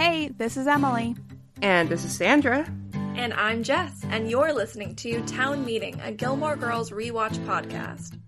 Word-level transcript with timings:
Hey, 0.00 0.28
this 0.28 0.56
is 0.56 0.66
Emily. 0.66 1.14
And 1.60 1.90
this 1.90 2.06
is 2.06 2.16
Sandra. 2.16 2.66
And 2.94 3.34
I'm 3.34 3.62
Jess, 3.62 4.02
and 4.08 4.30
you're 4.30 4.50
listening 4.50 4.96
to 4.96 5.20
Town 5.26 5.62
Meeting, 5.62 6.00
a 6.00 6.10
Gilmore 6.10 6.56
Girls 6.56 6.90
rewatch 6.90 7.36
podcast. 7.44 8.18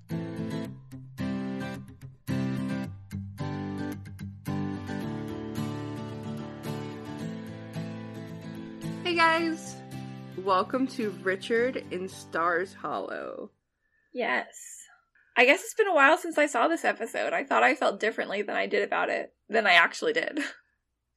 Hey 9.03 9.15
guys, 9.15 9.77
welcome 10.45 10.87
to 10.89 11.13
Richard 11.23 11.83
in 11.91 12.07
Stars 12.07 12.75
Hollow. 12.75 13.51
Yes. 14.13 14.47
I 15.39 15.47
guess 15.47 15.63
it's 15.63 15.73
been 15.73 15.89
a 15.89 15.95
while 15.95 16.19
since 16.19 16.37
I 16.37 16.45
saw 16.45 16.69
this 16.69 16.85
episode. 16.85 17.33
I 17.33 17.45
thought 17.45 17.63
I 17.63 17.75
felt 17.75 17.99
differently 17.99 18.43
than 18.43 18.57
I 18.57 18.67
did 18.67 18.83
about 18.83 19.09
it, 19.09 19.33
than 19.49 19.67
I 19.67 19.73
actually 19.73 20.13
did. 20.13 20.39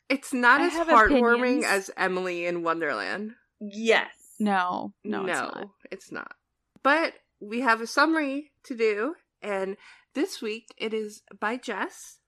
It's 0.10 0.34
not 0.34 0.62
I 0.62 0.68
as 0.68 0.74
heartwarming 0.74 1.40
opinions. 1.40 1.66
as 1.66 1.92
Emily 1.98 2.46
in 2.46 2.64
Wonderland. 2.64 3.32
Yes. 3.60 4.10
No, 4.40 4.94
no, 5.04 5.26
it's 5.26 5.40
not. 5.40 5.68
it's 5.92 6.12
not. 6.12 6.32
But 6.84 7.14
we 7.40 7.62
have 7.62 7.82
a 7.82 7.88
summary 7.88 8.52
to 8.66 8.76
do, 8.76 9.16
and 9.42 9.78
this 10.14 10.42
week 10.42 10.68
it 10.78 10.94
is 10.94 11.24
by 11.40 11.58
Jess. 11.58 12.20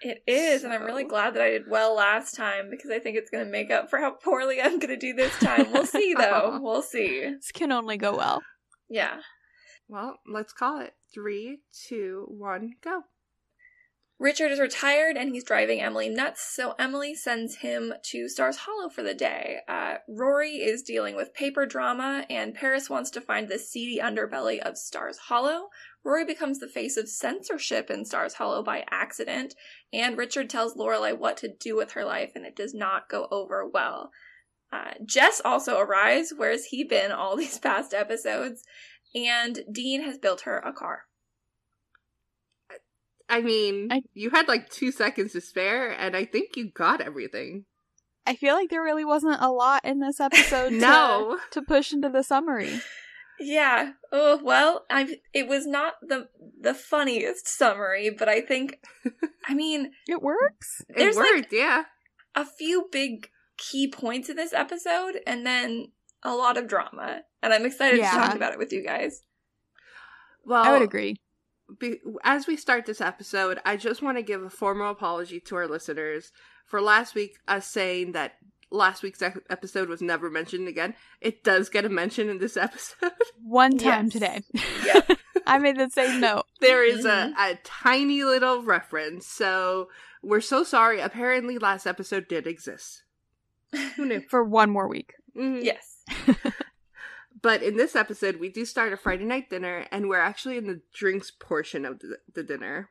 It 0.00 0.22
is, 0.26 0.62
and 0.62 0.72
I'm 0.72 0.84
really 0.84 1.04
glad 1.04 1.34
that 1.34 1.42
I 1.42 1.50
did 1.50 1.68
well 1.68 1.94
last 1.96 2.36
time 2.36 2.70
because 2.70 2.90
I 2.90 2.98
think 3.00 3.16
it's 3.16 3.30
going 3.30 3.44
to 3.44 3.50
make 3.50 3.70
up 3.70 3.90
for 3.90 3.98
how 3.98 4.12
poorly 4.12 4.60
I'm 4.60 4.78
going 4.78 4.90
to 4.90 4.96
do 4.96 5.12
this 5.14 5.36
time. 5.40 5.72
We'll 5.72 5.86
see, 5.86 6.14
though. 6.16 6.58
We'll 6.62 6.82
see. 6.82 7.20
This 7.34 7.50
can 7.52 7.72
only 7.72 7.96
go 7.96 8.16
well. 8.16 8.42
Yeah. 8.88 9.16
Well, 9.88 10.16
let's 10.30 10.52
call 10.52 10.80
it. 10.80 10.92
Three, 11.12 11.60
two, 11.88 12.26
one, 12.28 12.72
go. 12.82 13.02
Richard 14.20 14.50
is 14.50 14.58
retired 14.58 15.16
and 15.16 15.32
he's 15.32 15.44
driving 15.44 15.80
Emily 15.80 16.08
nuts, 16.08 16.52
so 16.52 16.74
Emily 16.76 17.14
sends 17.14 17.58
him 17.58 17.94
to 18.02 18.28
Stars 18.28 18.56
Hollow 18.56 18.88
for 18.88 19.04
the 19.04 19.14
day. 19.14 19.58
Uh, 19.68 19.98
Rory 20.08 20.56
is 20.56 20.82
dealing 20.82 21.14
with 21.14 21.34
paper 21.34 21.66
drama, 21.66 22.26
and 22.28 22.52
Paris 22.52 22.90
wants 22.90 23.10
to 23.10 23.20
find 23.20 23.48
the 23.48 23.60
seedy 23.60 24.00
underbelly 24.00 24.58
of 24.58 24.76
Stars 24.76 25.18
Hollow. 25.18 25.68
Rory 26.04 26.24
becomes 26.24 26.58
the 26.58 26.68
face 26.68 26.96
of 26.96 27.08
censorship 27.08 27.90
in 27.90 28.04
Stars 28.04 28.34
Hollow 28.34 28.60
by 28.60 28.84
accident, 28.90 29.54
and 29.92 30.18
Richard 30.18 30.50
tells 30.50 30.74
Lorelai 30.74 31.16
what 31.16 31.36
to 31.36 31.54
do 31.54 31.76
with 31.76 31.92
her 31.92 32.04
life, 32.04 32.32
and 32.34 32.44
it 32.44 32.56
does 32.56 32.74
not 32.74 33.08
go 33.08 33.28
over 33.30 33.64
well. 33.64 34.10
Uh, 34.72 34.94
Jess 35.04 35.40
also 35.44 35.78
arrives. 35.78 36.34
Where's 36.36 36.66
he 36.66 36.82
been 36.82 37.12
all 37.12 37.36
these 37.36 37.58
past 37.58 37.94
episodes? 37.94 38.64
And 39.14 39.60
Dean 39.70 40.02
has 40.02 40.18
built 40.18 40.40
her 40.40 40.58
a 40.58 40.72
car. 40.72 41.02
I 43.28 43.40
mean, 43.42 43.88
I- 43.92 44.02
you 44.14 44.30
had 44.30 44.48
like 44.48 44.70
two 44.70 44.90
seconds 44.92 45.32
to 45.32 45.40
spare, 45.40 45.90
and 45.90 46.16
I 46.16 46.24
think 46.24 46.56
you 46.56 46.70
got 46.70 47.00
everything. 47.00 47.64
I 48.26 48.34
feel 48.36 48.54
like 48.54 48.68
there 48.70 48.82
really 48.82 49.04
wasn't 49.04 49.40
a 49.40 49.50
lot 49.50 49.84
in 49.84 50.00
this 50.00 50.20
episode 50.20 50.68
to, 50.70 50.74
No. 50.76 51.38
to 51.52 51.62
push 51.62 51.92
into 51.92 52.08
the 52.08 52.22
summary. 52.22 52.80
Yeah. 53.40 53.92
Oh 54.10 54.40
well, 54.42 54.84
I 54.90 55.18
it 55.32 55.46
was 55.46 55.66
not 55.66 55.94
the 56.02 56.28
the 56.60 56.74
funniest 56.74 57.46
summary, 57.48 58.10
but 58.10 58.28
I 58.28 58.40
think 58.40 58.80
I 59.48 59.54
mean 59.54 59.92
It 60.08 60.20
works. 60.22 60.82
It 60.88 60.96
There's, 60.96 61.16
like- 61.16 61.24
worked, 61.34 61.52
yeah. 61.52 61.84
a 62.34 62.44
few 62.44 62.88
big 62.90 63.30
key 63.56 63.88
points 63.88 64.28
in 64.28 64.36
this 64.36 64.52
episode, 64.52 65.20
and 65.26 65.46
then 65.46 65.92
a 66.24 66.34
lot 66.34 66.56
of 66.56 66.66
drama, 66.66 67.22
and 67.42 67.52
I'm 67.54 67.64
excited 67.66 67.98
Yeah. 68.00 68.10
to 68.10 68.16
talk 68.16 68.34
about 68.34 68.52
it 68.52 68.58
with 68.58 68.72
you 68.72 68.82
guys. 68.84 69.22
Well, 70.44 70.62
I 70.64 70.72
would 70.72 70.82
agree. 70.82 71.16
Be- 71.78 72.00
as 72.24 72.46
we 72.46 72.56
start 72.56 72.86
this 72.86 73.00
episode, 73.00 73.58
I 73.64 73.76
just 73.76 74.02
want 74.02 74.18
to 74.18 74.22
give 74.22 74.42
a 74.42 74.50
formal 74.50 74.90
apology 74.90 75.40
to 75.40 75.56
our 75.56 75.66
listeners 75.66 76.32
for 76.66 76.80
last 76.80 77.14
week 77.14 77.38
us 77.48 77.66
saying 77.66 78.12
that 78.12 78.34
last 78.70 79.02
week's 79.02 79.22
ec- 79.22 79.42
episode 79.50 79.88
was 79.88 80.02
never 80.02 80.30
mentioned 80.30 80.68
again. 80.68 80.94
It 81.20 81.42
does 81.44 81.68
get 81.68 81.84
a 81.84 81.88
mention 81.88 82.28
in 82.28 82.38
this 82.38 82.56
episode. 82.58 83.12
One 83.42 83.78
time 83.78 84.04
Yes. 84.06 84.12
today. 84.12 84.42
Yep. 84.84 85.18
I 85.46 85.58
made 85.58 85.78
the 85.78 85.88
same 85.88 86.20
note. 86.20 86.44
there 86.60 86.84
is 86.84 87.06
a, 87.06 87.32
a 87.38 87.58
tiny 87.64 88.22
little 88.24 88.62
reference, 88.62 89.26
so 89.26 89.88
we're 90.22 90.42
so 90.42 90.62
sorry. 90.62 91.00
Apparently, 91.00 91.56
last 91.58 91.86
episode 91.86 92.28
did 92.28 92.46
exist. 92.46 93.02
Who 93.96 94.04
knew? 94.04 94.20
For 94.28 94.44
one 94.44 94.68
more 94.70 94.86
week. 94.88 95.14
Mhm. 95.34 95.64
yes. 95.64 96.04
But 97.40 97.62
in 97.62 97.76
this 97.76 97.94
episode, 97.94 98.36
we 98.36 98.48
do 98.48 98.64
start 98.64 98.92
a 98.92 98.96
Friday 98.96 99.24
night 99.24 99.50
dinner, 99.50 99.86
and 99.92 100.08
we're 100.08 100.18
actually 100.20 100.56
in 100.56 100.66
the 100.66 100.80
drinks 100.94 101.30
portion 101.30 101.84
of 101.84 102.00
the, 102.00 102.18
the 102.34 102.42
dinner. 102.42 102.90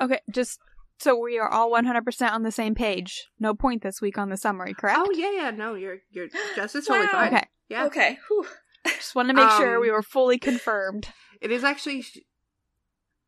Okay, 0.00 0.20
just 0.30 0.58
so 0.98 1.18
we 1.18 1.38
are 1.38 1.48
all 1.48 1.70
100% 1.72 2.30
on 2.32 2.42
the 2.42 2.52
same 2.52 2.74
page. 2.74 3.26
No 3.38 3.54
point 3.54 3.82
this 3.82 4.00
week 4.00 4.16
on 4.18 4.30
the 4.30 4.36
summary, 4.36 4.72
correct? 4.74 4.98
Oh 5.00 5.10
yeah, 5.14 5.30
yeah, 5.32 5.50
no, 5.50 5.74
you're 5.74 5.98
you're 6.10 6.28
Jess 6.54 6.74
is 6.74 6.86
totally 6.86 7.06
Wow. 7.06 7.12
fine. 7.12 7.28
Okay. 7.34 7.44
Yeah, 7.68 7.84
Okay. 7.86 8.18
Whew. 8.28 8.46
Just 8.86 9.14
wanted 9.16 9.34
to 9.34 9.42
make 9.44 9.50
sure 9.52 9.74
Um, 9.76 9.80
we 9.82 9.90
were 9.90 10.02
fully 10.02 10.38
confirmed. 10.38 11.08
it 11.40 11.50
is 11.50 11.64
actually. 11.64 12.02
sh- 12.02 12.18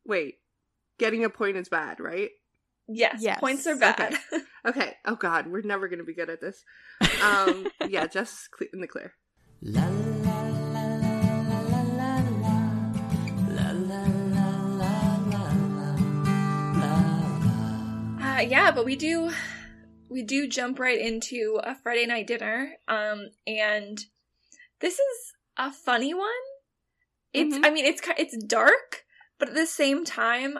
Wait, 0.05 0.35
getting 0.97 1.25
a 1.25 1.29
point 1.29 1.57
is 1.57 1.67
bad, 1.69 1.99
right? 1.99 2.29
Yes. 2.87 3.17
Yes. 3.21 3.39
Points 3.39 3.67
are 3.67 3.75
bad. 3.75 4.17
Okay. 4.65 4.95
Oh 5.05 5.15
God, 5.15 5.47
we're 5.47 5.61
never 5.61 5.87
gonna 5.87 6.03
be 6.03 6.13
good 6.13 6.29
at 6.29 6.41
this. 6.41 6.63
Um, 7.23 7.67
yeah, 7.87 8.07
just 8.11 8.49
in 8.73 8.81
the 8.81 8.87
clear. 8.87 9.13
La 9.61 9.85
la 9.85 9.89
la 9.89 10.18
Uh, 18.39 18.43
yeah, 18.43 18.71
but 18.71 18.85
we 18.85 18.95
do 18.95 19.31
we 20.09 20.23
do 20.23 20.47
jump 20.47 20.79
right 20.79 20.97
into 20.97 21.59
a 21.61 21.75
Friday 21.75 22.05
night 22.05 22.25
dinner. 22.27 22.71
Um, 22.87 23.27
and 23.45 23.99
this 24.79 24.93
is 24.93 25.33
a 25.57 25.71
funny 25.73 26.13
one. 26.13 26.29
It's 27.33 27.57
Mhm. 27.57 27.65
I 27.65 27.69
mean 27.69 27.83
it's 27.85 28.01
it's 28.17 28.37
dark, 28.45 29.03
but 29.39 29.49
at 29.49 29.55
the 29.55 29.65
same 29.65 30.05
time, 30.05 30.57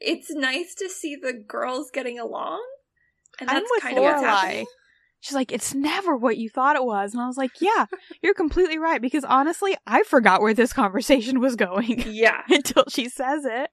it's 0.00 0.30
nice 0.30 0.74
to 0.76 0.88
see 0.88 1.14
the 1.14 1.32
girls 1.32 1.90
getting 1.92 2.18
along. 2.18 2.66
And 3.38 3.48
I'm 3.48 3.62
with 3.70 3.82
kind 3.82 3.98
of 3.98 4.02
what's 4.04 4.22
Lorelai. 4.22 4.24
happening. 4.26 4.66
She's 5.20 5.34
like, 5.34 5.52
it's 5.52 5.72
never 5.74 6.16
what 6.16 6.36
you 6.38 6.48
thought 6.48 6.76
it 6.76 6.84
was. 6.84 7.12
And 7.12 7.22
I 7.22 7.26
was 7.26 7.36
like, 7.36 7.60
yeah, 7.60 7.86
you're 8.22 8.34
completely 8.34 8.78
right. 8.78 9.00
Because 9.00 9.22
honestly, 9.24 9.76
I 9.86 10.02
forgot 10.02 10.40
where 10.40 10.54
this 10.54 10.72
conversation 10.72 11.38
was 11.40 11.56
going 11.56 12.00
Yeah. 12.10 12.42
until 12.48 12.84
she 12.88 13.08
says 13.08 13.44
it. 13.44 13.70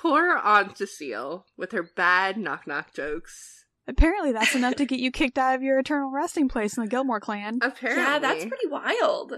Poor 0.00 0.36
Aunt 0.36 0.78
Cecile 0.78 1.46
with 1.56 1.72
her 1.72 1.82
bad 1.96 2.36
knock 2.38 2.66
knock 2.66 2.94
jokes. 2.94 3.64
Apparently, 3.86 4.32
that's 4.32 4.54
enough 4.54 4.76
to 4.76 4.86
get 4.86 5.00
you 5.00 5.10
kicked 5.10 5.36
out 5.38 5.54
of 5.56 5.62
your 5.62 5.78
eternal 5.78 6.10
resting 6.10 6.48
place 6.48 6.76
in 6.76 6.84
the 6.84 6.88
Gilmore 6.88 7.20
clan. 7.20 7.58
Apparently, 7.60 8.02
Yeah, 8.04 8.18
that's 8.18 8.44
pretty 8.44 8.66
wild. 8.68 9.34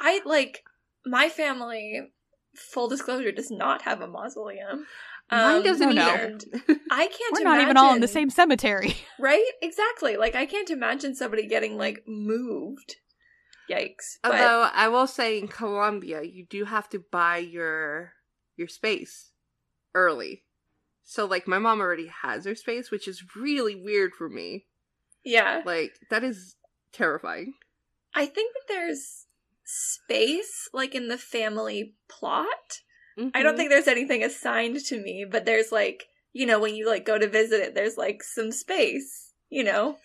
I 0.00 0.20
like 0.24 0.64
my 1.06 1.28
family. 1.28 2.12
Full 2.56 2.88
disclosure 2.88 3.32
does 3.32 3.50
not 3.50 3.82
have 3.82 4.00
a 4.02 4.06
mausoleum. 4.06 4.86
Mine 5.30 5.56
Um, 5.58 5.62
doesn't 5.62 5.94
no, 5.94 6.04
no. 6.04 6.08
either. 6.12 6.24
and 6.26 6.44
I 6.90 7.06
can't. 7.06 7.32
We're 7.32 7.44
not 7.44 7.62
even 7.62 7.76
all 7.78 7.94
in 7.94 8.00
the 8.02 8.08
same 8.08 8.28
cemetery. 8.28 8.96
right? 9.18 9.44
Exactly. 9.62 10.16
Like 10.18 10.34
I 10.34 10.44
can't 10.44 10.68
imagine 10.68 11.14
somebody 11.14 11.46
getting 11.46 11.78
like 11.78 12.02
moved. 12.06 12.96
Yikes! 13.70 14.18
But 14.22 14.32
Although 14.32 14.68
I 14.74 14.88
will 14.88 15.06
say, 15.06 15.38
in 15.38 15.48
Colombia, 15.48 16.22
you 16.22 16.44
do 16.44 16.64
have 16.66 16.88
to 16.90 17.02
buy 17.10 17.38
your 17.38 18.12
your 18.56 18.68
space 18.68 19.30
early. 19.94 20.44
So, 21.04 21.24
like, 21.26 21.48
my 21.48 21.58
mom 21.58 21.80
already 21.80 22.10
has 22.22 22.44
her 22.44 22.54
space, 22.54 22.90
which 22.90 23.08
is 23.08 23.22
really 23.36 23.74
weird 23.74 24.12
for 24.14 24.28
me. 24.28 24.66
yeah, 25.24 25.62
Like, 25.64 25.92
that 26.10 26.24
is 26.24 26.56
terrifying. 26.92 27.54
I 28.14 28.26
think 28.26 28.52
that 28.54 28.72
there's 28.72 29.26
space 29.64 30.68
like 30.72 30.94
in 30.94 31.08
the 31.08 31.18
family 31.18 31.94
plot. 32.08 32.80
I 33.34 33.42
don't 33.42 33.54
Mhm. 33.54 33.56
think 33.56 33.70
there's 33.70 33.88
anything 33.88 34.22
assigned 34.22 34.78
to 34.86 35.00
me, 35.00 35.24
but 35.30 35.44
there's 35.44 35.70
like 35.72 36.04
you 36.32 36.46
know 36.46 36.58
when 36.58 36.74
you 36.74 36.86
like 36.88 37.04
go 37.04 37.18
to 37.18 37.28
visit 37.28 37.60
it, 37.60 37.74
there's 37.74 37.96
like 37.96 38.22
some 38.22 38.52
space. 38.52 39.32
You 39.48 39.64
know, 39.64 39.98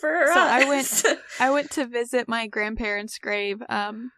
for 0.00 0.26
So 0.26 0.40
I 0.40 0.64
went- 0.68 1.04
I 1.40 1.50
went 1.50 1.70
to 1.72 1.86
visit 1.86 2.28
my 2.28 2.46
grandparents' 2.46 3.18
grave. 3.18 3.62
Um, 3.68 4.12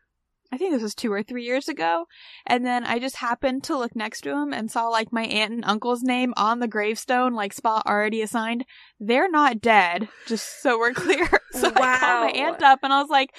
I 0.55 0.57
think 0.57 0.73
this 0.73 0.83
was 0.85 0.95
two 0.95 1.13
or 1.13 1.25
three 1.25 1.43
years 1.43 1.69
ago, 1.69 2.07
and 2.47 2.65
then 2.65 2.85
I 2.85 3.01
just 3.01 3.17
happened 3.17 3.65
to 3.65 3.77
look 3.77 3.97
next 3.97 4.21
to 4.21 4.31
him 4.31 4.53
and 4.53 4.71
saw 4.71 4.87
like 4.87 5.13
my 5.13 5.25
aunt 5.25 5.53
and 5.53 5.65
uncle's 5.65 6.05
name 6.05 6.33
on 6.37 6.61
the 6.61 6.69
gravestone, 6.69 7.35
like 7.35 7.53
spot 7.53 7.85
already 7.89 8.23
assigned. 8.23 8.65
They're 9.01 9.29
not 9.29 9.61
dead, 9.61 10.09
just 10.29 10.63
so 10.63 10.79
we're 10.79 10.93
clear. 10.95 11.27
so 11.51 11.73
I 11.75 11.99
called 11.99 12.33
my 12.33 12.33
aunt 12.37 12.63
up 12.63 12.79
and 12.85 12.93
I 12.93 13.01
was 13.03 13.11
like, 13.11 13.31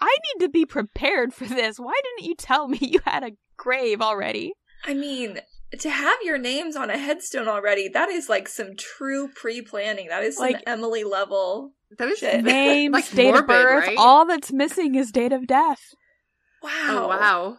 "I 0.00 0.16
need 0.38 0.44
to 0.44 0.48
be 0.48 0.64
prepared 0.64 1.34
for 1.34 1.44
this. 1.44 1.78
Why 1.78 2.00
didn't 2.04 2.28
you 2.28 2.36
tell 2.36 2.68
me 2.68 2.78
you 2.80 3.00
had 3.04 3.24
a 3.24 3.32
grave 3.56 4.00
already?" 4.00 4.52
I 4.84 4.94
mean, 4.94 5.40
to 5.76 5.90
have 5.90 6.18
your 6.22 6.38
names 6.38 6.76
on 6.76 6.88
a 6.88 6.98
headstone 6.98 7.48
already, 7.48 7.88
that 7.88 8.10
is 8.10 8.28
like 8.28 8.46
some 8.46 8.76
true 8.76 9.28
pre-planning. 9.34 10.06
That 10.06 10.22
is 10.22 10.36
some 10.36 10.52
Like- 10.52 10.62
Emily 10.68 11.02
level. 11.02 11.72
That 11.98 12.08
is 12.08 12.20
Shit. 12.20 12.44
Names, 12.44 12.92
like 12.92 13.10
date 13.10 13.34
of 13.34 13.48
birth, 13.48 13.88
right? 13.88 13.96
all 13.98 14.24
that's 14.24 14.52
missing 14.52 14.94
is 14.94 15.10
date 15.10 15.32
of 15.32 15.48
death. 15.48 15.80
Wow. 16.62 16.86
Oh 16.88 17.08
wow! 17.08 17.56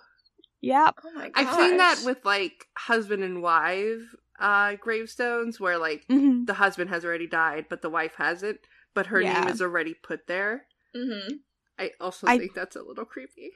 Yep. 0.62 0.96
Oh 1.04 1.12
my 1.14 1.30
gosh. 1.30 1.46
I've 1.48 1.56
seen 1.56 1.78
that 1.78 2.02
with 2.06 2.24
like 2.24 2.66
husband 2.78 3.24
and 3.24 3.42
wife 3.42 4.02
uh 4.40 4.76
gravestones 4.80 5.60
where 5.60 5.78
like 5.78 6.04
hmm 6.10 6.46
the 6.46 6.54
husband 6.56 6.90
has 6.90 7.06
already 7.06 7.28
died 7.28 7.66
but 7.70 7.82
the 7.84 7.90
wife 7.90 8.14
hasn't. 8.18 8.60
but 8.94 9.08
her 9.08 9.22
Yeah. 9.22 9.40
name 9.42 9.50
is 9.50 9.62
already 9.62 9.94
put 9.94 10.28
there. 10.28 10.66
Mm-hmm. 10.96 11.36
I 11.80 11.92
also 12.00 12.28
I- 12.28 12.38
think 12.38 12.54
that's 12.54 12.76
a 12.76 12.82
little 12.84 13.06
creepy. 13.06 13.52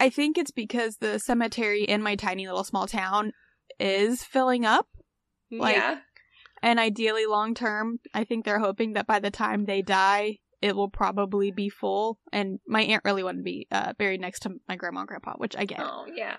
I 0.00 0.10
think 0.10 0.36
it's 0.36 0.50
because 0.50 0.96
the 0.96 1.18
cemetery 1.20 1.84
in 1.84 2.02
my 2.02 2.16
tiny 2.16 2.46
little 2.46 2.64
small 2.64 2.86
town 2.88 3.32
is 3.78 4.24
filling 4.24 4.64
up. 4.66 4.88
Like- 5.50 5.76
yeah. 5.76 5.98
And 6.64 6.78
ideally, 6.80 7.26
long 7.26 7.54
term, 7.54 7.98
I 8.14 8.24
think 8.24 8.44
they're 8.44 8.58
hoping 8.58 8.92
that 8.94 9.06
by 9.06 9.18
the 9.20 9.30
time 9.30 9.64
they 9.64 9.82
die, 9.82 10.38
it 10.62 10.74
will 10.76 10.88
probably 10.88 11.50
be 11.50 11.68
full. 11.68 12.18
And 12.32 12.60
my 12.66 12.82
aunt 12.82 13.02
really 13.04 13.22
wanted 13.22 13.38
to 13.38 13.44
be 13.44 13.66
uh, 13.70 13.92
buried 13.98 14.20
next 14.20 14.40
to 14.40 14.50
my 14.68 14.76
grandma 14.76 15.00
and 15.00 15.08
grandpa, 15.08 15.34
which 15.36 15.56
I 15.56 15.64
get. 15.64 15.80
Oh 15.80 16.06
yeah. 16.14 16.36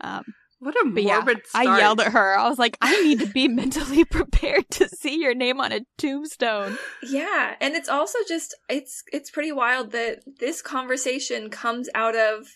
Um, 0.00 0.24
What 0.60 0.74
a 0.76 0.90
but 0.90 1.02
yeah, 1.02 1.16
morbid 1.16 1.46
start. 1.46 1.66
I 1.66 1.78
yelled 1.78 2.00
at 2.00 2.12
her. 2.12 2.38
I 2.38 2.48
was 2.48 2.58
like, 2.58 2.78
I 2.80 3.02
need 3.02 3.20
to 3.20 3.26
be 3.26 3.48
mentally 3.62 4.04
prepared 4.04 4.70
to 4.70 4.88
see 4.88 5.20
your 5.20 5.34
name 5.34 5.60
on 5.60 5.72
a 5.72 5.80
tombstone. 5.98 6.78
Yeah, 7.02 7.54
and 7.60 7.74
it's 7.74 7.88
also 7.88 8.18
just 8.28 8.54
it's 8.68 9.02
it's 9.12 9.30
pretty 9.30 9.52
wild 9.52 9.90
that 9.92 10.20
this 10.40 10.62
conversation 10.62 11.50
comes 11.50 11.88
out 11.94 12.16
of 12.16 12.46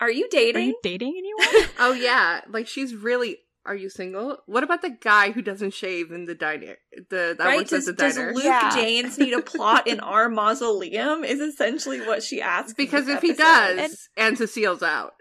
are 0.00 0.10
you 0.10 0.28
dating? 0.30 0.62
Are 0.62 0.66
you 0.66 0.78
dating 0.82 1.14
anyone? 1.18 1.70
Oh 1.78 1.92
yeah, 1.92 2.42
like 2.48 2.66
she's 2.68 2.94
really. 2.94 3.38
Are 3.70 3.76
you 3.76 3.88
single? 3.88 4.38
What 4.46 4.64
about 4.64 4.82
the 4.82 4.90
guy 4.90 5.30
who 5.30 5.42
doesn't 5.42 5.74
shave 5.74 6.10
in 6.10 6.24
the 6.24 6.34
diner? 6.34 6.74
The 7.08 7.36
that 7.38 7.44
right? 7.44 7.58
works 7.58 7.72
at 7.72 7.76
Does, 7.76 7.86
the 7.86 7.92
does 7.92 8.16
diner. 8.16 8.32
Luke 8.34 8.42
Yeah. 8.42 8.74
James 8.74 9.16
need 9.16 9.32
a 9.32 9.40
plot 9.40 9.86
in 9.86 10.00
our 10.14 10.28
mausoleum? 10.28 11.22
Is 11.22 11.38
essentially 11.38 12.00
what 12.00 12.24
she 12.24 12.40
asks. 12.40 12.72
because 12.74 13.06
this 13.06 13.14
if 13.16 13.22
he 13.22 13.32
does, 13.32 14.08
and 14.16 14.36
Cecile's 14.36 14.82
out, 14.82 15.12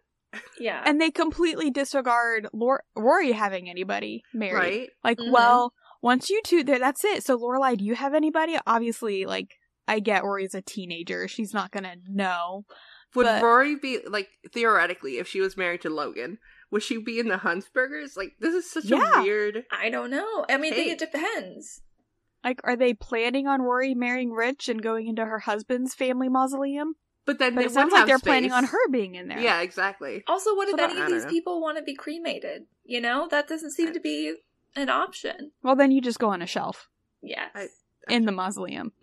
yeah, 0.60 0.82
and 0.84 1.00
they 1.00 1.12
completely 1.12 1.70
disregard 1.70 2.48
Lor- 2.52 2.84
Rory 2.96 3.34
having 3.34 3.70
anybody 3.70 4.24
married. 4.34 4.54
right? 4.56 4.90
Like, 5.04 5.20
Mhm. 5.20 5.32
well, 5.32 5.72
once 6.02 6.32
you 6.32 6.42
two, 6.44 6.64
there, 6.64 6.80
that's 6.80 7.06
it. 7.06 7.24
So, 7.24 7.38
Lorelai, 7.38 7.78
do 7.78 7.86
you 7.86 7.94
have 7.94 8.16
anybody? 8.16 8.58
Obviously, 8.66 9.26
like, 9.26 9.50
I 9.88 10.00
get 10.00 10.24
Rory's 10.24 10.56
a 10.56 10.64
teenager. 10.64 11.28
She's 11.28 11.54
not 11.54 11.70
gonna 11.72 11.98
know. 12.08 12.66
Would 13.14 13.26
But- 13.26 13.44
Rory 13.44 13.76
be 13.76 14.00
like 14.08 14.30
theoretically 14.52 15.18
if 15.20 15.28
she 15.28 15.40
was 15.40 15.56
married 15.56 15.82
to 15.82 15.90
Logan? 15.92 16.40
Would 16.72 16.84
she 16.84 16.98
be 16.98 17.20
in 17.20 17.28
the 17.28 17.38
Huntzbergers? 17.38 18.16
Like 18.16 18.34
this 18.40 18.54
is 18.54 18.70
such 18.72 18.86
Yeah. 18.86 19.20
a 19.20 19.24
weird. 19.24 19.66
I 19.72 19.90
don't 19.90 20.10
know. 20.12 20.46
I 20.50 20.58
mean, 20.58 20.74
I 20.74 20.76
think 20.76 20.92
it 20.92 21.00
depends. 21.12 21.82
Like, 22.44 22.62
are 22.64 22.76
they 22.78 22.94
planning 22.94 23.48
on 23.48 23.62
Rory 23.62 23.94
marrying 23.94 24.32
Rich 24.32 24.70
and 24.70 24.82
going 24.82 25.08
into 25.08 25.26
her 25.26 25.40
husband's 25.40 25.94
family 25.94 26.30
mausoleum? 26.30 26.96
But 27.26 27.38
then 27.38 27.54
But 27.56 27.66
it 27.66 27.72
sounds 27.72 27.92
like 27.92 28.06
they're 28.08 28.18
planning 28.18 28.54
on 28.54 28.64
her 28.64 28.90
being 28.90 29.16
in 29.16 29.28
there. 29.28 29.40
Yeah, 29.40 29.60
exactly. 29.62 30.24
Also, 30.26 30.56
what 30.56 30.68
So 30.68 30.72
if 30.76 30.78
that- 30.78 30.92
any 30.92 31.02
of 31.02 31.08
these 31.10 31.26
know. 31.26 31.30
people 31.30 31.62
want 31.62 31.78
to 31.78 31.84
be 31.84 31.94
cremated? 31.96 32.68
You 32.86 33.02
know, 33.02 33.28
that 33.30 33.48
doesn't 33.48 33.72
seem 33.72 33.92
to 33.94 34.00
be 34.00 34.36
an 34.76 34.90
option. 34.90 35.52
Well, 35.62 35.76
then 35.76 35.92
you 35.92 36.00
just 36.02 36.18
go 36.20 36.30
on 36.30 36.42
a 36.42 36.48
shelf 36.48 36.90
Yes. 37.22 37.52
I- 37.54 38.14
in 38.14 38.26
the 38.26 38.32
mausoleum. 38.32 38.94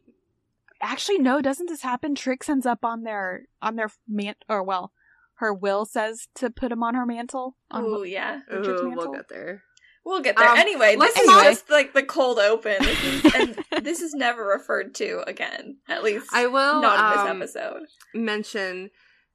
Actually, 0.81 1.19
no. 1.19 1.41
Doesn't 1.41 1.69
this 1.69 1.83
happen? 1.83 2.15
Trix 2.15 2.49
ends 2.49 2.67
up 2.67 2.85
on 2.85 3.03
their 3.03 3.47
on 3.63 3.77
their 3.77 3.91
man 4.09 4.35
or 4.49 4.63
well, 4.63 4.93
her 5.37 5.53
will 5.55 5.85
says 5.85 6.29
to 6.37 6.51
put 6.51 6.73
him 6.73 6.83
on 6.83 6.95
her 6.95 7.07
mantle. 7.07 7.57
On 7.71 7.85
Oh 7.85 8.03
yeah. 8.03 8.41
Richard's 8.51 8.81
Ooh, 8.83 8.89
mantle? 8.89 9.05
we'll 9.07 9.13
get 9.15 9.29
there. 9.29 9.63
We'll 10.05 10.21
get 10.23 10.37
there. 10.37 10.49
Um, 10.49 10.57
anyway, 10.59 10.91
this 10.93 11.01
let's 11.01 11.19
is 11.21 11.27
talk- 11.27 11.45
just 11.45 11.71
like 11.71 11.93
the 11.93 12.03
cold 12.05 12.39
open. 12.39 12.77
This 12.81 13.05
is, 13.05 13.35
and 13.71 13.85
this 13.85 14.01
is 14.01 14.15
never 14.15 14.45
referred 14.47 14.95
to 14.97 15.23
again. 15.29 15.79
At 15.89 16.05
least 16.05 16.29
I 16.33 16.47
will 16.47 16.81
not 16.81 17.19
um, 17.19 17.31
in 17.33 17.39
this 17.41 17.57
episode. 17.57 17.87
mention 18.15 18.91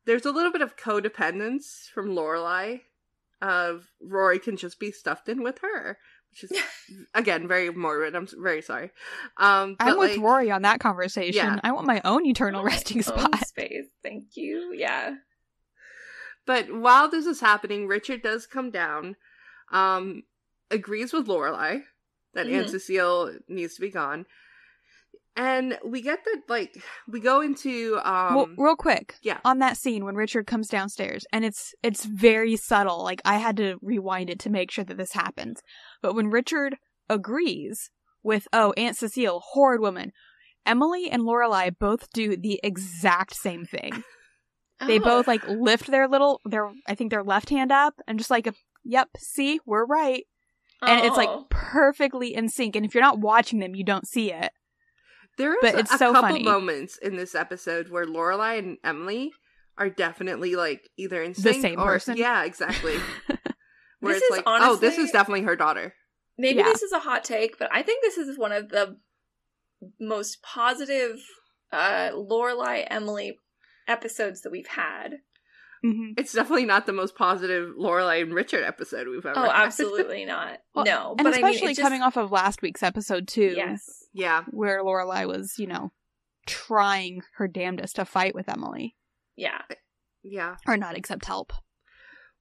there's 0.06 0.25
a 0.25 0.31
little 0.31 0.51
bit 0.51 0.62
of 0.62 0.77
codependence 0.77 1.89
from 1.94 2.09
Lorelai. 2.15 2.81
Of 3.42 3.88
Rory 4.00 4.38
can 4.39 4.56
just 4.56 4.80
be 4.80 4.92
stuffed 4.92 5.27
in 5.27 5.42
with 5.42 5.57
her, 5.63 5.97
which 6.30 6.44
is 6.51 6.57
again 7.15 7.47
very 7.47 7.71
morbid. 7.71 8.15
I'm 8.15 8.24
s- 8.24 8.36
very 8.39 8.62
sorry. 8.62 8.92
Um, 9.38 9.75
I'm 9.80 9.94
but, 9.94 9.97
with 10.00 10.12
like, 10.12 10.19
Rory 10.21 10.51
on 10.51 10.62
that 10.62 10.80
conversation. 10.80 11.33
Yeah. 11.45 11.59
I 11.63 11.71
want 11.71 11.88
my 11.88 12.01
own 12.06 12.24
eternal 12.27 12.62
My 12.62 12.68
resting 12.68 12.97
own 13.00 13.04
spot. 13.04 13.45
space. 13.47 13.88
Thank 14.04 14.25
you. 14.36 14.74
Yeah. 14.77 15.15
But 16.51 16.69
while 16.69 17.07
this 17.09 17.25
is 17.25 17.39
happening, 17.39 17.88
Richard 17.88 18.21
does 18.21 18.45
come 18.45 18.71
down, 18.71 19.15
um, 19.71 20.24
agrees 20.69 21.13
with 21.13 21.25
Lorelai 21.25 21.83
that 22.33 22.45
Aunt 22.45 22.68
Mhm. 22.68 22.71
Cecile 22.71 23.38
needs 23.48 23.75
to 23.75 23.81
be 23.81 23.89
gone, 23.89 24.25
and 25.38 25.80
we 25.86 26.01
get 26.01 26.25
that 26.25 26.42
like 26.50 26.83
we 27.07 27.21
go 27.21 27.39
into 27.39 27.98
um 28.03 28.36
well, 28.36 28.50
real 28.57 28.75
quick, 28.75 29.15
yeah. 29.21 29.39
on 29.45 29.59
that 29.59 29.77
scene 29.77 30.03
when 30.03 30.15
Richard 30.15 30.45
comes 30.45 30.68
downstairs, 30.68 31.25
and 31.31 31.45
it's 31.45 31.74
it's 31.83 32.03
very 32.03 32.57
subtle. 32.57 33.01
Like 33.01 33.21
I 33.24 33.38
had 33.38 33.56
to 33.56 33.77
rewind 33.81 34.30
it 34.30 34.39
to 34.39 34.50
make 34.50 34.71
sure 34.71 34.83
that 34.83 34.97
this 34.97 35.13
happens. 35.13 35.62
But 36.01 36.15
when 36.15 36.31
Richard 36.31 36.75
agrees 37.09 37.92
with, 38.24 38.50
oh, 38.51 38.74
Aunt 38.75 38.97
Cecile, 38.97 39.39
horrid 39.54 39.80
woman, 39.80 40.12
Emily 40.65 41.09
and 41.09 41.24
Lorelai 41.24 41.71
both 41.80 42.12
do 42.12 42.36
the 42.36 42.59
exact 42.62 43.36
same 43.36 43.63
thing. 43.63 44.04
They 44.88 45.00
Oh. 45.00 45.04
both 45.04 45.28
like 45.28 45.48
lift 45.48 45.88
their 45.88 46.07
little 46.07 46.42
their 46.45 46.72
I 46.88 46.95
think 46.95 47.12
their 47.12 47.24
left 47.24 47.50
hand 47.50 47.72
up 47.72 47.95
and 48.07 48.18
just 48.18 48.30
like, 48.31 48.48
yep, 48.83 49.10
see, 49.18 49.60
we're 49.66 49.86
right. 49.86 50.25
And 50.81 51.06
it's 51.06 51.18
like 51.18 51.30
Oh. 51.30 51.45
perfectly 51.50 52.33
in 52.33 52.50
sync. 52.50 52.75
And 52.75 52.86
if 52.86 52.94
you're 52.95 53.04
not 53.04 53.19
watching 53.19 53.60
them, 53.60 53.75
you 53.75 53.83
don't 53.83 54.07
see 54.07 54.31
it. 54.31 54.51
There 55.38 55.54
is 55.54 55.60
but 55.62 55.75
a, 55.75 55.80
it's 55.80 55.94
a 55.94 55.98
so 55.98 56.12
couple 56.13 56.30
funny. 56.30 56.44
moments 56.44 56.98
in 56.98 57.16
this 57.16 57.36
episode 57.36 57.89
where 57.89 58.06
Lorelai 58.06 58.57
and 58.60 58.78
Emily 58.83 59.31
are 59.78 59.89
definitely 59.89 60.56
like 60.56 60.89
either 60.98 61.22
in 61.22 61.33
The 61.33 61.54
same 61.54 61.80
or 61.80 61.86
person. 61.86 62.18
yeah, 62.18 62.44
exactly. 62.44 62.95
Where 64.00 64.13
This 64.16 64.24
it's 64.24 64.31
is 64.31 64.38
like, 64.38 64.44
oh, 64.48 64.75
this 64.78 64.98
is 64.98 65.12
definitely 65.12 65.44
her 65.44 65.56
daughter. 65.56 65.94
Maybe 66.38 66.57
Yeah. 66.57 66.63
this 66.66 66.81
is 66.81 66.92
a 66.92 67.00
hot 67.00 67.24
take, 67.24 67.60
but 67.60 67.69
I 67.72 67.83
think 67.83 68.01
this 68.01 68.18
is 68.18 68.38
one 68.38 68.51
of 68.51 68.69
the 68.69 68.98
most 70.00 70.42
positive 70.42 71.18
uh 71.72 72.10
Lorelai 72.13 72.86
Emily 72.89 73.38
episodes 73.92 74.42
that 74.42 74.52
we've 74.52 74.68
had. 74.68 75.18
Mhm. 75.84 76.14
It's 76.18 76.34
definitely 76.34 76.66
not 76.66 76.86
the 76.86 76.94
most 76.94 77.16
positive 77.16 77.76
Lorelai 77.76 78.22
and 78.22 78.34
Richard 78.34 78.64
episode 78.64 79.08
we've 79.08 79.26
ever. 79.26 79.38
Oh, 79.40 79.44
had. 79.50 79.66
absolutely 79.66 80.26
not. 80.36 80.60
Well, 80.76 80.86
no, 80.86 81.16
And 81.18 81.24
but 81.26 81.34
especially 81.34 81.58
I 81.58 81.62
mean, 81.62 81.70
it's 81.72 81.78
just- 81.78 81.86
coming 81.86 82.02
off 82.04 82.18
of 82.18 82.32
last 82.32 82.62
week's 82.62 82.84
episode 82.84 83.28
too, 83.28 83.54
Yes. 83.56 84.06
yeah, 84.14 84.44
where 84.52 84.84
Lorelai 84.84 85.28
was, 85.28 85.56
you 85.58 85.66
know, 85.68 85.92
trying 86.46 87.22
her 87.36 87.48
damnedest 87.48 87.96
to 87.98 88.06
fight 88.06 88.36
with 88.36 88.48
Emily, 88.50 88.96
Yeah. 89.36 89.62
yeah. 90.24 90.58
or 90.68 90.78
not 90.78 90.98
accept 90.98 91.26
help. 91.26 91.52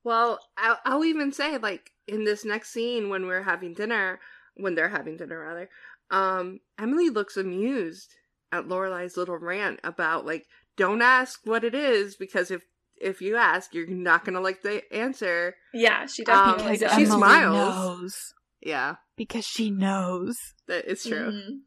Well, 0.04 0.38
I'll, 0.56 0.78
I'll 0.84 1.04
even 1.04 1.32
say 1.32 1.56
like 1.58 1.90
in 2.06 2.24
this 2.24 2.44
next 2.44 2.70
scene 2.72 3.08
when 3.08 3.26
we're 3.26 3.42
having 3.42 3.74
dinner, 3.74 4.20
when 4.54 4.74
they're 4.74 4.88
having 4.88 5.16
dinner 5.16 5.38
rather, 5.38 5.68
um, 6.10 6.60
Emily 6.78 7.08
looks 7.10 7.36
amused 7.36 8.14
at 8.52 8.64
Lorelai's 8.66 9.16
little 9.16 9.38
rant 9.38 9.78
about 9.84 10.26
like 10.26 10.46
don't 10.76 11.02
ask 11.02 11.40
what 11.44 11.64
it 11.64 11.74
is 11.74 12.16
because 12.16 12.50
if 12.50 12.62
if 12.96 13.22
you 13.22 13.36
ask, 13.36 13.72
you're 13.74 13.86
not 13.86 14.24
gonna 14.26 14.40
like 14.40 14.60
the 14.62 14.82
answer. 14.92 15.54
Yeah, 15.72 16.04
she 16.06 16.22
Um, 16.26 16.26
definitely 16.56 16.72
Because 16.72 16.80
does. 16.80 16.90
she 16.98 17.04
Emily 17.04 17.18
smiles. 17.18 17.54
knows 17.56 18.34
Yeah, 18.60 18.96
because 19.16 19.46
she 19.46 19.70
knows. 19.70 20.36
that 20.66 20.84
it's 20.86 21.06
true, 21.08 21.32
Mhm. 21.32 21.60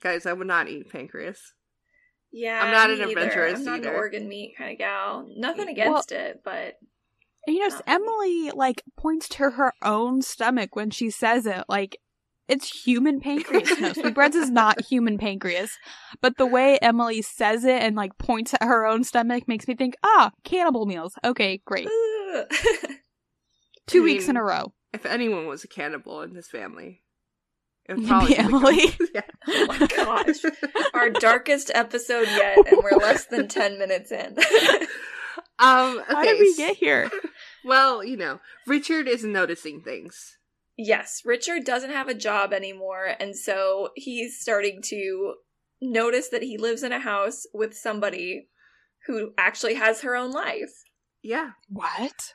guys. 0.00 0.26
I 0.26 0.32
would 0.32 0.46
not 0.48 0.68
eat 0.68 0.90
pancreas. 0.90 1.54
Yeah, 2.32 2.62
I'm 2.64 2.72
not 2.72 2.88
me 2.90 2.94
an 2.96 3.00
either. 3.02 3.10
adventurous 3.20 3.58
I'm 3.60 3.64
not 3.64 3.78
an 3.80 3.86
either. 3.86 3.96
organ 3.96 4.28
meat 4.28 4.54
kind 4.56 4.72
of 4.72 4.78
gal. 4.78 5.26
Nothing 5.36 5.66
Well- 5.66 5.72
against 5.72 6.12
it, 6.12 6.42
but 6.44 6.78
you 7.46 7.66
know, 7.68 7.80
Emily 7.86 8.50
like 8.50 8.82
points 8.96 9.28
to 9.30 9.50
her 9.50 9.72
own 9.82 10.20
stomach 10.22 10.74
when 10.76 10.90
she 10.90 11.10
says 11.10 11.46
it, 11.46 11.64
like. 11.68 11.98
It's 12.50 12.84
human 12.84 13.20
pancreas. 13.22 13.78
No, 13.78 13.92
sweetbreads 13.92 14.34
is 14.34 14.50
not 14.50 14.84
human 14.84 15.18
pancreas. 15.18 15.78
But 16.20 16.36
the 16.36 16.46
way 16.46 16.78
Emily 16.82 17.22
says 17.22 17.64
it 17.64 17.80
and 17.80 17.94
like 17.94 18.18
points 18.18 18.52
at 18.54 18.64
her 18.64 18.84
own 18.84 19.04
stomach 19.04 19.46
makes 19.46 19.68
me 19.68 19.76
think, 19.76 19.94
ah, 20.02 20.32
cannibal 20.44 20.84
meals. 20.84 21.14
Okay, 21.24 21.62
great. 21.64 21.88
Two 23.86 24.00
I 24.00 24.04
weeks 24.04 24.28
in 24.28 24.36
a 24.36 24.42
row. 24.42 24.72
If 24.92 25.06
anyone 25.06 25.46
was 25.46 25.62
a 25.62 25.68
cannibal 25.68 26.22
in 26.22 26.34
this 26.34 26.48
family, 26.48 27.02
it 27.88 27.96
would 27.96 28.06
probably 28.08 28.28
be 28.28 28.34
be 28.34 28.38
Emily. 28.40 28.84
Yeah. 29.14 29.22
Oh 29.48 29.66
my 29.66 29.86
gosh. 29.86 30.36
Our 30.92 31.10
darkest 31.10 31.70
episode 31.74 32.26
yet, 32.28 32.58
and 32.58 32.80
we're 32.82 32.98
less 32.98 33.26
than 33.26 33.46
10 33.48 33.78
minutes 33.78 34.10
in. 34.10 34.36
Um. 35.58 35.98
Okay. 36.00 36.14
How 36.14 36.22
did 36.22 36.40
we 36.40 36.56
get 36.56 36.76
here? 36.76 37.10
Well, 37.64 38.02
you 38.02 38.16
know, 38.16 38.40
Richard 38.66 39.06
is 39.06 39.24
noticing 39.24 39.82
things. 39.82 40.38
Yes, 40.84 41.22
Richard 41.24 41.64
doesn't 41.64 41.90
have 41.90 42.08
a 42.08 42.14
job 42.14 42.52
anymore, 42.52 43.14
and 43.18 43.36
so 43.36 43.90
he's 43.96 44.40
starting 44.40 44.80
to 44.86 45.34
notice 45.80 46.28
that 46.28 46.42
he 46.42 46.58
lives 46.58 46.82
in 46.82 46.92
a 46.92 46.98
house 46.98 47.46
with 47.54 47.74
somebody 47.76 48.48
who 49.06 49.32
actually 49.38 49.74
has 49.74 50.02
her 50.02 50.14
own 50.14 50.30
life. 50.30 50.84
Yeah. 51.22 51.52
What? 51.68 52.34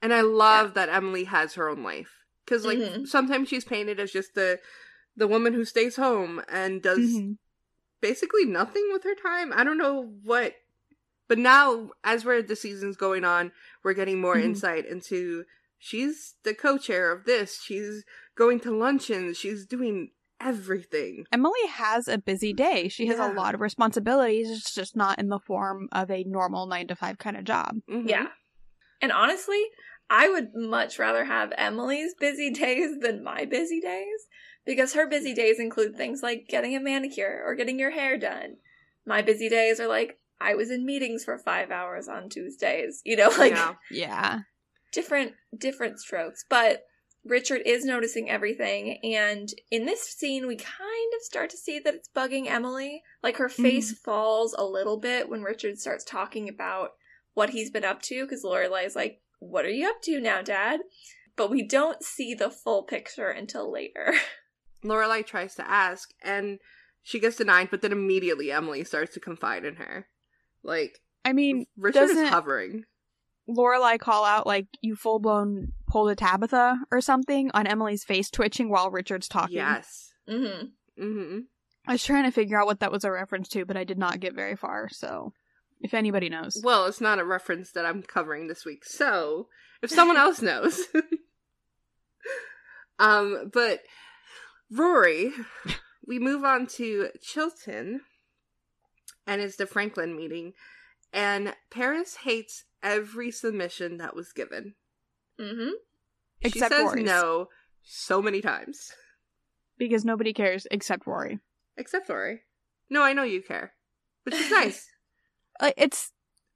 And 0.00 0.12
I 0.12 0.20
love 0.20 0.74
that 0.74 0.88
Emily 0.88 1.24
has 1.24 1.54
her 1.54 1.68
own 1.68 1.82
life 1.82 2.10
because, 2.44 2.64
like, 2.64 2.78
Mhm. 2.78 3.06
sometimes 3.08 3.48
she's 3.48 3.64
painted 3.64 3.98
as 4.00 4.12
just 4.12 4.34
the 4.34 4.60
the 5.16 5.28
woman 5.28 5.54
who 5.54 5.64
stays 5.64 5.94
home 5.94 6.42
and 6.48 6.82
does 6.82 6.98
Mhm. 6.98 7.38
basically 8.00 8.44
nothing 8.44 8.88
with 8.92 9.04
her 9.04 9.14
time. 9.14 9.52
I 9.52 9.62
don't 9.62 9.78
know 9.78 10.18
what, 10.24 10.56
but 11.28 11.38
now 11.38 11.92
as 12.02 12.24
we're 12.24 12.42
the 12.42 12.56
season's 12.56 12.96
going 12.96 13.24
on, 13.24 13.52
we're 13.84 13.94
getting 13.94 14.20
more 14.20 14.34
Mhm. 14.34 14.42
insight 14.42 14.86
into 14.86 15.44
she's 15.84 16.34
the 16.44 16.54
co-chair 16.54 17.12
of 17.12 17.24
this. 17.26 17.60
She's 17.62 18.04
going 18.36 18.58
to 18.60 18.74
luncheons. 18.76 19.36
She's 19.36 19.66
doing 19.66 20.10
everything. 20.40 21.24
Emily 21.32 21.66
has 21.68 22.08
a 22.08 22.16
busy 22.18 22.52
day. 22.54 22.88
She 22.88 23.06
has 23.08 23.18
Yeah. 23.18 23.32
a 23.32 23.34
lot 23.34 23.54
of 23.54 23.60
responsibilities. 23.60 24.50
It's 24.50 24.74
just 24.74 24.96
not 24.96 25.18
in 25.18 25.28
the 25.28 25.38
form 25.38 25.88
of 25.92 26.10
a 26.10 26.24
normal 26.24 26.66
nine 26.66 26.86
to 26.88 26.96
five 26.96 27.18
kind 27.18 27.36
of 27.36 27.44
job. 27.44 27.76
Mhm. 27.88 28.08
Yeah. 28.08 28.28
And 29.02 29.12
honestly, 29.12 29.62
I 30.08 30.28
would 30.28 30.54
much 30.54 30.98
rather 30.98 31.24
have 31.24 31.52
Emily's 31.56 32.14
busy 32.14 32.50
days 32.50 32.98
than 33.00 33.22
my 33.22 33.44
busy 33.44 33.80
days 33.80 34.26
because 34.64 34.94
her 34.94 35.06
busy 35.06 35.34
days 35.34 35.58
include 35.60 35.96
things 35.96 36.22
like 36.22 36.46
getting 36.48 36.74
a 36.74 36.80
manicure 36.80 37.42
or 37.44 37.54
getting 37.54 37.78
your 37.78 37.90
hair 37.90 38.16
done. 38.18 38.56
My 39.06 39.20
busy 39.22 39.48
days 39.50 39.80
are 39.80 39.88
like, 39.88 40.18
I 40.40 40.54
was 40.54 40.70
in 40.70 40.84
meetings 40.84 41.24
for 41.24 41.38
five 41.38 41.70
hours 41.70 42.08
on 42.08 42.28
Tuesdays. 42.28 43.00
You 43.04 43.16
know, 43.16 43.28
like 43.38 43.52
Yeah. 43.52 43.74
Yeah. 43.90 44.38
Different 44.94 45.32
different 45.56 45.98
strokes. 46.00 46.44
But 46.48 46.84
Richard 47.24 47.62
is 47.64 47.84
noticing 47.84 48.30
everything, 48.30 48.98
and 49.02 49.48
in 49.70 49.86
this 49.86 50.02
scene, 50.02 50.46
we 50.46 50.56
kind 50.56 51.12
of 51.16 51.22
start 51.22 51.50
to 51.50 51.56
see 51.56 51.78
that 51.78 51.94
it's 51.94 52.08
bugging 52.14 52.48
Emily. 52.48 53.02
Like 53.22 53.36
her 53.38 53.48
mm-hmm. 53.48 53.62
face 53.62 53.92
falls 53.92 54.54
a 54.56 54.64
little 54.64 54.98
bit 54.98 55.28
when 55.28 55.42
Richard 55.42 55.78
starts 55.78 56.04
talking 56.04 56.48
about 56.48 56.90
what 57.34 57.50
he's 57.50 57.70
been 57.70 57.84
up 57.84 58.02
to, 58.02 58.24
because 58.24 58.44
Lorelai's 58.44 58.96
like, 58.96 59.20
"What 59.40 59.64
are 59.64 59.70
you 59.70 59.88
up 59.88 60.02
to 60.02 60.20
now, 60.20 60.42
Dad?" 60.42 60.80
But 61.36 61.50
we 61.50 61.66
don't 61.66 62.02
see 62.02 62.34
the 62.34 62.50
full 62.50 62.84
picture 62.84 63.30
until 63.30 63.70
later. 63.72 64.14
Lorelai 64.84 65.26
tries 65.26 65.54
to 65.56 65.68
ask, 65.68 66.12
and 66.22 66.58
she 67.02 67.18
gets 67.18 67.36
denied. 67.36 67.70
But 67.70 67.82
then 67.82 67.92
immediately 67.92 68.52
Emily 68.52 68.84
starts 68.84 69.14
to 69.14 69.20
confide 69.20 69.64
in 69.64 69.76
her. 69.76 70.08
Like 70.62 71.00
I 71.24 71.32
mean, 71.32 71.66
Richard 71.76 72.02
is 72.02 72.10
doesn't- 72.10 72.26
hovering. 72.26 72.84
Lorelai 73.48 73.98
call 73.98 74.24
out 74.24 74.46
like 74.46 74.66
you 74.80 74.96
full 74.96 75.18
blown 75.18 75.72
pulled 75.86 76.10
a 76.10 76.16
Tabitha 76.16 76.78
or 76.90 77.00
something 77.00 77.50
on 77.54 77.66
Emily's 77.66 78.04
face 78.04 78.30
twitching 78.30 78.70
while 78.70 78.90
Richard's 78.90 79.28
talking. 79.28 79.56
Yes. 79.56 80.12
hmm 80.28 80.66
Mm-hmm. 81.00 81.38
I 81.88 81.92
was 81.92 82.04
trying 82.04 82.24
to 82.24 82.30
figure 82.30 82.58
out 82.58 82.66
what 82.66 82.80
that 82.80 82.92
was 82.92 83.04
a 83.04 83.10
reference 83.10 83.48
to, 83.48 83.64
but 83.64 83.76
I 83.76 83.84
did 83.84 83.98
not 83.98 84.20
get 84.20 84.34
very 84.34 84.54
far. 84.54 84.88
So, 84.90 85.32
if 85.80 85.92
anybody 85.92 86.28
knows, 86.28 86.60
Well, 86.62 86.86
it's 86.86 87.00
not 87.00 87.18
a 87.18 87.24
reference 87.24 87.72
that 87.72 87.84
I'm 87.84 88.02
covering 88.02 88.46
this 88.46 88.64
week. 88.64 88.84
So, 88.84 89.48
if 89.82 89.90
someone 89.90 90.16
else 90.16 90.40
knows. 90.40 90.80
um, 92.98 93.50
but 93.52 93.80
Rory, 94.70 95.32
we 96.06 96.18
move 96.18 96.44
on 96.44 96.66
to 96.68 97.08
Chilton 97.20 98.00
and 99.26 99.40
it's 99.40 99.56
the 99.56 99.66
Franklin 99.66 100.16
meeting 100.16 100.52
and 101.12 101.54
Paris 101.70 102.16
hates 102.24 102.64
every 102.84 103.30
submission 103.32 103.98
that 103.98 104.14
was 104.14 104.32
given. 104.32 104.74
Mm-hmm. 105.40 105.70
she 106.42 106.48
Except 106.48 106.72
says 106.72 106.84
Rory's. 106.84 107.04
no 107.06 107.48
so 107.82 108.22
many 108.22 108.40
times. 108.40 108.92
because 109.78 110.04
nobody 110.04 110.32
cares 110.32 110.66
except 110.70 111.06
Rory. 111.06 111.40
Except 111.76 112.08
Rory. 112.08 112.42
No, 112.88 113.02
I 113.02 113.12
know 113.14 113.24
you 113.24 113.42
care. 113.42 113.72
Which 114.22 114.34
is 114.36 114.50
nice. 114.52 114.88
Uh, 115.58 115.72
it's 115.76 116.12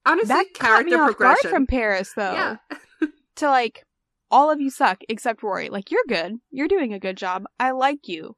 Honestly, 0.06 0.28
that 0.28 0.46
caught 0.54 0.84
me 0.84 0.92
character 0.92 0.94
off 0.94 1.06
guard 1.06 1.16
progression. 1.16 1.50
from 1.50 1.66
Paris 1.66 2.12
though. 2.14 2.32
yeah. 2.32 2.56
To 3.36 3.46
like, 3.48 3.84
all 4.32 4.50
of 4.50 4.60
you 4.60 4.68
suck 4.70 4.98
except 5.08 5.42
Rory. 5.44 5.68
Like 5.70 5.90
you're 5.92 6.02
good, 6.08 6.36
you're 6.50 6.66
doing 6.68 6.92
a 6.92 6.98
good 6.98 7.16
job. 7.16 7.44
I 7.60 7.70
like 7.70 8.08
you, 8.08 8.34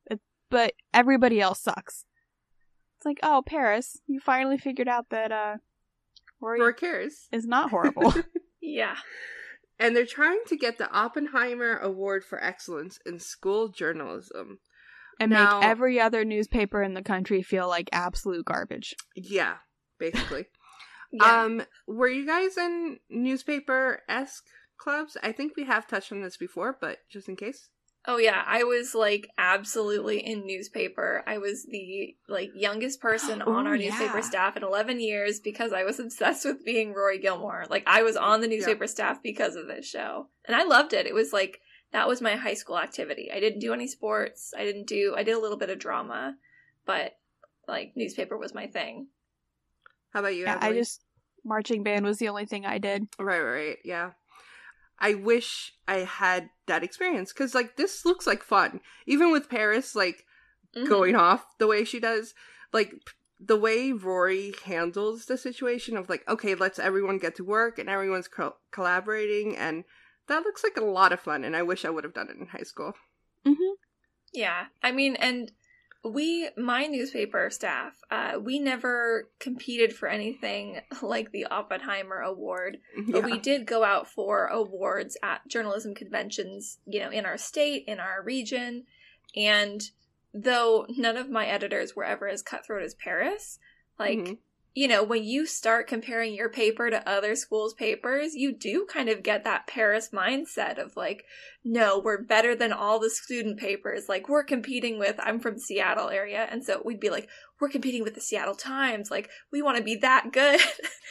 but 0.50 0.74
everybody 0.92 1.40
else 1.40 1.60
sucks. 1.60 2.04
It's 2.98 3.06
like, 3.06 3.18
oh, 3.22 3.42
Paris, 3.46 3.98
you 4.06 4.20
finally 4.20 4.58
figured 4.58 4.88
out 4.88 5.06
that 5.08 5.32
uh, 5.32 5.56
Rory 6.40 6.60
Rory 6.60 6.74
cares. 6.74 7.28
is 7.32 7.46
not 7.46 7.70
horrible. 7.74 8.14
Yeah. 8.60 8.96
and 9.78 9.94
they're 9.96 10.06
trying 10.06 10.40
to 10.48 10.56
get 10.56 10.78
the 10.78 10.90
Oppenheimer 10.90 11.76
Award 11.78 12.24
for 12.24 12.42
Excellence 12.42 12.98
in 13.06 13.18
School 13.18 13.68
Journalism. 13.68 14.58
and 15.18 15.30
Now- 15.30 15.60
make 15.60 15.68
every 15.68 16.00
other 16.00 16.24
newspaper 16.24 16.82
in 16.82 16.94
the 16.94 17.02
country 17.02 17.42
feel 17.42 17.68
like 17.68 17.88
absolute 17.92 18.44
garbage. 18.46 18.94
Yeah, 19.14 19.56
basically. 19.98 20.46
Yeah. 21.12 21.42
Um, 21.42 21.62
were 21.88 22.06
you 22.06 22.24
guys 22.24 22.56
in 22.56 23.00
newspaper 23.08 24.00
esque 24.08 24.44
clubs? 24.78 25.16
I 25.20 25.32
think 25.32 25.56
we 25.56 25.64
have 25.64 25.88
touched 25.88 26.12
on 26.12 26.22
this 26.22 26.36
before, 26.36 26.78
but 26.80 26.98
just 27.10 27.28
in 27.28 27.34
case. 27.34 27.68
Oh 28.06 28.16
yeah, 28.16 28.42
I 28.46 28.64
was 28.64 28.94
like 28.94 29.28
absolutely 29.36 30.20
in 30.20 30.46
newspaper. 30.46 31.22
I 31.26 31.38
was 31.38 31.66
the 31.66 32.16
like 32.28 32.50
youngest 32.54 33.00
person 33.00 33.42
on 33.42 33.66
Ooh, 33.66 33.70
our 33.70 33.76
yeah. 33.76 33.90
newspaper 33.90 34.22
staff 34.22 34.56
in 34.56 34.62
11 34.62 35.00
years 35.00 35.38
because 35.38 35.72
I 35.72 35.84
was 35.84 36.00
obsessed 36.00 36.44
with 36.44 36.64
being 36.64 36.94
Rory 36.94 37.18
Gilmore. 37.18 37.66
Like 37.68 37.84
I 37.86 38.02
was 38.02 38.16
on 38.16 38.40
the 38.40 38.48
newspaper 38.48 38.86
staff 38.86 39.22
because 39.22 39.54
of 39.54 39.66
this 39.66 39.86
show. 39.86 40.28
And 40.46 40.56
I 40.56 40.64
loved 40.64 40.92
it. 40.92 41.06
It 41.06 41.14
was 41.14 41.32
like 41.32 41.60
that 41.92 42.08
was 42.08 42.22
my 42.22 42.36
high 42.36 42.54
school 42.54 42.78
activity. 42.78 43.30
I 43.32 43.40
didn't 43.40 43.60
do 43.60 43.74
any 43.74 43.86
sports. 43.86 44.54
I 44.56 44.64
didn't 44.64 44.86
do 44.86 45.14
I 45.16 45.22
did 45.22 45.34
a 45.34 45.40
little 45.40 45.58
bit 45.58 45.70
of 45.70 45.78
drama, 45.78 46.36
but 46.86 47.18
like 47.68 47.92
newspaper 47.96 48.38
was 48.38 48.54
my 48.54 48.66
thing. 48.66 49.08
How 50.12 50.20
about 50.20 50.34
you? 50.34 50.44
Yeah, 50.44 50.58
I 50.60 50.72
just 50.72 51.04
marching 51.44 51.82
band 51.82 52.04
was 52.04 52.18
the 52.18 52.28
only 52.28 52.46
thing 52.46 52.64
I 52.64 52.78
did. 52.78 53.06
Right, 53.18 53.40
right, 53.40 53.50
right. 53.50 53.78
Yeah. 53.84 54.10
I 55.00 55.14
wish 55.14 55.74
I 55.88 55.98
had 55.98 56.50
that 56.66 56.82
experience 56.82 57.32
because, 57.32 57.54
like, 57.54 57.76
this 57.76 58.04
looks 58.04 58.26
like 58.26 58.42
fun. 58.42 58.80
Even 59.06 59.32
with 59.32 59.48
Paris, 59.48 59.94
like, 59.94 60.26
Mhm. 60.76 60.88
going 60.88 61.16
off 61.16 61.58
the 61.58 61.66
way 61.66 61.84
she 61.84 61.98
does, 61.98 62.34
like, 62.72 62.90
p- 62.90 63.12
the 63.40 63.56
way 63.56 63.92
Rory 63.92 64.54
handles 64.64 65.24
the 65.24 65.38
situation 65.38 65.96
of, 65.96 66.08
like, 66.10 66.28
okay, 66.28 66.54
let's 66.54 66.78
everyone 66.78 67.18
get 67.18 67.34
to 67.36 67.44
work 67.44 67.78
and 67.78 67.88
everyone's 67.88 68.28
co- 68.28 68.56
collaborating. 68.70 69.56
And 69.56 69.84
that 70.26 70.42
looks 70.42 70.62
like 70.62 70.76
a 70.76 70.84
lot 70.84 71.12
of 71.12 71.20
fun. 71.20 71.44
And 71.44 71.56
I 71.56 71.62
wish 71.62 71.84
I 71.84 71.90
would 71.90 72.04
have 72.04 72.12
done 72.14 72.28
it 72.28 72.36
in 72.36 72.48
high 72.48 72.62
school. 72.62 72.94
Mm-hmm. 73.46 73.72
Yeah. 74.32 74.66
I 74.82 74.92
mean, 74.92 75.16
and 75.16 75.50
we, 76.02 76.48
my 76.56 76.86
newspaper 76.86 77.50
staff, 77.50 77.94
uh, 78.10 78.32
we 78.42 78.58
never 78.58 79.28
competed 79.38 79.92
for 79.94 80.08
anything 80.08 80.80
like 81.02 81.30
the 81.30 81.46
Oppenheimer 81.46 82.20
Award, 82.20 82.78
but 83.08 83.24
we 83.24 83.38
did 83.38 83.66
go 83.66 83.84
out 83.84 84.08
for 84.08 84.46
awards 84.46 85.16
at 85.22 85.46
journalism 85.46 85.94
conventions, 85.94 86.78
you 86.86 87.00
know, 87.00 87.10
in 87.10 87.26
our 87.26 87.36
state, 87.36 87.84
in 87.86 88.00
our 88.00 88.22
region. 88.22 88.84
And 89.36 89.82
though 90.32 90.86
none 90.88 91.16
of 91.16 91.28
my 91.28 91.46
editors 91.46 91.94
were 91.94 92.04
ever 92.04 92.28
as 92.28 92.42
cutthroat 92.42 92.82
as 92.82 92.94
Paris, 92.94 93.58
like, 93.98 94.18
Mhm. 94.18 94.38
You 94.74 94.86
know, 94.86 95.02
when 95.02 95.24
you 95.24 95.46
start 95.46 95.88
comparing 95.88 96.32
your 96.32 96.48
paper 96.48 96.90
to 96.90 97.08
other 97.08 97.34
schools' 97.34 97.74
papers, 97.74 98.34
you 98.34 98.52
do 98.56 98.86
kind 98.88 99.08
of 99.08 99.22
get 99.22 99.42
that 99.44 99.66
Paris 99.66 100.10
mindset 100.12 100.78
of 100.78 100.96
like, 100.96 101.24
no, 101.64 101.98
we're 101.98 102.22
better 102.22 102.54
than 102.54 102.72
all 102.72 103.00
the 103.00 103.10
student 103.10 103.58
papers. 103.58 104.08
Like, 104.08 104.28
we're 104.28 104.44
competing 104.44 104.98
with, 104.98 105.16
I'm 105.18 105.40
from 105.40 105.58
Seattle 105.58 106.08
area. 106.08 106.46
And 106.50 106.64
so 106.64 106.82
we'd 106.84 107.00
be 107.00 107.10
like, 107.10 107.28
we're 107.60 107.68
competing 107.68 108.04
with 108.04 108.14
the 108.14 108.20
Seattle 108.20 108.54
Times. 108.54 109.10
Like, 109.10 109.28
we 109.52 109.60
want 109.60 109.76
to 109.76 109.82
be 109.84 109.96
that 109.96 110.32
good. 110.32 110.60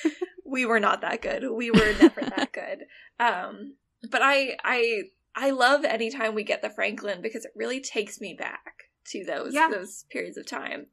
we 0.45 0.65
were 0.65 0.79
not 0.79 1.01
that 1.01 1.21
good. 1.21 1.43
We 1.51 1.69
were 1.69 1.93
never 2.01 2.21
that 2.21 2.51
good. 2.53 2.85
Um, 3.19 3.75
but 4.09 4.21
I, 4.23 4.57
I, 4.63 5.01
I 5.35 5.51
love 5.51 5.83
anytime 5.83 6.33
we 6.33 6.43
get 6.43 6.61
the 6.61 6.69
Franklin 6.69 7.21
because 7.21 7.45
it 7.45 7.51
really 7.55 7.81
takes 7.81 8.21
me 8.21 8.35
back 8.39 8.85
to 9.07 9.23
those, 9.25 9.53
Yeah. 9.53 9.69
those 9.69 10.05
periods 10.09 10.37
of 10.37 10.47
time. 10.47 10.87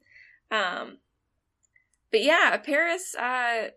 Um, 0.50 0.98
but 2.10 2.22
yeah, 2.22 2.56
Paris, 2.58 3.14
uh, 3.14 3.68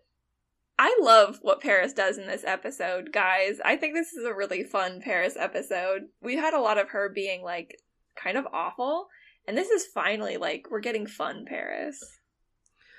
I 0.78 0.98
love 1.02 1.38
what 1.42 1.60
Paris 1.60 1.92
does 1.92 2.18
in 2.18 2.26
this 2.26 2.44
episode, 2.44 3.12
guys. 3.12 3.60
I 3.64 3.76
think 3.76 3.94
this 3.94 4.12
is 4.12 4.24
a 4.24 4.34
really 4.34 4.64
fun 4.64 5.00
Paris 5.00 5.36
episode. 5.38 6.02
We 6.22 6.36
had 6.36 6.54
a 6.54 6.60
lot 6.60 6.78
of 6.78 6.90
her 6.90 7.08
being 7.08 7.42
like 7.42 7.76
kind 8.16 8.36
of 8.36 8.46
awful, 8.52 9.08
and 9.46 9.56
this 9.56 9.68
is 9.68 9.86
finally 9.86 10.36
like 10.36 10.68
we're 10.70 10.80
getting 10.80 11.06
fun 11.06 11.44
Paris. 11.46 12.02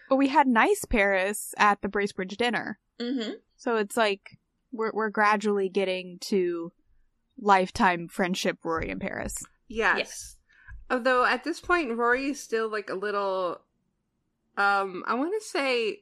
But 0.10 0.18
we 0.18 0.28
had 0.28 0.48
nice 0.48 0.86
Paris 0.86 1.54
at 1.58 1.82
the 1.82 1.88
Bracebridge 1.88 2.38
dinner. 2.38 2.80
Mm-hmm. 3.00 3.32
So 3.56 3.78
it's 3.78 3.98
like 3.98 4.38
we're 4.72 4.92
we're 4.94 5.10
gradually 5.10 5.70
getting 5.70 6.20
to 6.22 6.72
lifetime 7.40 8.08
friendship 8.08 8.60
Rory 8.64 8.90
and 8.92 9.02
Paris. 9.02 9.44
Yes. 9.68 9.98
Yes. 9.98 10.38
Although 10.90 11.26
at 11.26 11.44
this 11.44 11.62
point, 11.62 11.98
Rory 11.98 12.32
is 12.32 12.44
still 12.44 12.70
like 12.70 12.90
a 12.90 12.96
little, 12.96 13.62
um, 14.62 15.04
I 15.08 15.14
want 15.16 15.34
to 15.42 15.48
say 15.48 16.02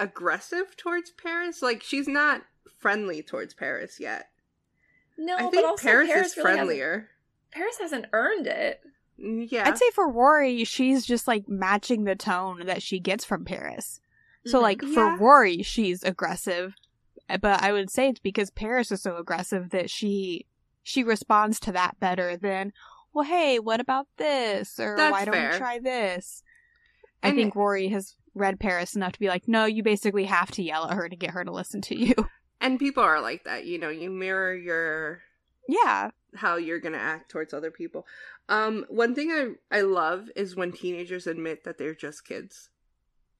aggressive 0.00 0.76
towards 0.76 1.10
Paris. 1.10 1.62
Like 1.62 1.82
she's 1.82 2.08
not 2.08 2.42
friendly 2.78 3.22
towards 3.22 3.54
Paris 3.54 3.98
yet. 4.00 4.28
No, 5.18 5.36
I 5.36 5.42
but 5.42 5.50
think 5.52 5.66
also 5.66 5.82
Paris, 5.86 6.08
Paris, 6.10 6.26
is 6.32 6.36
really 6.36 6.48
hasn't- 6.48 6.56
friendlier. 6.68 7.08
Paris 7.52 7.78
hasn't 7.80 8.06
earned 8.12 8.46
it. 8.46 8.80
Mm, 9.20 9.46
Yeah. 9.50 9.68
I'd 9.68 9.78
say 9.78 9.90
for 9.94 10.08
Rory, 10.10 10.64
she's 10.64 11.04
just 11.06 11.28
like 11.28 11.48
matching 11.48 12.04
the 12.04 12.16
tone 12.16 12.64
that 12.66 12.82
she 12.82 12.98
gets 12.98 13.24
from 13.24 13.44
Paris. 13.44 14.00
So 14.46 14.58
Mhm. 14.58 14.62
like 14.62 14.82
Yeah. 14.82 14.94
for 14.94 15.16
Rory, 15.18 15.62
she's 15.62 16.02
aggressive, 16.02 16.74
eh, 17.28 17.36
but 17.36 17.62
I 17.62 17.72
would 17.72 17.90
say 17.90 18.08
it's 18.08 18.18
because 18.20 18.50
Paris 18.50 18.90
is 18.90 19.02
so 19.02 19.16
aggressive 19.16 19.70
that 19.70 19.90
she 19.90 20.46
she 20.84 21.04
responds 21.04 21.60
to 21.60 21.70
that 21.70 22.00
better 22.00 22.36
than, 22.36 22.72
well, 23.12 23.24
hey, 23.24 23.60
what 23.60 23.78
about 23.78 24.08
this? 24.16 24.80
Or 24.80 24.96
That's 24.96 25.12
why 25.12 25.24
don't 25.24 25.32
fair. 25.34 25.52
we 25.52 25.56
try 25.58 25.78
this? 25.78 26.42
I 27.22 27.32
think 27.32 27.54
Rory 27.54 27.88
has 27.88 28.16
read 28.34 28.58
Paris 28.58 28.96
enough 28.96 29.12
to 29.12 29.20
be 29.20 29.28
like, 29.28 29.46
no, 29.46 29.64
you 29.64 29.82
basically 29.82 30.24
have 30.24 30.50
to 30.52 30.62
yell 30.62 30.88
at 30.88 30.94
her 30.94 31.08
to 31.08 31.16
get 31.16 31.30
her 31.30 31.44
to 31.44 31.52
listen 31.52 31.80
to 31.82 31.96
you. 31.96 32.14
and 32.60 32.78
people 32.78 33.02
are 33.02 33.20
like 33.20 33.44
that, 33.44 33.66
you 33.66 33.78
know. 33.78 33.90
You 33.90 34.10
mirror 34.10 34.54
your 34.54 35.22
yeah, 35.68 36.10
how 36.34 36.56
you're 36.56 36.80
gonna 36.80 36.98
act 36.98 37.30
towards 37.30 37.54
other 37.54 37.70
people. 37.70 38.06
Um, 38.48 38.84
one 38.88 39.14
thing 39.14 39.30
I 39.30 39.76
I 39.76 39.80
love 39.82 40.28
is 40.34 40.56
when 40.56 40.72
teenagers 40.72 41.26
admit 41.26 41.64
that 41.64 41.78
they're 41.78 41.94
just 41.94 42.26
kids, 42.26 42.70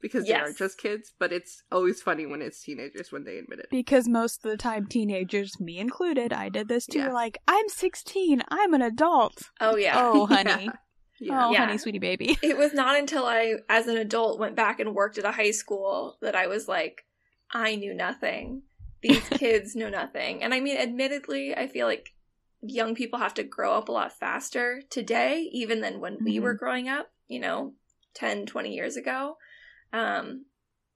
because 0.00 0.26
they 0.26 0.34
are 0.34 0.48
Yes. 0.48 0.58
just 0.58 0.78
kids. 0.78 1.12
But 1.18 1.32
it's 1.32 1.62
always 1.72 2.00
funny 2.02 2.26
when 2.26 2.42
it's 2.42 2.62
teenagers 2.62 3.10
when 3.10 3.24
they 3.24 3.38
admit 3.38 3.60
it. 3.60 3.66
Because 3.70 4.08
most 4.08 4.44
of 4.44 4.50
the 4.50 4.56
time, 4.56 4.86
teenagers, 4.86 5.58
me 5.58 5.78
included, 5.78 6.32
I 6.32 6.48
did 6.48 6.68
this 6.68 6.86
too. 6.86 6.98
Yeah. 6.98 7.12
Like, 7.12 7.38
I'm 7.48 7.68
16, 7.68 8.42
I'm 8.48 8.74
an 8.74 8.82
adult. 8.82 9.50
Oh 9.60 9.76
yeah. 9.76 9.94
Oh, 9.96 10.26
honey. 10.30 10.66
Yeah. 10.66 10.72
Oh, 11.30 11.52
Yeah. 11.52 11.66
honey, 11.66 11.78
sweetie 11.78 11.98
baby. 11.98 12.38
It 12.42 12.56
was 12.58 12.74
not 12.74 12.98
until 12.98 13.24
I, 13.24 13.54
as 13.68 13.86
an 13.86 13.96
adult, 13.96 14.38
went 14.38 14.56
back 14.56 14.80
and 14.80 14.94
worked 14.94 15.18
at 15.18 15.24
a 15.24 15.32
high 15.32 15.52
school 15.52 16.18
that 16.22 16.34
I 16.34 16.46
was 16.46 16.68
like, 16.68 17.04
I 17.52 17.76
knew 17.76 17.94
nothing. 17.94 18.62
These 19.02 19.28
kids 19.38 19.76
know 19.76 19.88
nothing. 19.88 20.42
And 20.42 20.52
I 20.52 20.60
mean, 20.60 20.76
admittedly, 20.76 21.54
I 21.56 21.66
feel 21.68 21.86
like 21.86 22.10
young 22.62 22.94
people 22.94 23.18
have 23.18 23.34
to 23.34 23.42
grow 23.44 23.74
up 23.74 23.88
a 23.88 23.92
lot 23.92 24.12
faster 24.18 24.82
today, 24.90 25.48
even 25.52 25.80
than 25.80 26.00
when 26.00 26.18
we 26.24 26.38
Mhm. 26.38 26.42
were 26.42 26.54
growing 26.54 26.88
up, 26.88 27.10
you 27.28 27.40
know, 27.40 27.74
10, 28.14 28.46
20 28.46 28.74
years 28.74 28.96
ago. 28.96 29.36
Um, 29.92 30.46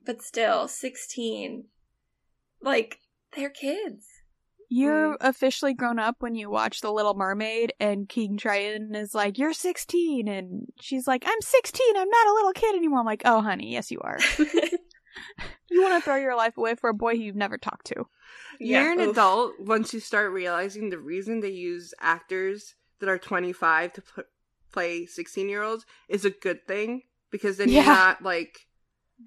but 0.04 0.22
still, 0.22 0.68
16, 0.68 1.64
like, 2.60 2.98
they're 3.34 3.50
kids. 3.50 4.06
You're 4.68 5.12
Mm. 5.14 5.16
officially 5.20 5.74
grown 5.74 5.98
up 5.98 6.16
when 6.20 6.34
you 6.34 6.50
watch 6.50 6.80
The 6.80 6.92
Little 6.92 7.14
Mermaid, 7.14 7.72
and 7.78 8.08
King 8.08 8.36
Triton 8.36 8.94
is 8.94 9.14
like, 9.14 9.38
You're 9.38 9.52
16. 9.52 10.26
And 10.28 10.66
she's 10.80 11.06
like, 11.06 11.22
I'm 11.26 11.40
16. 11.40 11.96
I'm 11.96 12.08
not 12.08 12.26
a 12.26 12.32
little 12.34 12.52
kid 12.52 12.74
anymore. 12.74 13.00
I'm 13.00 13.06
like, 13.06 13.22
Oh, 13.24 13.40
honey, 13.42 13.72
yes, 13.72 13.90
you 13.90 14.00
are. 14.00 14.18
You 15.70 15.82
want 15.82 15.94
to 15.94 16.04
throw 16.04 16.16
your 16.16 16.36
life 16.36 16.56
away 16.58 16.74
for 16.74 16.90
a 16.90 16.94
boy 16.94 17.16
who 17.16 17.22
you've 17.22 17.34
never 17.36 17.56
talked 17.58 17.86
to. 17.86 18.06
You're 18.60 18.92
an 18.92 19.00
oof. 19.00 19.10
adult 19.12 19.54
once 19.58 19.92
you 19.94 20.00
start 20.00 20.30
realizing 20.32 20.90
the 20.90 20.98
reason 20.98 21.40
they 21.40 21.50
use 21.50 21.92
actors 22.00 22.74
that 23.00 23.08
are 23.08 23.18
25 23.18 23.94
to 23.94 24.02
put, 24.02 24.26
play 24.72 25.06
16 25.06 25.48
year 25.48 25.62
olds 25.62 25.84
is 26.08 26.24
a 26.24 26.30
good 26.30 26.66
thing 26.66 27.02
because 27.30 27.56
then 27.56 27.68
Yeah. 27.70 27.84
you're 27.84 27.94
not 27.94 28.22
like 28.22 28.66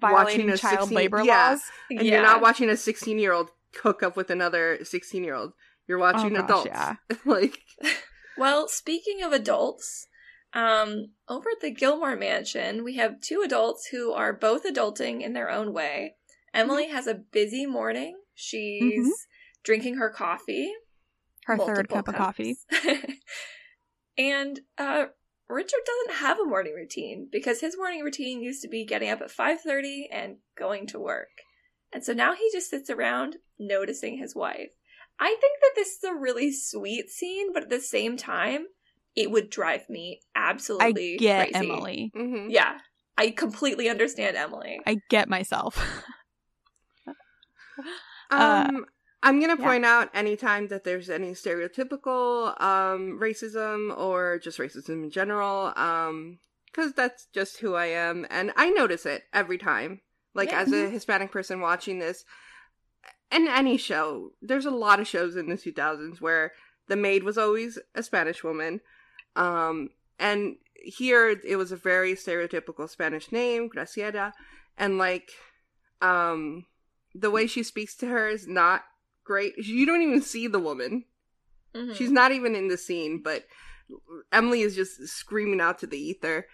Violating 0.00 0.46
Watching 0.46 0.50
a 0.50 0.56
child 0.56 0.78
16 0.88 0.96
labor 0.96 1.22
yeah. 1.24 1.50
laws. 1.50 1.60
and 1.90 2.02
you're 2.06 2.22
not 2.22 2.40
watching 2.40 2.70
a 2.70 2.76
16 2.76 3.18
year 3.18 3.32
old 3.32 3.50
hook 3.82 4.02
up 4.02 4.16
with 4.16 4.30
another 4.30 4.78
16 4.84 5.22
year 5.24 5.34
old. 5.34 5.52
You're 5.86 5.98
watching 5.98 6.36
Oh, 6.36 6.40
gosh, 6.42 6.44
adults. 6.44 6.66
yeah. 6.66 6.94
like 7.24 7.58
Well, 8.38 8.68
speaking 8.68 9.22
of 9.22 9.32
adults, 9.32 10.06
um, 10.54 11.12
over 11.28 11.50
at 11.50 11.60
the 11.60 11.70
Gilmore 11.70 12.16
Mansion, 12.16 12.82
we 12.84 12.96
have 12.96 13.20
two 13.20 13.42
adults 13.44 13.88
who 13.88 14.12
are 14.12 14.32
both 14.32 14.64
adulting 14.64 15.20
in 15.22 15.32
their 15.34 15.50
own 15.50 15.72
way. 15.72 16.14
Emily 16.54 16.84
Mm-hmm. 16.86 16.94
has 16.94 17.06
a 17.06 17.14
busy 17.14 17.66
morning. 17.66 18.16
She's 18.34 19.26
drinking 19.62 19.96
her 19.96 20.08
coffee, 20.10 20.72
Her 21.44 21.56
third 21.58 21.66
multiple 21.90 21.96
cup 21.96 22.08
of 22.08 22.14
coffee. 22.14 22.56
and 24.18 24.60
uh, 24.78 25.06
Richard 25.48 25.80
doesn't 25.86 26.20
have 26.20 26.38
a 26.40 26.44
morning 26.44 26.74
routine 26.74 27.28
because 27.30 27.60
his 27.60 27.76
morning 27.76 28.00
routine 28.02 28.42
used 28.42 28.62
to 28.62 28.68
be 28.68 28.84
getting 28.84 29.10
up 29.10 29.20
at 29.20 29.30
5:30 29.30 30.04
and 30.10 30.36
going 30.58 30.86
to 30.88 30.98
work. 30.98 31.28
And 31.92 32.04
so 32.04 32.12
now 32.12 32.34
he 32.34 32.48
just 32.52 32.70
sits 32.70 32.88
around 32.90 33.36
noticing 33.60 34.16
his 34.18 34.34
wife. 34.34 34.72
I 35.20 35.36
think 35.40 35.60
that 35.60 35.72
this 35.76 35.96
is 35.98 36.04
a 36.04 36.14
really 36.14 36.50
sweet 36.50 37.10
scene, 37.10 37.52
but 37.52 37.64
at 37.64 37.70
the 37.70 37.80
same 37.80 38.16
time, 38.16 38.66
it 39.14 39.30
would 39.30 39.50
drive 39.50 39.88
me 39.90 40.20
absolutely 40.34 40.86
I 40.86 40.88
absolutely 40.88 41.18
get 41.18 41.52
crazy. 41.52 41.72
Emily. 41.72 42.12
mhm. 42.16 42.46
Yeah. 42.50 42.78
I 43.18 43.30
completely 43.30 43.88
understand 43.90 44.36
Emily. 44.36 44.80
I 44.86 44.96
get 45.10 45.28
myself. 45.28 45.78
Uh, 48.30 48.64
Um, 48.68 48.86
I'm 49.22 49.40
gonna 49.40 49.56
yeah. 49.58 49.64
point 49.64 49.84
out 49.84 50.08
anytime 50.14 50.68
that 50.68 50.84
there's 50.84 51.10
any 51.10 51.32
stereotypical 51.32 52.60
um 52.62 53.18
racism 53.20 53.96
or 53.98 54.38
just 54.38 54.58
racism 54.58 55.02
in 55.04 55.10
general, 55.10 55.72
um, 55.76 56.38
because 56.66 56.92
that's 56.92 57.26
just 57.34 57.58
who 57.58 57.74
I 57.74 57.86
am, 57.86 58.26
and 58.30 58.52
I 58.56 58.70
notice 58.70 59.04
it 59.06 59.24
every 59.32 59.58
time. 59.58 60.00
Like 60.34 60.50
Yeah. 60.50 60.60
as 60.60 60.72
a 60.72 60.88
Hispanic 60.88 61.32
person 61.32 61.60
watching 61.60 61.98
this, 61.98 62.24
and 63.30 63.48
any 63.48 63.76
show, 63.76 64.32
there's 64.42 64.66
a 64.66 64.70
lot 64.70 65.00
of 65.00 65.08
shows 65.08 65.36
in 65.36 65.48
the 65.48 65.56
2000s 65.56 66.20
where 66.20 66.52
the 66.88 66.96
maid 66.96 67.22
was 67.22 67.38
always 67.38 67.78
a 67.94 68.02
Spanish 68.02 68.42
woman, 68.42 68.80
um, 69.36 69.90
and 70.18 70.56
here 70.74 71.28
it 71.44 71.56
was 71.56 71.72
a 71.72 71.76
very 71.76 72.14
stereotypical 72.14 72.88
Spanish 72.88 73.30
name, 73.30 73.68
Graciela, 73.70 74.32
and 74.76 74.98
like, 74.98 75.30
um, 76.00 76.66
the 77.14 77.30
way 77.30 77.46
she 77.46 77.62
speaks 77.62 77.94
to 77.96 78.06
her 78.06 78.28
is 78.28 78.46
not 78.46 78.84
great. 79.24 79.56
You 79.58 79.86
don't 79.86 80.02
even 80.02 80.22
see 80.22 80.46
the 80.46 80.58
woman. 80.58 81.04
Mhm. 81.74 81.94
She's 81.94 82.10
not 82.10 82.32
even 82.32 82.54
in 82.56 82.68
the 82.68 82.76
scene, 82.76 83.22
but 83.22 83.46
Emily 84.32 84.62
is 84.62 84.74
just 84.74 85.06
screaming 85.08 85.60
out 85.60 85.78
to 85.80 85.86
the 85.86 85.98
ether. 85.98 86.46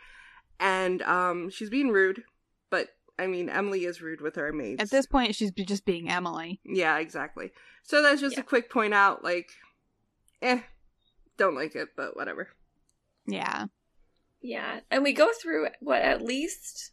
And 0.59 1.03
um 1.03 1.51
she's 1.51 1.71
being 1.71 1.91
rude, 1.91 2.25
but 2.71 2.89
I 3.18 3.26
mean 3.26 3.48
Emily 3.48 3.85
is 3.85 4.02
rude 4.02 4.20
with 4.20 4.37
her 4.37 4.52
maids. 4.52 4.83
At 4.83 4.90
this 4.90 5.07
point, 5.07 5.35
she's 5.35 5.50
just 5.50 5.85
being 5.85 6.11
Emily. 6.11 6.61
Yeah, 6.64 6.98
exactly. 6.98 7.52
So 7.83 8.02
that's 8.02 8.20
just 8.20 8.37
Yeah. 8.37 8.40
a 8.42 8.44
quick 8.44 8.70
point 8.70 8.94
out, 8.94 9.24
like 9.24 9.50
eh, 10.42 10.61
don't 11.37 11.55
like 11.55 11.74
it, 11.74 11.88
but 11.96 12.16
whatever. 12.16 12.48
Yeah. 13.26 13.66
Yeah, 14.42 14.81
and 14.90 15.02
we 15.02 15.12
go 15.12 15.31
through 15.33 15.68
what 15.81 16.02
at 16.02 16.22
least 16.22 16.92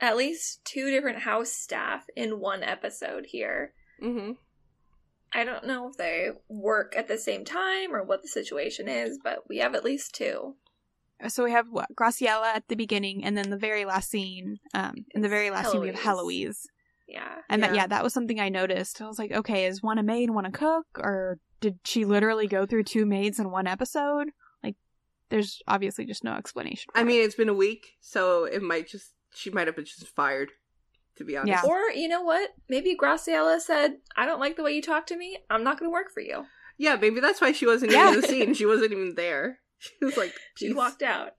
at 0.00 0.16
least 0.16 0.64
two 0.64 0.90
different 0.90 1.20
house 1.20 1.50
staff 1.50 2.06
in 2.14 2.40
one 2.40 2.62
episode 2.62 3.26
here. 3.26 3.72
Mm-hmm. 4.02 4.32
I 5.32 5.44
don't 5.44 5.66
know 5.66 5.88
if 5.88 5.96
they 5.96 6.30
work 6.48 6.94
at 6.96 7.08
the 7.08 7.18
same 7.18 7.44
time 7.44 7.94
or 7.94 8.02
what 8.02 8.22
the 8.22 8.28
situation 8.28 8.88
is, 8.88 9.18
but 9.22 9.48
we 9.48 9.58
have 9.58 9.74
at 9.74 9.84
least 9.84 10.14
two. 10.14 10.54
So 11.26 11.42
we 11.42 11.50
have 11.50 11.66
what 11.70 11.88
Graciela 11.98 12.54
at 12.54 12.68
the 12.68 12.76
beginning, 12.76 13.24
and 13.24 13.36
then 13.36 13.50
the 13.50 13.56
very 13.58 13.84
last 13.84 14.08
scene. 14.10 14.58
Um, 14.74 15.04
in 15.14 15.22
the 15.22 15.28
very 15.28 15.50
last 15.50 15.72
scene, 15.72 15.80
we 15.80 15.88
have 15.88 15.96
Heloise. 15.96 16.04
Heloise, 16.46 16.66
Yeah. 17.08 17.34
and 17.48 17.62
that 17.62 17.70
Yeah. 17.74 17.82
yeah, 17.82 17.86
that 17.88 18.04
was 18.04 18.12
something 18.14 18.38
I 18.38 18.48
noticed. 18.50 19.00
I 19.02 19.06
was 19.08 19.18
like, 19.18 19.32
okay, 19.32 19.66
is 19.66 19.82
one 19.82 19.98
a 19.98 20.02
maid, 20.02 20.30
one 20.30 20.46
a 20.46 20.52
cook, 20.52 20.86
or 20.96 21.38
did 21.60 21.80
she 21.84 22.04
literally 22.04 22.46
go 22.46 22.66
through 22.66 22.84
two 22.84 23.04
maids 23.04 23.40
in 23.40 23.50
one 23.50 23.66
episode? 23.66 24.28
Like, 24.62 24.76
there's 25.28 25.60
obviously 25.66 26.04
just 26.06 26.22
no 26.22 26.34
explanation. 26.34 26.84
for 26.92 26.98
I 26.98 27.02
it. 27.02 27.06
mean, 27.06 27.22
it's 27.24 27.34
been 27.34 27.48
a 27.48 27.54
week, 27.54 27.96
so 28.00 28.44
it 28.44 28.62
might 28.62 28.86
just 28.88 29.12
she 29.34 29.50
might 29.50 29.66
have 29.66 29.74
been 29.76 29.84
just 29.84 30.06
fired. 30.06 30.50
To 31.16 31.24
be 31.24 31.36
honest, 31.36 31.64
Yeah. 31.64 31.68
Or 31.68 31.90
you 31.90 32.06
know 32.06 32.22
what? 32.22 32.50
Maybe 32.68 32.96
Graciela 32.96 33.60
said, 33.60 33.96
"I 34.16 34.24
don't 34.24 34.38
like 34.38 34.54
the 34.54 34.62
way 34.62 34.72
you 34.72 34.80
talk 34.80 35.04
to 35.08 35.16
me. 35.16 35.36
I'm 35.50 35.64
not 35.64 35.76
going 35.80 35.88
to 35.90 35.92
work 35.92 36.12
for 36.14 36.20
you." 36.20 36.46
yeah, 36.80 36.94
maybe 36.94 37.18
that's 37.18 37.40
why 37.40 37.50
she 37.50 37.66
wasn't 37.66 37.90
Yeah. 37.90 38.10
in 38.14 38.20
the 38.20 38.26
scene. 38.28 38.54
She 38.54 38.64
wasn't 38.66 38.92
even 38.92 39.16
there. 39.16 39.58
She 40.00 40.04
was 40.04 40.16
like, 40.16 40.34
She 40.56 40.72
walked 40.72 41.02
out. 41.02 41.32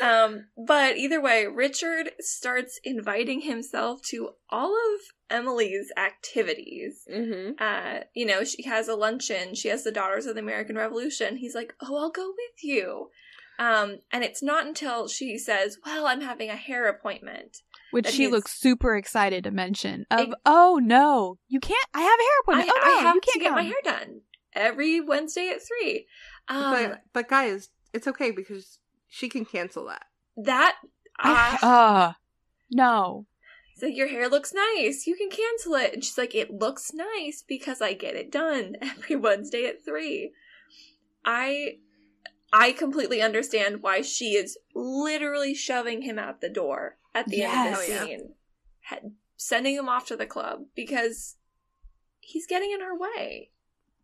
Um, 0.00 0.46
but 0.56 0.96
either 0.96 1.20
way, 1.20 1.46
Richard 1.46 2.12
starts 2.20 2.80
inviting 2.84 3.42
himself 3.42 4.00
to 4.10 4.30
all 4.48 4.74
of 4.74 5.00
Emily's 5.28 5.92
activities. 5.96 7.06
Mm-hmm. 7.12 7.52
uh, 7.58 8.04
you 8.14 8.24
know, 8.24 8.44
she 8.44 8.62
has 8.62 8.88
a 8.88 8.94
luncheon. 8.94 9.54
She 9.54 9.68
has 9.68 9.84
the 9.84 9.92
Daughters 9.92 10.24
of 10.24 10.36
the 10.36 10.40
American 10.40 10.76
Revolution. 10.76 11.36
He's 11.36 11.54
like, 11.54 11.74
"Oh, 11.82 11.96
I'll 11.96 12.10
go 12.10 12.28
with 12.28 12.62
you." 12.62 13.10
Um, 13.58 13.98
and 14.10 14.24
it's 14.24 14.42
not 14.42 14.66
until 14.66 15.06
she 15.06 15.36
says, 15.36 15.76
"Well, 15.84 16.06
I'm 16.06 16.22
having 16.22 16.48
a 16.48 16.56
hair 16.56 16.88
appointment." 16.88 17.58
which 17.94 18.08
she 18.08 18.26
looks 18.26 18.58
super 18.58 18.96
excited 18.96 19.44
to 19.44 19.52
mention. 19.52 20.04
Of 20.10 20.20
Ex- 20.20 20.34
oh 20.44 20.80
no, 20.82 21.38
you 21.46 21.60
can't. 21.60 21.88
I 21.94 22.00
have 22.00 22.08
a 22.08 22.08
hair 22.08 22.16
I, 22.18 22.40
appointment. 22.42 22.70
oh 22.74 22.88
no, 22.88 22.98
I 22.98 23.02
have 23.02 23.14
you 23.14 23.20
can't 23.20 23.40
get 23.40 23.52
my 23.52 23.62
hair 23.62 23.74
done 23.84 24.20
every 24.52 25.00
Wednesday 25.00 25.50
at 25.50 25.60
three. 25.62 26.06
Um, 26.48 26.72
but 26.72 27.02
but 27.12 27.28
guys, 27.28 27.70
it's 27.94 28.06
okay 28.08 28.30
because 28.30 28.78
she 29.08 29.28
can 29.28 29.44
cancel 29.44 29.86
that. 29.86 30.04
that 30.36 30.76
I, 31.18 31.58
uh, 31.62 32.12
no. 32.70 33.26
he's 33.74 33.82
like, 33.82 33.96
"Your 33.96 34.08
hair 34.08 34.28
looks 34.28 34.52
nice. 34.52 35.06
You 35.06 35.14
can 35.16 35.30
cancel 35.30 35.74
it." 35.76 35.94
And 35.94 36.02
she's 36.04 36.18
like, 36.18 36.34
"It 36.34 36.50
looks 36.50 36.92
nice 36.92 37.42
because 37.46 37.80
I 37.80 37.92
get 37.94 38.16
it 38.16 38.30
done 38.32 38.76
every 38.82 39.16
Wednesday 39.16 39.64
at 39.66 39.84
three. 39.84 40.32
I 41.24 41.78
I 42.52 42.72
completely 42.72 43.20
understand 43.22 43.82
why 43.82 44.02
she 44.02 44.34
is 44.34 44.58
literally 44.74 45.54
shoving 45.54 46.02
him 46.02 46.18
out 46.18 46.40
the 46.40 46.48
door 46.48 46.98
at 47.14 47.26
the 47.28 47.42
end 47.42 47.74
of 47.74 47.80
Yes. 47.80 47.86
the 47.86 47.92
Oh, 47.92 47.96
yeah. 47.96 48.04
scene, 48.04 48.34
ha- 48.88 49.08
sending 49.36 49.74
him 49.76 49.88
off 49.88 50.06
to 50.06 50.16
the 50.16 50.26
club 50.26 50.64
because 50.74 51.36
he's 52.20 52.46
getting 52.46 52.70
in 52.72 52.80
her 52.80 52.96
way. 52.96 53.50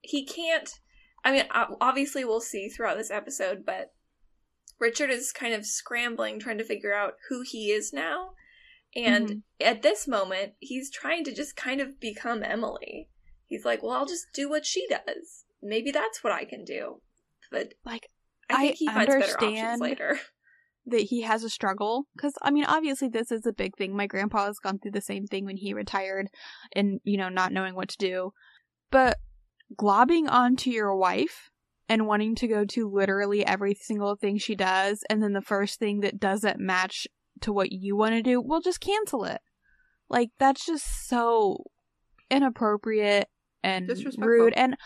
He 0.01 0.25
can't. 0.25 0.79
I 1.25 1.33
mean, 1.33 1.45
obviously, 1.81 2.25
we'll 2.25 2.41
see 2.41 2.69
throughout 2.69 2.97
this 2.97 3.11
episode, 3.11 3.65
but 3.67 3.93
Richard 4.79 5.11
is 5.11 5.33
kind 5.33 5.53
of 5.53 5.67
scrambling, 5.67 6.39
trying 6.39 6.59
to 6.59 6.65
figure 6.65 6.95
out 6.95 7.15
who 7.29 7.43
he 7.43 7.71
is 7.71 7.93
now. 7.93 8.31
And 8.97 9.29
Mhm. 9.29 9.43
at 9.61 9.83
this 9.83 10.09
moment, 10.09 10.55
he's 10.59 10.91
trying 10.91 11.25
to 11.25 11.33
just 11.33 11.55
kind 11.57 11.81
of 11.81 12.01
become 12.01 12.43
Emily. 12.43 13.09
He's 13.47 13.65
like, 13.65 13.83
well, 13.83 13.93
I'll 13.93 14.07
just 14.07 14.27
do 14.33 14.49
what 14.49 14.65
she 14.65 14.87
does. 14.89 15.45
Maybe 15.63 15.91
that's 15.91 16.25
what 16.25 16.33
I 16.33 16.45
can 16.45 16.65
do. 16.65 17.03
But 17.51 17.75
Like 17.85 18.09
I 18.49 18.57
think 18.57 18.73
I 18.73 18.77
he 18.77 18.87
finds 18.87 19.07
better 19.15 19.45
options 19.45 19.81
later. 19.81 20.21
that 20.87 21.03
he 21.03 21.23
has 21.23 21.45
a 21.45 21.51
struggle 21.51 22.07
because 22.17 22.35
I 22.43 22.51
mean, 22.51 22.65
obviously, 22.65 23.09
this 23.09 23.31
is 23.31 23.45
a 23.47 23.53
big 23.53 23.77
thing. 23.77 23.95
My 23.95 24.07
grandpa 24.07 24.47
has 24.47 24.59
gone 24.59 24.79
through 24.79 24.93
the 24.93 25.01
same 25.01 25.27
thing 25.27 25.45
when 25.45 25.57
he 25.59 25.75
retired, 25.75 26.29
and 26.73 27.01
you 27.05 27.19
know, 27.19 27.29
not 27.29 27.53
knowing 27.53 27.75
what 27.75 27.91
to 27.91 27.99
do. 27.99 28.33
But 28.91 29.19
globbing 29.77 30.29
onto 30.29 30.71
your 30.71 30.95
wife 30.97 31.51
and 31.89 32.07
wanting 32.07 32.35
to 32.37 32.47
go 32.49 32.65
to 32.65 32.89
literally 32.89 33.45
every 33.45 33.75
single 33.75 34.17
thing 34.17 34.39
she 34.39 34.55
does, 34.55 35.03
and 35.11 35.23
then 35.23 35.33
the 35.33 35.41
first 35.43 35.79
thing 35.79 36.01
that 36.01 36.21
doesn't 36.21 36.61
match 36.61 37.07
to 37.41 37.53
what 37.53 37.73
you 37.73 37.97
want 37.97 38.15
to 38.15 38.23
do, 38.23 38.41
we'll 38.41 38.61
just 38.61 38.81
cancel 38.81 39.25
it. 39.25 39.41
Like 40.09 40.31
that's 40.39 40.65
just 40.67 41.09
so 41.09 41.65
inappropriate 42.31 43.29
and 43.63 43.91
rude. 44.19 44.53
And 44.55 44.77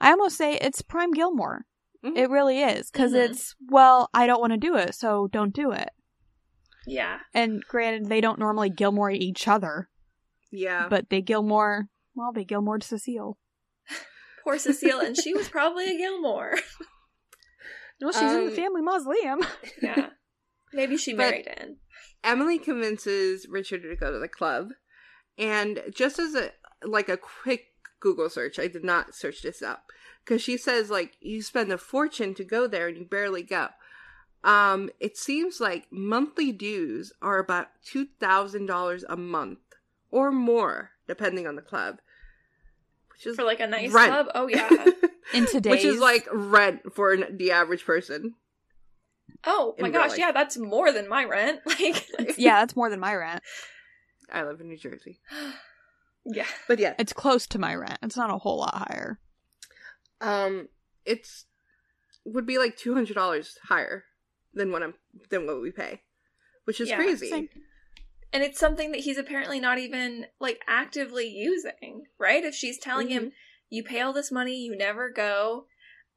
I 0.00 0.10
almost 0.10 0.36
say 0.36 0.54
it's 0.56 0.82
prime 0.82 1.12
Gilmore. 1.12 1.66
Mhm. 2.04 2.16
It 2.16 2.30
really 2.30 2.60
is 2.60 2.90
because 2.90 3.12
Mhm. 3.12 3.30
it's 3.30 3.54
well, 3.68 4.08
I 4.12 4.26
don't 4.26 4.40
want 4.40 4.52
to 4.52 4.58
do 4.58 4.76
it, 4.76 4.94
so 4.94 5.28
don't 5.28 5.54
do 5.54 5.70
it. 5.70 5.90
Yeah. 6.86 7.20
And 7.32 7.62
granted, 7.66 8.08
they 8.08 8.20
don't 8.20 8.38
normally 8.38 8.68
Gilmore 8.70 9.10
each 9.10 9.48
other, 9.48 9.88
Yeah. 10.50 10.88
but 10.88 11.08
they 11.08 11.22
Gilmore. 11.22 11.88
Well, 12.14 12.32
they 12.32 12.44
Gilmore 12.44 12.80
Cecile. 12.80 13.38
Poor 14.44 14.58
Cecile, 14.58 15.00
and 15.00 15.16
she 15.16 15.32
was 15.34 15.48
probably 15.48 15.86
a 15.94 15.98
Gilmore. 15.98 16.54
Well, 18.00 18.12
she's 18.12 18.22
in 18.22 18.46
the 18.46 18.50
Um, 18.50 18.56
family 18.56 18.82
mausoleum. 18.82 19.46
yeah. 19.82 20.08
Maybe 20.72 20.96
she 20.96 21.12
But- 21.12 21.30
married 21.30 21.46
in. 21.46 21.76
Emily 22.24 22.58
convinces 22.58 23.46
Richard 23.48 23.82
to 23.82 23.96
go 23.96 24.10
to 24.12 24.18
the 24.18 24.28
club, 24.28 24.70
and 25.38 25.80
just 25.94 26.18
as 26.18 26.34
a 26.34 26.50
like 26.82 27.08
a 27.08 27.16
quick 27.16 27.66
Google 28.00 28.28
search, 28.28 28.58
I 28.58 28.66
did 28.66 28.82
not 28.84 29.14
search 29.14 29.42
this 29.42 29.62
up 29.62 29.84
because 30.24 30.42
she 30.42 30.56
says 30.56 30.90
like 30.90 31.16
you 31.20 31.40
spend 31.40 31.70
a 31.72 31.78
fortune 31.78 32.34
to 32.34 32.44
go 32.44 32.66
there 32.66 32.88
and 32.88 32.96
you 32.98 33.04
barely 33.04 33.42
go. 33.42 33.68
Um, 34.42 34.90
it 35.00 35.16
seems 35.16 35.60
like 35.60 35.86
monthly 35.90 36.50
dues 36.50 37.12
are 37.22 37.38
about 37.38 37.68
two 37.84 38.06
thousand 38.20 38.66
dollars 38.66 39.04
a 39.08 39.16
month 39.16 39.60
or 40.10 40.32
more, 40.32 40.90
depending 41.06 41.46
on 41.46 41.56
the 41.56 41.62
club. 41.62 41.98
Which 43.14 43.26
is 43.26 43.36
For 43.36 43.44
like 43.44 43.60
a 43.60 43.66
nice 43.66 43.92
rent. 43.92 44.10
club. 44.12 44.26
Oh 44.34 44.48
yeah. 44.48 44.68
In 45.32 45.46
today's, 45.46 45.70
which 45.70 45.84
is 45.84 45.98
like 46.00 46.26
rent 46.32 46.92
for 46.94 47.12
an, 47.12 47.36
the 47.38 47.52
average 47.52 47.84
person. 47.84 48.34
Oh 49.46 49.74
my 49.78 49.90
gosh, 49.90 50.10
life. 50.10 50.18
yeah, 50.18 50.32
that's 50.32 50.56
more 50.56 50.92
than 50.92 51.08
my 51.08 51.24
rent. 51.24 51.60
Like 51.66 52.06
yeah, 52.38 52.60
that's 52.60 52.76
more 52.76 52.90
than 52.90 53.00
my 53.00 53.14
rent. 53.14 53.42
I 54.32 54.42
live 54.44 54.60
in 54.60 54.68
New 54.68 54.76
Jersey, 54.78 55.20
Yeah. 56.24 56.46
but 56.68 56.78
yeah, 56.78 56.94
It's 56.98 57.12
close 57.12 57.46
to 57.48 57.58
my 57.58 57.74
rent. 57.74 57.98
It's 58.02 58.16
not 58.16 58.30
a 58.30 58.38
whole 58.38 58.58
lot 58.58 58.74
higher. 58.88 59.18
um 60.20 60.68
it's 61.04 61.46
would 62.24 62.46
be 62.46 62.58
like 62.58 62.76
two 62.76 62.94
hundred 62.94 63.14
dollars 63.14 63.58
higher 63.64 64.04
than 64.54 64.72
what 64.72 64.82
I'm 64.82 64.94
than 65.30 65.46
what 65.46 65.60
we 65.60 65.70
pay, 65.70 66.00
which 66.64 66.80
is 66.80 66.88
Yeah, 66.88 66.96
crazy. 66.96 67.28
same. 67.30 67.48
And 68.34 68.42
it's 68.42 68.58
something 68.58 68.90
that 68.90 69.02
he's 69.02 69.16
apparently 69.16 69.60
not 69.60 69.78
even 69.78 70.26
like 70.40 70.60
actively 70.66 71.28
using, 71.28 72.02
right? 72.18 72.44
If 72.44 72.54
she's 72.54 72.78
telling 72.78 73.08
him 73.08 73.22
mm-hmm. 73.22 73.34
you 73.70 73.84
pay 73.84 74.00
all 74.00 74.12
this 74.12 74.32
money, 74.32 74.56
you 74.56 74.76
never 74.76 75.08
go. 75.08 75.66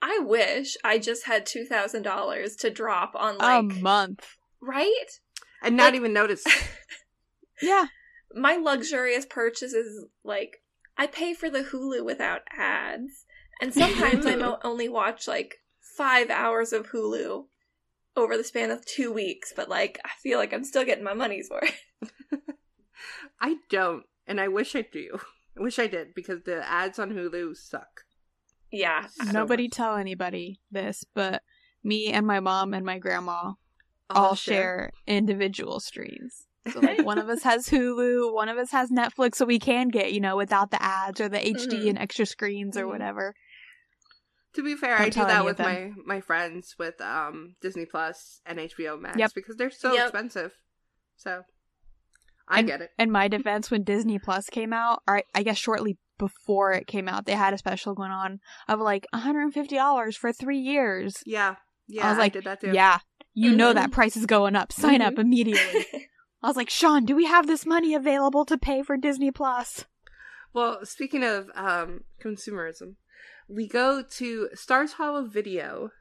I 0.01 0.19
wish 0.19 0.75
I 0.83 0.97
just 0.97 1.27
had 1.27 1.45
two 1.45 1.63
thousand 1.63 2.01
dollars 2.01 2.55
to 2.57 2.71
drop 2.71 3.13
on 3.15 3.37
like 3.37 3.59
a 3.59 3.81
month. 3.81 4.37
right? 4.59 4.91
and 5.61 5.77
not 5.77 5.85
like- 5.85 5.95
even 5.95 6.11
notice. 6.13 6.43
Yeah. 7.61 7.87
My 8.35 8.55
luxurious 8.55 9.25
purchase 9.25 9.73
is 9.73 10.05
like 10.23 10.61
I 10.97 11.07
pay 11.07 11.33
for 11.33 11.49
the 11.49 11.63
Hulu 11.63 12.03
without 12.05 12.41
ads, 12.55 13.25
and 13.61 13.73
sometimes 13.73 14.25
I 14.25 14.35
mo- 14.35 14.59
only 14.63 14.89
watch 14.89 15.27
like 15.27 15.55
five 15.79 16.29
hours 16.29 16.73
of 16.73 16.91
Hulu 16.91 17.45
over 18.17 18.35
the 18.37 18.43
span 18.43 18.71
of 18.71 18.85
two 18.85 19.11
weeks. 19.13 19.53
But 19.55 19.69
like 19.69 19.99
I 20.03 20.09
feel 20.21 20.37
like 20.39 20.53
I'm 20.53 20.63
still 20.63 20.83
getting 20.85 21.03
my 21.03 21.13
money's 21.13 21.49
worth. 21.51 21.81
I 23.39 23.57
don't, 23.69 24.03
and 24.25 24.41
I 24.41 24.47
wish 24.47 24.75
I 24.75 24.81
do. 24.81 25.19
I 25.57 25.61
wish 25.61 25.79
I 25.79 25.87
did 25.87 26.13
because 26.13 26.41
the 26.43 26.67
ads 26.67 26.99
on 26.99 27.11
Hulu 27.11 27.55
suck. 27.55 28.01
Yeah, 28.71 29.07
So 29.07 29.31
Nobody 29.31 29.63
much. 29.67 29.71
tell 29.71 29.95
anybody 29.95 30.59
this, 30.71 31.05
but 31.15 31.41
me 31.83 32.07
and 32.07 32.27
my 32.27 32.39
mom 32.39 32.73
and 32.73 32.85
my 32.85 32.97
grandma 32.99 33.53
I'll 34.09 34.25
all 34.29 34.35
share 34.35 34.91
individual 35.07 35.79
streams. 35.79 36.47
So 36.73 36.81
like 36.81 37.01
one 37.05 37.17
of 37.17 37.29
us 37.29 37.43
has 37.43 37.69
Hulu, 37.69 38.33
one 38.33 38.49
of 38.49 38.57
us 38.57 38.71
has 38.71 38.89
Netflix, 38.91 39.35
so 39.35 39.45
we 39.45 39.59
can 39.59 39.87
get 39.89 40.11
you 40.13 40.19
know 40.19 40.35
without 40.35 40.71
the 40.71 40.81
ads 40.83 41.21
or 41.21 41.29
the 41.29 41.37
HD 41.39 41.83
Mhm. 41.85 41.89
and 41.89 41.97
extra 41.99 42.25
screens 42.25 42.75
or 42.77 42.85
Mhm. 42.85 42.89
whatever. 42.89 43.35
To 44.57 44.63
be 44.63 44.75
fair, 44.75 44.97
Don't 44.97 45.05
I 45.05 45.09
do 45.09 45.25
that 45.25 45.45
with 45.45 45.59
my 45.59 45.91
my 46.05 46.19
friends 46.19 46.75
with 46.77 46.99
um 46.99 47.55
Disney 47.61 47.85
Plus 47.85 48.41
and 48.45 48.57
HBO 48.59 48.99
Max 48.99 49.17
Yep. 49.17 49.31
because 49.35 49.55
they're 49.55 49.69
so 49.71 49.93
Yep. 49.93 50.03
expensive. 50.09 50.51
So 51.15 51.43
I 52.47 52.59
And- 52.59 52.67
get 52.67 52.81
it. 52.81 52.89
In 52.97 53.11
my 53.11 53.27
defense, 53.27 53.69
when 53.71 53.83
Disney 53.83 54.17
Plus 54.19 54.49
came 54.49 54.73
out, 54.73 55.03
or 55.07 55.21
I 55.35 55.43
guess 55.43 55.57
shortly 55.57 55.97
before 56.17 56.71
it 56.73 56.87
came 56.87 57.07
out, 57.07 57.25
they 57.25 57.33
had 57.35 57.53
a 57.53 57.57
special 57.59 57.93
going 57.93 58.09
on 58.11 58.39
of 58.67 58.79
like 58.79 59.05
$150 59.13 60.17
for 60.17 60.33
three 60.33 60.57
years. 60.59 61.21
Yeah, 61.25 61.55
yeah. 61.87 62.07
I 62.07 62.09
was 62.09 62.17
like, 62.17 62.33
did 62.33 62.45
that 62.45 62.61
too. 62.61 62.71
Yeah, 62.73 62.99
you 63.33 63.55
know 63.55 63.73
that 63.73 63.91
price 63.91 64.17
is 64.17 64.25
going 64.25 64.55
up. 64.55 64.71
Sign 64.71 65.01
up 65.01 65.19
immediately. 65.19 65.85
I 66.41 66.47
was 66.47 66.57
like, 66.57 66.69
Sean, 66.71 67.05
do 67.05 67.15
we 67.15 67.25
have 67.25 67.45
this 67.47 67.65
money 67.65 67.93
available 67.93 68.45
to 68.45 68.57
pay 68.57 68.81
for 68.81 68.97
Disney 68.97 69.29
Plus? 69.31 69.85
Well, 70.53 70.79
speaking 70.85 71.23
of 71.23 71.49
um, 71.53 72.05
consumerism, 72.23 72.95
we 73.47 73.67
go 73.67 74.01
to 74.01 74.49
Stars 74.53 74.93
Hollow 74.93 75.25
Video. 75.25 75.91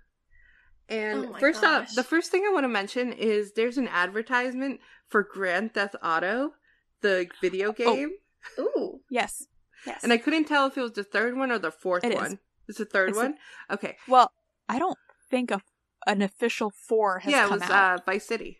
And 0.88 1.26
Oh 1.26 1.30
my 1.32 1.40
first 1.40 1.64
off, 1.64 1.94
the 1.94 2.04
first 2.04 2.30
thing 2.30 2.44
I 2.48 2.52
want 2.52 2.64
to 2.64 2.68
mention 2.68 3.12
is 3.12 3.52
there's 3.52 3.76
an 3.78 3.88
advertisement 3.88 4.80
for 5.08 5.22
Grand 5.24 5.74
Theft 5.74 5.96
Auto, 6.02 6.52
the 7.00 7.26
Oh. 7.28 7.34
video 7.40 7.72
game. 7.72 8.10
Ooh, 8.58 9.00
Yes. 9.10 9.46
yes. 9.84 10.04
And 10.04 10.12
I 10.12 10.18
couldn't 10.18 10.44
tell 10.44 10.66
if 10.68 10.78
it 10.78 10.82
was 10.82 10.92
the 10.92 11.02
third 11.02 11.36
one 11.36 11.50
or 11.50 11.58
the 11.58 11.72
fourth 11.72 12.04
It 12.04 12.12
is. 12.12 12.16
one. 12.18 12.38
It's 12.68 12.78
the 12.78 12.84
third 12.84 13.08
It's 13.10 13.18
the- 13.18 13.24
one? 13.24 13.38
okay. 13.70 13.96
Well, 14.06 14.30
I 14.68 14.78
don't 14.78 14.98
think 15.28 15.50
a, 15.50 15.60
an 16.06 16.22
official 16.22 16.70
four 16.70 17.18
has 17.20 17.32
Yeah, 17.32 17.46
it 17.46 17.48
come 17.48 17.58
was 17.60 17.68
out. 17.70 18.00
uh, 18.00 18.02
Vice 18.06 18.26
City. 18.26 18.58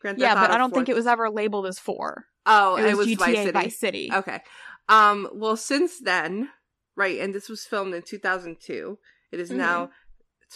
Grand 0.00 0.18
yeah, 0.18 0.34
Theft 0.34 0.48
but 0.48 0.50
I 0.54 0.58
don't 0.58 0.74
think 0.74 0.88
it 0.88 0.94
was 0.96 1.06
ever 1.06 1.30
labeled 1.30 1.66
as 1.66 1.78
four. 1.78 2.26
Oh, 2.44 2.74
it 2.76 2.96
was, 2.96 3.06
Vice 3.06 3.18
GTA 3.28 3.34
City. 3.44 3.50
Vice 3.52 3.78
City. 3.78 4.10
Okay. 4.12 4.42
Um. 4.88 5.28
Well, 5.32 5.56
since 5.56 6.00
then, 6.00 6.50
right, 6.96 7.18
and 7.20 7.34
this 7.34 7.48
was 7.48 7.64
filmed 7.64 7.94
in 7.94 8.02
2002. 8.02 8.98
It 9.30 9.40
is 9.40 9.48
Mm-hmm. 9.48 9.58
now 9.58 9.90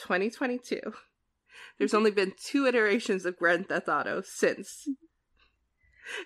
2022. 0.02 0.80
There's 1.78 1.94
only 1.94 2.10
been 2.10 2.32
two 2.42 2.66
iterations 2.66 3.24
of 3.24 3.36
Grand 3.36 3.68
Theft 3.68 3.88
Auto 3.88 4.22
since. 4.24 4.86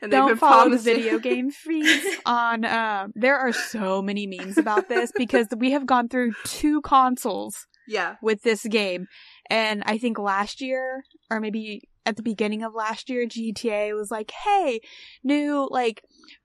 And 0.02 0.12
they've 0.12 0.18
don't 0.18 0.28
been 0.28 0.36
follow 0.36 0.62
promising- 0.68 0.94
the 0.94 1.00
video 1.02 1.18
game 1.18 1.50
feeds 1.64 2.04
on 2.26 2.66
um 2.66 3.12
there 3.14 3.38
are 3.38 3.52
so 3.52 4.02
many 4.02 4.26
memes 4.26 4.58
about 4.58 4.88
this 4.90 5.10
because 5.16 5.46
we 5.56 5.70
have 5.70 5.86
gone 5.86 6.06
through 6.08 6.32
two 6.44 6.82
consoles 6.82 7.66
yeah. 7.88 8.16
with 8.20 8.42
this 8.42 8.62
game 8.66 9.06
and 9.48 9.82
i 9.86 9.96
think 9.96 10.18
last 10.18 10.60
year 10.60 11.02
or 11.30 11.40
maybe 11.40 11.88
at 12.04 12.16
the 12.16 12.22
beginning 12.22 12.62
of 12.62 12.74
last 12.74 13.08
year 13.08 13.26
gta 13.26 13.94
was 13.96 14.10
like 14.10 14.30
hey 14.44 14.80
new 15.24 15.66
like 15.70 16.02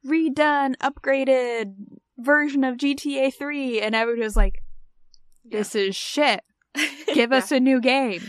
redone 0.07 0.75
upgraded 0.77 1.73
version 2.17 2.63
of 2.63 2.77
gta 2.77 3.33
3 3.33 3.81
and 3.81 3.93
everybody 3.95 4.23
was 4.23 4.35
like 4.37 4.61
this 5.43 5.75
is 5.75 5.95
shit 5.95 6.41
give 7.13 7.31
us 7.31 7.51
a 7.51 7.59
new 7.59 7.79
game 7.81 8.21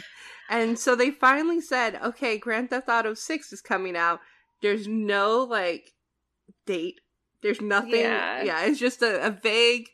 And 0.48 0.78
so 0.78 0.94
they 0.94 1.10
finally 1.10 1.60
said, 1.60 1.96
okay, 2.00 2.38
Grand 2.38 2.70
Theft 2.70 2.88
Auto 2.88 3.14
6 3.14 3.52
is 3.52 3.60
coming 3.60 3.96
out. 3.96 4.20
There's 4.62 4.86
no, 4.86 5.42
like, 5.42 5.90
date. 6.66 7.00
There's 7.42 7.60
nothing. 7.60 7.98
Yeah. 7.98 8.44
Yeah, 8.44 8.62
it's 8.64 8.78
just 8.78 9.02
a, 9.02 9.26
a 9.26 9.30
vague, 9.32 9.88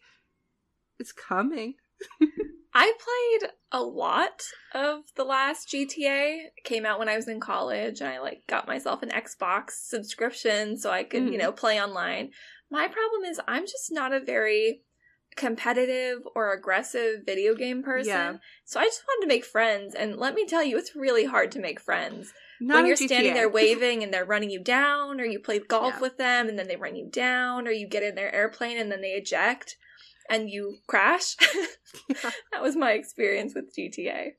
it's 0.98 1.10
coming. 1.12 1.76
I 2.74 2.92
played 3.40 3.50
a 3.72 3.82
lot 3.82 4.42
of 4.74 5.04
the 5.16 5.24
last 5.24 5.70
GTA. 5.70 6.48
It 6.56 6.64
came 6.64 6.84
out 6.84 6.98
when 6.98 7.08
I 7.08 7.16
was 7.16 7.28
in 7.28 7.40
college, 7.40 8.00
and 8.00 8.10
I 8.10 8.20
like 8.20 8.42
got 8.46 8.66
myself 8.66 9.02
an 9.02 9.08
Xbox 9.10 9.70
subscription 9.72 10.76
so 10.76 10.90
I 10.90 11.04
could, 11.04 11.24
you 11.24 11.32
Mhm. 11.32 11.38
know, 11.38 11.52
play 11.52 11.82
online. 11.82 12.30
My 12.72 12.88
problem 12.88 13.24
is 13.30 13.38
I'm 13.46 13.66
just 13.66 13.92
not 13.92 14.14
a 14.14 14.18
very 14.20 14.80
competitive 15.36 16.20
or 16.34 16.54
aggressive 16.54 17.20
video 17.26 17.54
game 17.54 17.82
person. 17.82 18.08
Yeah. 18.08 18.36
So 18.64 18.80
I 18.80 18.84
just 18.84 19.02
wanted 19.06 19.26
to 19.26 19.28
make 19.28 19.44
friends, 19.44 19.94
and 19.94 20.16
let 20.16 20.34
me 20.34 20.46
tell 20.46 20.64
you, 20.64 20.78
it's 20.78 20.96
really 20.96 21.26
hard 21.26 21.52
to 21.52 21.60
make 21.60 21.78
friends. 21.80 22.32
Not 22.62 22.76
when 22.76 22.86
you're 22.86 22.96
standing 22.96 23.34
there 23.34 23.48
waving 23.50 24.02
and 24.02 24.12
they're 24.12 24.24
running 24.24 24.48
you 24.48 24.64
down, 24.64 25.20
or 25.20 25.24
you 25.24 25.38
play 25.38 25.58
golf 25.58 25.96
Yeah. 25.96 26.00
with 26.00 26.16
them 26.16 26.48
and 26.48 26.58
then 26.58 26.66
they 26.66 26.76
run 26.76 26.96
you 26.96 27.10
down, 27.10 27.68
or 27.68 27.72
you 27.72 27.86
get 27.86 28.02
in 28.02 28.14
their 28.14 28.34
airplane 28.34 28.78
and 28.78 28.90
then 28.90 29.02
they 29.02 29.12
eject 29.12 29.76
and 30.30 30.48
you 30.48 30.78
crash. 30.86 31.36
that 32.52 32.62
was 32.62 32.74
my 32.74 32.92
experience 32.92 33.54
with 33.54 33.74
GTA. 33.76 34.32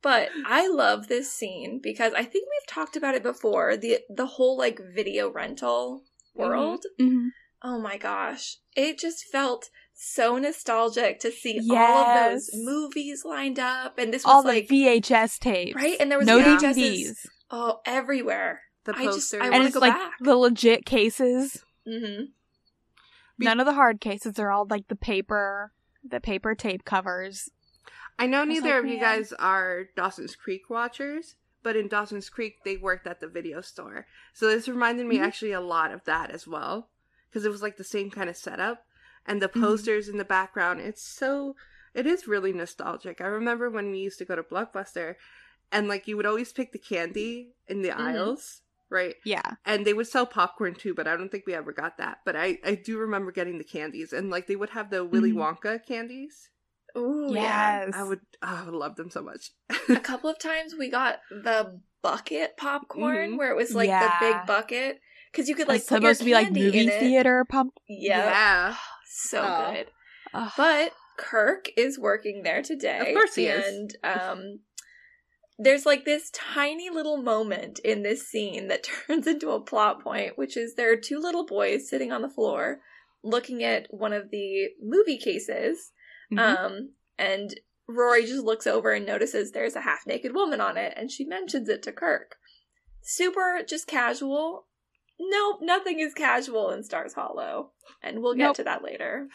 But 0.00 0.30
I 0.46 0.68
love 0.68 1.08
this 1.08 1.30
scene 1.30 1.80
because 1.82 2.14
I 2.14 2.24
think 2.24 2.48
we've 2.48 2.66
talked 2.66 2.96
about 2.96 3.14
it 3.14 3.22
before. 3.22 3.76
The 3.76 4.00
the 4.08 4.26
whole 4.26 4.56
like 4.56 4.80
video 4.94 5.30
rental 5.30 6.04
world. 6.34 6.84
Mhm. 6.98 7.30
Oh 7.66 7.80
my 7.80 7.96
gosh. 7.96 8.58
It 8.76 8.98
just 8.98 9.24
felt 9.24 9.70
so 9.94 10.36
nostalgic 10.38 11.18
to 11.20 11.30
see 11.32 11.60
all 11.70 11.76
of 11.76 12.30
those 12.32 12.50
movies 12.52 13.24
lined 13.24 13.58
up 13.58 13.98
and 13.98 14.12
this 14.12 14.24
was 14.24 14.32
all 14.32 14.42
the 14.42 14.48
like 14.48 14.68
vhs 14.68 15.38
tapes 15.38 15.74
right 15.76 15.96
and 16.00 16.10
there 16.10 16.18
was 16.18 16.26
no 16.26 16.40
VHSs 16.40 16.74
dvds 16.76 17.26
oh 17.52 17.80
everywhere. 17.86 18.62
the 18.84 18.92
I 18.96 19.04
just- 19.04 19.30
poster. 19.32 19.40
I 19.40 19.44
and 19.46 19.52
wanna 19.52 19.64
it's 19.66 19.74
go 19.74 19.80
like 19.80 19.94
back. 19.94 20.12
the 20.20 20.36
legit 20.36 20.84
cases 20.84 21.64
Mhm. 21.88 22.28
Be- 23.38 23.46
None 23.46 23.60
of 23.60 23.66
the 23.66 23.72
hard 23.74 24.00
cases. 24.00 24.32
They're 24.34 24.50
all 24.52 24.66
like 24.68 24.88
the 24.88 24.96
paper, 24.96 25.72
the 26.08 26.20
paper 26.20 26.54
tape 26.54 26.84
covers. 26.84 27.48
I 28.18 28.26
know 28.26 28.40
was 28.40 28.48
neither 28.48 28.74
like, 28.76 28.84
of 28.84 28.90
you 28.90 28.98
guys 29.00 29.32
are 29.34 29.84
Dawson's 29.96 30.36
Creek 30.36 30.68
watchers, 30.70 31.34
but 31.62 31.76
in 31.76 31.88
Dawson's 31.88 32.28
Creek 32.30 32.58
they 32.64 32.76
worked 32.76 33.06
at 33.06 33.20
the 33.20 33.26
video 33.28 33.60
store. 33.60 34.06
So 34.34 34.46
this 34.48 34.68
reminded 34.68 35.06
me 35.06 35.18
Mhm. 35.18 35.24
actually 35.26 35.52
a 35.52 35.60
lot 35.60 35.92
of 35.92 36.04
that 36.04 36.30
as 36.30 36.46
well 36.48 36.90
because 37.34 37.44
it 37.44 37.50
was 37.50 37.62
like 37.62 37.76
the 37.76 37.82
same 37.84 38.10
kind 38.12 38.30
of 38.30 38.36
setup 38.36 38.84
and 39.26 39.42
the 39.42 39.48
Mhm. 39.48 39.60
posters 39.60 40.08
in 40.08 40.18
the 40.18 40.24
background. 40.24 40.80
It's 40.80 41.02
so 41.02 41.56
it 41.92 42.06
is 42.06 42.28
really 42.28 42.52
nostalgic. 42.52 43.20
I 43.20 43.26
remember 43.26 43.68
when 43.70 43.90
we 43.90 43.98
used 43.98 44.18
to 44.18 44.24
go 44.24 44.36
to 44.36 44.42
Blockbuster 44.44 45.16
and 45.72 45.88
like 45.88 46.06
you 46.06 46.16
would 46.16 46.26
always 46.26 46.52
pick 46.52 46.70
the 46.72 46.78
candy 46.78 47.54
in 47.66 47.82
the 47.82 47.88
Mhm. 47.90 47.98
aisles, 47.98 48.62
right? 48.90 49.16
Yeah. 49.24 49.56
and 49.64 49.84
they 49.84 49.94
would 49.94 50.06
sell 50.06 50.26
popcorn 50.26 50.74
too 50.74 50.94
but 50.94 51.08
i 51.08 51.16
don't 51.16 51.30
think 51.32 51.44
we 51.46 51.54
ever 51.54 51.72
got 51.72 51.96
that 51.98 52.18
but 52.24 52.36
i 52.36 52.58
i 52.62 52.74
do 52.76 52.96
remember 52.98 53.32
getting 53.32 53.58
the 53.58 53.64
candies 53.64 54.12
and 54.12 54.30
like 54.30 54.46
they 54.46 54.54
would 54.54 54.70
have 54.70 54.90
the 54.90 55.04
willy 55.04 55.32
Mhm. 55.32 55.38
wonka 55.58 55.84
candies 55.84 56.50
Ooh, 56.96 57.30
yeah. 57.32 57.86
Yes. 57.86 57.94
i 57.96 58.02
would 58.04 58.20
oh, 58.42 58.46
i 58.60 58.64
would 58.66 58.74
love 58.74 58.94
them 58.96 59.10
so 59.10 59.22
much 59.22 59.50
A 59.88 59.96
couple 59.98 60.30
of 60.30 60.38
times 60.38 60.74
we 60.76 60.90
got 60.90 61.20
the 61.30 61.80
bucket 62.02 62.56
popcorn 62.56 63.32
Mhm. 63.32 63.38
where 63.38 63.50
it 63.50 63.56
was 63.56 63.74
like 63.74 63.88
Yeah. 63.88 64.06
the 64.20 64.26
big 64.26 64.46
bucket 64.46 65.00
because 65.34 65.48
you 65.48 65.54
could 65.54 65.68
like 65.68 65.80
it's 65.80 65.88
put 65.88 66.02
your 66.02 66.14
supposed 66.14 66.20
to 66.20 66.24
be 66.26 66.34
like 66.34 66.52
movie 66.52 66.88
theater 66.88 67.44
pump. 67.44 67.74
Yeah, 67.88 68.24
yeah 68.24 68.76
so 69.06 69.42
Oh. 69.42 69.72
good. 69.72 69.86
Ugh. 70.32 70.52
But 70.56 70.92
Kirk 71.16 71.66
is 71.76 71.98
working 71.98 72.42
there 72.42 72.62
today. 72.62 72.98
Of 72.98 73.14
course 73.14 73.34
he 73.34 73.46
is. 73.46 73.66
and, 73.66 73.96
um 74.04 74.60
there's 75.56 75.86
like 75.86 76.04
this 76.04 76.30
tiny 76.32 76.90
little 76.90 77.16
moment 77.22 77.78
in 77.84 78.02
this 78.02 78.26
scene 78.28 78.66
that 78.68 78.82
turns 79.06 79.26
into 79.26 79.50
a 79.50 79.60
plot 79.60 80.02
point, 80.02 80.36
which 80.36 80.56
is 80.56 80.74
there 80.74 80.92
are 80.92 80.96
two 80.96 81.18
little 81.20 81.46
boys 81.46 81.88
sitting 81.88 82.10
on 82.12 82.22
the 82.22 82.28
floor 82.28 82.80
looking 83.22 83.62
at 83.62 83.86
one 83.90 84.12
of 84.12 84.30
the 84.30 84.68
movie 84.82 85.18
cases. 85.18 85.92
Mhm. 86.32 86.38
Um 86.56 86.90
and 87.18 87.60
Rory 87.86 88.24
just 88.24 88.44
looks 88.44 88.66
over 88.66 88.92
and 88.92 89.04
notices 89.06 89.52
there's 89.52 89.76
a 89.76 89.82
half 89.82 90.06
naked 90.06 90.34
woman 90.34 90.60
on 90.60 90.76
it 90.76 90.94
and 90.96 91.10
she 91.10 91.24
mentions 91.24 91.68
it 91.68 91.82
to 91.84 91.92
Kirk. 91.92 92.36
Super 93.02 93.60
just 93.68 93.86
casual. 93.86 94.66
Nope, 95.18 95.58
nothing 95.62 96.00
is 96.00 96.12
casual 96.14 96.70
in 96.70 96.82
Stars 96.82 97.14
Hollow. 97.14 97.70
And 98.02 98.20
we'll 98.22 98.34
get 98.34 98.44
Nope. 98.46 98.56
to 98.56 98.64
that 98.64 98.82
later. 98.84 99.28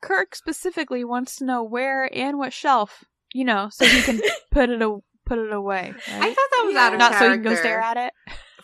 Kirk 0.00 0.34
specifically 0.34 1.04
wants 1.04 1.36
to 1.36 1.44
know 1.44 1.62
where 1.62 2.08
and 2.14 2.38
what 2.38 2.52
shelf, 2.52 3.04
you 3.32 3.44
know, 3.44 3.68
so 3.70 3.84
he 3.86 4.02
can 4.02 4.20
put 4.50 4.68
it 4.68 4.82
a- 4.82 4.98
put 5.24 5.38
it 5.38 5.52
away. 5.52 5.94
i 6.08 6.34
thought 6.34 6.50
that 6.50 6.62
was 6.64 6.74
Yeah. 6.74 6.80
out 6.86 6.92
of 6.94 6.98
character. 6.98 6.98
Not 6.98 7.12
so 7.12 7.18
character 7.18 7.34
you 7.36 7.42
can 7.42 7.52
go 7.54 7.60
stare 7.60 7.80
at 7.80 7.96
it. 7.96 8.12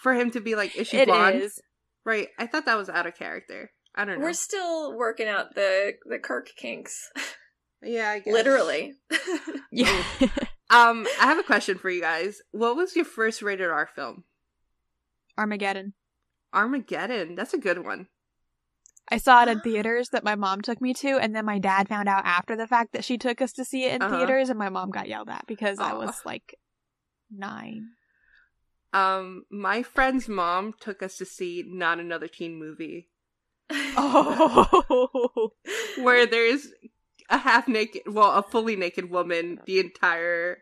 for 0.00 0.12
him 0.14 0.30
to 0.32 0.40
be 0.40 0.54
like 0.56 0.76
is 0.76 0.88
she 0.88 0.98
It 0.98 1.06
blonde 1.08 1.40
is. 1.42 1.60
right 2.04 2.28
i 2.38 2.46
thought 2.46 2.66
that 2.66 2.76
was 2.76 2.88
out 2.88 3.06
of 3.06 3.14
character 3.16 3.70
i 3.94 4.04
don't 4.04 4.18
know 4.18 4.24
We're 4.24 4.32
still 4.32 4.96
working 4.96 5.28
out 5.28 5.54
the 5.54 5.94
the 6.04 6.18
Kirk 6.18 6.50
kinks, 6.56 7.10
yeah 7.82 8.10
I 8.10 8.18
guess. 8.18 8.32
literally. 8.34 8.94
Yeah. 9.70 10.02
um 10.70 11.06
i 11.20 11.26
have 11.26 11.38
a 11.38 11.42
question 11.44 11.78
for 11.78 11.88
you 11.90 12.00
guys 12.00 12.40
what 12.50 12.74
was 12.76 12.96
your 12.96 13.04
first 13.04 13.40
rated 13.42 13.70
r 13.70 13.88
film 13.94 14.24
Armageddon. 15.36 15.94
Armageddon 16.52 17.34
that's 17.34 17.54
a 17.54 17.58
good 17.58 17.84
one 17.84 18.08
I 19.10 19.16
saw 19.18 19.42
it 19.42 19.48
in 19.48 19.60
theaters 19.64 20.10
that 20.10 20.22
my 20.24 20.34
mom 20.34 20.60
took 20.60 20.82
me 20.82 20.92
to, 20.94 21.16
and 21.18 21.34
then 21.34 21.46
my 21.46 21.58
dad 21.58 21.88
found 21.88 22.08
out 22.10 22.26
after 22.26 22.54
the 22.56 22.66
fact 22.66 22.92
that 22.92 23.04
she 23.04 23.16
took 23.16 23.40
us 23.40 23.52
to 23.52 23.64
see 23.64 23.84
it 23.84 23.94
in 23.94 24.02
Uh-huh. 24.02 24.14
theaters, 24.18 24.50
and 24.50 24.58
my 24.58 24.68
mom 24.68 24.90
got 24.90 25.08
yelled 25.08 25.30
at 25.30 25.46
because 25.46 25.78
I 25.78 25.94
was 25.94 26.20
like 26.26 26.56
nine. 27.30 27.86
um 28.92 29.44
my 29.50 29.82
friend's 29.82 30.28
mom 30.28 30.74
took 30.78 31.02
us 31.02 31.16
to 31.18 31.24
see 31.24 31.64
not 31.66 31.98
another 31.98 32.28
teen 32.28 32.58
movie 32.58 33.08
Oh, 33.70 35.52
where 35.98 36.26
there's 36.26 36.68
a 37.30 37.38
half 37.38 37.68
naked, 37.68 38.02
well, 38.06 38.32
a 38.32 38.42
fully 38.42 38.76
naked 38.76 39.10
woman 39.10 39.60
the 39.66 39.80
entire 39.80 40.58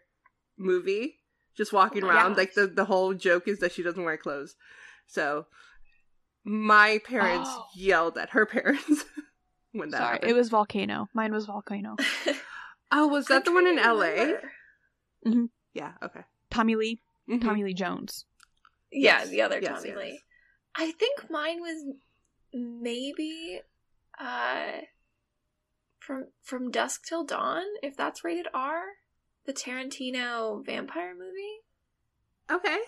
movie, 0.58 1.20
just 1.56 1.72
walking 1.72 2.02
Oh 2.04 2.08
around. 2.08 2.30
gosh. 2.30 2.38
Like 2.38 2.54
the 2.54 2.66
the 2.66 2.84
whole 2.86 3.14
joke 3.14 3.46
is 3.48 3.58
that 3.60 3.72
she 3.72 3.82
doesn't 3.82 4.02
wear 4.04 4.16
clothes. 4.16 4.54
So 5.06 5.46
my 6.48 7.00
parents 7.04 7.48
Oh. 7.52 7.66
yelled 7.74 8.16
at 8.16 8.30
her 8.30 8.46
parents 8.46 9.04
when 9.72 9.90
that 9.90 9.98
sorry, 9.98 10.12
happened. 10.14 10.30
it 10.30 10.34
was 10.34 10.48
Volcano. 10.48 11.08
Mine 11.12 11.32
was 11.32 11.46
Volcano. 11.46 11.96
oh, 12.92 13.08
was 13.08 13.26
that 13.26 13.44
the 13.44 13.52
one 13.52 13.66
in 13.66 13.78
L.A.? 13.80 14.36
Remember. 15.24 15.50
Yeah. 15.74 15.92
Okay. 16.02 16.20
Tommy 16.50 16.76
Lee, 16.76 17.02
Mhm. 17.28 17.42
Tommy 17.42 17.64
Lee 17.64 17.74
Jones. 17.74 18.24
Yeah, 18.92 19.18
Yes, 19.18 19.28
the 19.30 19.42
other 19.42 19.58
yes, 19.60 19.72
Tommy 19.78 19.88
yes. 19.88 19.98
Lee. 19.98 20.20
I 20.76 20.92
think 20.92 21.28
mine 21.30 21.60
was 21.60 21.84
maybe 22.54 23.60
uh 24.18 24.82
from 25.98 26.28
from 26.42 26.70
Dusk 26.70 27.04
Till 27.04 27.24
Dawn, 27.24 27.64
if 27.82 27.96
that's 27.96 28.22
rated 28.22 28.46
R. 28.54 28.82
The 29.46 29.52
Tarantino 29.52 30.64
vampire 30.64 31.14
movie? 31.14 31.60
Okay. 32.50 32.78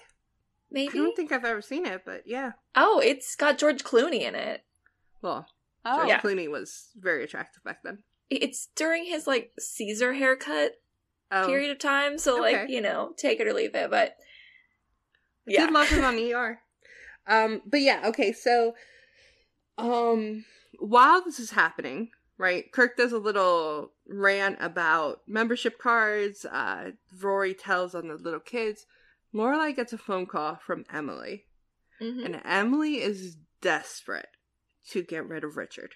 I 0.70 0.74
Maybe? 0.74 0.98
don't 0.98 1.16
think 1.16 1.32
I've 1.32 1.44
ever 1.44 1.62
seen 1.62 1.86
it, 1.86 2.02
but 2.04 2.24
yeah. 2.26 2.52
oh, 2.76 3.00
it's 3.02 3.34
got 3.36 3.58
George 3.58 3.82
Clooney 3.84 4.20
in 4.22 4.34
it. 4.34 4.64
Well, 5.22 5.46
Oh, 5.84 5.96
George 5.98 6.08
Yeah. 6.08 6.20
Clooney 6.20 6.50
was 6.50 6.88
very 6.96 7.24
attractive 7.24 7.64
back 7.64 7.82
then. 7.82 8.02
It's 8.30 8.68
during 8.76 9.04
his 9.06 9.26
like 9.26 9.52
Caesar 9.58 10.12
haircut 10.12 10.72
Oh, 11.30 11.46
period 11.46 11.70
of 11.70 11.78
time, 11.78 12.18
so 12.18 12.36
like, 12.40 12.68
you 12.70 12.80
know, 12.80 13.12
take 13.16 13.38
it 13.40 13.46
or 13.46 13.52
leave 13.52 13.74
it, 13.74 13.90
but 13.90 14.16
I 15.46 15.52
yeah. 15.52 15.66
did 15.66 15.74
love 15.74 15.88
him 15.90 16.04
on 16.04 16.18
ER. 16.18 16.60
Um, 17.26 17.62
but 17.66 17.80
yeah, 17.80 18.02
okay, 18.06 18.32
so 18.32 18.74
um 19.76 20.44
while 20.78 21.22
this 21.24 21.38
is 21.40 21.50
happening, 21.52 22.10
right, 22.36 22.70
Kirk 22.72 22.96
does 22.96 23.12
a 23.12 23.18
little 23.18 23.92
rant 24.06 24.58
about 24.60 25.22
membership 25.26 25.78
cards, 25.78 26.44
uh 26.44 26.92
Rory 27.20 27.54
tells 27.54 27.94
on 27.94 28.08
the 28.08 28.14
little 28.16 28.40
kids. 28.40 28.86
Lorelai 29.34 29.74
gets 29.74 29.92
a 29.92 29.98
phone 29.98 30.26
call 30.26 30.56
from 30.56 30.84
Emily, 30.92 31.46
Mhm. 32.00 32.24
and 32.24 32.42
Emily 32.44 33.00
is 33.00 33.36
desperate 33.60 34.30
to 34.88 35.02
get 35.02 35.26
rid 35.26 35.44
of 35.44 35.56
Richard. 35.56 35.94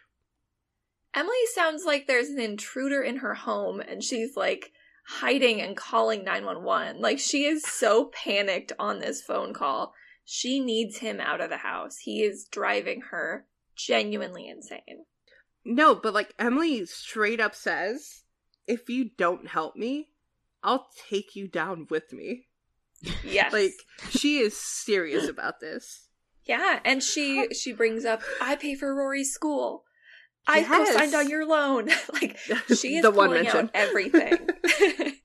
Emily 1.15 1.47
sounds 1.55 1.85
like 1.85 2.07
there's 2.07 2.29
an 2.31 2.41
intruder 2.41 3.03
in 3.03 3.17
her 3.17 3.35
home 3.35 3.81
and 3.81 4.03
she's 4.03 4.37
like 4.37 4.73
hiding 5.07 5.61
and 5.61 5.77
calling 5.77 6.25
911. 6.25 7.01
Like 7.01 7.19
she 7.19 7.45
is 7.45 7.63
so 7.65 8.07
panicked 8.07 8.73
on 8.79 8.99
this 8.99 9.23
phone 9.23 9.53
call. 9.53 9.95
She 10.25 10.61
needs 10.61 10.99
him 10.99 11.21
out 11.21 11.41
of 11.41 11.51
the 11.51 11.59
house. 11.59 11.99
He 11.99 12.23
is 12.23 12.47
driving 12.47 13.03
her 13.11 13.47
genuinely 13.77 14.49
insane. 14.49 15.05
No, 15.65 15.95
but 15.95 16.15
like 16.15 16.35
Emily 16.39 16.85
straight 16.87 17.41
up 17.41 17.55
says, 17.55 18.25
if 18.67 18.89
you 18.89 19.11
don't 19.17 19.49
help 19.49 19.77
me, 19.77 20.11
I'll 20.63 20.89
take 21.09 21.37
you 21.37 21.47
down 21.49 21.87
with 21.91 22.13
me. 22.13 22.47
Yes. 23.25 23.53
Like 23.53 23.73
she 24.11 24.39
is 24.39 24.57
serious 24.57 25.29
about 25.29 25.61
this. 25.61 26.09
yeah, 26.45 26.81
and 26.85 27.03
she 27.03 27.49
she 27.53 27.73
brings 27.73 28.05
up 28.05 28.23
I 28.41 28.57
pay 28.57 28.75
for 28.75 28.95
Rory's 28.95 29.33
school. 29.33 29.85
I 30.47 30.59
Yes. 30.59 30.69
co-signed 30.69 31.15
on 31.15 31.29
your 31.29 31.47
loan. 31.47 31.89
like 32.13 32.37
she 32.77 32.97
is 32.97 33.03
The 33.03 33.11
one 33.11 33.29
pulling 33.29 33.45
mention. 33.45 33.67
out 33.67 33.71
everything. 33.75 34.49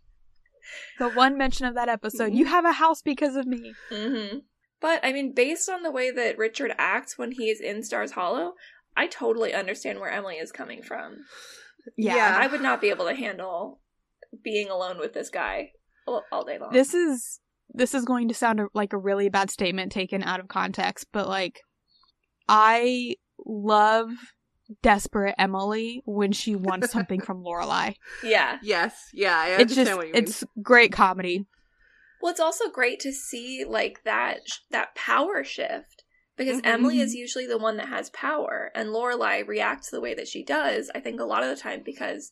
the 1.00 1.10
one 1.10 1.38
mention 1.38 1.66
of 1.66 1.76
that 1.76 1.90
episode. 1.90 2.34
You 2.34 2.46
have 2.46 2.66
a 2.66 2.72
house 2.74 3.02
because 3.02 3.36
of 3.36 3.46
me. 3.48 3.74
hmm 3.92 4.38
But 4.82 5.00
I 5.04 5.14
mean, 5.14 5.34
based 5.34 5.70
on 5.70 5.84
the 5.84 5.92
way 5.92 6.12
that 6.12 6.38
Richard 6.38 6.72
acts 6.78 7.18
when 7.18 7.32
he 7.32 7.50
is 7.50 7.62
in 7.62 7.84
Stars 7.84 8.12
Hollow, 8.12 8.54
I 8.96 9.08
totally 9.08 9.54
understand 9.54 10.00
where 10.00 10.10
Emily 10.10 10.36
is 10.36 10.52
coming 10.52 10.82
from. 10.82 11.18
Yeah. 11.96 12.16
Yeah. 12.16 12.38
I 12.40 12.48
would 12.48 12.62
not 12.62 12.82
be 12.82 12.90
able 12.90 13.06
to 13.06 13.16
handle 13.16 13.80
being 14.44 14.70
alone 14.70 14.98
with 15.00 15.14
this 15.14 15.30
guy 15.30 15.72
all, 16.08 16.24
all 16.32 16.44
day 16.44 16.58
long. 16.60 16.74
This 16.74 16.94
is 16.94 17.40
this 17.74 17.94
is 17.94 18.06
going 18.06 18.28
to 18.30 18.34
sound 18.34 18.62
like 18.74 18.94
a 18.94 18.98
really 18.98 19.30
bad 19.30 19.50
statement 19.52 19.92
taken 19.92 20.24
out 20.24 20.40
of 20.40 20.48
context, 20.48 21.08
but 21.12 21.28
like 21.28 21.62
I 22.50 23.16
love 23.46 24.10
desperate 24.82 25.36
Emily 25.38 26.02
when 26.06 26.32
she 26.32 26.56
wants 26.56 26.92
something 26.92 27.22
from 27.22 27.44
Lorelai. 27.44 27.96
yeah. 28.24 28.58
Yes, 28.62 29.10
yeah, 29.14 29.38
I 29.38 29.48
It's 29.62 29.76
just 29.76 29.96
what 29.96 30.08
you 30.08 30.14
mean. 30.14 30.24
it's 30.24 30.44
great 30.62 30.92
comedy. 30.92 31.46
Well, 32.22 32.32
it's 32.32 32.40
also 32.40 32.70
great 32.70 33.00
to 33.02 33.12
see 33.12 33.64
like 33.64 34.04
that 34.04 34.40
that 34.72 34.96
power 34.96 35.44
shift 35.44 36.04
because 36.36 36.58
Mhm. 36.62 36.66
Emily 36.66 37.00
is 37.00 37.14
usually 37.16 37.48
the 37.48 37.58
one 37.58 37.78
that 37.78 37.90
has 37.90 38.10
power, 38.12 38.72
and 38.76 38.90
Lorelai 38.90 39.48
reacts 39.48 39.90
the 39.90 40.02
way 40.02 40.14
that 40.16 40.28
she 40.28 40.44
does. 40.44 40.90
I 40.96 41.00
think 41.00 41.20
a 41.20 41.26
lot 41.26 41.44
of 41.44 41.50
the 41.50 41.62
time 41.62 41.82
because 41.84 42.32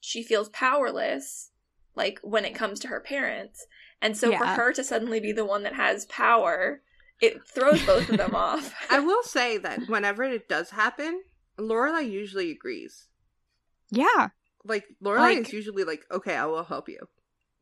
she 0.00 0.22
feels 0.22 0.48
powerless, 0.50 1.50
like 1.94 2.18
when 2.22 2.44
it 2.44 2.54
comes 2.54 2.80
to 2.80 2.88
her 2.88 3.00
parents, 3.00 3.66
and 4.02 4.16
so 4.16 4.36
for 4.36 4.44
her 4.46 4.72
to 4.72 4.82
suddenly 4.84 5.20
be 5.20 5.32
the 5.32 5.44
one 5.44 5.62
that 5.64 5.74
has 5.74 6.06
power, 6.06 6.82
it 7.20 7.46
throws 7.46 7.84
both 7.84 8.08
of 8.08 8.16
them 8.16 8.34
off. 8.34 8.74
I 8.90 9.00
will 9.00 9.22
say 9.22 9.58
that 9.58 9.88
whenever 9.88 10.22
it 10.24 10.48
does 10.48 10.70
happen, 10.70 11.22
Lorelai 11.58 12.10
usually 12.10 12.50
agrees. 12.50 13.08
Yeah. 13.90 14.28
Like 14.64 14.84
Lorelai 15.02 15.18
Like- 15.18 15.38
is 15.38 15.52
usually 15.52 15.84
like, 15.84 16.04
"Okay, 16.10 16.34
I 16.36 16.46
will 16.46 16.64
help 16.64 16.88
you." 16.88 17.08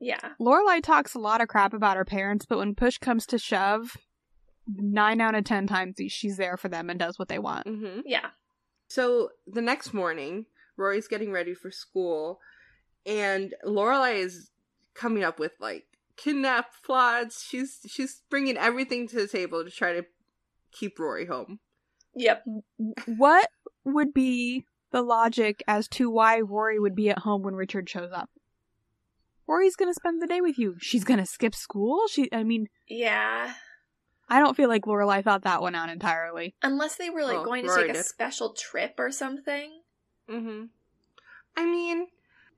yeah, 0.00 0.20
Lorelai 0.40 0.80
talks 0.82 1.14
a 1.14 1.18
lot 1.18 1.40
of 1.40 1.48
crap 1.48 1.72
about 1.74 1.96
her 1.96 2.04
parents, 2.04 2.46
but 2.46 2.58
when 2.58 2.74
push 2.76 2.98
comes 2.98 3.26
to 3.26 3.38
shove, 3.38 3.96
nine 4.66 5.20
out 5.20 5.34
of 5.34 5.44
ten 5.44 5.66
times 5.66 5.96
she's 6.08 6.36
there 6.36 6.56
for 6.56 6.68
them 6.68 6.88
and 6.90 6.98
does 7.00 7.18
what 7.18 7.28
they 7.28 7.38
want. 7.38 7.66
hmm 7.66 8.00
yeah. 8.06 8.30
So 8.88 9.30
the 9.46 9.60
next 9.60 9.92
morning, 9.92 10.46
Rory's 10.76 11.08
getting 11.08 11.32
ready 11.32 11.52
for 11.54 11.70
school, 11.72 12.40
and 13.06 13.54
Lorelai 13.64 14.16
is 14.20 14.50
coming 14.94 15.22
up 15.24 15.38
with 15.40 15.52
like 15.60 15.84
kidnap 16.18 16.66
plots. 16.84 17.42
She's 17.48 17.78
she's 17.88 18.22
bringing 18.28 18.56
everything 18.58 19.08
to 19.08 19.16
the 19.16 19.28
table 19.28 19.64
to 19.64 19.70
try 19.70 19.94
to 19.94 20.04
keep 20.72 20.98
Rory 20.98 21.26
home. 21.26 21.60
Yep. 22.14 22.44
What 23.06 23.48
would 23.84 24.12
be 24.12 24.64
the 24.90 25.02
logic 25.02 25.62
as 25.66 25.88
to 25.88 26.10
why 26.10 26.40
Rory 26.40 26.78
would 26.78 26.94
be 26.94 27.08
at 27.10 27.20
home 27.20 27.42
when 27.42 27.54
Richard 27.54 27.88
shows 27.88 28.10
up? 28.12 28.28
Rory's 29.46 29.76
gonna 29.76 29.94
spend 29.94 30.20
the 30.20 30.26
day 30.26 30.40
with 30.40 30.58
you. 30.58 30.76
She's 30.78 31.04
gonna 31.04 31.26
skip 31.26 31.54
school. 31.54 32.06
She, 32.08 32.28
I 32.32 32.44
mean, 32.44 32.68
Yeah. 32.88 33.54
I 34.30 34.40
don't 34.40 34.54
feel 34.56 34.68
like 34.68 34.82
Lorelai 34.82 35.24
thought 35.24 35.44
that 35.44 35.62
one 35.62 35.74
out 35.74 35.88
entirely. 35.88 36.54
Unless 36.62 36.96
they 36.96 37.08
were 37.08 37.22
like 37.22 37.36
Well, 37.36 37.44
going 37.46 37.64
to 37.64 37.70
Rory 37.70 37.86
take 37.86 37.96
a 37.96 38.02
special 38.02 38.52
trip 38.52 38.96
or 38.98 39.10
something. 39.10 39.80
Mm-hmm. 40.28 40.64
I 41.56 41.64
mean, 41.64 42.08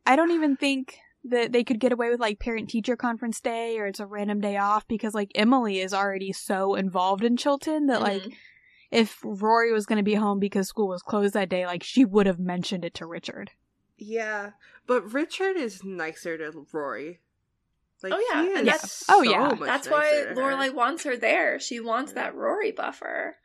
I 0.04 0.16
don't 0.16 0.32
even 0.32 0.56
think 0.56 0.98
that 1.24 1.52
they 1.52 1.62
could 1.64 1.78
get 1.80 1.92
away 1.92 2.08
with 2.10 2.20
like 2.20 2.38
parent 2.38 2.68
teacher 2.70 2.96
conference 2.96 3.40
day 3.40 3.78
or 3.78 3.86
it's 3.86 4.00
a 4.00 4.06
random 4.06 4.40
day 4.40 4.56
off 4.56 4.88
because 4.88 5.14
like 5.14 5.30
Emily 5.34 5.78
is 5.80 5.92
already 5.92 6.32
so 6.32 6.74
involved 6.74 7.22
in 7.24 7.36
Chilton 7.36 7.86
that 7.86 8.00
like 8.00 8.22
Mhm. 8.22 8.34
if 8.90 9.18
Rory 9.22 9.72
was 9.72 9.84
going 9.86 9.98
to 9.98 10.02
be 10.02 10.14
home 10.14 10.38
because 10.38 10.66
school 10.68 10.88
was 10.88 11.02
closed 11.02 11.34
that 11.34 11.48
day, 11.50 11.66
like 11.66 11.82
she 11.82 12.04
would 12.04 12.26
have 12.26 12.38
mentioned 12.38 12.84
it 12.84 12.94
to 12.94 13.06
Richard. 13.06 13.50
yeah, 13.98 14.52
but 14.86 15.12
Richard 15.12 15.56
is 15.58 15.84
nicer 15.84 16.38
to 16.38 16.66
Rory. 16.72 17.20
Like, 18.02 18.14
Oh, 18.14 18.24
yeah, 18.32 18.42
he 18.42 18.48
and 18.52 18.60
is 18.60 18.64
that's- 18.64 19.04
Oh, 19.10 19.20
yeah. 19.22 19.48
much 19.48 19.60
That's 19.60 19.90
why 19.90 20.10
to. 20.28 20.34
Lorelai 20.34 20.72
wants 20.72 21.04
her 21.04 21.18
there. 21.18 21.60
She 21.60 21.80
wants 21.80 22.12
Yeah. 22.12 22.22
that 22.22 22.34
Rory 22.34 22.72
buffer. 22.72 23.36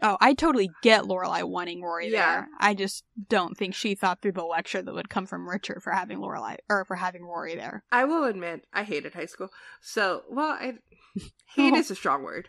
Oh, 0.00 0.16
I 0.20 0.34
totally 0.34 0.70
get 0.82 1.04
Lorelai 1.04 1.42
wanting 1.42 1.82
Rory 1.82 2.10
Yeah. 2.10 2.32
there. 2.32 2.48
I 2.60 2.74
just 2.74 3.04
don't 3.28 3.56
think 3.56 3.74
she 3.74 3.94
thought 3.96 4.22
through 4.22 4.32
the 4.32 4.44
lecture 4.44 4.80
that 4.80 4.94
would 4.94 5.10
come 5.10 5.26
from 5.26 5.48
Richard 5.48 5.82
for 5.82 5.90
having 5.92 6.18
Lorelai 6.18 6.58
or 6.68 6.84
for 6.84 6.94
having 6.96 7.24
Rory 7.24 7.56
there. 7.56 7.82
I 7.90 8.04
will 8.04 8.24
admit, 8.24 8.64
I 8.72 8.84
hated 8.84 9.14
high 9.14 9.26
school. 9.26 9.48
So, 9.80 10.22
well, 10.30 10.50
I 10.50 10.74
hate 11.54 11.72
Oh. 11.72 11.76
is 11.76 11.90
a 11.90 11.94
strong 11.96 12.22
word. 12.22 12.48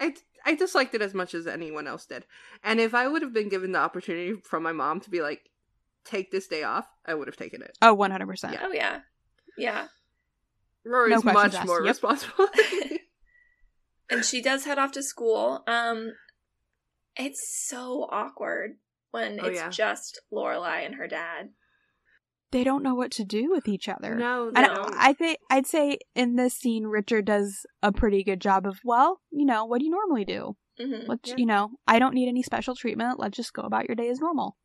I 0.00 0.14
I 0.46 0.54
disliked 0.54 0.94
it 0.94 1.02
as 1.02 1.14
much 1.14 1.34
as 1.34 1.46
anyone 1.46 1.86
else 1.86 2.06
did. 2.06 2.24
And 2.62 2.80
if 2.80 2.94
I 2.94 3.06
would 3.08 3.22
have 3.22 3.32
been 3.32 3.48
given 3.48 3.72
the 3.72 3.78
opportunity 3.78 4.34
from 4.42 4.62
my 4.62 4.72
mom 4.72 5.00
to 5.00 5.10
be 5.10 5.20
like, 5.22 5.48
take 6.04 6.30
this 6.30 6.48
day 6.48 6.62
off, 6.64 6.86
I 7.06 7.14
would 7.14 7.28
have 7.28 7.36
taken 7.36 7.62
it. 7.62 7.76
Oh, 7.80 7.94
100%. 7.96 8.52
Yeah. 8.52 8.58
Oh 8.62 8.72
yeah. 8.72 9.00
Yeah. 9.56 9.86
Rory's 10.84 11.22
questions 11.22 11.34
much 11.34 11.54
asked. 11.54 11.66
more 11.66 11.82
Yep. 11.84 11.88
responsible. 11.94 12.48
And 14.10 14.22
she 14.24 14.42
does 14.42 14.64
head 14.66 14.78
off 14.78 14.92
to 14.92 15.02
school. 15.02 15.62
Um 15.66 16.12
it's 17.16 17.66
so 17.68 18.08
awkward 18.10 18.78
when 19.10 19.38
Oh, 19.40 19.46
it's 19.46 19.56
yeah. 19.58 19.68
just 19.70 20.20
Lorelai 20.32 20.84
and 20.84 20.96
her 20.96 21.06
dad. 21.08 21.50
They 22.50 22.62
don't 22.64 22.82
know 22.84 22.94
what 22.94 23.10
to 23.12 23.24
do 23.24 23.50
with 23.50 23.66
each 23.66 23.88
other. 23.88 24.14
no, 24.14 24.50
they 24.50 24.60
I 24.62 24.66
don't. 24.66 24.74
don't, 24.76 24.94
I 24.96 25.12
think 25.12 25.38
I'd 25.50 25.66
say 25.66 25.98
in 26.14 26.36
this 26.36 26.54
scene 26.54 26.84
Richard 26.86 27.24
does 27.24 27.66
a 27.82 27.90
pretty 27.90 28.22
good 28.22 28.40
job 28.40 28.66
of 28.66 28.78
well, 28.84 29.20
you 29.32 29.44
know, 29.44 29.64
what 29.64 29.78
do 29.80 29.84
you 29.86 29.90
normally 29.90 30.24
do? 30.24 30.56
hmm 30.78 31.06
Let's 31.08 31.30
Yeah. 31.30 31.34
you 31.38 31.46
know, 31.46 31.70
I 31.86 31.98
don't 31.98 32.14
need 32.14 32.28
any 32.28 32.42
special 32.44 32.74
treatment. 32.76 33.18
Let's 33.18 33.36
just 33.36 33.52
go 33.52 33.62
about 33.62 33.88
your 33.88 33.96
day 33.96 34.08
as 34.08 34.20
normal. 34.20 34.56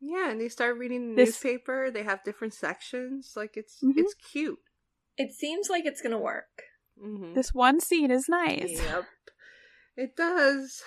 yeah, 0.00 0.30
and 0.30 0.40
they 0.40 0.48
start 0.48 0.78
reading 0.78 1.10
the 1.10 1.16
This- 1.16 1.28
newspaper. 1.30 1.90
They 1.90 2.02
have 2.04 2.24
different 2.24 2.54
sections. 2.54 3.32
Like 3.36 3.56
it's 3.56 3.80
Mhm. 3.82 3.92
it's 3.96 4.14
cute. 4.14 4.58
It 5.16 5.32
seems 5.32 5.68
like 5.68 5.84
it's 5.84 6.00
gonna 6.02 6.18
work. 6.18 6.62
Mm-hmm. 7.02 7.34
This 7.34 7.52
one 7.54 7.80
scene 7.80 8.10
is 8.10 8.28
nice. 8.28 8.70
Yep. 8.82 9.04
It 9.96 10.16
does. 10.16 10.82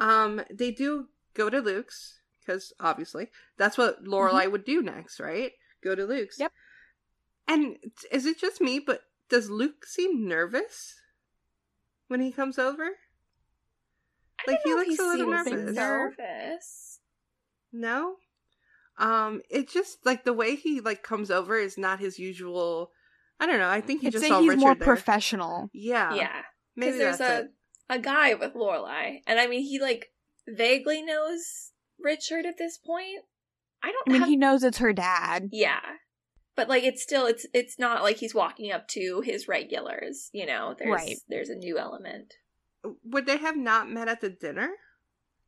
Um, 0.00 0.42
they 0.52 0.70
do 0.72 1.06
go 1.34 1.48
to 1.50 1.60
Luke's 1.60 2.18
because 2.40 2.72
obviously 2.80 3.28
that's 3.58 3.78
what 3.78 4.02
Lorelai 4.04 4.50
would 4.50 4.64
do 4.64 4.82
next, 4.82 5.20
right? 5.20 5.52
Go 5.84 5.94
to 5.94 6.04
Luke's. 6.04 6.38
Yep. 6.40 6.52
And 7.46 7.76
is 8.10 8.26
it 8.26 8.38
just 8.40 8.60
me, 8.60 8.78
but 8.80 9.02
does 9.28 9.50
Luke 9.50 9.84
seem 9.86 10.26
nervous 10.26 10.94
when 12.08 12.20
he 12.20 12.32
comes 12.32 12.58
over? 12.58 12.82
I 14.38 14.50
Like, 14.50 14.62
don't 14.64 14.66
he 14.66 14.70
know 14.74 14.80
if 14.80 14.88
looks 14.88 15.00
a 15.00 15.02
little 15.04 15.30
nervous. 15.30 15.76
nervous. 15.76 17.00
No. 17.72 18.16
Um, 18.98 19.42
it 19.50 19.68
just 19.68 19.98
like 20.04 20.24
the 20.24 20.32
way 20.32 20.56
he 20.56 20.80
like 20.80 21.02
comes 21.02 21.30
over 21.30 21.56
is 21.56 21.76
not 21.78 22.00
his 22.00 22.18
usual. 22.18 22.90
I 23.38 23.46
don't 23.46 23.58
know. 23.58 23.68
I 23.70 23.80
think 23.80 24.00
he 24.02 24.08
I'd 24.08 24.12
just 24.12 24.24
say 24.24 24.28
saw 24.28 24.40
he's 24.40 24.48
Richard 24.50 24.60
more 24.60 24.74
there. 24.74 24.84
professional. 24.84 25.70
Yeah. 25.72 26.14
Yeah. 26.14 26.42
Maybe 26.76 26.98
there's 26.98 27.18
that's 27.18 27.30
a 27.30 27.44
it. 27.44 27.50
A 27.90 27.98
guy 27.98 28.32
with 28.34 28.54
Lorelai, 28.54 29.20
and 29.26 29.38
I 29.38 29.46
mean 29.46 29.62
he 29.64 29.78
like 29.78 30.12
vaguely 30.48 31.02
knows 31.02 31.72
Richard 31.98 32.46
at 32.46 32.56
this 32.56 32.78
point. 32.78 33.24
I 33.82 33.92
don't 33.92 34.08
I 34.08 34.12
mean, 34.12 34.20
have 34.20 34.28
he 34.30 34.36
knows 34.36 34.62
it's 34.64 34.78
her 34.78 34.92
dad. 34.94 35.50
Yeah. 35.52 35.80
But 36.56 36.68
like 36.68 36.84
it's 36.84 37.02
still 37.02 37.26
it's 37.26 37.46
it's 37.52 37.78
not 37.78 38.02
like 38.02 38.16
he's 38.18 38.34
walking 38.34 38.70
up 38.72 38.88
to 38.88 39.22
his 39.24 39.48
regulars, 39.48 40.30
you 40.32 40.46
know. 40.46 40.74
There's 40.78 40.90
Right. 40.90 41.16
there's 41.28 41.48
a 41.50 41.54
new 41.54 41.78
element. 41.78 42.34
Would 43.04 43.26
they 43.26 43.36
have 43.38 43.56
not 43.56 43.90
met 43.90 44.08
at 44.08 44.20
the 44.20 44.30
dinner? 44.30 44.70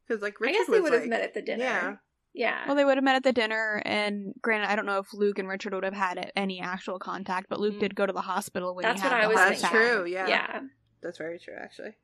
Because 0.06 0.22
like 0.22 0.40
Richard 0.40 0.54
I 0.54 0.58
guess 0.58 0.66
they 0.68 0.80
would 0.80 0.92
have 0.92 1.02
like- 1.02 1.10
met 1.10 1.22
at 1.22 1.34
the 1.34 1.42
dinner. 1.42 1.64
Yeah. 1.64 1.96
Yeah. 2.34 2.66
Well, 2.66 2.74
they 2.76 2.84
would 2.86 2.96
have 2.96 3.04
met 3.04 3.16
at 3.16 3.24
the 3.24 3.32
dinner, 3.34 3.82
and 3.84 4.32
granted, 4.40 4.70
I 4.70 4.74
don't 4.76 4.86
know 4.86 4.98
if 5.00 5.12
Luke 5.12 5.38
and 5.38 5.46
Richard 5.46 5.74
would 5.74 5.84
have 5.84 5.92
had 5.92 6.32
any 6.34 6.62
actual 6.62 6.98
contact, 6.98 7.50
but 7.50 7.60
Luke 7.60 7.74
Mm. 7.74 7.80
did 7.80 7.94
go 7.94 8.06
to 8.06 8.12
the 8.14 8.22
hospital 8.22 8.74
when 8.74 8.84
That's 8.84 9.02
he 9.02 9.06
had 9.06 9.12
what 9.14 9.22
I 9.22 9.26
was 9.26 9.36
heart 9.36 9.48
That's 9.50 9.60
thinking. 9.60 9.78
true. 9.80 10.04
Yeah. 10.06 10.26
yeah. 10.28 10.60
That's 11.02 11.18
very 11.18 11.38
true. 11.38 11.52
Actually. 11.60 11.94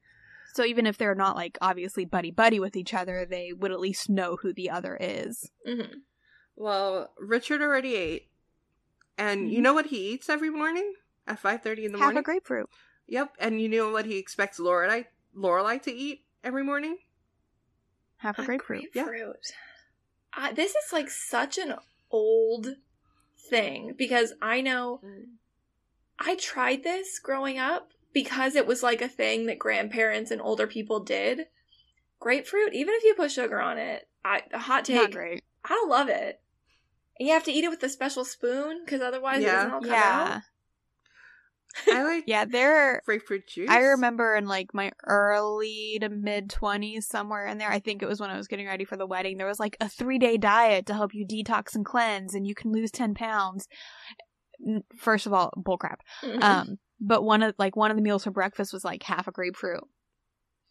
So 0.55 0.65
even 0.65 0.87
if 0.87 0.99
they're 0.99 1.15
not 1.15 1.37
like 1.37 1.57
obviously 1.61 2.05
buddy 2.05 2.31
buddy 2.31 2.59
with 2.59 2.77
each 2.77 2.95
other, 2.95 3.25
they 3.25 3.53
would 3.53 3.71
at 3.71 3.81
least 3.81 4.09
know 4.09 4.37
who 4.37 4.53
the 4.53 4.71
other 4.71 4.97
is. 5.01 5.51
hmm 5.67 5.99
Well, 6.57 7.13
Richard 7.19 7.61
already 7.63 7.95
ate, 7.95 8.31
and 9.17 9.53
you 9.53 9.61
Mhm. 9.61 9.63
know 9.63 9.75
what 9.75 9.87
he 9.87 10.11
eats 10.13 10.29
every 10.29 10.51
morning 10.51 10.95
at 11.27 11.39
five 11.39 11.63
thirty 11.63 11.85
in 11.85 11.93
the 11.93 11.99
Half 11.99 12.07
morning. 12.07 12.19
a 12.19 12.23
grapefruit. 12.23 12.69
Yep, 13.07 13.37
and 13.39 13.61
you 13.61 13.69
know 13.69 13.91
what 13.91 14.07
he 14.07 14.19
expects 14.19 14.59
Lorelai 14.59 15.07
Lorelai 15.37 15.81
to 15.83 15.93
eat 15.93 16.25
every 16.43 16.65
morning? 16.65 16.99
Half 18.17 18.39
a 18.41 18.45
grapefruit. 18.45 18.87
Yeah. 18.95 19.05
grapefruit. 19.05 19.53
Uh, 20.37 20.53
this 20.53 20.73
is 20.75 20.93
like 20.93 21.11
such 21.11 21.59
an 21.59 21.75
old 22.11 22.77
thing 23.49 23.95
because 23.97 24.33
I 24.43 24.61
know 24.61 25.01
I 26.19 26.35
tried 26.35 26.83
this 26.83 27.19
growing 27.21 27.59
up 27.59 27.93
because 28.23 28.57
it 28.57 28.67
was 28.67 28.83
like 28.83 29.01
a 29.01 29.09
thing 29.09 29.47
that 29.47 29.59
grandparents 29.59 30.31
and 30.31 30.41
older 30.41 30.67
people 30.67 31.01
did. 31.01 31.47
Grapefruit, 32.21 32.73
even 32.75 32.95
if 32.95 33.05
you 33.05 33.15
put 33.15 33.31
sugar 33.31 33.61
on 33.61 33.79
it, 33.79 34.09
I 34.25 34.43
a 34.53 34.59
hot 34.59 34.89
Not 34.89 35.03
take. 35.05 35.13
great. 35.13 35.45
I 35.65 35.69
don't 35.69 35.89
love 35.89 36.09
it. 36.09 36.41
And 37.19 37.29
you 37.29 37.35
have 37.35 37.45
to 37.45 37.53
eat 37.53 37.63
it 37.65 37.69
with 37.71 37.83
a 37.85 37.89
special 37.89 38.25
spoon 38.25 38.83
because 38.85 39.01
otherwise 39.01 39.43
Yeah. 39.43 39.49
it 39.49 39.53
doesn't 39.53 39.71
all 39.73 39.81
come 39.81 39.91
Yeah. 39.91 40.35
out. 40.37 40.43
I 41.93 42.03
like 42.03 42.25
Yeah, 42.27 42.45
there 42.45 43.03
grapefruit 43.07 43.47
juice. 43.47 43.71
I 43.71 43.79
remember 43.81 44.35
in 44.35 44.47
like 44.47 44.75
my 44.75 44.91
early 45.07 45.99
to 46.01 46.09
mid 46.09 46.49
20s, 46.49 47.05
somewhere 47.05 47.47
in 47.47 47.59
there, 47.59 47.71
I 47.71 47.79
think 47.79 48.03
it 48.03 48.09
was 48.09 48.21
when 48.21 48.31
I 48.31 48.37
was 48.37 48.49
getting 48.49 48.67
ready 48.67 48.85
for 48.85 48.97
the 48.97 49.07
wedding, 49.07 49.37
there 49.37 49.47
was 49.47 49.61
like 49.61 49.77
a 49.81 49.89
three 49.89 50.19
day 50.19 50.39
diet 50.39 50.87
to 50.87 50.95
help 50.95 51.15
you 51.15 51.25
detox 51.25 51.77
and 51.77 51.85
cleanse, 51.85 52.35
and 52.35 52.47
you 52.49 52.55
can 52.57 52.73
lose 52.73 52.91
10 52.91 53.15
pounds. 53.15 53.69
First 54.97 55.27
of 55.27 55.33
all, 55.33 55.53
bullcrap. 55.57 55.99
Mhm. 56.25 56.43
Um, 56.43 56.79
but 57.01 57.23
one 57.23 57.43
of 57.43 57.55
like 57.59 57.77
one 57.77 57.91
of 57.91 57.97
the 57.97 58.03
meals 58.03 58.25
for 58.25 58.31
breakfast 58.31 58.73
was 58.73 58.85
like 58.85 59.03
half 59.03 59.27
a 59.29 59.33
grapefruit, 59.33 59.85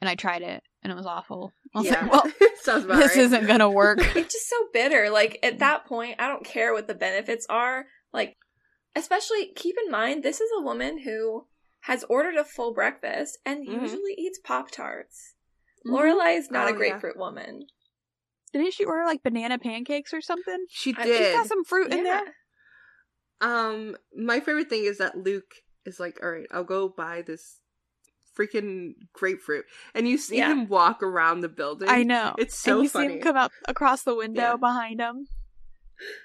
and 0.01 0.09
I 0.09 0.15
tried 0.15 0.41
it, 0.41 0.63
and 0.83 0.91
it 0.91 0.95
was 0.95 1.05
awful. 1.05 1.53
I 1.75 1.79
was 1.79 1.87
Yeah. 1.87 2.01
like, 2.05 2.11
well, 2.11 2.31
sounds 2.61 2.85
about 2.85 2.97
this 2.97 3.15
right. 3.15 3.25
isn't 3.25 3.47
gonna 3.47 3.69
work. 3.83 3.99
it's 4.15 4.33
just 4.33 4.49
so 4.49 4.55
bitter. 4.73 5.09
Like 5.09 5.39
at 5.43 5.59
that 5.59 5.85
point, 5.85 6.15
I 6.19 6.27
don't 6.27 6.45
care 6.45 6.73
what 6.73 6.87
the 6.87 6.95
benefits 6.95 7.45
are. 7.49 7.85
Like, 8.13 8.35
especially 8.95 9.51
keep 9.55 9.75
in 9.85 9.91
mind, 9.91 10.23
this 10.23 10.41
is 10.41 10.49
a 10.57 10.61
woman 10.63 10.99
who 10.99 11.45
has 11.81 12.03
ordered 12.09 12.35
a 12.35 12.43
full 12.43 12.73
breakfast 12.73 13.37
and 13.45 13.67
Mhm. 13.67 13.81
usually 13.81 14.13
eats 14.17 14.39
Pop 14.43 14.71
Tarts. 14.71 15.35
Mhm. 15.85 15.93
Lorelai 15.93 16.37
is 16.37 16.49
not 16.51 16.65
Oh, 16.65 16.69
a 16.69 16.71
yeah. 16.71 16.77
grapefruit 16.77 17.17
woman. 17.17 17.67
Didn't 18.53 18.73
she 18.73 18.83
order 18.85 19.05
like 19.05 19.23
banana 19.23 19.59
pancakes 19.59 20.13
or 20.13 20.21
something? 20.21 20.65
She 20.69 20.93
I- 20.97 21.03
did. 21.03 21.17
she's 21.17 21.27
She's 21.27 21.35
got 21.35 21.47
some 21.47 21.63
fruit 21.63 21.93
in 21.93 22.03
there. 22.03 22.35
Um, 23.41 23.95
my 24.15 24.39
favorite 24.39 24.69
thing 24.69 24.85
is 24.85 24.97
that 24.97 25.17
Luke 25.17 25.53
is 25.87 25.99
like, 25.99 26.19
"All 26.23 26.29
right, 26.31 26.47
I'll 26.51 26.63
go 26.63 26.87
buy 26.89 27.21
this 27.23 27.61
freaking 28.37 28.93
grapefruit," 29.13 29.65
and 29.95 30.07
you 30.07 30.17
see 30.17 30.37
Yeah. 30.37 30.51
him 30.51 30.67
walk 30.67 31.01
around 31.01 31.41
the 31.41 31.49
building. 31.49 31.89
I 31.89 32.03
know. 32.03 32.35
It's 32.37 32.57
so 32.57 32.73
and 32.75 32.83
you 32.83 32.89
see 32.89 32.93
funny. 32.93 33.13
him 33.15 33.21
come 33.21 33.37
out 33.37 33.51
across 33.67 34.03
the 34.03 34.15
window 34.15 34.41
Yeah. 34.41 34.55
behind 34.57 34.99
him. 35.01 35.27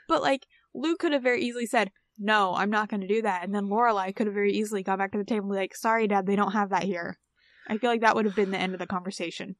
But 0.08 0.22
like 0.22 0.46
Luke 0.74 0.98
could 0.98 1.12
have 1.12 1.22
very 1.22 1.42
easily 1.42 1.66
said, 1.66 1.90
"No, 2.18 2.54
I'm 2.54 2.70
not 2.70 2.88
going 2.88 3.00
to 3.00 3.06
do 3.06 3.22
that," 3.22 3.42
and 3.44 3.54
then 3.54 3.64
Lorelai 3.68 4.14
could 4.14 4.26
have 4.26 4.34
very 4.34 4.52
easily 4.52 4.82
gone 4.82 4.98
back 4.98 5.12
to 5.12 5.18
the 5.18 5.24
table 5.24 5.46
and 5.46 5.52
be 5.52 5.56
like, 5.56 5.74
"Sorry, 5.76 6.06
Dad, 6.06 6.26
they 6.26 6.36
don't 6.36 6.52
have 6.52 6.70
that 6.70 6.82
here." 6.84 7.18
I 7.68 7.78
feel 7.78 7.90
like 7.90 8.00
that 8.02 8.14
would 8.16 8.24
have 8.26 8.34
been 8.36 8.50
the 8.50 8.58
end 8.58 8.74
of 8.74 8.78
the 8.80 8.86
conversation. 8.86 9.56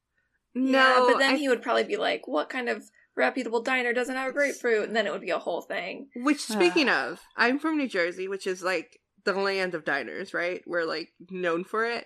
no, 0.55 0.77
yeah, 0.77 0.99
but 1.11 1.17
then 1.17 1.33
I- 1.33 1.37
he 1.37 1.49
would 1.49 1.63
probably 1.63 1.83
be 1.85 1.97
like, 1.97 2.27
"What 2.27 2.47
kind 2.47 2.69
of 2.69 2.83
reputable 3.15 3.61
diner 3.63 3.91
doesn't 3.91 4.15
have 4.15 4.29
a 4.29 4.33
grapefruit?" 4.33 4.83
And 4.87 4.95
then 4.95 5.07
it 5.07 5.11
would 5.11 5.21
be 5.21 5.31
a 5.31 5.39
whole 5.39 5.61
thing. 5.63 6.09
Which, 6.15 6.41
speaking 6.77 6.89
of, 6.89 7.21
I'm 7.35 7.57
from 7.57 7.77
New 7.77 7.87
Jersey, 7.87 8.27
which 8.27 8.45
is 8.45 8.61
like 8.61 8.99
the 9.25 9.33
land 9.33 9.73
of 9.75 9.85
diners, 9.85 10.33
right? 10.33 10.61
We're 10.67 10.85
like 10.85 11.09
known 11.29 11.63
for 11.63 11.85
it. 11.85 12.05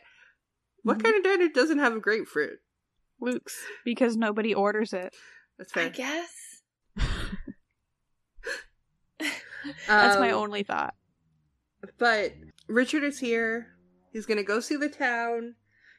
What 0.83 0.97
Mhm. 0.99 1.03
kind 1.03 1.17
of 1.17 1.23
diner 1.23 1.49
doesn't 1.49 1.79
have 1.79 1.95
a 1.95 1.99
grapefruit? 1.99 2.59
Luke's 3.19 3.57
because 3.83 4.15
nobody 4.15 4.53
orders 4.53 4.93
it. 4.93 5.15
That's 5.57 5.71
fair. 5.71 5.85
I 5.85 5.89
guess. 5.89 6.61
That's 9.87 10.17
my 10.19 10.31
Um, 10.31 10.43
only 10.43 10.63
thought. 10.63 10.93
But 11.97 12.33
Richard 12.67 13.03
is 13.03 13.19
here. 13.19 13.75
He's 14.11 14.25
gonna 14.25 14.43
go 14.43 14.59
see 14.59 14.75
the 14.75 14.89
town. 14.89 15.55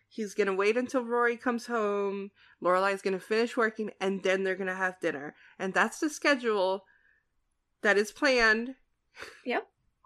He's 0.09 0.35
gonna 0.35 0.55
wait 0.55 0.77
until 0.77 1.05
Rory 1.05 1.37
comes 1.37 1.66
home. 1.66 2.31
Lorelai's 2.62 3.03
gonna 3.03 3.21
finish 3.21 3.57
working, 3.57 3.91
and 4.01 4.23
then 4.23 4.43
they're 4.45 4.57
gonna 4.57 4.75
have 4.75 5.01
dinner. 5.01 5.35
And 5.59 5.75
that's 5.75 5.99
the 5.99 6.09
schedule 6.11 6.85
that 7.83 7.99
is 7.99 8.11
planned 8.12 8.77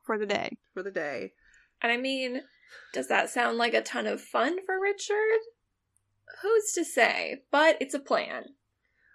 For 0.04 0.18
the 0.18 0.26
day. 0.26 0.58
for 0.74 0.82
the 0.82 0.90
day. 0.90 1.32
And 1.80 1.90
I 1.92 1.96
mean, 1.96 2.42
does 2.92 3.08
that 3.08 3.30
sound 3.30 3.58
like 3.58 3.74
a 3.74 3.82
ton 3.82 4.06
of 4.06 4.20
fun 4.20 4.58
for 4.66 4.80
Richard? 4.80 5.40
Who's 6.42 6.72
to 6.72 6.84
say? 6.84 7.42
But 7.50 7.76
it's 7.80 7.94
a 7.94 7.98
plan. 8.00 8.44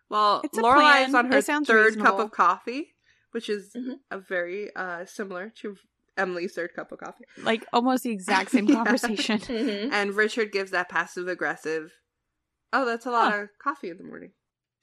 Well, 0.09 0.41
It's 0.43 0.57
a 0.57 0.61
Lorelai's 0.61 1.09
plan. 1.09 1.15
on 1.15 1.31
her 1.31 1.37
It 1.39 1.45
sounds 1.45 1.67
third 1.67 1.99
cup 1.99 2.19
of 2.19 2.31
coffee, 2.31 2.95
which 3.31 3.49
is 3.49 3.73
Mhm. 3.75 3.99
a 4.11 4.17
very 4.19 4.73
uh 4.75 5.05
similar 5.05 5.49
to 5.61 5.77
Emily's 6.15 6.53
third 6.53 6.73
cup 6.73 6.91
of 6.91 6.99
coffee. 6.99 7.25
Like 7.37 7.65
almost 7.73 8.03
the 8.03 8.11
exact 8.11 8.51
same 8.51 8.67
conversation. 8.73 9.39
Mm-hmm. 9.41 9.93
And 9.93 10.13
Richard 10.15 10.51
gives 10.51 10.71
that 10.71 10.89
passive 10.89 11.27
aggressive. 11.27 11.91
Oh, 12.73 12.85
that's 12.85 13.05
a 13.05 13.11
lot 13.11 13.33
Huh. 13.33 13.39
of 13.43 13.49
coffee 13.59 13.89
in 13.89 13.97
the 13.97 14.03
morning. 14.03 14.31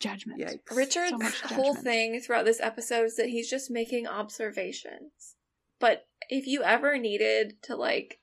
Judgment. 0.00 0.40
Yikes. 0.40 0.76
Richard's 0.76 1.10
So 1.10 1.16
much 1.18 1.40
whole 1.42 1.74
thing 1.74 2.20
throughout 2.20 2.44
this 2.44 2.60
episode 2.60 3.04
is 3.04 3.16
that 3.16 3.28
he's 3.28 3.48
just 3.48 3.70
making 3.70 4.06
observations. 4.06 5.33
But 5.84 6.06
if 6.30 6.46
you 6.46 6.62
ever 6.62 6.96
needed 6.96 7.60
to 7.64 7.76
like 7.76 8.18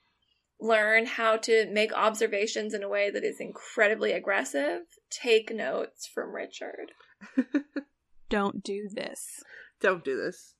learn 0.59 1.05
how 1.05 1.38
to 1.38 1.70
make 1.72 1.93
observations 1.93 2.74
in 2.74 2.82
a 2.82 2.89
way 2.89 3.12
that 3.12 3.24
is 3.24 3.39
incredibly 3.39 4.14
aggressive, 4.14 4.82
take 5.12 5.53
notes 5.53 6.07
from 6.07 6.34
Richard. 6.34 6.93
Don't 8.30 8.64
do 8.64 8.89
this. 8.91 9.43
Don't 9.80 10.03
do 10.03 10.18
this. 10.18 10.55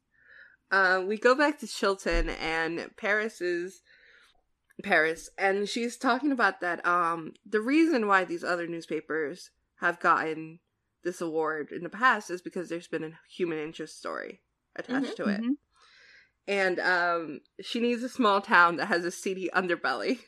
Uh, 0.70 1.02
we 1.04 1.18
go 1.18 1.34
back 1.34 1.58
to 1.62 1.68
Chilton, 1.68 2.30
and 2.30 2.92
Paris 2.98 3.42
is 3.42 3.82
Paris, 4.84 5.28
and 5.40 5.68
she's 5.68 5.98
talking 5.98 6.32
about 6.32 6.62
that. 6.62 6.86
Um, 6.86 7.34
the 7.44 7.62
reason 7.62 8.06
why 8.06 8.26
these 8.26 8.44
other 8.44 8.68
newspapers 8.68 9.50
have 9.80 10.00
gotten 10.00 10.60
this 11.04 11.20
award 11.20 11.72
in 11.72 11.82
the 11.82 11.90
past 11.90 12.30
is 12.30 12.44
because 12.44 12.70
there's 12.70 12.88
been 12.88 13.04
a 13.04 13.20
human 13.28 13.58
interest 13.58 13.98
story 13.98 14.42
attached 14.76 15.18
to 15.18 15.26
it, 15.26 15.42
Mhm. 15.42 15.56
And 16.48 16.80
um, 16.80 17.40
she 17.62 17.80
needs 17.80 18.04
a 18.04 18.10
small 18.10 18.42
town 18.42 18.78
that 18.78 18.88
has 18.88 19.06
a 19.06 19.12
seedy 19.12 19.50
underbelly. 19.54 20.20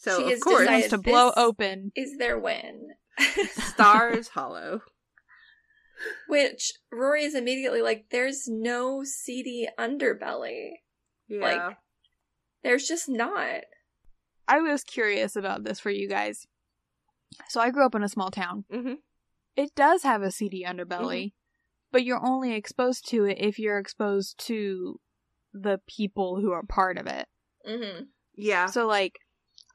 So 0.00 0.18
She 0.18 0.24
of 0.24 0.30
has 0.30 0.42
course, 0.42 0.60
decided- 0.60 0.90
to 0.90 0.98
blow 0.98 1.26
this- 1.30 1.34
open. 1.38 1.92
Is 1.96 2.16
their 2.18 2.38
win. 2.38 2.90
Stars 3.52 4.28
Hollow. 4.28 4.82
Which 6.28 6.72
Rory 6.92 7.24
is 7.24 7.34
immediately 7.34 7.82
like, 7.82 8.06
there's 8.10 8.46
no 8.46 9.02
seedy 9.04 9.68
underbelly. 9.78 10.70
Yeah. 11.28 11.40
Like- 11.40 11.76
There's 12.62 12.86
just 12.86 13.08
not. 13.08 13.62
I 14.46 14.60
was 14.60 14.84
curious 14.84 15.34
about 15.36 15.64
this 15.64 15.80
for 15.80 15.90
you 15.90 16.08
guys. 16.08 16.46
So 17.48 17.60
I 17.60 17.70
grew 17.70 17.84
up 17.84 17.94
in 17.94 18.02
a 18.04 18.08
small 18.08 18.30
town. 18.30 18.64
hmm 18.70 18.94
It 19.56 19.74
does 19.74 20.02
have 20.04 20.22
a 20.22 20.30
seedy 20.30 20.64
underbelly, 20.66 21.32
but 21.92 22.04
you're 22.04 22.24
only 22.24 22.54
exposed 22.54 23.08
to 23.10 23.24
it 23.24 23.38
if 23.40 23.58
you're 23.58 23.78
exposed 23.78 24.38
to 24.46 25.00
the 25.52 25.80
people 25.86 26.40
who 26.40 26.52
are 26.52 26.62
part 26.62 26.98
of 26.98 27.06
it. 27.06 27.26
Mm-hmm. 27.68 28.04
Yeah. 28.34 28.66
So 28.66 28.86
like 28.86 29.18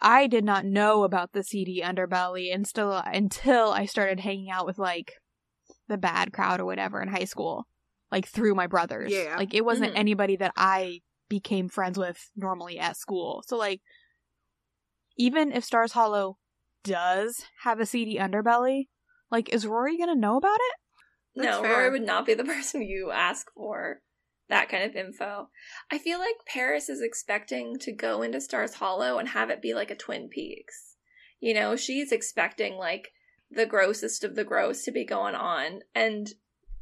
I 0.01 0.27
did 0.27 0.43
not 0.43 0.65
know 0.65 1.03
about 1.03 1.31
the 1.33 1.43
seedy 1.43 1.81
underbelly 1.83 2.53
until 2.53 2.91
until 2.93 3.71
I 3.71 3.85
started 3.85 4.19
hanging 4.19 4.49
out 4.49 4.65
with 4.65 4.77
like 4.77 5.13
the 5.87 5.97
bad 5.97 6.33
crowd 6.33 6.59
or 6.59 6.65
whatever 6.65 7.01
in 7.01 7.07
high 7.09 7.25
school. 7.25 7.67
Like 8.11 8.27
through 8.27 8.53
my 8.55 8.67
brothers. 8.67 9.11
Yeah. 9.11 9.35
Like 9.37 9.53
it 9.53 9.65
wasn't 9.65 9.93
Mhm. 9.93 9.97
anybody 9.99 10.35
that 10.37 10.53
I 10.55 11.01
became 11.29 11.67
friends 11.67 11.97
with 11.97 12.29
normally 12.35 12.77
at 12.77 12.95
school. 12.97 13.43
So 13.47 13.57
like 13.57 13.81
even 15.17 15.51
if 15.51 15.63
Stars 15.63 15.93
Hollow 15.93 16.37
does 16.83 17.45
have 17.63 17.79
a 17.79 17.85
seedy 17.85 18.17
underbelly, 18.17 18.87
like 19.31 19.49
is 19.53 19.65
Rory 19.65 19.97
gonna 19.97 20.15
know 20.15 20.37
about 20.37 20.59
it? 20.59 20.75
That's 21.35 21.57
no, 21.57 21.63
fair. 21.63 21.77
Rory 21.77 21.89
would 21.91 22.05
not 22.05 22.25
be 22.25 22.33
the 22.33 22.43
person 22.53 22.81
you 22.83 23.11
ask 23.11 23.47
for 23.55 24.01
that 24.53 24.69
kind 24.69 24.83
of 24.83 24.95
info. 24.95 25.49
I 25.91 25.97
feel 25.97 26.19
like 26.19 26.35
Paris 26.47 26.87
is 26.89 27.01
expecting 27.01 27.77
to 27.79 27.91
go 27.91 28.21
into 28.21 28.39
Stars 28.39 28.75
Hollow 28.75 29.17
and 29.17 29.29
have 29.29 29.49
it 29.49 29.61
be 29.61 29.73
like 29.73 29.89
a 29.91 29.95
Twin 29.95 30.29
Peaks. 30.29 30.95
You 31.39 31.53
know, 31.55 31.75
she's 31.75 32.11
expecting 32.11 32.75
like 32.75 33.09
the 33.49 33.65
grossest 33.65 34.23
of 34.23 34.35
the 34.35 34.43
gross 34.43 34.83
to 34.83 34.91
be 34.91 35.05
going 35.05 35.35
on. 35.35 35.79
And 35.95 36.27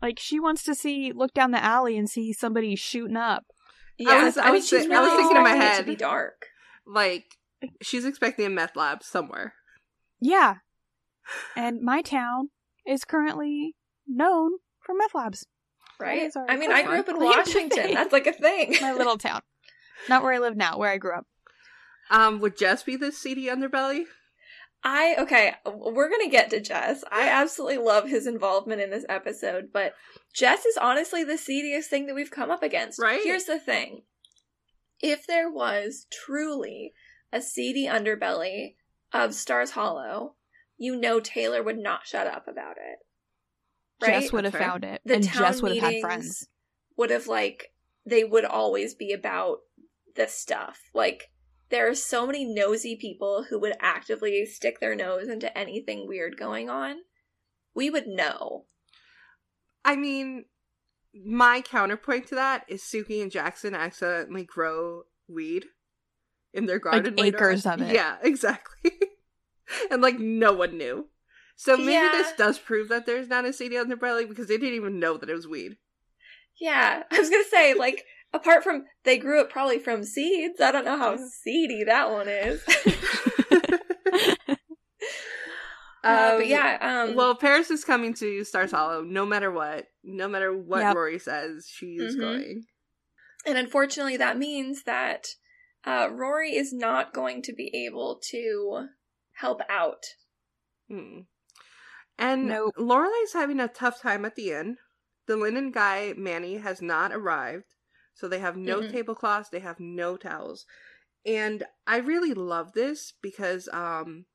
Like 0.01 0.19
she 0.19 0.39
wants 0.39 0.63
to 0.63 0.75
see 0.75 1.11
look 1.15 1.33
down 1.33 1.51
the 1.51 1.63
alley 1.63 1.97
and 1.97 2.09
see 2.09 2.33
somebody 2.33 2.75
shooting 2.75 3.17
up. 3.17 3.43
yeah, 3.97 4.23
was- 4.25 4.37
I 4.37 4.45
mean, 4.45 4.53
was 4.55 4.67
she's 4.67 4.85
thi- 4.85 4.93
I 4.93 4.99
was 5.01 5.13
thinking 5.13 5.37
in 5.37 5.43
my 5.43 5.55
expecting 5.55 5.61
it 5.61 5.73
head. 5.73 5.77
to 5.85 5.91
be 5.91 5.95
dark. 5.95 6.45
like 6.85 7.25
she's 7.81 8.05
expecting 8.05 8.45
a 8.45 8.49
meth 8.49 8.75
lab 8.75 9.01
somewhere. 9.03 9.53
Yeah. 10.19 10.55
And 11.55 11.81
my 11.81 12.01
town 12.01 12.49
is 12.85 13.05
currently 13.05 13.75
known 14.07 14.51
for 14.85 14.93
meth 14.93 15.15
labs. 15.15 15.45
Right? 16.01 16.23
is 16.23 16.35
I 16.35 16.55
mean, 16.55 16.71
I 16.71 16.83
grew 16.83 16.99
up 16.99 17.09
in 17.09 17.19
Washington. 17.19 17.93
That's 17.93 18.13
like 18.13 18.27
a 18.27 18.33
thing. 18.33 18.75
My 18.81 18.93
little 18.93 19.17
town. 19.17 19.41
Not 20.09 20.23
where 20.23 20.33
I 20.33 20.39
live 20.39 20.57
now, 20.57 20.77
where 20.77 20.89
I 20.89 20.97
grew 20.97 21.13
up. 21.13 21.25
Um, 22.09 22.39
would 22.41 22.57
Jess 22.57 22.83
be 22.83 22.95
the 22.95 23.11
seedy 23.11 23.45
underbelly? 23.45 24.05
I 24.83 25.15
okay, 25.19 25.53
we're 25.65 26.09
gonna 26.09 26.29
get 26.29 26.49
to 26.49 26.59
Jess. 26.59 27.03
I 27.11 27.29
absolutely 27.29 27.77
love 27.77 28.09
his 28.09 28.25
involvement 28.25 28.81
in 28.81 28.89
this 28.89 29.05
episode, 29.07 29.69
but 29.71 29.93
Jess 30.33 30.65
is 30.65 30.77
honestly 30.77 31.23
the 31.23 31.37
seediest 31.37 31.89
thing 31.89 32.07
that 32.07 32.15
we've 32.15 32.31
come 32.31 32.49
up 32.49 32.63
against. 32.63 32.99
Right. 32.99 33.21
Here's 33.23 33.45
the 33.45 33.59
thing: 33.59 34.01
if 34.99 35.27
there 35.27 35.51
was 35.51 36.07
truly 36.11 36.93
a 37.31 37.41
seedy 37.41 37.85
underbelly 37.85 38.75
of 39.13 39.35
Stars 39.35 39.71
Hollow, 39.71 40.35
you 40.77 40.95
know 40.95 41.19
Taylor 41.19 41.61
would 41.61 41.77
not 41.77 42.07
shut 42.07 42.25
up 42.25 42.47
about 42.47 42.77
it. 42.77 42.99
Right? 44.01 44.21
Jess 44.21 44.31
would 44.31 44.45
have 44.45 44.53
found 44.53 44.83
it. 44.83 45.01
The 45.05 45.15
and 45.15 45.23
town 45.23 45.43
Jess 45.43 45.61
would 45.61 45.75
have 45.75 45.93
had 45.93 46.01
friends. 46.01 46.47
Would 46.97 47.09
have 47.09 47.27
like 47.27 47.71
they 48.05 48.23
would 48.23 48.45
always 48.45 48.95
be 48.95 49.13
about 49.13 49.59
this 50.15 50.33
stuff. 50.33 50.79
Like 50.93 51.29
there 51.69 51.89
are 51.89 51.95
so 51.95 52.25
many 52.25 52.45
nosy 52.45 52.95
people 52.95 53.45
who 53.49 53.59
would 53.59 53.75
actively 53.79 54.45
stick 54.45 54.79
their 54.79 54.95
nose 54.95 55.27
into 55.27 55.55
anything 55.57 56.07
weird 56.07 56.37
going 56.37 56.69
on. 56.69 56.97
We 57.73 57.89
would 57.89 58.07
know. 58.07 58.65
I 59.83 59.95
mean, 59.95 60.45
my 61.13 61.61
counterpoint 61.61 62.27
to 62.27 62.35
that 62.35 62.65
is 62.67 62.81
Sookie 62.81 63.21
and 63.21 63.31
Jackson 63.31 63.73
accidentally 63.73 64.43
grow 64.43 65.03
weed 65.27 65.65
in 66.53 66.65
their 66.65 66.79
garden. 66.79 67.15
later 67.15 67.37
acres 67.37 67.65
on. 67.65 67.81
of 67.81 67.89
it. 67.89 67.93
Yeah, 67.95 68.17
exactly. 68.23 68.91
and 69.89 70.01
like 70.01 70.19
no 70.19 70.53
one 70.53 70.77
knew. 70.77 71.07
So 71.61 71.77
maybe 71.77 71.91
Yeah. 71.91 72.09
this 72.11 72.31
does 72.31 72.57
prove 72.57 72.89
that 72.89 73.05
there's 73.05 73.27
not 73.27 73.45
a 73.45 73.53
seedy 73.53 73.77
belly 73.95 74.25
because 74.25 74.47
they 74.47 74.57
didn't 74.57 74.73
even 74.73 74.99
know 74.99 75.17
that 75.17 75.29
it 75.29 75.35
was 75.35 75.47
weed. 75.47 75.77
Yeah, 76.59 77.03
I 77.11 77.19
was 77.19 77.29
gonna 77.29 77.43
say 77.51 77.75
like 77.75 78.03
apart 78.33 78.63
from 78.63 78.85
they 79.03 79.19
grew 79.19 79.41
it 79.41 79.51
probably 79.51 79.77
from 79.77 80.03
seeds. 80.03 80.59
I 80.59 80.71
don't 80.71 80.85
know 80.85 80.97
how 80.97 81.17
seedy 81.43 81.83
that 81.83 82.09
one 82.09 82.27
is. 82.27 82.63
Uh, 86.03 86.35
but 86.35 86.45
Um, 86.45 86.49
yeah, 86.49 86.77
um, 87.09 87.15
well, 87.15 87.35
Paris 87.35 87.69
is 87.69 87.85
coming 87.85 88.15
to 88.15 88.43
Stars 88.43 88.71
Hollow 88.71 89.03
no 89.03 89.23
matter 89.23 89.51
what. 89.51 89.85
No 90.03 90.27
matter 90.27 90.51
what 90.51 90.79
Yep. 90.79 90.95
Rory 90.95 91.19
says, 91.19 91.67
she 91.71 91.97
is 91.97 92.15
Mhm. 92.15 92.19
going. 92.19 92.65
And 93.45 93.55
unfortunately, 93.59 94.17
that 94.17 94.35
means 94.35 94.81
that 94.85 95.27
uh, 95.85 96.09
Rory 96.11 96.55
is 96.55 96.73
not 96.73 97.13
going 97.13 97.43
to 97.43 97.53
be 97.53 97.85
able 97.85 98.19
to 98.31 98.87
help 99.33 99.61
out. 99.69 100.03
Hmm. 100.87 101.19
And 102.21 102.47
Nope. 102.49 102.75
Lorelai's 102.77 103.33
having 103.33 103.59
a 103.59 103.67
tough 103.67 104.01
time 104.01 104.25
at 104.25 104.35
the 104.35 104.51
inn. 104.51 104.77
The 105.27 105.35
linen 105.35 105.71
guy, 105.71 106.13
Manny, 106.15 106.57
has 106.57 106.81
not 106.81 107.11
arrived. 107.11 107.75
So 108.13 108.27
they 108.27 108.39
have 108.39 108.55
no 108.57 108.81
Mhm. 108.81 108.91
tablecloths, 108.91 109.49
they 109.49 109.59
have 109.59 109.79
no 109.79 110.17
towels. 110.17 110.65
And 111.25 111.63
I 111.87 111.97
really 111.97 112.33
love 112.33 112.73
this 112.73 113.13
because 113.21 113.67
um 113.73 114.25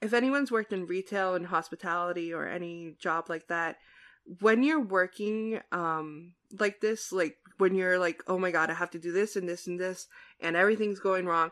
if 0.00 0.12
anyone's 0.12 0.50
worked 0.50 0.72
in 0.72 0.86
retail 0.86 1.34
and 1.34 1.46
hospitality 1.46 2.32
or 2.32 2.46
any 2.46 2.96
job 2.98 3.28
like 3.28 3.46
that, 3.48 3.76
when 4.40 4.62
you're 4.62 4.80
working 4.80 5.60
um 5.72 6.34
like 6.58 6.80
this, 6.80 7.12
like 7.12 7.36
when 7.58 7.74
you're 7.74 7.98
like, 7.98 8.22
oh 8.26 8.38
my 8.38 8.50
god, 8.50 8.70
I 8.70 8.74
have 8.74 8.90
to 8.92 8.98
do 8.98 9.12
this 9.12 9.36
and 9.36 9.48
this 9.48 9.66
and 9.66 9.78
this 9.78 10.06
and 10.40 10.56
everything's 10.56 11.00
going 11.00 11.26
wrong, 11.26 11.50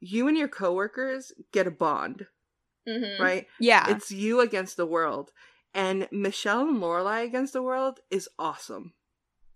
you 0.00 0.28
and 0.28 0.36
your 0.36 0.48
coworkers 0.48 1.32
get 1.52 1.66
a 1.66 1.70
bond, 1.70 2.26
Mm-hmm. 2.88 3.22
right? 3.22 3.46
Yeah. 3.60 3.90
It's 3.90 4.10
you 4.10 4.40
against 4.40 4.76
the 4.76 4.86
world. 4.86 5.30
And 5.74 6.08
Michel 6.10 6.62
and 6.68 6.78
Lorelai 6.78 7.24
against 7.24 7.52
the 7.52 7.62
world 7.62 8.00
is 8.10 8.28
awesome. 8.38 8.94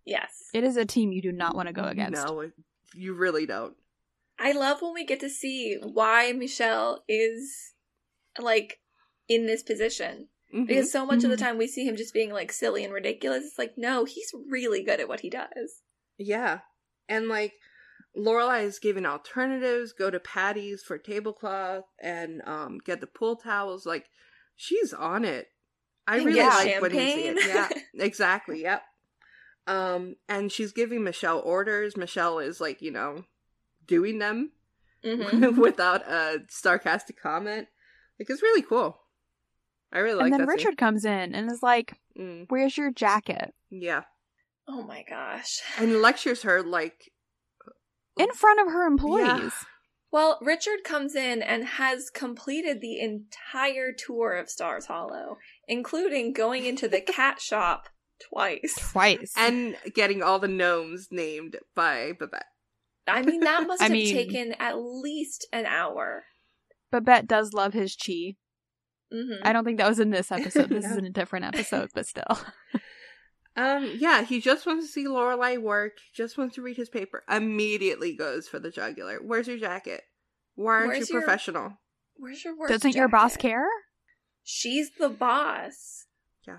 Yes. 0.05 0.51
it 0.53 0.65
is 0.65 0.77
a 0.77 0.85
team 0.85 1.13
you 1.13 1.23
do 1.23 1.31
not 1.33 1.55
want 1.55 1.69
to 1.69 1.73
go 1.73 1.85
against. 1.85 2.27
No, 2.27 2.51
you 2.95 3.15
really 3.15 3.47
don't. 3.47 3.75
I 4.39 4.51
love 4.53 4.83
when 4.83 4.93
we 4.95 5.05
get 5.07 5.21
to 5.21 5.31
see 5.31 5.79
why 5.81 6.33
Michel 6.33 7.05
is 7.09 7.73
like 8.39 8.81
in 9.29 9.47
this 9.47 9.63
position. 9.63 10.29
Mhm. 10.53 10.67
Because 10.67 10.91
so 10.91 11.07
much 11.07 11.23
of 11.25 11.31
the 11.31 11.37
Mhm. 11.37 11.41
time 11.41 11.57
we 11.59 11.69
see 11.69 11.87
him 11.87 11.95
just 11.97 12.13
being 12.13 12.33
like 12.33 12.51
silly 12.53 12.83
and 12.85 12.93
ridiculous. 12.93 13.45
It's 13.45 13.59
like, 13.59 13.79
no, 13.79 14.05
he's 14.05 14.33
really 14.51 14.83
good 14.83 14.99
at 15.01 15.09
what 15.09 15.21
he 15.21 15.31
does. 15.31 15.83
Yeah. 16.19 16.61
And 17.09 17.29
like 17.29 17.55
Lorelai 18.17 18.65
is 18.65 18.79
giving 18.79 19.07
alternatives, 19.07 19.93
go 19.93 20.11
to 20.11 20.21
Patty's 20.21 20.83
for 20.83 20.99
tablecloth 20.99 21.85
and 22.01 22.43
um 22.47 22.79
get 22.85 23.01
the 23.01 23.07
pool 23.07 23.37
towels. 23.37 23.87
Like 23.87 24.07
she's 24.57 24.93
on 24.93 25.25
it. 25.25 25.49
I 26.07 26.17
And 26.19 26.27
really 26.27 26.41
like 26.41 26.81
when 26.83 26.93
we 26.93 26.99
see 26.99 27.27
it. 27.29 27.39
Yeah, 27.47 27.69
exactly. 28.05 28.63
Yep. 28.63 28.83
Um, 29.69 30.17
and 30.29 30.51
she's 30.51 30.73
giving 30.73 31.05
Michel 31.05 31.39
orders. 31.45 31.97
Michel 31.97 32.41
is 32.41 32.61
like, 32.61 32.83
you 32.83 32.91
know, 32.91 33.25
doing 33.87 34.19
them 34.19 34.53
Mhm. 35.05 35.57
without 35.59 36.03
a 36.03 36.41
sarcastic 36.49 37.21
comment. 37.21 37.69
Like 38.19 38.29
it's 38.29 38.43
really 38.43 38.63
cool. 38.63 38.99
I 39.93 39.99
really 40.01 40.15
like 40.17 40.25
and 40.25 40.33
then 40.33 40.41
that. 40.41 40.49
scene. 40.49 40.57
Richard 40.67 40.77
comes 40.79 41.05
in 41.05 41.35
and 41.35 41.51
is 41.51 41.63
like, 41.63 41.95
Mm, 42.19 42.47
"Where's 42.49 42.77
your 42.77 42.91
jacket?" 42.91 43.55
yeah, 43.71 44.03
Oh 44.69 44.83
my 44.83 45.05
gosh. 45.09 45.61
and 45.79 46.03
lectures 46.03 46.43
her 46.43 46.63
like 46.63 47.12
In 48.17 48.31
front 48.33 48.61
of 48.61 48.67
her 48.67 48.87
employees. 48.87 49.53
Well, 50.11 50.39
Richard 50.43 50.85
comes 50.85 51.15
in 51.15 51.41
and 51.43 51.65
has 51.65 52.11
completed 52.11 52.81
the 52.81 53.01
entire 53.01 53.93
tour 53.93 54.33
of 54.35 54.51
Stars 54.51 54.87
Hollow, 54.87 55.39
including 55.67 56.35
going 56.35 56.67
into 56.67 56.87
the 56.89 57.01
cat 57.07 57.41
shop 57.41 57.89
twice. 58.31 58.75
Twice. 58.93 59.33
and 59.37 59.75
getting 59.95 60.23
all 60.23 60.39
the 60.39 60.49
gnomes 60.49 61.09
named 61.11 61.57
by 61.75 62.13
Babette. 62.19 62.45
I 63.09 63.23
mean, 63.23 63.41
that 63.41 63.65
must 63.67 63.81
I 63.81 63.87
have 63.87 63.93
mean- 63.93 64.15
taken 64.15 64.55
at 64.59 64.75
least 64.79 65.47
an 65.53 65.65
hour. 65.67 66.25
Babette 66.91 67.27
does 67.27 67.55
love 67.55 67.73
his 67.73 67.97
chi. 67.97 68.37
hmm 69.11 69.33
I 69.43 69.55
don't 69.55 69.65
think 69.65 69.79
that 69.79 69.89
was 69.89 69.99
in 69.99 70.11
this 70.11 70.31
episode. 70.33 70.69
This 70.69 70.85
is 70.85 70.97
in 70.99 71.07
a 71.07 71.11
different 71.11 71.47
episode, 71.47 71.89
but 71.95 72.07
still. 72.07 72.39
Um, 73.57 73.93
yeah, 73.99 74.23
he 74.23 74.41
just 74.41 74.65
wants 74.67 74.87
to 74.87 74.93
see 74.93 75.05
Lorelai 75.07 75.61
work. 75.61 75.93
Just 76.15 76.39
wants 76.39 76.55
to 76.55 76.63
read 76.63 76.77
his 76.77 76.89
paper. 76.89 77.23
Immediately 77.31 78.15
goes 78.17 78.49
for 78.49 78.59
the 78.59 78.71
jugular. 78.71 79.19
Where's 79.23 79.47
your 79.49 79.59
jacket? 79.59 80.03
Why 80.55 80.73
aren't 80.75 80.89
Where's 80.89 81.11
you 81.11 81.15
your- 81.15 81.23
professional? 81.23 81.73
Where's 82.17 82.45
your 82.45 82.57
work? 82.57 82.69
Doesn't 82.69 82.95
your 82.95 83.09
boss 83.09 83.37
care? 83.37 83.67
She's 84.43 84.91
the 84.99 85.09
boss. 85.09 86.07
Yeah. 86.47 86.59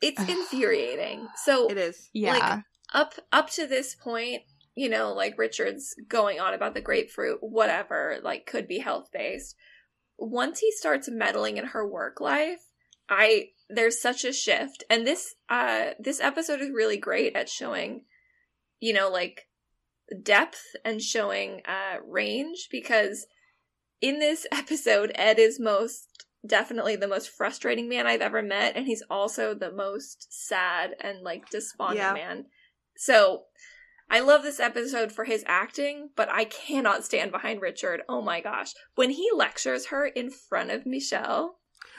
It's 0.00 0.20
infuriating. 0.28 1.28
So 1.44 1.68
It 1.70 1.78
is. 1.78 2.08
Yeah. 2.12 2.62
up 2.94 3.14
up 3.32 3.50
to 3.50 3.66
this 3.66 3.94
point, 3.94 4.42
you 4.74 4.88
know, 4.88 5.12
like 5.12 5.38
Richard's 5.38 5.94
going 6.08 6.40
on 6.40 6.54
about 6.54 6.74
the 6.74 6.80
grapefruit, 6.80 7.38
whatever, 7.42 8.18
like 8.22 8.46
could 8.46 8.66
be 8.68 8.78
health 8.78 9.08
based. 9.12 9.54
Once 10.18 10.60
he 10.60 10.72
starts 10.72 11.08
meddling 11.08 11.56
in 11.58 11.66
her 11.66 11.86
work 11.88 12.20
life, 12.20 12.60
I 13.08 13.48
there's 13.68 14.00
such 14.00 14.24
a 14.24 14.32
shift. 14.32 14.84
And 14.88 15.06
this 15.06 15.34
uh 15.48 15.90
this 15.98 16.20
episode 16.20 16.60
is 16.60 16.70
really 16.70 16.96
great 16.96 17.36
at 17.36 17.48
showing, 17.48 18.04
you 18.80 18.92
know, 18.92 19.08
like 19.10 19.46
depth 20.22 20.62
and 20.84 21.02
showing 21.02 21.62
uh 21.66 21.98
range 22.06 22.68
because 22.70 23.26
in 24.00 24.18
this 24.18 24.46
episode 24.52 25.12
Ed 25.14 25.38
is 25.38 25.60
most 25.60 26.06
definitely 26.46 26.96
the 26.96 27.08
most 27.08 27.28
frustrating 27.30 27.88
man 27.88 28.06
I've 28.06 28.20
ever 28.20 28.42
met 28.42 28.76
and 28.76 28.86
he's 28.86 29.02
also 29.10 29.54
the 29.54 29.72
most 29.72 30.28
sad 30.30 30.94
and 31.00 31.22
like 31.22 31.50
despondent 31.50 31.98
Yeah. 31.98 32.12
man. 32.12 32.46
So 32.96 33.44
I 34.10 34.20
love 34.20 34.42
this 34.42 34.60
episode 34.60 35.12
for 35.12 35.24
his 35.24 35.44
acting, 35.46 36.10
but 36.16 36.30
I 36.30 36.44
cannot 36.44 37.04
stand 37.04 37.30
behind 37.30 37.60
Richard. 37.60 38.00
Oh 38.08 38.22
my 38.22 38.40
gosh. 38.40 38.72
When 38.94 39.10
he 39.10 39.28
lectures 39.34 39.86
her 39.86 40.06
in 40.06 40.30
front 40.30 40.70
of 40.70 40.86
Michel. 40.86 41.57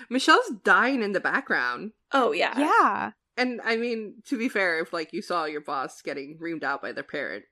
Michel's 0.10 0.52
dying 0.64 1.02
in 1.02 1.12
the 1.14 1.20
background. 1.20 1.92
Oh 2.12 2.32
yeah. 2.32 2.58
yeah. 2.58 3.12
And 3.38 3.62
I 3.64 3.78
mean, 3.78 4.16
to 4.28 4.38
be 4.38 4.50
fair, 4.50 4.80
if 4.80 4.94
like 4.94 5.14
you 5.14 5.22
saw 5.22 5.46
your 5.46 5.62
boss 5.62 6.02
getting 6.02 6.38
reamed 6.42 6.64
out 6.64 6.82
by 6.82 6.92
their 6.92 7.04
parent, 7.04 7.46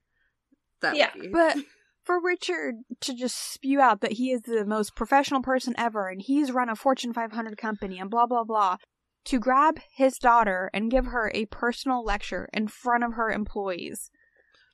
that 0.82 0.96
Yeah, 0.96 1.10
would 1.16 1.22
be. 1.24 1.28
But 1.30 1.58
for 2.04 2.22
Richard 2.22 2.76
to 3.02 3.14
just 3.14 3.54
spew 3.54 3.80
out 3.80 4.02
that 4.02 4.14
he 4.14 4.32
is 4.32 4.42
the 4.42 4.66
most 4.66 4.96
professional 4.96 5.42
person 5.42 5.74
ever 5.78 6.08
and 6.08 6.22
he's 6.22 6.52
run 6.52 6.70
a 6.70 6.76
Fortune 6.76 7.14
500 7.14 7.58
company 7.58 8.00
and 8.00 8.10
blah, 8.10 8.26
blah, 8.26 8.44
blah, 8.44 8.78
to 9.26 9.40
grab 9.40 9.80
his 9.96 10.18
daughter 10.18 10.70
and 10.74 10.92
give 10.92 11.08
her 11.08 11.32
a 11.34 11.46
personal 11.46 12.04
lecture 12.04 12.50
in 12.54 12.68
front 12.68 13.04
of 13.04 13.14
her 13.14 13.30
employees. 13.30 14.10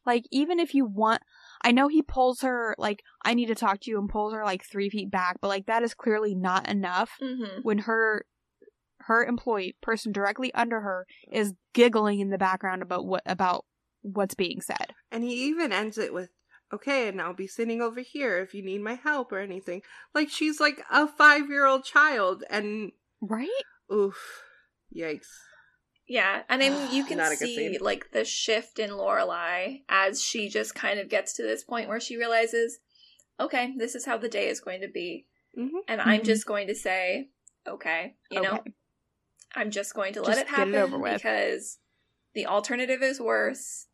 Like, 0.05 0.25
even 0.31 0.59
if 0.59 0.75
you 0.75 0.85
want, 0.85 1.21
I 1.63 1.71
know 1.71 1.87
he 1.87 2.01
pulls 2.01 2.41
her, 2.41 2.75
like, 2.77 3.01
I 3.23 3.33
need 3.33 3.45
to 3.47 3.55
talk 3.55 3.79
to 3.81 3.89
you 3.91 3.97
and 3.99 4.09
pulls 4.09 4.33
her 4.33 4.43
like 4.43 4.63
three 4.63 4.89
feet 4.89 5.09
back, 5.09 5.37
but 5.41 5.47
like, 5.47 5.65
that 5.67 5.83
is 5.83 5.93
clearly 5.93 6.35
not 6.35 6.67
enough 6.67 7.11
Mm-hmm. 7.21 7.61
when 7.63 7.79
her 7.79 8.25
her 8.99 9.25
employee 9.25 9.75
person 9.81 10.11
directly 10.13 10.53
under 10.53 10.79
her 10.81 11.05
is 11.31 11.53
giggling 11.73 12.19
in 12.21 12.29
the 12.29 12.37
background 12.37 12.81
about 12.81 13.05
what 13.05 13.21
about 13.25 13.65
what's 14.01 14.33
being 14.35 14.61
said 14.61 14.93
And 15.11 15.23
he 15.23 15.45
even 15.45 15.73
ends 15.73 15.97
it 15.97 16.13
with, 16.13 16.29
okay, 16.73 17.09
and 17.09 17.21
I'll 17.21 17.33
be 17.33 17.47
sitting 17.47 17.81
over 17.81 17.99
here 18.01 18.39
if 18.39 18.53
you 18.53 18.63
need 18.63 18.81
my 18.81 18.93
help 18.95 19.31
or 19.33 19.39
anything. 19.39 19.81
Like 20.13 20.29
she's 20.29 20.59
like 20.61 20.81
a 20.91 21.07
five 21.07 21.49
year 21.49 21.65
old 21.65 21.83
child, 21.83 22.43
and 22.49 22.91
right 23.21 23.49
oof, 23.91 24.41
yikes. 24.95 25.27
Yeah, 26.07 26.43
and 26.49 26.61
I 26.61 26.69
mean 26.69 26.91
you 26.91 27.03
can 27.05 27.17
Not 27.17 27.31
a 27.31 27.35
good 27.35 27.47
see 27.47 27.77
like 27.79 28.11
the 28.11 28.25
shift 28.25 28.79
in 28.79 28.91
Lorelai 28.91 29.83
as 29.89 30.21
she 30.21 30.49
just 30.49 30.75
kind 30.75 30.99
of 30.99 31.09
gets 31.09 31.33
to 31.33 31.43
this 31.43 31.63
point 31.63 31.87
where 31.89 31.99
she 31.99 32.17
realizes, 32.17 32.79
okay, 33.39 33.73
this 33.77 33.95
is 33.95 34.05
how 34.05 34.17
the 34.17 34.29
day 34.29 34.47
is 34.47 34.59
going 34.59 34.81
to 34.81 34.87
be, 34.87 35.25
hmm 35.55 35.67
and 35.87 36.01
I'm 36.01 36.21
Mhm. 36.21 36.25
just 36.25 36.45
going 36.45 36.67
to 36.67 36.75
say, 36.75 37.29
okay, 37.67 38.15
you 38.29 38.41
know, 38.41 38.63
I'm 39.55 39.71
just 39.71 39.93
going 39.93 40.13
to 40.13 40.21
let 40.21 40.35
Just 40.35 40.41
it 40.41 40.47
get 40.55 40.67
it 40.67 40.75
happen 40.75 40.75
over 40.75 40.97
with. 40.99 41.15
because 41.15 41.79
the 42.33 42.47
alternative 42.47 43.01
is 43.01 43.19
worse. 43.21 43.87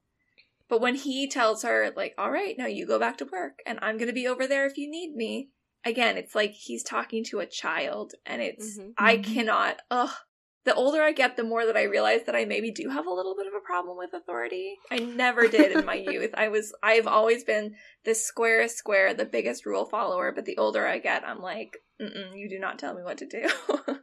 But 0.69 0.81
when 0.81 0.95
he 0.95 1.27
tells 1.27 1.63
her, 1.63 1.91
like, 1.95 2.13
all 2.17 2.29
right, 2.31 2.55
now 2.57 2.67
you 2.67 2.85
go 2.85 2.99
back 2.99 3.17
to 3.17 3.25
work 3.25 3.59
and 3.65 3.79
I'm 3.81 3.97
going 3.97 4.07
to 4.07 4.13
be 4.13 4.27
over 4.27 4.45
there 4.47 4.65
if 4.67 4.77
you 4.77 4.89
need 4.89 5.15
me, 5.15 5.49
again, 5.83 6.15
it's 6.15 6.35
like 6.35 6.51
he's 6.51 6.83
talking 6.83 7.23
to 7.25 7.39
a 7.39 7.47
child 7.47 8.13
and 8.25 8.41
it's, 8.41 8.77
Mhm. 8.77 8.93
I 8.97 9.17
Mhm. 9.17 9.23
cannot, 9.33 9.81
ugh. 9.89 10.13
The 10.69 10.75
older 10.75 11.01
I 11.01 11.13
get, 11.13 11.35
the 11.35 11.43
more 11.43 11.65
that 11.65 11.75
I 11.75 11.83
realize 11.83 12.21
that 12.27 12.35
I 12.35 12.45
maybe 12.45 12.69
do 12.71 12.89
have 12.89 13.07
a 13.07 13.11
little 13.13 13.35
bit 13.35 13.47
of 13.47 13.53
a 13.53 13.65
problem 13.65 13.97
with 13.97 14.13
authority. 14.13 14.77
I 14.91 14.97
never 14.99 15.47
did 15.47 15.71
in 15.71 15.83
my 15.83 15.95
youth. 16.07 16.29
I 16.35 16.49
was, 16.49 16.71
I've 16.83 17.07
always 17.07 17.43
been 17.43 17.73
the 18.05 18.13
squarest 18.13 18.77
square, 18.77 19.13
the 19.15 19.25
biggest 19.25 19.65
rule 19.65 19.85
follower. 19.85 20.31
But 20.31 20.45
the 20.45 20.57
older 20.57 20.85
I 20.85 20.99
get, 20.99 21.23
I'm 21.27 21.41
like, 21.41 21.77
Mm-mm, 21.99 22.37
you 22.37 22.47
do 22.49 22.59
not 22.59 22.77
tell 22.77 22.93
me 22.93 23.01
what 23.01 23.17
to 23.17 23.25
do. 23.25 23.49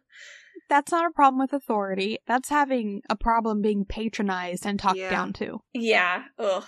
that's 0.69 0.91
not 0.91 1.07
a 1.07 1.13
problem 1.15 1.39
with 1.39 1.53
authority 1.53 2.19
that's 2.27 2.49
having 2.49 3.01
a 3.09 3.15
problem 3.15 3.63
being 3.63 3.85
patronized 3.85 4.67
and 4.67 4.79
talked 4.81 4.99
Yeah. 4.99 5.11
down 5.11 5.33
to 5.35 5.61
yeah, 5.73 6.25
ugh. 6.39 6.65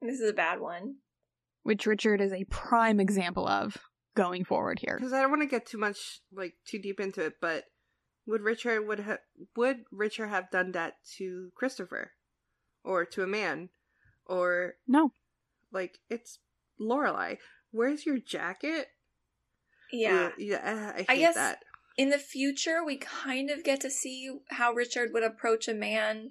This 0.00 0.18
is 0.18 0.28
a 0.30 0.34
bad 0.34 0.58
one. 0.60 0.96
which 1.62 1.86
richard 1.86 2.20
is 2.20 2.32
a 2.32 2.42
prime 2.50 2.98
example 2.98 3.46
of 3.46 3.76
going 4.16 4.44
forward 4.44 4.80
here 4.80 4.96
Because 4.98 5.12
I 5.12 5.20
don't 5.22 5.30
want 5.30 5.42
to 5.42 5.48
get 5.48 5.64
too 5.66 5.78
much 5.78 6.20
like 6.32 6.54
too 6.66 6.80
deep 6.80 6.98
into 6.98 7.24
it, 7.24 7.34
but 7.40 7.64
would 8.26 8.42
Richard 8.42 8.86
would 8.86 9.00
ha- 9.00 9.18
would 9.56 9.84
Richard 9.90 10.28
have 10.28 10.50
done 10.50 10.72
that 10.72 10.94
to 11.16 11.50
Christopher, 11.54 12.12
or 12.84 13.04
to 13.04 13.22
a 13.22 13.26
man, 13.26 13.68
or 14.26 14.74
no 14.86 15.12
like 15.72 15.98
it's 16.10 16.38
Lorelai? 16.80 17.38
Where's 17.70 18.04
your 18.06 18.18
jacket? 18.18 18.88
Yeah. 19.92 20.26
Ugh, 20.26 20.32
yeah. 20.38 20.56
uh, 20.56 20.92
I 20.92 20.96
hate 20.98 21.06
I 21.10 21.16
guess- 21.16 21.34
that. 21.34 21.58
In 21.98 22.08
the 22.08 22.16
future, 22.18 22.82
we 22.82 22.96
kind 22.96 23.50
of 23.50 23.64
get 23.64 23.82
to 23.82 23.90
see 23.90 24.30
how 24.48 24.72
Richard 24.72 25.10
would 25.12 25.22
approach 25.22 25.68
a 25.68 25.74
man 25.74 26.30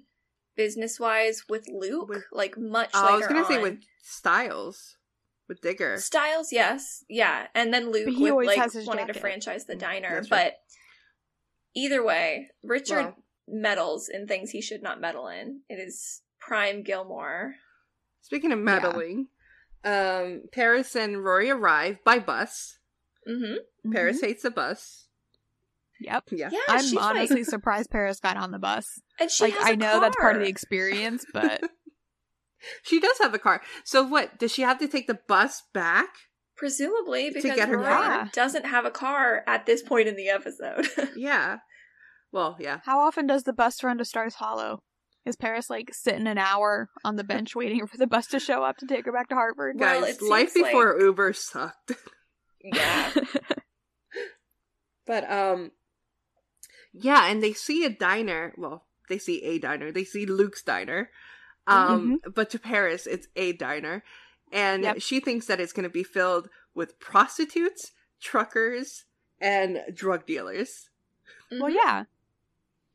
business 0.56 0.98
wise 0.98 1.44
with 1.48 1.66
Luke, 1.72 2.08
With- 2.08 2.24
like 2.32 2.58
much 2.58 2.90
Oh, 2.94 3.00
later 3.02 3.12
I 3.12 3.16
was 3.18 3.26
gonna 3.28 3.44
say 3.46 3.62
with 3.62 3.78
Stiles, 4.02 4.96
with 5.48 5.60
Digger. 5.60 5.98
Stiles, 5.98 6.52
yes, 6.52 7.04
yeah, 7.08 7.46
and 7.54 7.72
then 7.72 7.92
Luke 7.92 8.06
But 8.06 8.14
he 8.14 8.24
with 8.24 8.32
always 8.32 8.46
like 8.48 8.58
has 8.58 8.72
his 8.72 8.86
wanting 8.88 9.06
to 9.06 9.14
franchise 9.14 9.66
the 9.66 9.76
diner. 9.76 10.16
That's 10.16 10.28
but 10.28 10.36
right. 10.36 10.52
Either 11.74 12.02
way, 12.04 12.50
Richard 12.62 12.96
Well- 13.04 13.16
meddles 13.48 14.08
in 14.08 14.26
things 14.26 14.50
he 14.50 14.60
should 14.60 14.82
not 14.82 15.00
meddle 15.00 15.28
in. 15.28 15.62
It 15.68 15.76
is 15.76 16.22
prime 16.38 16.82
Gilmore. 16.82 17.56
Speaking 18.20 18.52
of 18.52 18.58
meddling, 18.58 19.28
um, 19.84 20.42
Paris 20.52 20.94
and 20.96 21.24
Rory 21.24 21.50
arrive 21.50 21.98
by 22.04 22.18
bus. 22.18 22.78
Mm-hmm. 23.28 23.92
Paris 23.92 24.20
hates 24.20 24.42
the 24.42 24.50
bus. 24.50 25.06
yep 26.00 26.24
Yeah. 26.30 26.48
Yeah, 26.50 26.58
i'm 26.68 26.98
honestly 26.98 27.42
like, 27.42 27.44
surprised 27.46 27.88
paris 27.90 28.18
got 28.18 28.36
on 28.36 28.50
the 28.50 28.58
bus 28.58 29.00
and 29.20 29.30
she 29.30 29.44
like 29.44 29.54
has 29.54 29.64
i 29.64 29.70
a 29.70 29.76
know 29.76 30.00
that's 30.00 30.16
part 30.16 30.34
of 30.34 30.42
the 30.42 30.48
experience 30.48 31.24
but 31.32 31.62
She 32.82 33.00
does 33.00 33.18
have 33.20 33.34
a 33.34 33.38
car. 33.38 33.60
So 33.84 34.02
what? 34.04 34.38
Does 34.38 34.52
she 34.52 34.62
have 34.62 34.78
to 34.78 34.86
take 34.88 35.06
the 35.08 35.18
bus 35.26 35.62
back? 35.72 36.08
Presumably 36.56 37.30
because 37.30 37.56
get 37.56 37.68
her 37.68 37.76
Rory 37.78 37.86
car? 37.86 38.30
doesn't 38.32 38.66
have 38.66 38.84
a 38.84 38.90
car 38.90 39.42
at 39.46 39.66
this 39.66 39.82
point 39.82 40.08
in 40.08 40.16
the 40.16 40.28
episode. 40.28 40.86
Yeah. 41.16 41.58
Well, 42.32 42.56
yeah. 42.58 42.78
how 42.84 43.00
often 43.00 43.26
does 43.26 43.42
the 43.42 43.52
bus 43.52 43.82
run 43.84 43.98
to 43.98 44.04
stars 44.04 44.34
hollow 44.36 44.82
is 45.26 45.36
paris 45.36 45.68
like 45.70 45.90
sitting 45.92 46.26
an 46.26 46.38
hour 46.38 46.88
on 47.04 47.16
the 47.16 47.22
bench 47.24 47.54
waiting 47.54 47.86
for 47.86 47.96
the 47.96 48.06
bus 48.06 48.26
to 48.28 48.40
show 48.40 48.64
up 48.64 48.76
to 48.78 48.86
take 48.86 49.04
her 49.04 49.12
back 49.12 49.28
to 49.28 49.34
harvard 49.34 49.76
Well, 49.78 50.00
Guys, 50.00 50.16
it 50.16 50.22
life 50.22 50.50
seems 50.50 50.66
before 50.68 50.98
Uber 51.00 51.32
sucked. 51.34 51.92
yeah. 52.62 53.10
But 55.06 55.30
um 55.30 55.72
yeah, 56.94 57.26
and 57.30 57.42
they 57.42 57.52
see 57.54 57.84
a 57.84 57.90
diner. 57.90 58.52
Well, 58.56 58.84
they 59.08 59.18
see 59.18 59.42
a 59.42 59.58
diner. 59.58 59.90
They 59.92 60.04
see 60.04 60.26
Luke's 60.26 60.62
diner. 60.62 61.10
Um, 61.66 62.20
but 62.34 62.50
to 62.50 62.58
Paris, 62.58 63.06
it's 63.06 63.28
a 63.34 63.52
diner, 63.52 64.02
and 64.52 64.82
Yep. 64.84 65.00
she 65.02 65.18
thinks 65.20 65.46
that 65.46 65.60
it's 65.60 65.72
going 65.72 65.84
to 65.84 65.90
be 65.90 66.04
filled 66.04 66.48
with 66.74 66.98
prostitutes, 67.00 67.92
truckers, 68.20 69.04
and 69.40 69.80
drug 69.92 70.26
dealers. 70.26 70.88
Well, 71.50 71.70
yeah. 71.70 72.04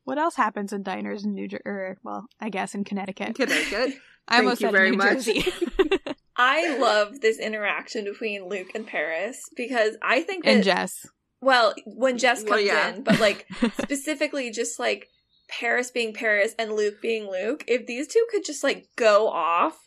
What 0.04 0.18
else 0.18 0.36
happens 0.36 0.72
in 0.72 0.82
diners 0.82 1.24
in 1.24 1.34
New 1.34 1.48
Jersey? 1.48 1.62
Or, 1.66 1.98
well, 2.02 2.26
I 2.40 2.48
guess 2.48 2.74
in 2.74 2.84
Connecticut. 2.84 3.28
In 3.28 3.34
Connecticut. 3.34 3.94
I 4.28 4.36
Thank 4.36 4.44
almost 4.44 4.60
you 4.60 4.66
said 4.68 4.72
very 4.72 4.90
New 4.90 4.96
much. 4.98 5.08
Jersey. 5.24 5.44
I 6.36 6.76
love 6.78 7.20
this 7.20 7.38
interaction 7.38 8.04
between 8.04 8.46
Luke 8.48 8.68
and 8.74 8.86
Paris 8.86 9.42
because 9.56 9.96
I 10.02 10.20
think 10.22 10.44
that 10.44 10.50
and 10.50 10.64
Jess. 10.64 11.06
well, 11.40 11.74
when 11.86 12.16
Jess 12.18 12.42
Well, 12.44 12.54
comes 12.54 12.64
yeah. 12.66 12.94
in, 12.94 13.02
but 13.02 13.18
like 13.20 13.46
specifically 13.82 14.50
just 14.50 14.78
like 14.78 15.08
Paris 15.48 15.90
being 15.90 16.12
Paris 16.14 16.54
and 16.58 16.72
Luke 16.74 17.00
being 17.02 17.28
Luke, 17.30 17.64
if 17.66 17.86
these 17.86 18.06
two 18.06 18.24
could 18.30 18.44
just 18.44 18.62
like 18.62 18.88
go 18.96 19.28
off, 19.28 19.78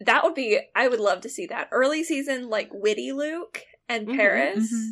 that 0.00 0.24
would 0.24 0.34
be 0.34 0.58
I 0.74 0.88
would 0.88 1.00
love 1.00 1.20
to 1.22 1.28
see 1.28 1.46
that. 1.46 1.68
Early 1.72 2.02
season 2.04 2.48
like 2.48 2.70
witty 2.72 3.12
Luke 3.12 3.62
and 3.88 4.06
Mhm, 4.08 4.16
Paris. 4.16 4.72
mhm. 4.72 4.90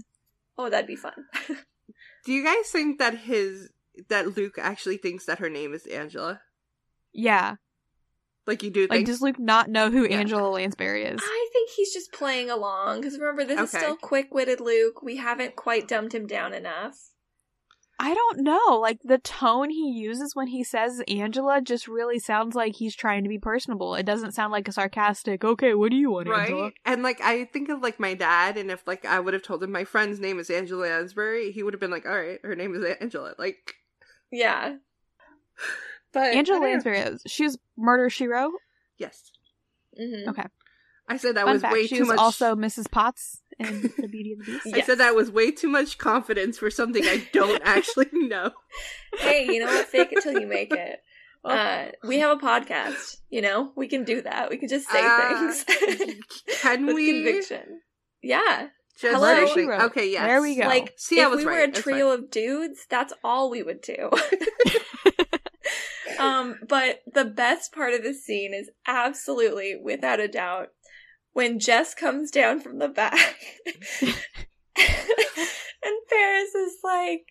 Oh, 0.58 0.68
that'd 0.70 0.86
be 0.86 0.96
fun. 0.96 1.26
Do 2.24 2.32
you 2.32 2.44
guys 2.44 2.68
think 2.70 2.98
that 2.98 3.14
his 3.18 3.70
that 4.08 4.36
Luke 4.36 4.56
actually 4.58 4.96
thinks 4.98 5.24
that 5.26 5.38
her 5.38 5.48
name 5.50 5.72
is 5.74 5.86
Angela? 5.86 6.40
Yeah. 7.12 7.56
Like 8.46 8.62
you 8.62 8.70
do 8.70 8.86
Like, 8.88 9.04
does 9.04 9.20
Luke 9.20 9.38
not 9.38 9.68
know 9.68 9.90
who 9.90 10.08
Yeah. 10.08 10.18
Angela 10.20 10.48
Lansbury 10.48 11.04
is? 11.04 11.20
I 11.22 11.48
think 11.52 11.70
he's 11.70 11.92
just 11.92 12.12
playing 12.12 12.48
along 12.48 13.00
because 13.00 13.18
remember 13.18 13.44
this 13.44 13.60
is 13.60 13.70
still 13.70 13.96
quick-witted 13.96 14.58
Luke. 14.60 15.02
We 15.02 15.16
haven't 15.16 15.54
quite 15.54 15.86
dumbed 15.86 16.14
him 16.14 16.26
down 16.26 16.54
enough. 16.54 16.96
I 18.00 18.14
don't 18.14 18.40
know. 18.42 18.78
Like, 18.80 19.00
the 19.02 19.18
tone 19.18 19.70
he 19.70 19.90
uses 19.90 20.36
when 20.36 20.46
he 20.46 20.62
says 20.62 21.02
Angela 21.08 21.60
just 21.60 21.88
really 21.88 22.18
sounds 22.20 22.54
like 22.54 22.76
he's 22.76 22.94
trying 22.94 23.24
to 23.24 23.28
be 23.28 23.38
personable. 23.38 23.96
It 23.96 24.04
doesn't 24.06 24.32
sound 24.34 24.52
like 24.52 24.68
a 24.68 24.72
sarcastic, 24.72 25.44
okay, 25.44 25.74
what 25.74 25.90
do 25.90 25.96
you 25.96 26.12
want, 26.12 26.28
right? 26.28 26.42
Angela? 26.42 26.70
And 26.84 27.02
like 27.02 27.20
I 27.20 27.44
think 27.46 27.68
of 27.70 27.82
like 27.82 27.98
my 27.98 28.14
dad, 28.14 28.56
and 28.56 28.70
if 28.70 28.86
like 28.86 29.04
I 29.04 29.18
would 29.18 29.34
have 29.34 29.42
told 29.42 29.62
him 29.64 29.72
my 29.72 29.82
friend's 29.84 30.20
name 30.20 30.38
is 30.38 30.48
Angela 30.48 30.82
Lansbury, 30.86 31.50
he 31.50 31.62
would 31.64 31.74
have 31.74 31.80
been 31.80 31.90
like, 31.90 32.06
"All 32.06 32.16
right, 32.16 32.38
her 32.44 32.54
name 32.54 32.74
is 32.74 32.84
Angela." 33.00 33.34
Like, 33.36 33.74
Yeah. 34.30 34.76
but 36.12 36.34
Angela 36.34 36.58
I. 36.58 36.70
Lansbury, 36.70 36.98
is- 36.98 37.22
she 37.26 37.44
was 37.44 37.58
Murder, 37.76 38.10
She 38.10 38.26
Wrote. 38.28 38.52
Yes, 38.96 39.32
hmm 39.96 40.28
Okay. 40.28 40.46
I 41.08 41.16
said 41.16 41.36
that 41.36 41.46
Fun 41.46 41.54
was 41.54 41.62
fact, 41.62 41.72
way 41.72 41.86
she 41.86 41.96
too 41.96 42.02
was 42.02 42.08
much. 42.08 42.18
also 42.18 42.54
Mrs. 42.54 42.90
Potts 42.90 43.42
in 43.58 43.82
The 43.82 44.08
Beauty 44.08 44.32
and 44.32 44.40
the 44.40 44.60
Beast. 44.62 44.76
I 44.76 44.80
said 44.82 44.98
that 44.98 45.14
was 45.14 45.30
way 45.30 45.50
too 45.50 45.68
much 45.68 45.98
confidence 45.98 46.58
for 46.58 46.70
something 46.70 47.04
I 47.04 47.26
don't 47.32 47.62
actually 47.64 48.08
know. 48.12 48.52
Hey, 49.18 49.46
you 49.46 49.60
know 49.60 49.66
what? 49.66 49.86
Fake 49.86 50.12
it 50.12 50.22
till 50.22 50.38
you 50.38 50.46
make 50.46 50.72
it. 50.72 51.00
Oh. 51.44 51.50
Uh, 51.50 51.90
we 52.04 52.18
have 52.18 52.36
a 52.36 52.40
podcast. 52.40 53.18
You 53.30 53.42
know, 53.42 53.72
we 53.76 53.88
can 53.88 54.04
do 54.04 54.22
that. 54.22 54.50
We 54.50 54.56
can 54.58 54.68
just 54.68 54.88
say 54.88 55.00
Uh, 55.02 55.52
things 55.52 56.16
Can 56.62 56.86
we 56.86 57.22
conviction. 57.22 57.80
Yeah, 58.22 58.68
just 59.00 59.14
Hello? 59.14 59.46
She 59.46 59.62
wrote. 59.62 59.82
Okay, 59.82 60.10
yes. 60.10 60.26
There 60.26 60.42
we 60.42 60.56
go. 60.56 60.66
like 60.66 60.94
See, 60.96 61.20
I 61.20 61.24
if 61.24 61.30
was 61.30 61.38
we 61.38 61.44
were 61.44 61.62
a 61.62 61.66
That's 61.68 61.82
trio 61.82 62.10
of 62.10 62.30
dudes, 62.30 62.80
that's 62.90 63.12
all 63.22 63.50
we 63.50 63.62
would 63.62 63.80
do. 63.80 64.10
um, 66.18 66.56
but 66.68 67.02
the 67.14 67.24
best 67.24 67.72
part 67.72 67.94
of 67.94 68.02
this 68.02 68.24
scene 68.24 68.52
is 68.52 68.70
absolutely, 68.86 69.76
without 69.80 70.18
a 70.18 70.26
doubt, 70.26 70.70
when 71.38 71.60
Jess 71.60 71.94
comes 71.94 72.32
down 72.32 72.58
from 72.60 72.78
the 72.80 72.88
back, 72.88 73.36
and 74.02 74.14
Paris 76.10 76.54
is 76.54 76.74
like, 76.82 77.26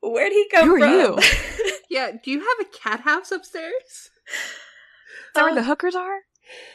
"Where'd 0.00 0.30
he 0.32 0.48
come 0.48 0.68
Who 0.68 0.76
are 0.76 0.78
from?" 0.80 0.92
you? 0.92 1.18
Yeah. 1.90 2.10
Do 2.22 2.30
you 2.30 2.40
have 2.40 2.60
a 2.60 2.78
cat 2.78 3.00
house 3.00 3.32
upstairs? 3.32 3.72
Is 3.88 4.10
that 5.34 5.40
where 5.42 5.50
Um, 5.50 5.56
the 5.56 5.62
hookers 5.64 5.94
are? 5.96 6.18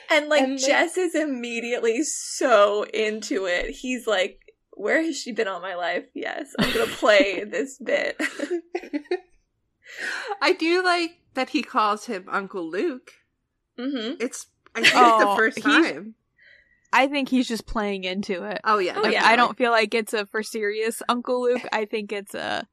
And 0.10 0.28
like 0.28 0.42
And, 0.42 0.60
Jess 0.60 0.98
is 0.98 1.14
immediately 1.16 2.04
so 2.04 2.84
into 2.94 3.46
it. 3.46 3.70
He's 3.70 4.08
like, 4.08 4.40
"Where 4.72 5.02
has 5.04 5.16
she 5.18 5.32
been 5.32 5.48
all 5.48 5.62
my 5.62 5.76
life?" 5.76 6.06
Yes, 6.14 6.54
I'm 6.60 6.74
gonna 6.74 6.88
play 6.88 7.44
this 7.48 7.78
bit. 7.78 8.20
I 10.42 10.54
do 10.54 10.84
like 10.84 11.20
that 11.36 11.50
he 11.52 11.62
calls 11.62 12.06
him 12.08 12.26
Uncle 12.28 12.68
Luke. 12.70 13.12
hmm 13.78 14.14
It's 14.20 14.48
I 14.76 14.82
think 14.82 14.88
it's 14.88 14.96
Oh, 14.96 15.30
the 15.30 15.36
first 15.36 15.58
he's- 15.60 15.92
time. 15.94 16.16
I 16.94 17.08
think 17.08 17.28
he's 17.30 17.48
just 17.48 17.66
playing 17.66 18.04
into 18.04 18.44
it. 18.44 18.62
Oh 18.64 18.78
yeah, 18.78 18.94
Oh, 18.96 19.08
yeah. 19.08 19.26
I 19.26 19.36
don't 19.36 19.58
feel 19.58 19.72
like 19.72 19.94
it's 19.94 20.14
a 20.14 20.26
for 20.28 20.44
serious 20.44 21.02
Uncle 21.10 21.42
Luke. 21.42 21.68
I 21.74 21.86
think 21.86 22.12
it's 22.12 22.36
a, 22.36 22.68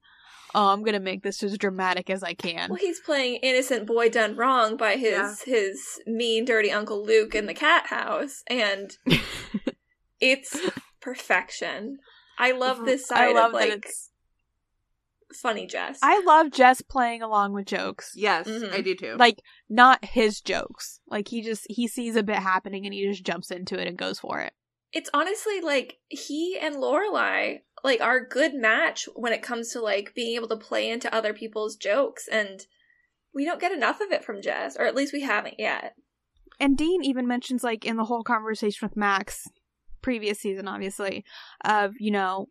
oh, 0.54 0.68
I'm 0.68 0.82
gonna 0.84 1.00
make 1.00 1.22
this 1.22 1.42
as 1.42 1.56
dramatic 1.56 2.10
as 2.10 2.22
I 2.22 2.34
can. 2.34 2.68
Well, 2.68 2.78
he's 2.78 3.00
playing 3.00 3.36
innocent 3.36 3.86
boy 3.86 4.10
done 4.10 4.36
wrong 4.36 4.76
by 4.76 4.96
his 4.96 5.12
Yeah. 5.12 5.34
his 5.46 5.80
mean, 6.06 6.44
dirty 6.44 6.70
Uncle 6.70 7.04
Luke 7.04 7.34
in 7.34 7.46
the 7.46 7.54
cat 7.54 7.86
house, 7.86 8.42
and 8.46 8.96
it's 10.20 10.56
perfection. 11.00 11.98
I 12.38 12.52
love 12.52 12.80
mhm. 12.80 12.84
this 12.86 13.06
side 13.06 13.30
I 13.30 13.32
love 13.32 13.48
of 13.48 13.52
like 13.54 13.70
that 13.70 13.78
it's. 13.84 14.09
Funny 15.32 15.66
Jess. 15.66 15.98
I 16.02 16.20
love 16.24 16.50
Jess 16.50 16.82
playing 16.82 17.22
along 17.22 17.52
with 17.52 17.66
jokes. 17.66 18.12
Yes, 18.14 18.46
Mhm. 18.48 18.72
I 18.72 18.80
do 18.80 18.94
too. 18.94 19.16
Like 19.18 19.42
not 19.68 20.04
his 20.04 20.40
jokes. 20.40 21.00
Like 21.06 21.28
he 21.28 21.42
just 21.42 21.66
he 21.68 21.86
sees 21.88 22.16
a 22.16 22.22
bit 22.22 22.36
happening 22.36 22.84
and 22.86 22.94
he 22.94 23.06
just 23.08 23.24
jumps 23.24 23.50
into 23.50 23.78
it 23.80 23.86
and 23.88 23.96
goes 23.98 24.18
for 24.20 24.40
it. 24.40 24.52
it's 24.92 25.10
honestly 25.14 25.60
like 25.60 25.98
he 26.08 26.58
and 26.60 26.74
Lorelai 26.74 27.60
like 27.84 28.00
are 28.00 28.16
a 28.16 28.28
good 28.28 28.54
match 28.54 29.08
when 29.14 29.32
it 29.32 29.40
comes 29.40 29.70
to 29.70 29.80
like 29.80 30.12
being 30.16 30.34
able 30.34 30.48
to 30.48 30.56
play 30.56 30.90
into 30.90 31.14
other 31.14 31.32
people's 31.32 31.76
jokes 31.76 32.26
and 32.26 32.66
we 33.32 33.44
don't 33.44 33.60
get 33.60 33.70
enough 33.70 34.00
of 34.00 34.10
it 34.10 34.24
from 34.24 34.42
Jess 34.42 34.76
or 34.76 34.84
at 34.86 34.96
least 34.96 35.12
we 35.12 35.20
haven't 35.20 35.60
yet. 35.60 35.94
And 36.58 36.76
Dean 36.76 37.04
even 37.04 37.28
mentions 37.28 37.62
like 37.62 37.84
in 37.86 37.96
the 37.98 38.04
whole 38.06 38.24
conversation 38.24 38.84
with 38.86 38.96
Max, 38.96 39.46
previous 40.02 40.40
season 40.40 40.66
obviously, 40.66 41.24
of 41.64 41.94
you 42.00 42.10
know 42.10 42.48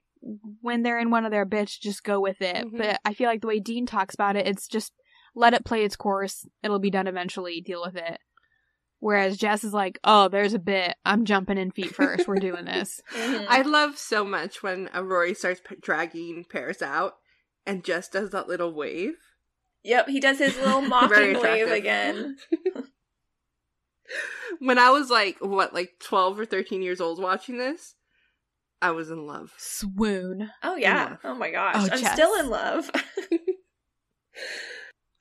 when 0.61 0.83
they're 0.83 0.99
in 0.99 1.11
one 1.11 1.25
of 1.25 1.31
their 1.31 1.45
bits, 1.45 1.77
just 1.77 2.03
go 2.03 2.19
with 2.19 2.41
it. 2.41 2.65
Mhm. 2.65 2.77
But 2.77 2.99
I 3.05 3.13
feel 3.13 3.27
like 3.27 3.41
the 3.41 3.47
way 3.47 3.59
Dean 3.59 3.85
talks 3.85 4.13
about 4.13 4.35
it, 4.35 4.47
it's 4.47 4.67
just 4.67 4.93
let 5.35 5.53
it 5.53 5.63
play 5.65 5.83
its 5.85 5.95
course. 5.95 6.45
It'll 6.63 6.79
be 6.79 6.89
done 6.89 7.07
eventually. 7.07 7.61
Deal 7.61 7.81
with 7.85 7.95
it. 7.95 8.19
Whereas 9.01 9.37
Jess 9.37 9.63
is 9.63 9.73
like, 9.73 9.97
oh, 10.03 10.27
there's 10.27 10.53
a 10.53 10.59
bit. 10.59 10.95
I'm 11.05 11.23
jumping 11.23 11.57
in 11.57 11.71
feet 11.71 11.95
first. 11.95 12.27
We're 12.27 12.35
doing 12.35 12.65
this. 12.65 13.01
Mhm. 13.13 13.45
I 13.47 13.61
love 13.61 13.97
so 13.97 14.25
much 14.25 14.61
when 14.61 14.89
Rory 14.93 15.33
starts 15.33 15.61
p- 15.65 15.75
dragging 15.81 16.45
Paris 16.49 16.81
out 16.81 17.13
and 17.65 17.83
just 17.85 18.11
does 18.11 18.31
that 18.31 18.47
little 18.49 18.73
wave. 18.73 19.15
yep, 19.83 20.09
he 20.09 20.19
does 20.19 20.39
his 20.39 20.57
little 20.57 20.81
Very 21.07 21.33
mocking 21.33 21.41
wave 21.41 21.71
again. 21.71 22.37
When 24.59 24.79
I 24.79 24.89
was 24.89 25.09
like 25.09 25.37
what, 25.39 25.73
like 25.73 25.91
twelve 26.03 26.39
or 26.39 26.45
thirteen 26.45 26.81
years 26.81 26.99
old 26.99 27.21
watching 27.21 27.57
this, 27.59 27.95
I 28.81 28.91
was 28.91 29.09
in 29.09 29.25
love. 29.27 29.53
Swoon. 29.57 30.49
Oh 30.63 30.75
yeah. 30.75 31.17
Oh 31.23 31.35
my 31.35 31.51
gosh. 31.51 31.75
Oh, 31.77 31.89
I'm 31.91 31.99
Jess. 31.99 32.13
still 32.13 32.33
in 32.39 32.49
love. 32.49 32.89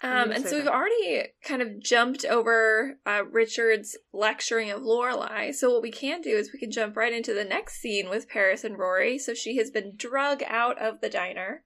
Um, 0.01 0.31
and 0.31 0.45
say 0.45 0.51
so 0.51 0.57
we've 0.57 0.65
that. 0.67 0.73
already 0.75 1.25
kind 1.43 1.61
of 1.61 1.81
jumped 1.81 2.25
over 2.25 2.99
uh, 3.05 3.23
Richard's 3.33 3.97
lecturing 4.13 4.71
of 4.71 4.83
Lorelai. 4.83 5.53
So 5.53 5.73
what 5.73 5.83
we 5.83 5.91
can 5.91 6.21
do 6.21 6.31
is 6.31 6.53
we 6.53 6.61
can 6.61 6.71
jump 6.71 6.97
right 6.97 7.13
into 7.13 7.35
the 7.35 7.45
next 7.45 7.81
scene 7.81 8.09
with 8.09 8.29
Paris 8.29 8.63
and 8.63 8.79
Rory. 8.79 9.19
So 9.19 9.35
she 9.35 9.57
has 9.57 9.73
been 9.73 9.95
drug 9.97 10.45
out 10.47 10.81
of 10.81 11.01
the 11.01 11.09
diner. 11.09 11.65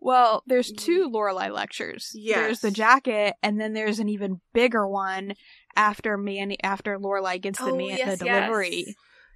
Well, 0.00 0.42
there's 0.48 0.72
two 0.72 1.08
Lorelai 1.08 1.50
lectures. 1.52 2.10
Yes. 2.12 2.38
There's 2.38 2.60
the 2.60 2.70
jacket, 2.72 3.34
and 3.42 3.60
then 3.60 3.72
there's 3.72 4.00
an 4.00 4.08
even 4.08 4.40
bigger 4.52 4.86
one 4.86 5.34
after 5.76 6.18
Manny 6.18 6.58
after 6.62 6.98
Lorelai 6.98 7.40
gets 7.40 7.60
the 7.60 7.70
Oh, 7.70 7.76
man 7.76 7.96
yes, 7.98 8.18
the 8.18 8.24
yes. 8.26 8.50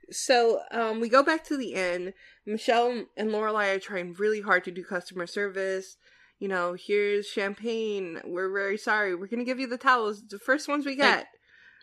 Delivery. 0.08 0.14
So 0.14 0.60
um, 0.70 1.00
we 1.00 1.08
go 1.08 1.22
back 1.22 1.44
to 1.44 1.56
the 1.56 1.74
inn. 1.74 2.12
Michelle 2.46 3.04
and 3.16 3.30
Lorelai 3.30 3.76
are 3.76 3.78
trying 3.78 4.14
really 4.14 4.40
hard 4.40 4.64
to 4.64 4.70
do 4.70 4.84
customer 4.84 5.26
service. 5.26 5.96
You 6.38 6.48
know, 6.48 6.74
here's 6.78 7.26
champagne. 7.26 8.20
We're 8.24 8.52
very 8.52 8.78
sorry. 8.78 9.14
We're 9.14 9.26
gonna 9.26 9.44
give 9.44 9.58
you 9.60 9.66
the 9.66 9.78
towels, 9.78 10.22
the 10.28 10.38
first 10.38 10.68
ones 10.68 10.86
we 10.86 10.94
get. 10.96 11.26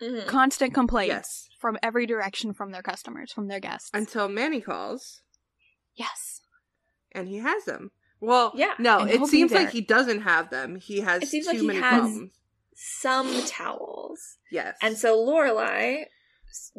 Mhm. 0.02 0.26
Constant 0.28 0.74
complaints 0.74 1.10
Yes. 1.10 1.50
from 1.60 1.78
every 1.82 2.06
direction 2.06 2.54
from 2.54 2.72
their 2.72 2.82
customers, 2.82 3.32
from 3.32 3.48
their 3.48 3.60
guests. 3.62 3.90
Until 3.94 4.28
Manny 4.28 4.60
calls 4.62 5.22
yes. 5.96 6.42
and 7.14 7.28
he 7.30 7.38
has 7.38 7.64
them. 7.66 7.92
Well, 8.22 8.52
Yeah, 8.56 8.74
no, 8.80 9.00
and 9.00 9.10
it 9.10 9.26
seems 9.28 9.52
like 9.52 9.70
he 9.70 9.82
doesn't 9.82 10.22
have 10.22 10.50
them. 10.50 10.76
He 10.78 11.00
has 11.02 11.24
It 11.24 11.30
seems 11.30 11.46
too 11.46 11.52
like 11.52 11.62
he 11.62 11.68
many 11.68 11.80
has- 11.80 12.00
problems. 12.02 12.32
Some 12.78 13.44
towels. 13.46 14.38
Yes, 14.52 14.78
And 14.82 14.98
so 14.98 15.16
Lorelai 15.18 16.02
s- 16.02 16.08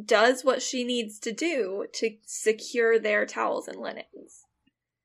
does 0.05 0.45
what 0.45 0.63
she 0.63 0.85
needs 0.85 1.19
to 1.21 1.33
do 1.33 1.87
to 1.95 2.17
secure 2.27 2.99
their 2.99 3.27
towels 3.27 3.69
and 3.69 3.79
linens. 3.81 4.45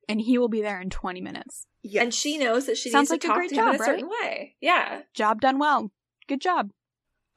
And 0.10 0.22
he 0.22 0.38
will 0.38 0.50
be 0.50 0.62
there 0.62 0.82
in 0.82 0.90
20 0.90 1.22
minutes. 1.22 1.66
yes. 1.84 2.04
And 2.04 2.14
she 2.14 2.38
knows 2.38 2.66
that 2.66 2.78
she 2.78 2.90
Sounds 2.90 3.10
needs 3.10 3.12
like 3.12 3.22
to 3.22 3.28
a 3.28 3.30
talk 3.30 3.38
great 3.38 3.50
to 3.50 3.56
him 3.56 3.68
in 3.68 3.74
job, 3.74 3.82
a 3.82 3.84
certain 3.86 4.10
way. 4.10 4.56
Yeah. 4.62 5.02
Job 5.14 5.42
done 5.42 5.58
well. 5.60 5.92
Good 6.28 6.42
job. 6.42 6.72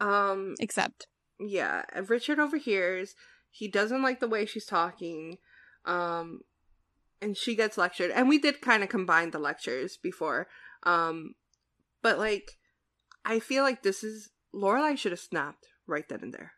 um 0.00 0.54
Except. 0.60 1.06
yeah 1.40 1.82
richard 2.08 2.38
overhears 2.38 3.14
he 3.50 3.68
doesn't 3.68 4.02
like 4.02 4.18
the 4.20 4.28
way 4.28 4.44
she's 4.46 4.66
talking 4.66 5.38
um 5.84 6.40
and 7.22 7.36
she 7.36 7.54
gets 7.54 7.78
lectured 7.78 8.10
and 8.10 8.28
we 8.28 8.38
did 8.38 8.60
kind 8.60 8.82
of 8.82 8.88
combine 8.88 9.30
the 9.30 9.38
lectures 9.38 9.96
before 9.96 10.46
um 10.84 11.34
but 12.02 12.18
like 12.18 12.58
i 13.24 13.38
feel 13.38 13.62
like 13.62 13.82
this 13.82 14.02
is 14.04 14.30
Lorelai 14.54 14.96
should 14.98 15.12
have 15.12 15.20
snapped 15.20 15.66
right 15.86 16.08
then 16.08 16.20
and 16.22 16.32
there. 16.34 16.52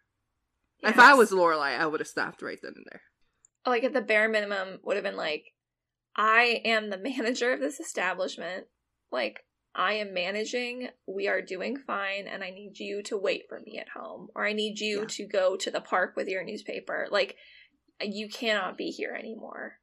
If 0.82 0.98
I 0.98 1.14
was 1.14 1.30
Lorelai, 1.32 1.78
I 1.78 1.86
would 1.86 2.00
have 2.00 2.08
stopped 2.08 2.42
right 2.42 2.58
then 2.62 2.72
and 2.76 2.84
there. 2.90 3.00
like 3.66 3.84
at 3.84 3.92
the 3.92 4.00
bare 4.00 4.28
minimum 4.28 4.78
would 4.84 4.96
have 4.96 5.04
been 5.04 5.16
like 5.16 5.44
i 6.16 6.60
am 6.64 6.88
the 6.90 6.98
manager 7.10 7.52
of 7.52 7.60
this 7.60 7.80
establishment 7.80 8.66
like 9.10 9.40
i 9.74 9.94
am 9.94 10.14
managing 10.14 10.88
we 11.06 11.26
are 11.28 11.42
doing 11.42 11.76
fine 11.76 12.26
and 12.26 12.42
i 12.44 12.50
need 12.50 12.78
you 12.78 13.02
to 13.02 13.16
wait 13.16 13.42
for 13.48 13.60
me 13.60 13.78
at 13.78 13.88
home 14.00 14.28
or 14.34 14.46
i 14.46 14.52
need 14.52 14.78
you 14.80 15.00
Yeah. 15.00 15.06
to 15.08 15.26
go 15.26 15.56
to 15.56 15.70
the 15.70 15.80
park 15.80 16.14
with 16.16 16.28
your 16.28 16.44
newspaper 16.44 17.06
like 17.10 17.36
you 18.00 18.28
cannot 18.28 18.76
be 18.78 18.90
here 18.90 19.14
anymore 19.18 19.78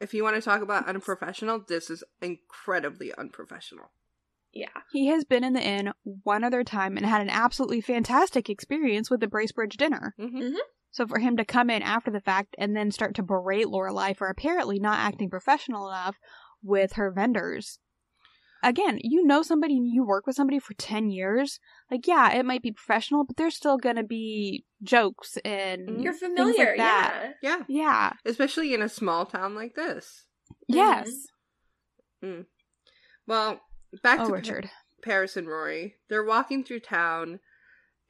If 0.00 0.12
you 0.14 0.24
want 0.24 0.34
to 0.36 0.42
talk 0.42 0.62
about 0.62 0.88
unprofessional, 0.88 1.60
this 1.68 1.88
is 1.88 2.02
incredibly 2.20 3.14
unprofessional. 3.14 3.92
Yeah 4.52 4.68
He 4.92 5.06
has 5.08 5.24
been 5.24 5.44
in 5.44 5.52
the 5.54 5.62
inn 5.62 5.92
one 6.24 6.44
other 6.44 6.62
time 6.64 6.96
and 6.96 7.06
had 7.06 7.22
an 7.22 7.30
absolutely 7.30 7.80
fantastic 7.80 8.48
experience 8.50 9.10
with 9.10 9.20
the 9.20 9.26
Bracebridge 9.26 9.76
dinner. 9.76 10.14
hmm 10.18 10.54
So 10.90 11.06
for 11.06 11.18
him 11.18 11.36
to 11.38 11.44
come 11.44 11.70
in 11.70 11.82
after 11.82 12.10
the 12.10 12.20
fact 12.20 12.54
and 12.58 12.76
then 12.76 12.90
start 12.90 13.14
to 13.16 13.22
berate 13.22 13.66
Lorelai 13.66 14.16
for 14.16 14.28
apparently 14.28 14.78
not 14.78 14.98
acting 14.98 15.30
professional 15.30 15.88
enough 15.88 16.16
with 16.62 16.92
her 16.94 17.10
vendors. 17.10 17.78
Again, 18.64 19.00
you 19.02 19.24
know 19.26 19.42
somebody 19.42 19.76
and 19.76 19.88
you 19.88 20.04
work 20.06 20.24
with 20.24 20.36
somebody 20.36 20.60
for 20.60 20.74
10 20.74 21.10
years. 21.10 21.58
Like, 21.90 22.06
yeah, 22.06 22.32
it 22.32 22.44
might 22.46 22.62
be 22.62 22.70
professional, 22.70 23.24
but 23.24 23.36
there's 23.36 23.56
still 23.56 23.76
going 23.76 23.96
to 23.96 24.04
be 24.04 24.64
jokes 24.84 25.36
and. 25.44 25.88
Mhm. 25.88 26.04
you're 26.04 26.12
familiar 26.12 26.66
like 26.68 26.76
that. 26.76 27.34
yeah 27.42 27.56
Yeah, 27.56 27.64
Yeah. 27.68 28.12
especially 28.24 28.72
in 28.72 28.80
a 28.82 28.88
small 28.88 29.26
town 29.26 29.56
like 29.56 29.74
this. 29.74 30.26
Yes. 30.68 31.26
Well, 33.26 33.60
back 34.00 34.20
Oh, 34.20 34.26
to 34.28 34.32
Richard. 34.32 34.70
Paris 35.02 35.36
and 35.36 35.48
Rory. 35.48 35.96
They're 36.08 36.24
walking 36.24 36.62
through 36.64 36.80
town, 36.80 37.40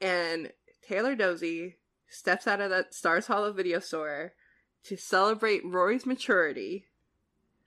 and 0.00 0.52
Taylor 0.86 1.14
Dozy 1.14 1.78
steps 2.08 2.46
out 2.46 2.60
of 2.60 2.70
that 2.70 2.92
Stars 2.94 3.26
Hollow 3.28 3.52
video 3.52 3.78
store 3.80 4.34
to 4.84 4.96
celebrate 4.96 5.64
Rory's 5.64 6.04
maturity 6.04 6.86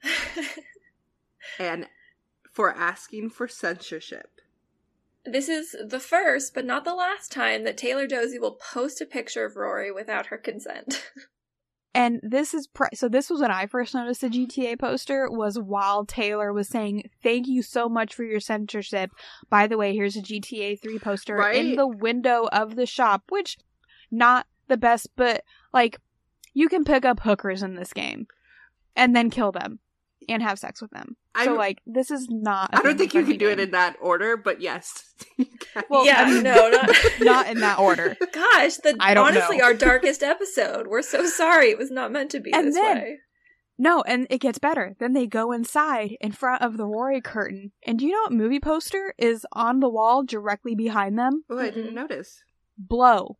and 1.58 1.88
for 2.52 2.72
asking 2.74 3.30
for 3.30 3.48
censorship. 3.48 4.40
this 5.24 5.48
is 5.48 5.74
the 5.84 5.98
first 6.00 6.54
but 6.54 6.64
not 6.64 6.84
the 6.84 6.94
last 6.94 7.32
time 7.32 7.64
that 7.64 7.76
taylor 7.76 8.06
dozy 8.06 8.38
will 8.38 8.52
post 8.72 9.00
a 9.00 9.06
picture 9.06 9.44
of 9.44 9.56
rory 9.56 9.90
without 9.90 10.26
her 10.26 10.38
consent 10.38 11.10
And 11.96 12.20
this 12.22 12.52
is 12.52 12.66
pre- 12.66 12.88
so. 12.94 13.08
This 13.08 13.30
was 13.30 13.40
when 13.40 13.50
I 13.50 13.66
first 13.66 13.94
noticed 13.94 14.20
the 14.20 14.28
GTA 14.28 14.78
poster. 14.78 15.28
Was 15.30 15.58
while 15.58 16.04
Taylor 16.04 16.52
was 16.52 16.68
saying, 16.68 17.08
"Thank 17.22 17.48
you 17.48 17.62
so 17.62 17.88
much 17.88 18.14
for 18.14 18.22
your 18.22 18.38
censorship." 18.40 19.10
By 19.48 19.66
the 19.66 19.78
way, 19.78 19.94
here's 19.94 20.14
a 20.16 20.20
GTA 20.22 20.76
Three 20.76 20.98
poster 20.98 21.36
Right. 21.36 21.56
in 21.56 21.76
the 21.76 21.86
window 21.86 22.48
of 22.52 22.76
the 22.76 22.86
shop, 22.86 23.24
which 23.30 23.56
not 24.10 24.46
the 24.68 24.76
best, 24.76 25.08
but 25.16 25.42
like 25.72 25.98
you 26.52 26.68
can 26.68 26.84
pick 26.84 27.04
up 27.04 27.20
hookers 27.20 27.62
in 27.62 27.74
this 27.76 27.92
game 27.92 28.26
and 28.94 29.16
then 29.16 29.30
kill 29.30 29.52
them 29.52 29.78
and 30.28 30.42
have 30.42 30.58
sex 30.58 30.80
with 30.82 30.90
them. 30.90 31.16
I 31.34 31.44
so 31.44 31.50
don't- 31.50 31.58
like 31.58 31.80
this 31.86 32.10
is 32.10 32.28
not. 32.30 32.70
I 32.72 32.82
don't 32.82 32.96
think 32.98 33.14
you 33.14 33.24
can 33.24 33.38
do 33.38 33.48
it 33.48 33.54
in 33.60 33.66
in 33.66 33.70
that 33.72 33.96
order, 34.00 34.36
but 34.36 34.60
yes. 34.60 35.14
Well, 35.90 36.06
yeah 36.06 36.22
I 36.22 36.30
mean, 36.32 36.42
no 36.42 36.70
not 36.70 36.90
not 37.20 37.46
in 37.48 37.60
that 37.60 37.78
order. 37.78 38.16
Gosh, 38.32 38.76
the 38.76 38.96
I 38.98 39.12
don't 39.14 39.26
honestly 39.28 39.58
know. 39.58 39.64
our 39.64 39.74
darkest 39.74 40.22
episode. 40.22 40.86
We're 40.86 41.02
so 41.02 41.26
sorry 41.26 41.68
it 41.70 41.76
was 41.78 41.90
not 41.90 42.10
meant 42.12 42.30
to 42.30 42.40
be 42.40 42.52
And 42.52 42.68
this 42.68 42.74
then- 42.76 42.96
way. 42.96 43.18
No, 43.78 44.00
and 44.06 44.26
it 44.30 44.40
gets 44.40 44.58
better. 44.58 44.94
Then 44.98 45.12
they 45.12 45.26
go 45.26 45.52
inside 45.52 46.16
in 46.22 46.32
front 46.32 46.62
of 46.62 46.78
the 46.78 46.86
Rory 46.86 47.20
curtain. 47.20 47.72
And 47.86 47.98
do 47.98 48.06
you 48.06 48.12
know 48.12 48.22
what 48.22 48.32
movie 48.32 48.58
poster 48.58 49.12
is 49.18 49.44
on 49.52 49.80
the 49.80 49.88
wall 49.90 50.22
directly 50.24 50.74
behind 50.74 51.18
them? 51.18 51.44
Oh, 51.50 51.58
I 51.58 51.68
didn't 51.68 51.94
notice. 51.94 52.42
Blow. 52.78 53.36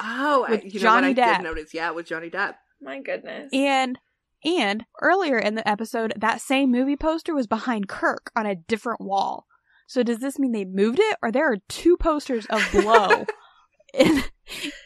Oh, 0.00 0.46
I, 0.48 0.62
you 0.64 0.80
Johnny 0.80 1.14
know 1.14 1.22
what 1.22 1.28
I 1.30 1.34
Depp. 1.34 1.36
did 1.36 1.44
notice? 1.44 1.74
Yeah, 1.74 1.92
with 1.92 2.06
Johnny 2.06 2.28
Depp. 2.28 2.54
My 2.80 2.98
goodness. 3.00 3.50
And 3.52 4.00
and 4.44 4.84
earlier 5.00 5.38
in 5.38 5.54
the 5.54 5.68
episode, 5.68 6.12
that 6.16 6.40
same 6.40 6.70
movie 6.70 6.96
poster 6.96 7.34
was 7.34 7.46
behind 7.46 7.88
Kirk 7.88 8.30
on 8.36 8.46
a 8.46 8.56
different 8.56 9.00
wall. 9.00 9.46
So 9.86 10.02
does 10.02 10.18
this 10.20 10.38
mean 10.38 10.52
they 10.52 10.64
moved 10.64 10.98
it 11.00 11.16
or 11.22 11.30
there 11.30 11.50
are 11.52 11.58
two 11.68 11.96
posters 11.96 12.46
of 12.46 12.66
Blow 12.72 13.26
in 13.94 14.24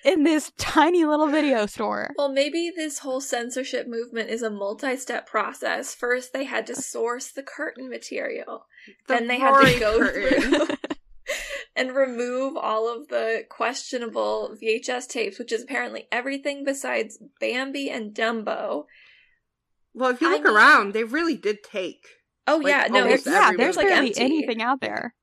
in 0.04 0.24
this 0.24 0.52
tiny 0.58 1.04
little 1.04 1.28
video 1.28 1.66
store? 1.66 2.10
well, 2.18 2.28
maybe 2.28 2.70
this 2.74 2.98
whole 3.00 3.20
censorship 3.20 3.86
movement 3.88 4.30
is 4.30 4.42
a 4.42 4.50
multi-step 4.50 5.26
process. 5.26 5.94
First, 5.94 6.32
they 6.32 6.44
had 6.44 6.66
to 6.66 6.74
source 6.80 7.30
the 7.30 7.42
curtain 7.42 7.88
material. 7.88 8.66
The 9.06 9.14
then 9.14 9.28
they 9.28 9.38
had 9.38 9.60
to 9.60 9.80
go 9.80 9.98
curtain. 9.98 10.40
through 10.66 10.76
and 11.76 11.94
remove 11.94 12.56
all 12.56 12.92
of 12.92 13.08
the 13.08 13.44
questionable 13.48 14.56
VHS 14.60 15.08
tapes, 15.08 15.38
which 15.38 15.52
is 15.52 15.62
apparently 15.62 16.08
everything 16.10 16.64
besides 16.64 17.18
Bambi 17.40 17.90
and 17.90 18.14
Dumbo. 18.14 18.86
Well, 19.96 20.10
if 20.10 20.20
you 20.20 20.28
I 20.28 20.32
look 20.32 20.44
mean- 20.44 20.54
around, 20.54 20.92
they 20.92 21.04
really 21.04 21.36
did 21.36 21.64
take. 21.64 22.06
Oh 22.46 22.58
Like, 22.58 22.66
yeah, 22.68 22.86
no, 22.90 23.02
almost 23.02 23.26
it's 23.26 23.34
yeah, 23.34 23.52
there's 23.56 23.76
like 23.76 23.88
barely 23.88 24.08
empty. 24.08 24.20
anything 24.20 24.62
out 24.62 24.80
there. 24.80 25.14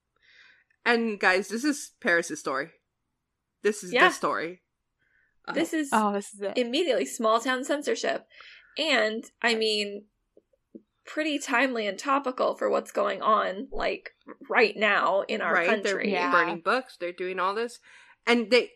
And 0.83 1.17
guys, 1.19 1.47
this 1.47 1.63
is 1.63 1.91
Paris's 2.01 2.39
story. 2.41 2.71
This 3.61 3.83
is 3.83 3.93
Yeah. 3.93 4.09
the 4.09 4.13
story. 4.13 4.61
Uh, 5.47 5.53
This 5.53 5.73
is 5.73 5.89
Oh, 5.93 6.11
this 6.11 6.33
is 6.33 6.41
it. 6.41 6.57
immediately 6.57 7.05
small 7.05 7.39
town 7.39 7.63
censorship. 7.63 8.25
And 8.77 9.23
I 9.41 9.55
mean 9.55 10.05
pretty 11.05 11.37
timely 11.37 11.85
and 11.85 11.99
topical 11.99 12.55
for 12.55 12.69
what's 12.69 12.91
going 12.91 13.21
on 13.21 13.67
like 13.71 14.11
right 14.49 14.75
now 14.75 15.21
in 15.27 15.41
our 15.41 15.53
right. 15.53 15.67
country. 15.67 15.91
They're 15.91 16.05
Yeah. 16.05 16.31
burning 16.31 16.61
books. 16.61 16.97
They're 16.97 17.11
doing 17.13 17.39
all 17.39 17.53
this, 17.53 17.79
and 18.25 18.49
they. 18.51 18.71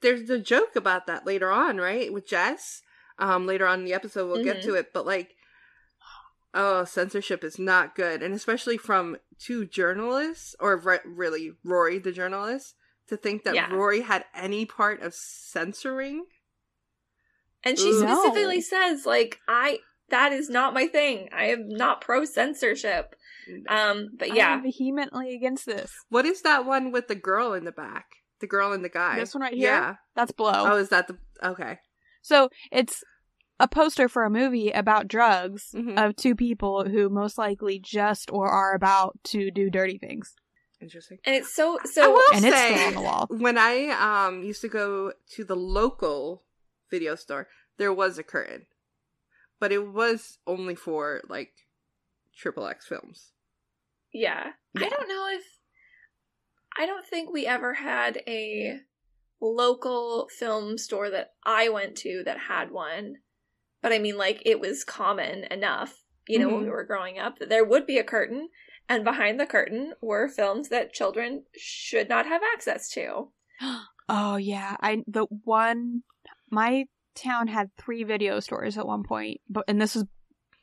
There's 0.00 0.30
a 0.30 0.38
joke 0.38 0.76
about 0.76 1.06
that 1.08 1.26
later 1.26 1.50
on, 1.50 1.78
right? 1.78 2.12
With 2.12 2.26
Jess. 2.28 2.82
Um, 3.22 3.46
later 3.46 3.66
on 3.66 3.80
in 3.80 3.84
the 3.84 3.94
episode, 3.94 4.26
we'll 4.30 4.42
get 4.44 4.58
Mhm. 4.58 4.62
to 4.64 4.74
it, 4.74 4.92
but 4.92 5.06
like, 5.06 5.34
oh, 6.54 6.84
censorship 6.84 7.44
is 7.44 7.58
not 7.58 7.94
good, 7.94 8.22
and 8.22 8.34
especially 8.34 8.76
from 8.76 9.16
two 9.38 9.64
journalists, 9.64 10.54
or 10.60 10.76
re- 10.76 10.98
really 11.04 11.52
Rory, 11.64 11.98
the 11.98 12.12
journalist, 12.12 12.74
to 13.08 13.16
think 13.16 13.44
that 13.44 13.54
Yeah. 13.54 13.72
Rory 13.72 14.00
had 14.00 14.24
any 14.34 14.66
part 14.66 15.02
of 15.02 15.14
censoring. 15.14 16.26
And 17.64 17.78
she 17.78 17.88
Ooh. 17.90 18.00
specifically 18.00 18.56
No. 18.56 18.60
says 18.62 19.06
like 19.06 19.38
I 19.46 19.78
that 20.08 20.32
is 20.32 20.50
not 20.50 20.74
my 20.74 20.86
thing. 20.88 21.28
I 21.32 21.46
am 21.46 21.68
not 21.68 22.00
pro 22.00 22.24
censorship. 22.24 23.14
Um 23.68 24.10
but 24.18 24.32
I 24.32 24.34
yeah. 24.34 24.54
am 24.54 24.62
vehemently 24.62 25.34
against 25.34 25.66
this. 25.66 25.92
What 26.08 26.26
is 26.26 26.42
that 26.42 26.64
one 26.64 26.90
with 26.90 27.06
the 27.08 27.14
girl 27.14 27.52
in 27.52 27.64
the 27.64 27.72
back? 27.72 28.06
The 28.40 28.46
girl 28.48 28.72
and 28.72 28.84
the 28.84 28.88
guy. 28.88 29.16
This 29.18 29.32
one 29.34 29.42
right 29.42 29.54
here? 29.54 29.70
Yeah. 29.70 29.94
That's 30.16 30.32
Blow. 30.32 30.52
Oh, 30.54 30.76
is 30.76 30.88
that 30.88 31.06
the 31.06 31.18
okay? 31.42 31.78
So 32.20 32.48
it's 32.70 33.02
a 33.62 33.68
poster 33.68 34.08
for 34.08 34.24
a 34.24 34.30
movie 34.30 34.70
about 34.70 35.06
drugs 35.08 35.72
Mhm. 35.74 35.96
of 36.02 36.16
two 36.16 36.34
people 36.34 36.84
who 36.88 37.08
most 37.08 37.38
likely 37.38 37.78
just 37.78 38.30
or 38.32 38.48
are 38.48 38.74
about 38.74 39.18
to 39.24 39.50
do 39.50 39.70
dirty 39.70 39.98
things. 39.98 40.34
Interesting. 40.80 41.18
And 41.24 41.36
it's 41.36 41.54
so 41.54 41.78
I 41.78 41.86
so 41.86 42.12
will 42.12 42.34
and 42.34 42.44
it's 42.44 42.56
say, 42.56 42.74
still 42.74 42.88
on 42.88 42.94
the 42.94 43.00
wall. 43.02 43.26
when 43.30 43.56
I 43.56 43.74
um 43.90 44.42
used 44.42 44.60
to 44.62 44.68
go 44.68 45.12
to 45.34 45.44
the 45.44 45.54
local 45.56 46.42
video 46.90 47.14
store, 47.14 47.48
there 47.76 47.92
was 47.92 48.18
a 48.18 48.24
curtain, 48.24 48.66
but 49.60 49.70
it 49.72 49.86
was 49.86 50.38
only 50.46 50.74
for 50.74 51.22
like 51.28 51.52
triple 52.36 52.66
X 52.66 52.86
films. 52.86 53.30
Yeah. 54.12 54.52
I 54.76 54.88
don't 54.88 55.08
know 55.08 55.28
if 55.30 55.44
I 56.76 56.84
don't 56.86 57.06
think 57.06 57.30
we 57.30 57.46
ever 57.46 57.74
had 57.74 58.20
a 58.26 58.80
local 59.40 60.28
film 60.38 60.78
store 60.78 61.10
that 61.10 61.34
I 61.44 61.68
went 61.68 61.96
to 61.98 62.22
that 62.24 62.38
had 62.38 62.70
one. 62.72 63.18
But 63.82 63.92
I 63.92 63.98
mean 63.98 64.16
like 64.16 64.42
it 64.46 64.60
was 64.60 64.84
common 64.84 65.44
enough, 65.44 66.04
you 66.28 66.38
know, 66.38 66.48
when 66.48 66.64
we 66.64 66.70
were 66.70 66.84
growing 66.84 67.18
up 67.18 67.38
that 67.38 67.48
there 67.48 67.64
would 67.64 67.86
be 67.86 67.98
a 67.98 68.04
curtain 68.04 68.48
and 68.88 69.04
behind 69.04 69.38
the 69.38 69.46
curtain 69.46 69.94
were 70.00 70.28
films 70.28 70.68
that 70.68 70.92
children 70.92 71.44
should 71.56 72.08
not 72.08 72.26
have 72.26 72.42
access 72.54 72.88
to. 72.90 73.28
Oh 74.08 74.36
yeah, 74.36 74.76
I 74.80 75.04
the 75.06 75.26
one 75.44 76.02
my 76.50 76.86
town 77.14 77.46
had 77.46 77.70
three 77.78 78.02
video 78.02 78.40
stores 78.40 78.76
at 78.76 78.86
one 78.86 79.04
point, 79.04 79.40
but 79.48 79.64
and 79.68 79.80
this 79.80 79.94
was 79.94 80.04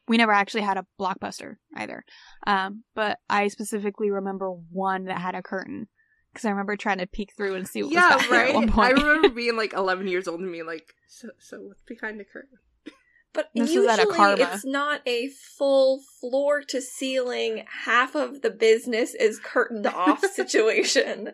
we 0.10 0.18
never 0.18 0.34
actually 0.34 0.62
had 0.62 0.78
a 0.78 0.86
blockbuster 1.00 1.56
either. 1.76 2.04
Um, 2.46 2.84
but 2.96 3.18
I 3.30 3.48
specifically 3.48 4.12
remember 4.12 4.52
one 4.52 5.06
that 5.06 5.20
had 5.20 5.36
a 5.36 5.42
curtain 5.42 5.88
because 6.34 6.46
I 6.46 6.50
remember 6.50 6.76
trying 6.76 6.98
to 6.98 7.08
peek 7.08 7.32
through 7.36 7.56
and 7.56 7.68
see 7.68 7.84
what 7.84 7.94
yeah, 7.94 8.16
was 8.16 8.22
back 8.24 8.30
there 8.30 8.40
right. 8.40 8.50
at 8.50 8.76
one 8.76 8.86
I 8.86 8.90
remember 8.90 9.30
being 9.36 9.56
like 9.56 9.74
11 9.74 10.08
years 10.08 10.28
old 10.28 10.42
and 10.42 10.52
being 10.52 10.66
like, 10.66 10.94
so, 11.08 11.30
so 11.40 11.60
what's 11.62 11.82
behind 11.84 12.20
the 12.20 12.24
curtain? 12.24 12.58
But 13.34 13.50
This 13.54 13.70
is 13.70 13.76
usually 13.76 13.94
at 13.94 14.00
a 14.00 14.08
Karma. 14.08 14.50
it's 14.54 14.66
not 14.66 15.02
a 15.08 15.30
full 15.30 16.02
floor 16.20 16.62
to 16.64 16.82
ceiling, 16.82 17.64
half 17.86 18.16
of 18.16 18.42
the 18.42 18.50
business 18.50 19.14
is 19.14 19.40
curtained 19.40 19.86
off 19.88 20.24
situation. 20.34 21.34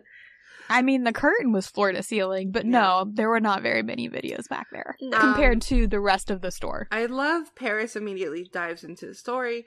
I 0.68 0.82
mean, 0.82 1.04
the 1.04 1.12
curtain 1.12 1.52
was 1.52 1.68
floor 1.68 1.92
to 1.92 2.02
ceiling, 2.02 2.50
but 2.50 2.66
no, 2.66 3.08
there 3.14 3.28
were 3.30 3.40
not 3.40 3.62
very 3.62 3.82
many 3.82 4.08
videos 4.10 4.48
back 4.48 4.66
there 4.72 4.96
No. 5.00 5.18
compared 5.18 5.62
to 5.62 5.86
the 5.86 6.00
rest 6.00 6.30
of 6.30 6.40
the 6.42 6.50
store. 6.50 6.88
I 6.90 7.06
love 7.06 7.54
Paris 7.54 7.94
immediately 7.96 8.48
dives 8.52 8.82
into 8.84 9.06
the 9.06 9.14
story 9.14 9.64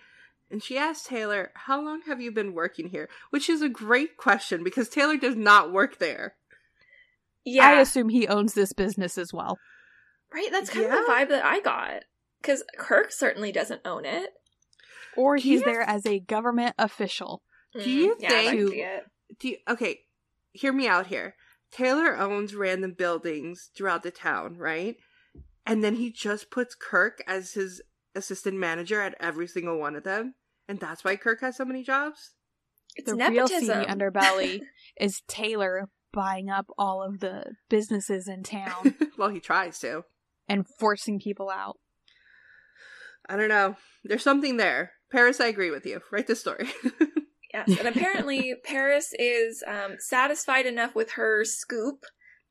and 0.51 0.61
she 0.61 0.77
asks 0.77 1.07
Taylor, 1.07 1.51
How 1.55 1.81
long 1.81 2.01
have 2.07 2.19
you 2.21 2.31
been 2.31 2.53
working 2.53 2.89
here? 2.89 3.07
Which 3.29 3.49
is 3.49 3.61
a 3.61 3.69
great 3.69 4.17
question 4.17 4.63
because 4.63 4.89
Taylor 4.89 5.15
does 5.17 5.35
not 5.35 5.71
work 5.71 5.99
there. 5.99 6.35
Yeah, 7.45 7.69
I 7.69 7.79
assume 7.79 8.09
he 8.09 8.27
owns 8.27 8.53
this 8.53 8.73
business 8.73 9.17
as 9.17 9.33
well. 9.33 9.57
right. 10.33 10.49
That's 10.51 10.69
kind 10.69 10.85
of 10.85 10.91
the 10.91 11.11
vibe 11.11 11.29
that 11.29 11.45
I 11.45 11.61
got. 11.61 12.03
Because 12.41 12.63
Kirk 12.77 13.11
certainly 13.11 13.51
doesn't 13.51 13.81
own 13.85 14.05
it. 14.05 14.31
Or 15.17 15.35
he's 15.35 15.59
you- 15.61 15.65
there 15.65 15.81
as 15.81 16.05
a 16.05 16.19
government 16.19 16.75
official. 16.77 17.41
Do 17.73 17.89
you 17.89 18.15
Mm, 18.15 18.21
yeah, 18.21 18.29
that 18.29 18.43
think- 18.45 18.69
could 18.69 18.77
it. 18.77 19.03
Do 19.39 19.47
you, 19.49 19.57
okay, 19.67 19.99
hear 20.53 20.73
me 20.73 20.87
out 20.87 21.07
here. 21.07 21.35
Taylor 21.71 22.17
owns 22.17 22.55
random 22.55 22.93
buildings 22.93 23.69
throughout 23.75 24.01
the 24.01 24.09
town, 24.11 24.57
right? 24.57 24.95
And 25.67 25.83
then 25.83 25.95
he 25.95 26.11
just 26.11 26.49
puts 26.49 26.73
Kirk 26.73 27.21
as 27.27 27.53
his 27.53 27.81
assistant 28.15 28.57
manager 28.57 29.01
at 29.01 29.13
every 29.19 29.45
single 29.47 29.77
one 29.77 29.95
of 29.95 30.03
them. 30.03 30.33
And 30.67 30.79
that's 30.79 31.03
why 31.03 31.15
Kirk 31.15 31.41
has 31.41 31.57
so 31.57 31.65
many 31.65 31.83
jobs? 31.83 32.33
It's 32.95 33.05
the 33.07 33.15
real 33.15 33.29
nepotism. 33.47 33.83
seedy 33.83 33.85
underbelly 33.85 34.61
is 34.99 35.21
Taylor 35.27 35.89
buying 36.11 36.49
up 36.49 36.65
all 36.75 37.03
of 37.03 37.19
the 37.19 37.53
businesses 37.69 38.27
in 38.27 38.41
town 38.41 38.95
well, 39.17 39.29
he 39.29 39.39
tries 39.39 39.77
to. 39.79 40.05
and 40.47 40.65
forcing 40.79 41.19
people 41.19 41.51
out. 41.51 41.77
I 43.29 43.35
don't 43.37 43.47
know. 43.49 43.75
There's 44.03 44.23
something 44.23 44.57
there. 44.57 44.91
Paris, 45.11 45.39
I 45.39 45.47
agree 45.47 45.71
with 45.71 45.85
you. 45.85 46.01
Write 46.11 46.27
this 46.27 46.39
story. 46.41 46.69
Yes, 47.51 47.79
and 47.79 47.87
apparently 47.87 48.53
Paris 48.63 49.11
is 49.17 49.63
um, 49.67 49.95
satisfied 49.97 50.67
enough 50.67 50.93
with 50.93 51.13
her 51.13 51.43
scoop 51.43 52.03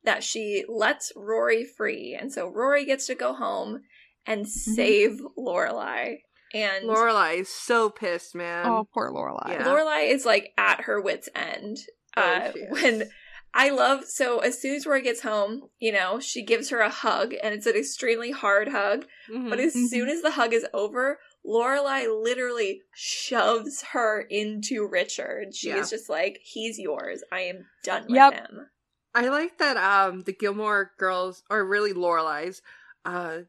that 0.03 0.25
she 0.25 0.65
lets 0.67 1.13
Rory 1.15 1.63
free, 1.63 2.17
and 2.19 2.33
so 2.33 2.49
Rory 2.49 2.83
gets 2.83 3.07
to 3.07 3.15
go 3.15 3.33
home 3.33 3.79
and 4.27 4.41
Mm-hmm. 4.41 4.73
save 4.73 5.21
Lorelai. 5.37 6.17
And 6.53 6.83
Lorelai 6.83 7.39
is 7.39 7.47
so 7.47 7.89
pissed, 7.89 8.35
man. 8.35 8.65
oh, 8.65 8.89
poor 8.93 9.09
Lorelai. 9.09 9.51
Yeah. 9.53 9.63
Lorelai 9.63 10.11
is 10.11 10.25
like 10.25 10.51
at 10.57 10.81
her 10.81 10.99
wits' 10.99 11.29
end. 11.33 11.77
Oh, 12.17 12.21
Uh, 12.21 12.51
she 12.51 12.59
is. 12.59 12.71
when 12.73 13.09
I 13.53 13.69
love 13.69 14.05
so 14.05 14.39
as 14.39 14.61
soon 14.61 14.75
as 14.75 14.85
Rory 14.85 15.01
gets 15.01 15.21
home, 15.21 15.69
you 15.79 15.91
know, 15.91 16.19
she 16.19 16.43
gives 16.43 16.69
her 16.69 16.79
a 16.79 16.89
hug, 16.89 17.33
and 17.41 17.53
it's 17.53 17.65
an 17.65 17.75
extremely 17.75 18.31
hard 18.31 18.67
hug. 18.69 19.05
Mhm. 19.29 19.49
But 19.49 19.59
as 19.59 19.73
Mhm. 19.75 19.87
soon 19.89 20.09
as 20.09 20.21
the 20.21 20.31
hug 20.31 20.53
is 20.53 20.65
over, 20.73 21.19
Lorelai 21.45 22.05
literally 22.23 22.83
shoves 22.93 23.81
her 23.93 24.21
into 24.21 24.85
Richard. 24.85 25.55
She 25.55 25.69
Yeah. 25.69 25.79
is 25.79 25.89
just 25.89 26.09
like, 26.09 26.39
"He's 26.43 26.77
yours. 26.77 27.23
I 27.31 27.41
am 27.41 27.65
done 27.83 28.03
with 28.07 28.15
Yep. 28.15 28.33
him." 28.33 28.69
I 29.15 29.27
like 29.29 29.57
that 29.57 29.77
um 29.77 30.21
the 30.21 30.33
Gilmore 30.33 30.91
girls 30.99 31.43
or 31.49 31.65
really 31.65 31.93
Lorelai's 31.93 32.61
uh 33.05 33.39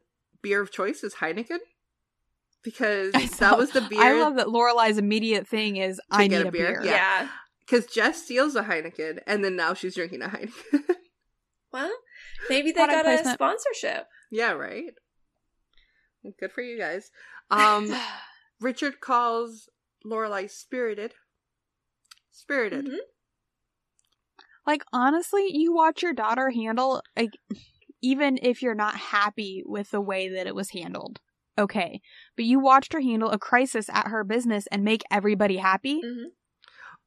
beer 0.41 0.61
of 0.61 0.71
choice 0.71 1.03
is 1.03 1.15
Heineken. 1.15 1.59
Because 2.63 3.13
that 3.39 3.57
was 3.57 3.71
the 3.71 3.81
beer 3.81 3.99
I 4.01 4.13
love 4.13 4.35
that 4.35 4.47
Lorelai's 4.47 4.97
immediate 4.97 5.47
thing 5.47 5.77
is 5.77 5.99
I 6.11 6.27
need 6.27 6.35
a 6.45 6.47
a 6.47 6.51
beer? 6.51 6.71
beer. 6.73 6.81
Yeah. 6.85 6.91
Yeah. 6.91 7.27
Because 7.71 7.85
Jess 7.85 8.23
steals 8.23 8.55
a 8.55 8.63
Heineken 8.63 9.19
and 9.25 9.43
then 9.43 9.55
now 9.55 9.73
she's 9.73 9.95
drinking 9.95 10.21
a 10.21 10.27
Heineken. 10.27 10.83
Well, 11.73 11.89
maybe 12.49 12.73
they 12.73 12.83
Product 12.83 13.05
got 13.05 13.25
a 13.27 13.33
sponsorship. 13.33 14.07
yeah, 14.29 14.51
right. 14.51 14.93
Good 16.37 16.51
for 16.51 16.61
you 16.61 16.77
guys. 16.77 17.11
Um 17.49 17.93
Richard 18.59 18.99
calls 18.99 19.69
Lorelai 20.05 20.49
spirited. 20.49 21.13
Spirited. 22.29 22.85
Mhm. 22.87 22.97
Like 24.67 24.83
honestly, 24.91 25.47
you 25.49 25.73
watch 25.73 26.03
your 26.03 26.13
daughter 26.13 26.49
handle 26.49 27.01
like 27.17 27.31
even 28.01 28.37
if 28.41 28.61
you're 28.61 28.75
not 28.75 28.95
happy 28.97 29.63
with 29.65 29.91
the 29.91 30.01
way 30.01 30.27
that 30.29 30.47
it 30.47 30.55
was 30.55 30.71
handled. 30.71 31.19
Okay. 31.57 32.01
But 32.35 32.45
you 32.45 32.59
watched 32.59 32.91
her 32.93 33.01
handle 33.01 33.29
a 33.29 33.39
crisis 33.39 33.87
at 33.89 34.07
her 34.09 34.23
business 34.25 34.67
and 34.73 34.83
make 34.83 35.03
everybody 35.09 35.55
happy. 35.57 36.01
Mhm. 36.03 36.25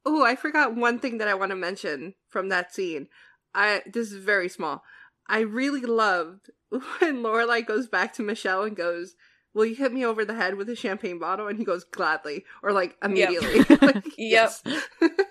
Oh, 0.06 0.22
I 0.24 0.36
forgot 0.36 0.74
one 0.74 0.98
thing 0.98 1.18
that 1.18 1.28
I 1.28 1.34
want 1.34 1.50
to 1.50 1.56
mention 1.56 2.14
from 2.28 2.48
that 2.50 2.74
scene. 2.74 3.08
I 3.54 3.82
this 3.86 4.12
is 4.12 4.22
very 4.24 4.48
small. 4.48 4.82
I 5.26 5.40
really 5.40 5.80
loved 5.82 6.50
when 6.68 7.22
Lorelai 7.22 7.66
goes 7.66 7.86
back 7.88 8.12
to 8.14 8.22
Michel 8.22 8.64
and 8.64 8.76
goes, 8.76 9.14
"Will 9.54 9.64
you 9.64 9.74
hit 9.76 9.92
me 9.92 10.04
over 10.04 10.24
the 10.24 10.34
head 10.34 10.56
with 10.56 10.68
a 10.68 10.76
champagne 10.76 11.18
bottle?" 11.18 11.46
And 11.48 11.58
he 11.58 11.64
goes, 11.64 11.84
"Gladly," 11.84 12.44
or 12.62 12.72
like 12.72 12.96
immediately. 13.02 13.60
Like, 13.80 14.04
yes. 14.18 14.62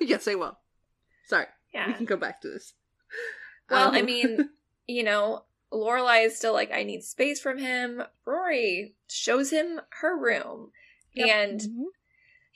yes, 0.01 0.27
I 0.27 0.35
will. 0.35 0.57
Sorry, 1.25 1.45
Yeah. 1.73 1.87
we 1.87 1.93
can 1.93 2.05
go 2.05 2.17
back 2.17 2.41
to 2.41 2.49
this. 2.49 2.73
Well, 3.69 3.91
I 3.93 3.99
Um, 3.99 4.05
mean, 4.05 4.49
you 4.87 5.03
know, 5.03 5.45
Lorelai 5.71 6.25
is 6.25 6.35
still 6.37 6.53
like, 6.53 6.71
"I 6.71 6.83
need 6.83 7.03
space 7.03 7.39
from 7.39 7.57
him." 7.59 8.03
Rory 8.25 8.95
shows 9.07 9.51
him 9.51 9.81
her 10.01 10.17
room, 10.17 10.71
Yep. 11.13 11.29
and 11.29 11.59
Mhm. 11.61 11.83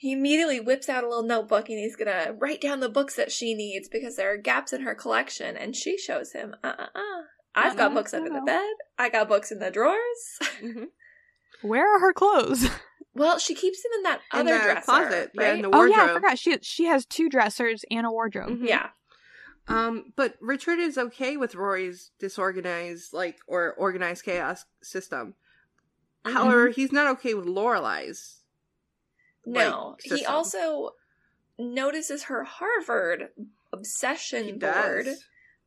He 0.00 0.12
immediately 0.12 0.60
whips 0.60 0.88
out 0.88 1.02
a 1.02 1.08
little 1.08 1.24
notebook 1.24 1.68
and 1.68 1.78
he's 1.78 1.96
gonna 1.96 2.32
write 2.38 2.60
down 2.60 2.78
the 2.80 2.88
books 2.88 3.16
that 3.16 3.32
she 3.32 3.52
needs 3.52 3.88
because 3.88 4.14
there 4.16 4.32
are 4.32 4.36
gaps 4.36 4.72
in 4.72 4.82
her 4.82 4.94
collection. 4.94 5.56
And 5.56 5.74
she 5.74 5.98
shows 5.98 6.32
him, 6.32 6.54
uh 6.62 6.72
uh 6.78 6.86
uh. 6.94 7.22
I've 7.54 7.76
got 7.76 7.92
books 7.92 8.14
under 8.14 8.30
the 8.30 8.40
bed. 8.40 8.70
I 8.96 9.08
got 9.08 9.28
books 9.28 9.50
in 9.50 9.58
the 9.58 9.70
drawers. 9.72 9.98
mhm. 10.62 10.86
Where 11.62 11.92
are 11.96 11.98
her 11.98 12.12
clothes? 12.12 12.68
well, 13.14 13.38
she 13.40 13.54
keeps 13.56 13.82
them 13.82 13.90
in 13.96 14.02
that 14.04 14.20
In 14.32 14.38
other 14.40 14.58
the 14.58 14.64
dresser. 14.64 14.82
closet, 14.84 15.30
yeah, 15.34 15.42
right? 15.42 15.56
in 15.56 15.62
the 15.62 15.70
Oh 15.76 15.84
yeah, 15.84 16.04
I 16.10 16.14
forgot. 16.14 16.38
She 16.38 16.56
she 16.62 16.84
has 16.84 17.04
two 17.04 17.28
dressers 17.28 17.84
and 17.90 18.06
a 18.06 18.10
wardrobe. 18.12 18.50
Mhm. 18.60 18.68
yeah. 18.68 18.90
Um, 19.66 20.12
but 20.16 20.36
Richard 20.40 20.78
is 20.78 20.96
okay 20.96 21.36
with 21.36 21.54
Rory's 21.54 22.10
disorganized, 22.18 23.12
like, 23.12 23.36
or 23.46 23.74
organized 23.74 24.24
chaos 24.24 24.64
system. 24.82 25.34
Mm-hmm. 26.24 26.36
However, 26.36 26.68
he's 26.68 26.92
not 26.92 27.06
okay 27.16 27.34
with 27.34 27.44
Lorelai's. 27.46 28.37
No. 29.52 29.96
like, 30.10 30.20
he 30.20 30.26
also 30.26 30.94
notices 31.58 32.24
her 32.24 32.44
Harvard 32.44 33.30
obsession 33.72 34.58
board, 34.58 35.08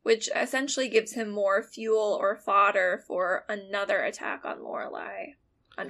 which 0.02 0.28
essentially 0.34 0.88
gives 0.88 1.12
him 1.12 1.30
more 1.30 1.62
fuel 1.62 2.18
or 2.20 2.36
fodder 2.36 3.02
for 3.06 3.44
another 3.48 4.02
attack 4.02 4.44
on 4.44 4.58
Lorelai. 4.58 5.34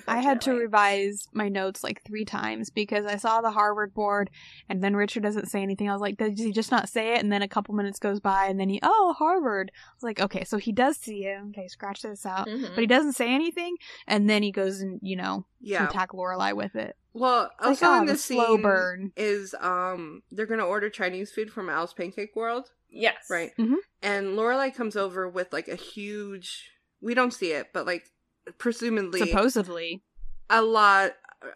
I 0.07 0.21
had 0.21 0.41
to 0.43 0.53
revise 0.55 1.27
my 1.33 1.49
notes 1.49 1.83
like 1.83 2.03
three 2.05 2.25
times 2.25 2.71
because 2.71 3.05
I 3.07 3.17
saw 3.17 3.41
the 3.41 3.51
Harvard 3.51 3.93
board 3.95 4.31
and 4.69 4.83
then 4.83 4.95
Richard 4.97 5.23
doesn't 5.23 5.51
say 5.51 5.63
anything. 5.63 5.89
I 5.89 5.93
was 5.93 6.01
like, 6.01 6.17
did 6.17 6.39
he 6.39 6.53
just 6.53 6.71
not 6.71 6.89
say 6.89 7.15
it? 7.15 7.23
And 7.23 7.33
then 7.33 7.43
a 7.43 7.49
couple 7.49 7.75
minutes 7.75 7.99
goes 7.99 8.21
by 8.21 8.47
and 8.47 8.59
then 8.61 8.69
he, 8.69 8.79
oh, 8.83 9.15
Harvard. 9.19 9.71
I 9.75 9.95
was 9.97 10.03
like, 10.03 10.21
okay, 10.21 10.45
so 10.45 10.57
he 10.59 10.73
does 10.73 10.97
see 10.97 11.27
it. 11.27 11.39
Okay, 11.51 11.69
scratch 11.69 12.03
this 12.03 12.25
out. 12.25 12.47
Mhm. 12.49 12.71
But 12.75 12.81
he 12.81 12.87
doesn't 12.87 13.15
say 13.15 13.33
anything. 13.35 13.77
And 14.07 14.29
then 14.31 14.43
he 14.43 14.53
goes 14.53 14.81
and, 14.81 14.99
you 15.03 15.17
know, 15.17 15.47
Yeah. 15.61 15.89
attack 15.89 16.11
Lorelai 16.13 16.55
with 16.55 16.77
it. 16.77 16.97
Well, 17.13 17.51
It's 17.59 17.67
also 17.83 17.87
like, 17.87 17.97
oh, 17.97 18.01
in 18.01 18.07
the 18.07 18.13
this 18.13 18.25
slow 18.25 18.55
scene 18.55 18.63
burn. 18.63 19.13
is 19.17 19.55
um 19.61 20.23
they're 20.31 20.47
gonna 20.47 20.67
order 20.67 20.89
Chinese 20.91 21.31
food 21.33 21.51
from 21.53 21.69
Al's 21.69 21.93
Pancake 21.93 22.35
World, 22.37 22.71
Yes. 22.89 23.27
right? 23.29 23.51
Mhm. 23.59 23.77
And 24.01 24.29
Lorelai 24.39 24.75
comes 24.75 24.97
over 24.97 25.29
with 25.29 25.53
like 25.53 25.69
a 25.69 25.75
huge. 25.77 26.71
We 27.01 27.15
don't 27.15 27.33
see 27.35 27.51
it, 27.53 27.69
but 27.75 27.85
like 27.85 28.12
presumably 28.59 29.21
Supposedly. 29.21 30.03
a 30.51 30.63
lot, 30.63 31.13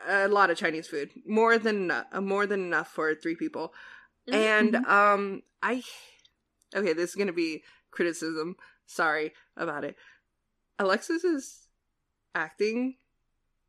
a 0.06 0.28
lot 0.28 0.50
of 0.50 0.56
Chinese 0.56 0.88
food, 0.88 1.10
more 1.26 1.58
than 1.58 1.76
enough, 1.76 2.06
more 2.20 2.46
than 2.46 2.60
enough 2.60 2.88
for 2.88 3.14
three 3.14 3.36
people. 3.36 3.72
Mhm. 4.28 4.34
And 4.34 4.76
um, 4.86 5.42
I 5.62 5.82
okay, 6.74 6.92
this 6.92 7.10
is 7.10 7.16
gonna 7.16 7.32
be 7.32 7.62
criticism. 7.90 8.56
Sorry 8.86 9.32
about 9.56 9.84
it. 9.84 9.96
Alexis's 10.78 11.68
acting 12.34 12.96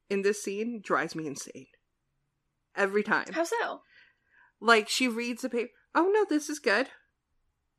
in 0.09 0.21
this 0.21 0.43
scene 0.43 0.81
drives 0.83 1.15
me 1.15 1.25
insane 1.27 1.67
every 2.75 3.03
time. 3.03 3.27
How 3.31 3.43
so? 3.43 3.81
Like 4.59 4.89
she 4.89 5.07
reads 5.07 5.41
the 5.41 5.49
paper. 5.49 5.71
Oh 5.95 6.11
no, 6.13 6.25
this 6.27 6.49
is 6.49 6.59
good. 6.59 6.89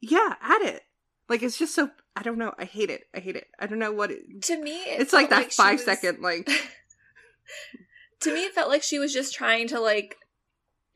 Yeah, 0.01 0.35
add 0.41 0.63
it. 0.63 0.83
Like 1.29 1.43
it's 1.43 1.59
just 1.59 1.75
so. 1.75 1.91
I 2.17 2.23
don't 2.23 2.39
know. 2.39 2.53
I 2.59 2.65
hate 2.65 2.91
it. 2.91 3.05
I 3.15 3.21
hate 3.21 3.37
it. 3.37 3.47
I 3.61 3.67
don't 3.67 3.79
know 3.79 3.93
what 3.93 4.11
it. 4.11 4.43
To 4.45 4.61
me, 4.63 4.77
it 4.83 5.01
It's 5.01 5.13
like 5.13 5.31
that 5.31 5.53
she 5.53 5.57
five 5.57 5.75
was- 5.79 5.85
second. 5.85 6.21
Like 6.23 6.47
to 8.21 8.35
me, 8.35 8.45
it 8.45 8.55
felt 8.55 8.69
like 8.69 8.83
she 8.83 8.99
was 8.99 9.13
just 9.13 9.35
trying 9.35 9.69
to 9.69 9.81
like. 9.81 10.17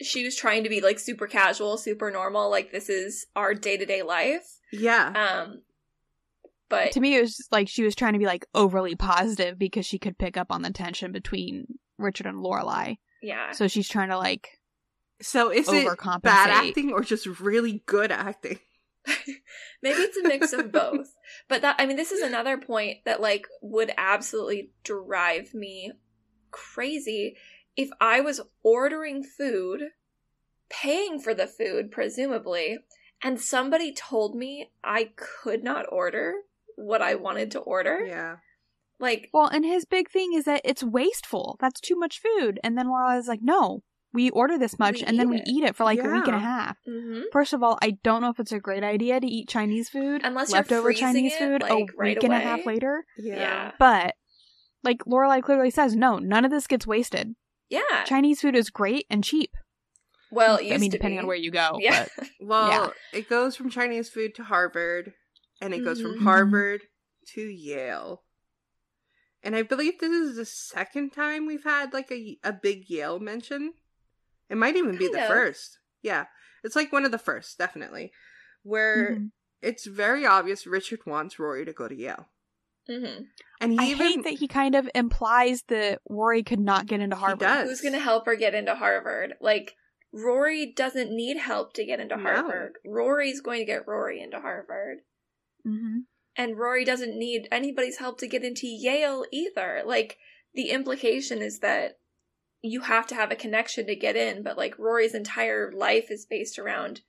She 0.00 0.24
was 0.24 0.34
trying 0.34 0.64
to 0.64 0.68
be 0.68 0.80
like 0.80 0.98
super 0.98 1.26
casual, 1.28 1.76
super 1.78 2.10
normal. 2.10 2.50
Like 2.50 2.72
this 2.72 2.88
is 2.88 3.26
our 3.36 3.54
day 3.54 3.76
to 3.76 3.86
day 3.86 4.02
life. 4.02 4.44
yeah, 4.72 5.12
Um, 5.44 5.62
but 6.68 6.90
To 6.92 7.00
me, 7.00 7.16
it 7.16 7.20
was 7.20 7.36
just 7.36 7.52
like 7.52 7.68
she 7.68 7.84
was 7.84 7.94
trying 7.94 8.14
to 8.14 8.18
be 8.18 8.26
like 8.26 8.44
overly 8.54 8.96
positive 8.96 9.58
because 9.58 9.86
she 9.86 9.98
could 10.00 10.18
pick 10.18 10.36
up 10.36 10.48
on 10.50 10.62
the 10.62 10.72
tension 10.72 11.12
between 11.12 11.66
Richard 11.98 12.26
and 12.26 12.38
Lorelai. 12.38 12.96
yeah, 13.22 13.52
So 13.52 13.68
she's 13.68 13.88
trying 13.88 14.08
to 14.08 14.18
like 14.18 14.48
So 15.20 15.52
is 15.52 15.68
it 15.68 15.86
bad 16.22 16.50
acting 16.50 16.90
or 16.92 17.02
just 17.04 17.26
really 17.38 17.84
good 17.86 18.10
acting? 18.10 18.58
maybe 19.82 19.98
it's 19.98 20.16
a 20.16 20.28
mix 20.28 20.52
of 20.52 20.72
both. 20.72 21.14
But 21.48 21.62
that 21.62 21.76
I 21.78 21.86
mean, 21.86 21.96
this 21.96 22.12
is 22.12 22.22
another 22.22 22.58
point 22.58 22.98
that 23.04 23.20
like 23.20 23.46
would 23.60 23.92
absolutely 23.96 24.70
drive 24.84 25.54
me 25.54 25.92
crazy 26.50 27.36
if 27.76 27.90
I 28.00 28.20
was 28.20 28.40
ordering 28.62 29.24
food, 29.24 29.80
paying 30.68 31.18
for 31.18 31.34
the 31.34 31.46
food, 31.46 31.90
presumably, 31.90 32.78
and 33.22 33.40
somebody 33.40 33.92
told 33.92 34.36
me 34.36 34.70
I 34.84 35.10
could 35.16 35.64
not 35.64 35.86
order 35.90 36.34
what 36.76 37.02
I 37.02 37.14
wanted 37.14 37.50
to 37.52 37.60
order. 37.60 38.04
Yeah. 38.06 38.36
Like, 38.98 39.30
Well, 39.32 39.48
and 39.48 39.64
his 39.64 39.84
big 39.84 40.10
thing 40.10 40.32
is 40.32 40.44
that 40.44 40.60
it's 40.64 40.84
wasteful. 40.84 41.56
That's 41.60 41.80
too 41.80 41.96
much 41.96 42.20
food. 42.20 42.60
And 42.62 42.78
then 42.78 42.86
Lorelai's 42.86 43.26
like, 43.26 43.42
no, 43.42 43.82
we 44.14 44.30
order 44.30 44.58
this 44.58 44.78
much 44.78 44.96
We 44.96 45.04
and 45.04 45.18
then 45.18 45.30
we 45.30 45.38
it. 45.38 45.44
eat 45.48 45.64
it 45.64 45.74
for 45.76 45.84
like 45.84 45.98
a 45.98 46.02
week 46.02 46.26
and 46.26 46.36
a 46.36 46.38
Yeah. 46.38 46.40
half. 46.40 46.76
hmm 46.86 47.20
First 47.32 47.52
of 47.52 47.62
all, 47.62 47.78
I 47.82 47.92
don't 48.02 48.20
know 48.20 48.30
if 48.30 48.38
it's 48.40 48.52
a 48.52 48.58
great 48.60 48.84
idea 48.84 49.20
to 49.20 49.26
eat 49.26 49.48
Chinese 49.48 49.88
food, 49.88 50.20
Unless 50.24 50.50
you're 50.50 50.58
leftover 50.58 50.88
freezing 50.88 51.06
Chinese 51.06 51.32
it, 51.34 51.38
food 51.38 51.62
like, 51.62 51.70
a 51.72 51.86
right 51.96 52.16
week 52.16 52.24
and 52.24 52.32
a 52.32 52.38
half 52.38 52.66
later. 52.66 53.04
Yeah. 53.16 53.72
But 53.78 54.14
like 54.84 54.98
Lorelai 55.04 55.42
clearly 55.42 55.70
says, 55.70 55.94
no, 55.96 56.18
none 56.18 56.44
of 56.44 56.50
this 56.50 56.66
gets 56.66 56.86
wasted. 56.86 57.34
Yeah. 57.70 58.04
Chinese 58.04 58.40
food 58.42 58.54
is 58.56 58.68
great 58.70 59.06
and 59.08 59.24
cheap. 59.24 59.50
well, 60.30 60.56
it 60.56 60.64
used 60.64 60.74
I 60.74 60.78
mean, 60.78 60.90
to 60.90 60.96
depending 60.98 61.18
be. 61.18 61.22
on 61.22 61.26
where 61.26 61.36
you 61.36 61.50
go. 61.50 61.76
Yeah. 61.80 62.06
but- 62.16 62.28
Well, 62.40 62.68
Yeah. 63.12 63.18
it 63.18 63.28
goes 63.28 63.54
from 63.56 63.70
Chinese 63.70 64.08
food 64.10 64.34
to 64.36 64.42
Harvard, 64.44 65.12
and 65.60 65.72
it 65.72 65.84
goes 65.84 66.00
Mhm. 66.00 66.02
from 66.16 66.24
Harvard 66.24 66.82
to 67.34 67.40
Yale. 67.40 68.24
And 69.42 69.54
I 69.56 69.62
believe 69.62 69.98
this 69.98 70.10
is 70.10 70.36
the 70.36 70.44
second 70.44 71.10
time 71.10 71.46
we've 71.46 71.64
had 71.64 71.92
like 71.92 72.10
a, 72.12 72.38
a 72.44 72.52
big 72.52 72.88
Yale 72.88 73.18
mention. 73.20 73.74
It 74.48 74.56
might 74.56 74.76
even 74.76 74.96
be 74.96 75.08
the 75.08 75.22
of. 75.22 75.28
first. 75.28 75.78
Yeah. 76.02 76.26
It's 76.64 76.76
like 76.76 76.92
one 76.92 77.04
of 77.04 77.10
the 77.10 77.18
first, 77.18 77.58
definitely. 77.58 78.12
Where 78.62 79.16
Mhm. 79.16 79.30
it's 79.60 79.86
very 79.86 80.24
obvious 80.26 80.66
Richard 80.66 81.00
wants 81.06 81.38
Rory 81.38 81.64
to 81.64 81.72
go 81.72 81.88
to 81.88 81.94
Yale. 81.94 82.28
hmm 82.86 83.24
And 83.60 83.72
he 83.72 83.78
I 83.78 83.84
even 83.90 84.06
hate 84.06 84.24
that 84.24 84.34
he 84.34 84.48
kind 84.48 84.74
of 84.74 84.88
implies 84.94 85.62
that 85.68 86.00
Rory 86.08 86.42
could 86.42 86.58
not 86.60 86.86
get 86.86 87.00
into 87.00 87.16
He 87.16 87.20
Harvard. 87.20 87.38
does. 87.40 87.68
Who's 87.68 87.80
going 87.80 87.94
to 87.94 88.00
help 88.00 88.26
her 88.26 88.34
get 88.36 88.54
into 88.54 88.74
Harvard? 88.74 89.34
Like, 89.40 89.76
Rory 90.12 90.72
doesn't 90.72 91.10
need 91.14 91.38
help 91.38 91.72
to 91.74 91.84
get 91.84 92.00
into 92.00 92.16
No. 92.16 92.22
Harvard. 92.22 92.74
Rory's 92.84 93.40
going 93.40 93.60
to 93.60 93.64
get 93.64 93.86
Rory 93.86 94.20
into 94.20 94.40
Harvard. 94.40 94.98
hmm 95.64 96.00
And 96.36 96.58
Rory 96.58 96.84
doesn't 96.84 97.16
need 97.16 97.46
anybody's 97.52 97.98
help 97.98 98.18
to 98.18 98.26
get 98.26 98.42
into 98.44 98.66
Yale 98.66 99.24
either. 99.30 99.82
Like, 99.86 100.18
the 100.54 100.70
implication 100.70 101.40
is 101.40 101.60
that 101.60 101.98
you 102.62 102.82
have 102.82 103.06
to 103.08 103.14
have 103.14 103.30
a 103.32 103.36
connection 103.36 103.86
to 103.86 103.96
get 103.96 104.16
in, 104.16 104.42
but 104.42 104.56
like 104.56 104.78
Rory's 104.78 105.14
entire 105.14 105.70
life 105.72 106.10
is 106.10 106.24
based 106.26 106.58
around 106.58 107.00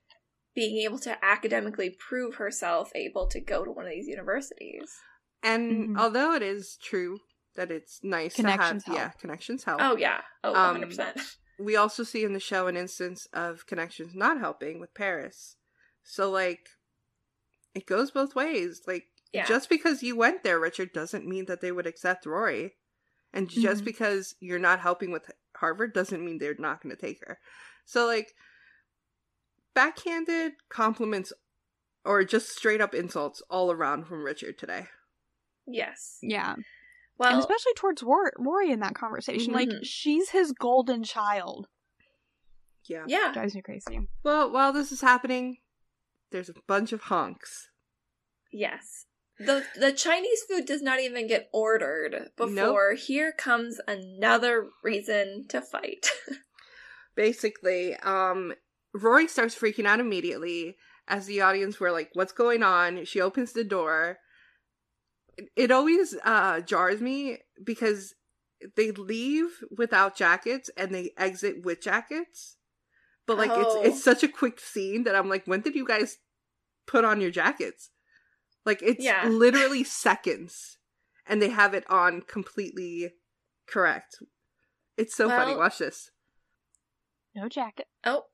being 0.56 0.84
able 0.84 1.00
to 1.00 1.24
academically 1.24 1.90
prove 1.90 2.36
herself 2.36 2.92
able 2.96 3.28
to 3.28 3.40
go 3.40 3.64
to 3.64 3.72
one 3.72 3.86
of 3.86 3.92
these 3.92 4.08
universities. 4.08 4.90
and 5.46 5.90
Mhm. 5.90 6.00
although 6.00 6.34
it 6.34 6.42
is 6.42 6.78
true 6.82 7.20
that 7.56 7.70
it's 7.70 8.02
nice 8.04 8.36
Connections 8.36 8.84
to 8.86 8.92
have 8.92 8.98
help. 8.98 9.14
yeah, 9.14 9.20
connections 9.20 9.64
help. 9.66 9.82
Oh 9.82 9.96
yeah. 9.98 10.22
Oh, 10.44 10.56
Um, 10.56 10.76
100%. 10.82 11.38
we 11.60 11.76
also 11.76 12.04
see 12.04 12.24
in 12.24 12.32
the 12.34 12.40
show 12.40 12.68
an 12.68 12.78
instance 12.78 13.28
of 13.34 13.68
connections 13.68 14.16
not 14.16 14.40
helping 14.40 14.80
with 14.80 14.94
Paris. 14.94 15.58
So 16.04 16.32
like 16.32 16.68
it 17.76 17.86
goes 17.86 18.10
both 18.12 18.36
ways. 18.36 18.82
Like 18.88 19.08
Yeah. 19.34 19.46
just 19.46 19.68
because 19.70 20.02
you 20.04 20.16
went 20.16 20.44
there, 20.44 20.60
Richard, 20.60 20.94
doesn't 20.94 21.28
mean 21.28 21.46
that 21.46 21.60
they 21.62 21.72
would 21.72 21.88
accept 21.88 22.26
Rory. 22.26 22.76
And 23.34 23.50
just 23.50 23.82
Mhm. 23.82 23.86
because 23.86 24.36
you're 24.40 24.60
not 24.60 24.80
helping 24.80 25.12
with 25.12 25.30
Harvard 25.56 25.94
doesn't 25.94 26.24
mean 26.24 26.38
they're 26.38 26.56
not 26.60 26.82
going 26.82 26.96
to 26.96 27.02
take 27.02 27.20
her. 27.26 27.40
So 27.86 28.06
like 28.06 28.36
backhanded 29.74 30.54
compliments 30.70 31.34
or 32.06 32.24
just 32.24 32.50
straight 32.56 32.82
up 32.82 32.94
insults 32.94 33.42
all 33.50 33.72
around 33.72 34.06
from 34.06 34.24
Richard 34.24 34.58
today. 34.58 34.88
yes. 35.66 36.20
Yeah. 36.22 36.56
Well, 37.18 37.30
and 37.30 37.38
Well, 37.38 37.40
especially 37.40 37.74
towards 37.76 38.04
Rory, 38.04 38.32
Rory 38.38 38.72
in 38.72 38.80
that 38.82 38.96
conversation. 38.96 39.54
Like, 39.54 39.70
Mhm. 39.70 39.80
she's 39.86 40.30
his 40.32 40.52
golden 40.52 41.04
child. 41.04 41.68
Yeah. 42.86 43.06
yeah. 43.08 43.32
Drives 43.34 43.56
me 43.56 43.62
crazy. 43.62 44.10
Well, 44.24 44.52
while 44.52 44.74
this 44.74 44.92
is 44.92 45.00
happening, 45.02 45.62
there's 46.32 46.50
a 46.50 46.54
bunch 46.68 46.92
of 46.92 47.04
honks. 47.04 47.70
Yes. 48.52 49.06
The 49.40 49.64
the 49.76 49.92
Chinese 49.92 50.44
food 50.48 50.66
does 50.66 50.82
not 50.82 51.00
even 51.00 51.28
get 51.28 51.50
ordered 51.52 52.30
before 52.38 52.94
here 52.94 53.32
comes 53.32 53.80
another 53.88 54.70
reason 54.84 55.46
to 55.50 55.62
fight. 55.62 56.08
basically 57.16 57.96
um 57.98 58.54
rory 58.94 59.28
starts 59.28 59.56
freaking 59.56 59.86
out 59.86 60.00
immediately 60.00 60.76
as 61.08 61.26
the 61.26 61.42
audience 61.42 61.80
were 61.80 61.92
like 61.92 62.10
what's 62.14 62.32
going 62.32 62.64
on? 62.64 63.06
She 63.06 63.22
opens 63.22 63.54
the 63.54 63.64
door. 63.64 64.18
It- 65.38 65.50
it 65.56 65.72
always 65.72 66.16
uh 66.24 66.62
jars 66.62 67.02
me 67.02 67.40
because 67.64 68.14
they 68.78 68.92
leave 68.92 69.48
without 69.76 70.16
jackets 70.16 70.70
and 70.78 70.94
they 70.94 71.12
exit 71.18 71.64
with 71.66 71.82
jackets. 71.82 72.58
But 73.26 73.38
like 73.38 73.52
Oh. 73.52 73.82
it's 73.84 73.88
it's 73.96 74.04
such 74.04 74.24
a 74.24 74.28
quick 74.28 74.60
scene 74.60 75.04
that 75.06 75.16
i'm 75.16 75.30
like 75.30 75.46
when 75.46 75.62
did 75.62 75.76
you 75.76 75.86
guys 75.88 76.18
put 76.86 77.06
on 77.06 77.22
your 77.22 77.32
jackets 77.32 77.90
like 78.66 78.82
it's 78.82 79.04
Yeah. 79.04 79.28
literally 79.28 79.84
seconds 79.84 80.78
and 81.26 81.42
they 81.42 81.50
have 81.50 81.74
it 81.74 81.90
on 81.90 82.22
completely 82.22 83.14
correct 83.68 84.18
it's 84.98 85.16
so 85.16 85.28
funny 85.30 85.56
watch 85.56 85.78
this 85.80 86.12
No 87.36 87.48
jacket. 87.50 87.88
oh, 88.06 88.26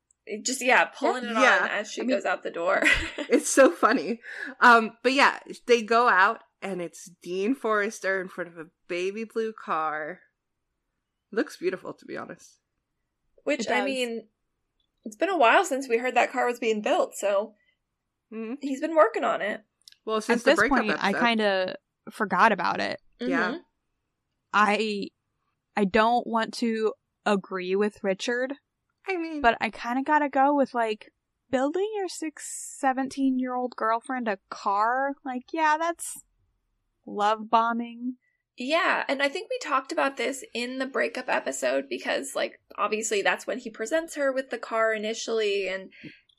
just 0.43 0.61
yeah, 0.61 0.85
pulling 0.85 1.23
it 1.25 1.31
Yeah. 1.31 1.59
on 1.63 1.69
as 1.69 1.91
she 1.91 2.01
I 2.01 2.03
mean- 2.03 2.15
goes 2.17 2.25
out 2.25 2.43
the 2.43 2.51
door. 2.51 2.83
it's 3.17 3.49
so 3.49 3.71
funny. 3.71 4.19
Um, 4.59 4.97
but 5.01 5.13
yeah, 5.13 5.39
they 5.65 5.81
go 5.81 6.07
out 6.09 6.41
and 6.61 6.81
it's 6.81 7.09
Dean 7.23 7.55
Forrester 7.55 8.19
in 8.21 8.27
front 8.27 8.49
of 8.49 8.57
a 8.57 8.67
baby 8.87 9.23
blue 9.23 9.53
car. 9.53 10.19
Looks 11.31 11.55
beautiful, 11.57 11.93
to 11.93 12.05
be 12.05 12.17
honest. 12.17 12.59
Which 13.43 13.69
I 13.69 13.83
mean, 13.85 14.27
it's 15.05 15.15
been 15.15 15.29
a 15.29 15.37
while 15.37 15.63
since 15.65 15.87
we 15.87 15.97
heard 15.97 16.15
that 16.15 16.31
car 16.31 16.45
was 16.45 16.59
being 16.59 16.81
built, 16.81 17.15
so 17.15 17.53
hmm 18.29 18.55
he's 18.61 18.81
been 18.81 18.95
working 18.95 19.23
on 19.23 19.41
it. 19.41 19.61
Well, 20.05 20.21
since 20.21 20.41
At 20.41 20.45
the 20.45 20.51
this 20.51 20.59
breakup 20.59 20.85
point, 20.85 21.03
I 21.03 21.13
kind 21.13 21.41
of 21.41 21.75
forgot 22.11 22.51
about 22.51 22.79
it. 22.79 22.99
Yeah. 23.19 23.51
Mhm. 23.51 23.59
I 24.53 25.09
I 25.75 25.85
don't 25.85 26.25
want 26.25 26.53
to 26.55 26.93
agree 27.25 27.75
with 27.75 28.03
Richard, 28.03 28.53
I 29.07 29.17
mean, 29.17 29.41
but 29.41 29.57
I 29.61 29.69
kind 29.69 29.99
of 29.99 30.05
gotta 30.05 30.29
go 30.29 30.55
with 30.55 30.73
like 30.73 31.11
building 31.49 31.89
your 31.95 32.07
six, 32.07 32.75
17 32.79 33.39
year 33.39 33.55
old 33.55 33.75
girlfriend 33.75 34.27
a 34.27 34.39
car. 34.49 35.13
Like, 35.23 35.53
yeah, 35.53 35.77
that's 35.79 36.23
love 37.05 37.49
bombing. 37.49 38.15
Yeah, 38.57 39.05
and 39.07 39.21
I 39.21 39.29
think 39.29 39.49
we 39.49 39.57
talked 39.59 39.91
about 39.93 40.17
this 40.17 40.43
in 40.53 40.79
the 40.79 40.85
breakup 40.85 41.29
episode 41.29 41.87
because 41.89 42.35
like 42.35 42.59
obviously 42.77 43.21
that's 43.21 43.47
when 43.47 43.59
he 43.59 43.69
presents 43.69 44.15
her 44.15 44.33
with 44.33 44.49
the 44.49 44.57
car 44.57 44.93
initially 44.93 45.69
and 45.69 45.91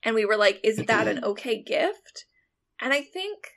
and 0.03 0.15
we 0.15 0.27
were 0.27 0.37
like 0.37 0.61
is 0.63 0.77
that 0.77 1.09
an 1.09 1.25
okay 1.25 1.63
gift? 1.63 2.27
And 2.81 2.93
I 2.93 3.03
think 3.03 3.49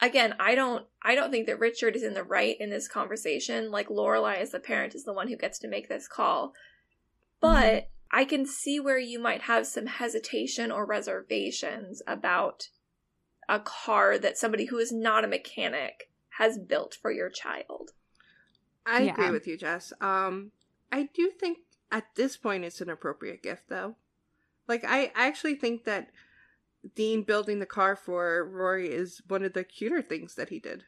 again, 0.00 0.34
I 0.38 0.54
don't 0.54 0.86
I 1.02 1.14
don't 1.14 1.30
think 1.30 1.46
that 1.46 1.58
Richard 1.58 1.96
is 1.96 2.02
in 2.02 2.14
the 2.14 2.24
right 2.24 2.56
in 2.58 2.70
this 2.70 2.88
conversation. 2.88 3.70
Like 3.70 3.88
Lorelai 3.88 4.36
as 4.36 4.50
the 4.50 4.60
parent 4.60 4.94
is 4.94 5.04
the 5.04 5.12
one 5.12 5.28
who 5.28 5.36
gets 5.36 5.58
to 5.60 5.68
make 5.68 5.88
this 5.88 6.08
call. 6.08 6.52
But 7.40 7.88
I 8.10 8.24
can 8.24 8.46
see 8.46 8.78
where 8.78 8.98
you 8.98 9.18
might 9.18 9.42
have 9.42 9.66
some 9.66 9.86
hesitation 9.86 10.70
or 10.70 10.86
reservations 10.86 12.00
about 12.06 12.68
a 13.48 13.60
car 13.60 14.18
that 14.18 14.38
somebody 14.38 14.66
who 14.66 14.78
is 14.78 14.92
not 14.92 15.24
a 15.24 15.28
mechanic 15.28 16.10
has 16.38 16.58
built 16.58 16.96
for 17.00 17.10
your 17.10 17.28
child. 17.28 17.90
I 18.86 19.02
Yeah. 19.02 19.12
agree 19.12 19.30
with 19.30 19.46
you, 19.46 19.56
Jess. 19.56 19.92
Um, 20.00 20.52
I 20.92 21.08
do 21.14 21.30
think 21.30 21.58
at 21.90 22.14
this 22.14 22.36
point 22.36 22.64
it's 22.64 22.80
an 22.80 22.88
appropriate 22.88 23.42
gift, 23.42 23.68
though. 23.68 23.96
Like, 24.66 24.84
I, 24.84 25.12
I 25.14 25.26
actually 25.26 25.56
think 25.56 25.84
that 25.84 26.10
Dean 26.94 27.22
building 27.22 27.58
the 27.60 27.66
car 27.66 27.96
for 27.96 28.48
Rory 28.48 28.88
is 28.90 29.22
one 29.28 29.44
of 29.44 29.52
the 29.52 29.64
cuter 29.64 30.02
things 30.02 30.34
that 30.34 30.50
he 30.50 30.58
did. 30.58 30.84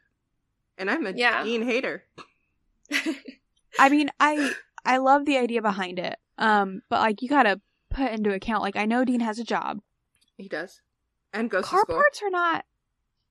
And 0.79 0.91
I'm 0.91 1.07
a 1.07 1.13
Yeah. 1.13 1.43
Dean 1.43 1.63
hater. 1.63 2.05
I 3.79 3.89
mean, 3.89 4.11
I 4.21 4.53
I 4.85 4.99
love 4.99 5.25
the 5.25 5.39
idea 5.39 5.63
behind 5.63 5.99
it. 5.99 6.17
Um, 6.39 6.83
but 6.89 7.01
like 7.01 7.23
you 7.23 7.29
gotta 7.29 7.61
put 7.91 8.13
into 8.13 8.33
account, 8.33 8.63
like 8.63 8.77
I 8.77 8.85
know 8.87 9.05
Dean 9.05 9.21
has 9.21 9.39
a 9.39 9.45
job. 9.45 9.81
He 10.37 10.49
does. 10.49 10.81
And 11.33 11.51
goes 11.51 11.65
Car 11.67 11.81
to 11.81 11.85
school. 11.87 11.97
parts 11.97 12.23
are 12.23 12.31
not 12.31 12.65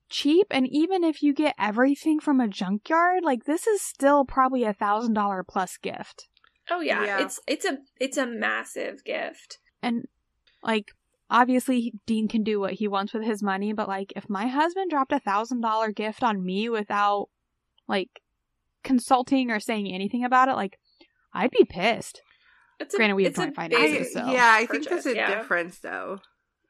cheap, 0.10 0.48
and 0.52 0.68
even 0.68 1.04
if 1.04 1.24
you 1.24 1.34
get 1.34 1.56
everything 1.58 2.20
from 2.20 2.40
a 2.40 2.48
junkyard, 2.48 3.24
like 3.24 3.46
this 3.46 3.66
is 3.68 3.82
still 3.82 4.26
probably 4.26 4.64
a 4.64 4.74
thousand 4.74 5.14
dollar 5.14 5.44
plus 5.48 5.78
gift. 5.78 6.28
Oh 6.70 6.82
yeah. 6.82 7.06
Yeah. 7.06 7.20
it's 7.22 7.40
it's 7.48 7.66
a 7.66 7.78
it's 8.00 8.18
a 8.18 8.26
massive 8.26 9.04
gift. 9.04 9.60
And 9.82 10.06
like 10.64 10.92
obviously 11.30 11.94
Dean 12.06 12.28
can 12.28 12.44
do 12.44 12.60
what 12.60 12.74
he 12.74 12.88
wants 12.88 13.14
with 13.14 13.24
his 13.24 13.42
money, 13.44 13.74
but 13.74 13.88
like 13.88 14.14
if 14.16 14.30
my 14.30 14.48
husband 14.48 14.90
dropped 14.92 15.12
a 15.12 15.20
thousand 15.20 15.62
dollar 15.62 15.92
gift 15.92 16.24
on 16.24 16.44
me 16.44 16.70
without 16.70 17.30
like 17.88 18.22
consulting 18.84 19.52
or 19.52 19.60
saying 19.60 19.92
anything 19.92 20.24
about 20.24 20.50
it, 20.50 20.56
like 20.56 20.78
I'd 21.34 21.52
be 21.52 21.66
pissed. 21.66 22.22
It's 22.80 22.94
a, 22.94 22.98
Granted, 22.98 23.16
we 23.16 23.24
have 23.26 23.36
joint 23.36 23.58
I, 23.58 23.68
basic 23.68 23.82
finances, 23.84 24.14
so- 24.14 24.32
yeah, 24.32 24.52
I 24.54 24.66
think 24.66 24.86
purchase, 24.86 25.04
there's 25.04 25.16
a 25.16 25.16
yeah. 25.16 25.36
difference, 25.36 25.80
though. 25.80 26.20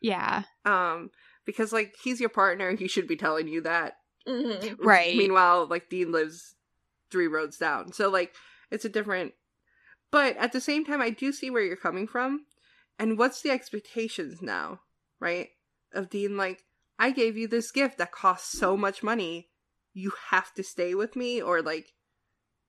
Yeah. 0.02 0.44
Um, 0.64 1.10
because, 1.46 1.74
like, 1.74 1.96
he's 2.04 2.20
your 2.20 2.30
partner. 2.30 2.76
He 2.76 2.88
should 2.88 3.08
be 3.08 3.16
telling 3.16 3.48
you 3.48 3.62
that. 3.62 3.94
Mhm. 4.28 4.76
Right. 4.80 5.16
Meanwhile, 5.16 5.68
like, 5.68 5.90
Dean 5.90 6.12
lives 6.12 6.56
three 7.12 7.28
roads 7.28 7.58
down. 7.58 7.92
So, 7.92 8.10
like, 8.10 8.36
it's 8.70 8.86
a 8.86 8.90
different. 8.90 9.34
But 10.12 10.38
at 10.38 10.52
the 10.52 10.62
same 10.62 10.86
time, 10.86 11.02
I 11.02 11.10
do 11.10 11.32
see 11.32 11.50
where 11.50 11.64
you're 11.64 11.76
coming 11.76 12.08
from. 12.08 12.46
And 12.98 13.18
what's 13.18 13.42
the 13.42 13.52
expectations 13.52 14.42
now, 14.42 14.80
right? 15.20 15.50
Of 15.94 16.10
Dean, 16.10 16.38
like, 16.38 16.64
I 16.98 17.12
gave 17.12 17.38
you 17.38 17.48
this 17.48 17.72
gift 17.72 17.98
that 17.98 18.12
costs 18.12 18.58
so 18.58 18.78
much 18.78 19.04
money. 19.04 19.50
You 19.94 20.14
have 20.30 20.54
to 20.54 20.64
stay 20.64 20.96
with 20.96 21.16
me, 21.16 21.42
or 21.42 21.62
like, 21.62 21.88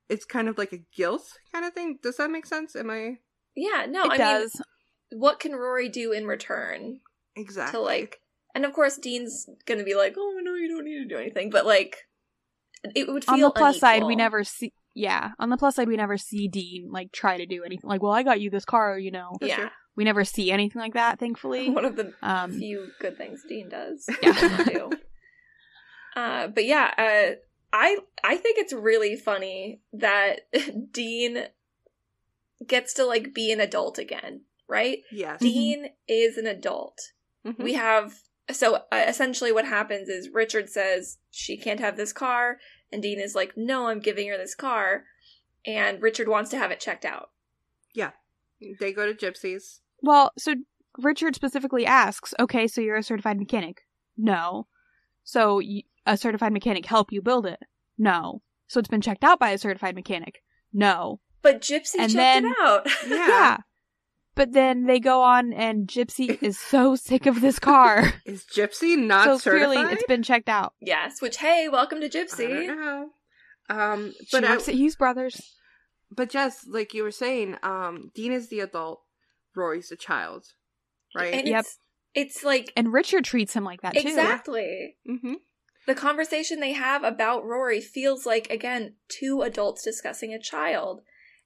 it's 0.09 0.25
kind 0.25 0.47
of 0.47 0.57
like 0.57 0.73
a 0.73 0.85
guilt 0.95 1.27
kind 1.53 1.65
of 1.65 1.73
thing. 1.73 1.99
Does 2.01 2.17
that 2.17 2.31
make 2.31 2.45
sense? 2.45 2.75
Am 2.75 2.89
I? 2.89 3.17
Yeah, 3.55 3.85
no, 3.89 4.03
it 4.03 4.11
I 4.11 4.17
does. 4.17 4.55
mean, 5.11 5.19
what 5.21 5.39
can 5.39 5.53
Rory 5.53 5.89
do 5.89 6.11
in 6.11 6.27
return 6.27 6.99
Exactly. 7.35 7.77
to 7.77 7.83
like? 7.83 8.19
And 8.55 8.65
of 8.65 8.73
course, 8.73 8.97
Dean's 8.97 9.47
gonna 9.65 9.83
be 9.83 9.95
like, 9.95 10.15
"Oh 10.17 10.39
no, 10.41 10.55
you 10.55 10.67
don't 10.67 10.85
need 10.85 10.99
to 10.99 11.07
do 11.07 11.17
anything," 11.17 11.49
but 11.49 11.65
like, 11.65 11.97
it 12.95 13.07
would 13.07 13.25
feel 13.25 13.33
on 13.33 13.41
the 13.41 13.51
plus 13.51 13.79
side, 13.79 14.03
we 14.03 14.15
never 14.15 14.43
see. 14.43 14.73
Yeah, 14.95 15.31
on 15.39 15.49
the 15.49 15.57
plus 15.57 15.75
side, 15.75 15.87
we 15.87 15.95
never 15.95 16.17
see 16.17 16.47
Dean 16.47 16.89
like 16.91 17.11
try 17.11 17.37
to 17.37 17.45
do 17.45 17.63
anything. 17.63 17.89
Like, 17.89 18.01
well, 18.01 18.11
I 18.13 18.23
got 18.23 18.41
you 18.41 18.49
this 18.49 18.65
car, 18.65 18.97
you 18.97 19.11
know. 19.11 19.37
Yeah, 19.41 19.55
true. 19.55 19.69
We 19.97 20.03
never 20.05 20.23
see 20.23 20.51
anything 20.51 20.81
like 20.81 20.93
that, 20.93 21.19
thankfully. 21.19 21.69
one 21.81 21.83
of 21.83 21.97
the 21.97 22.13
Um, 22.21 22.53
few 22.57 22.87
good 23.01 23.17
things 23.17 23.43
Dean 23.49 23.67
does. 23.67 24.07
Yeah. 24.23 24.89
Uh, 26.15 26.47
but 26.47 26.65
yeah, 26.65 26.93
uh, 26.97 27.35
I 27.73 27.97
I 28.23 28.37
think 28.37 28.57
it's 28.57 28.73
really 28.73 29.15
funny 29.15 29.81
that 29.93 30.41
Dean 30.91 31.45
gets 32.65 32.93
to 32.95 33.05
like 33.05 33.33
be 33.33 33.51
an 33.51 33.59
adult 33.59 33.99
again, 33.99 34.41
right? 34.67 34.99
Yes. 35.11 35.39
Dean 35.41 35.89
is 36.07 36.37
an 36.37 36.47
adult. 36.47 36.99
Mhm. 37.45 37.63
We 37.63 37.73
have 37.73 38.13
so 38.51 38.75
uh, 38.91 39.05
essentially 39.07 39.51
what 39.51 39.65
happens 39.65 40.09
is 40.09 40.29
Richard 40.33 40.69
says 40.69 41.17
she 41.29 41.55
can't 41.57 41.79
have 41.79 41.97
this 41.97 42.13
car, 42.13 42.57
and 42.91 43.01
Dean 43.01 43.19
is 43.19 43.35
like, 43.35 43.53
"No, 43.55 43.87
I'm 43.87 43.99
giving 43.99 44.27
her 44.29 44.37
this 44.37 44.55
car," 44.55 45.03
and 45.65 46.01
Richard 46.01 46.27
wants 46.27 46.49
to 46.51 46.57
have 46.57 46.71
it 46.71 46.79
checked 46.79 47.05
out. 47.05 47.29
Yeah. 47.93 48.11
They 48.79 48.91
go 48.91 49.11
to 49.11 49.13
Gypsies. 49.13 49.79
Well, 50.01 50.31
so 50.37 50.55
Richard 50.97 51.35
specifically 51.35 51.85
asks, 51.85 52.33
"Okay, 52.39 52.67
so 52.67 52.81
you're 52.81 52.95
a 52.97 53.03
certified 53.03 53.37
mechanic?" 53.37 53.81
No. 54.17 54.67
So 55.23 55.57
y- 55.57 55.83
a 56.05 56.17
certified 56.17 56.53
mechanic 56.53 56.85
help 56.85 57.11
you 57.11 57.21
build 57.21 57.45
it? 57.45 57.59
No. 57.97 58.41
So 58.67 58.79
it's 58.79 58.89
been 58.89 59.01
checked 59.01 59.23
out 59.23 59.39
by 59.39 59.51
a 59.51 59.57
certified 59.57 59.95
mechanic? 59.95 60.43
No. 60.73 61.19
But 61.41 61.61
Gypsy 61.61 61.95
And 61.99 62.11
checked 62.11 62.15
then- 62.15 62.45
it 62.45 62.55
out. 62.61 62.87
Yeah. 63.07 63.57
But 64.35 64.51
then 64.53 64.85
they 64.85 64.99
go 64.99 65.23
on, 65.23 65.51
and 65.51 65.87
Gypsy 65.87 66.37
is 66.43 66.59
so 66.59 66.95
sick 66.95 67.25
of 67.25 67.41
this 67.41 67.57
car. 67.57 68.13
Is 68.25 68.43
Gypsy 68.45 68.95
not 68.95 69.25
so 69.25 69.37
certified? 69.39 69.65
clearly, 69.73 69.93
it's 69.93 70.03
been 70.03 70.21
checked 70.21 70.47
out. 70.47 70.75
yes, 70.79 71.21
which 71.23 71.37
hey, 71.37 71.67
welcome 71.69 71.99
to 72.01 72.05
I 72.05 72.09
don't 72.09 72.27
Gypsy. 72.27 72.67
know. 72.67 73.09
Um, 73.69 74.13
But 74.31 74.43
but 74.43 74.61
she 74.61 74.71
I, 74.71 74.73
at 74.75 74.79
Hughes 74.79 74.95
Brothers. 74.95 75.55
but 76.11 76.29
Jess, 76.29 76.67
like 76.67 76.93
you 76.93 77.01
were 77.01 77.09
saying, 77.11 77.57
um, 77.63 78.11
Dean 78.13 78.31
is 78.31 78.49
the 78.49 78.59
adult, 78.59 79.01
Rory's 79.57 79.91
a 79.91 79.95
child, 79.97 80.45
right? 81.15 81.33
And 81.33 81.47
Yep. 81.47 81.59
it's 81.61 81.77
it's 82.13 82.43
like 82.43 82.71
And 82.77 82.93
Richard 82.93 83.25
treats 83.25 83.53
him 83.53 83.63
like 83.65 83.81
that 83.81 83.93
too. 83.93 84.07
exactly 84.07 84.95
mm-hmm. 85.09 85.33
the 85.85 85.95
conversation 85.95 86.59
they 86.59 86.71
have 86.73 87.03
about 87.03 87.43
Rory 87.45 87.81
feels 87.81 88.25
like 88.25 88.49
again 88.49 88.95
two 89.09 89.41
adults 89.41 89.83
discussing 89.83 90.33
a 90.33 90.39
child, 90.39 91.01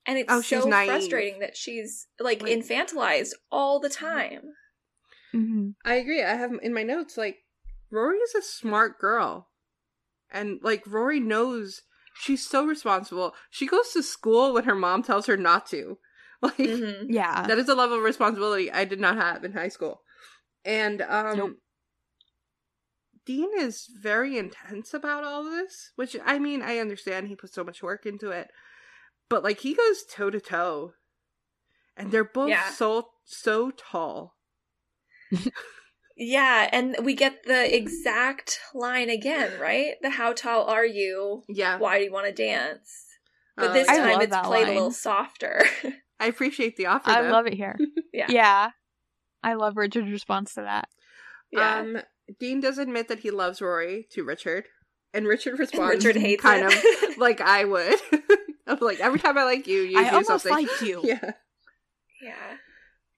and 0.05 0.17
it's 0.19 0.31
Oh, 0.31 0.41
she's 0.41 0.61
so 0.63 0.69
naive. 0.69 0.89
frustrating 0.89 1.39
that 1.39 1.57
she's 1.57 2.07
like 2.19 2.41
Like- 2.41 2.51
infantilized 2.51 3.31
all 3.51 3.79
the 3.79 3.89
time. 3.89 4.41
hmm 5.31 5.69
I 5.85 5.95
agree. 5.95 6.21
I 6.23 6.35
have 6.35 6.51
in 6.61 6.73
my 6.73 6.83
notes 6.83 7.17
like 7.17 7.37
Rory 7.89 8.17
is 8.19 8.35
a 8.35 8.41
smart 8.41 8.99
girl, 8.99 9.49
and 10.31 10.59
like 10.61 10.83
Rory 10.87 11.19
knows 11.19 11.81
she's 12.15 12.45
so 12.47 12.65
responsible. 12.65 13.33
She 13.49 13.65
goes 13.67 13.91
to 13.93 14.03
school 14.03 14.53
when 14.53 14.63
her 14.65 14.75
mom 14.75 15.03
tells 15.03 15.25
her 15.27 15.37
not 15.37 15.65
to. 15.67 15.97
Like 16.43 16.57
Mhm. 16.57 17.05
Yeah. 17.09 17.45
that 17.47 17.59
is 17.59 17.69
a 17.69 17.75
level 17.75 17.97
of 17.97 18.03
responsibility 18.03 18.71
I 18.71 18.83
did 18.85 18.99
not 18.99 19.15
have 19.17 19.43
in 19.43 19.53
high 19.53 19.67
school. 19.69 20.01
And 20.65 21.01
um 21.03 21.37
Nope. 21.37 21.51
Dean 23.25 23.49
is 23.59 23.87
very 24.01 24.37
intense 24.37 24.93
about 24.93 25.23
all 25.23 25.43
this, 25.43 25.91
which 25.95 26.17
I 26.25 26.39
mean, 26.39 26.61
I 26.63 26.79
understand 26.79 27.27
he 27.27 27.35
put 27.35 27.53
so 27.53 27.63
much 27.63 27.83
work 27.83 28.05
into 28.07 28.31
it. 28.31 28.49
But 29.29 29.43
like 29.43 29.59
he 29.59 29.75
goes 29.75 30.03
toe 30.03 30.31
to 30.31 30.39
toe. 30.41 30.93
And 31.95 32.11
they're 32.11 32.23
both 32.23 32.49
Yeah. 32.49 32.71
so 32.71 33.09
so 33.25 33.71
tall. 33.71 34.35
Yeah, 36.17 36.69
and 36.71 36.97
we 37.03 37.15
get 37.15 37.43
the 37.45 37.75
exact 37.75 38.59
line 38.75 39.09
again, 39.09 39.59
right? 39.59 39.93
The 40.01 40.09
"How 40.11 40.33
tall 40.33 40.65
are 40.65 40.85
you? 40.85 41.43
Yeah. 41.47 41.77
Why 41.79 41.97
do 41.97 42.03
you 42.03 42.11
want 42.11 42.27
to 42.27 42.33
dance?" 42.33 43.05
But 43.55 43.69
Uh, 43.71 43.73
this 43.73 43.87
I 43.87 43.97
time 43.97 44.21
it's 44.21 44.37
played 44.43 44.67
a 44.67 44.73
little 44.73 44.91
softer. 44.91 45.63
I 46.21 46.27
appreciate 46.27 46.77
the 46.77 46.85
offer. 46.85 47.09
I 47.09 47.23
though. 47.23 47.31
love 47.31 47.47
it 47.47 47.53
here. 47.53 47.77
yeah. 48.13 48.27
Yeah. 48.29 48.69
I 49.43 49.55
love 49.55 49.75
Richard's 49.75 50.11
response 50.11 50.53
to 50.53 50.61
that. 50.61 50.87
Yeah. 51.51 51.79
Um, 51.79 51.97
Dean 52.39 52.61
does 52.61 52.77
admit 52.77 53.07
that 53.09 53.19
he 53.19 53.31
loves 53.31 53.61
Rory 53.61 54.07
to 54.11 54.23
Richard, 54.23 54.67
and 55.13 55.27
Richard 55.27 55.57
responds 55.59 56.05
Richard 56.05 56.21
hates 56.21 56.41
kind 56.43 56.63
it. 56.69 57.09
of 57.11 57.17
like 57.17 57.41
I 57.41 57.65
would. 57.65 57.99
of 58.67 58.81
like 58.81 58.99
every 58.99 59.19
time 59.19 59.37
I 59.37 59.43
like 59.43 59.67
you, 59.67 59.81
you 59.81 59.97
I 59.97 60.03
do 60.03 60.15
almost 60.17 60.27
something. 60.43 60.51
liked 60.53 60.81
you. 60.81 61.01
Yeah. 61.03 61.31
yeah. 62.21 62.57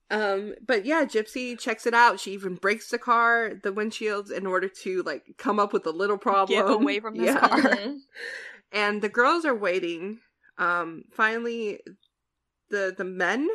Um, 0.10 0.54
but 0.66 0.86
yeah, 0.86 1.06
Gypsy 1.06 1.60
checks 1.60 1.86
it 1.88 1.94
out. 1.94 2.20
She 2.20 2.32
even 2.34 2.56
breaks 2.56 2.90
the 2.90 2.98
car, 3.00 3.52
the 3.62 3.72
windshields, 3.74 4.32
in 4.32 4.46
order 4.46 4.70
to 4.84 5.02
like 5.04 5.24
come 5.38 5.60
up 5.60 5.74
with 5.74 5.86
a 5.88 5.92
little 5.92 6.18
problem. 6.18 6.58
Get 6.58 6.70
away 6.72 7.00
from 7.00 7.18
this 7.18 7.28
Yeah. 7.34 7.40
car. 7.48 7.60
Mhm. 7.60 7.98
And 8.72 9.02
the 9.02 9.10
girls 9.10 9.44
are 9.46 9.56
waiting. 9.56 10.20
Um, 10.58 11.04
finally, 11.12 11.80
the 12.74 12.94
the 12.98 13.04
men, 13.06 13.48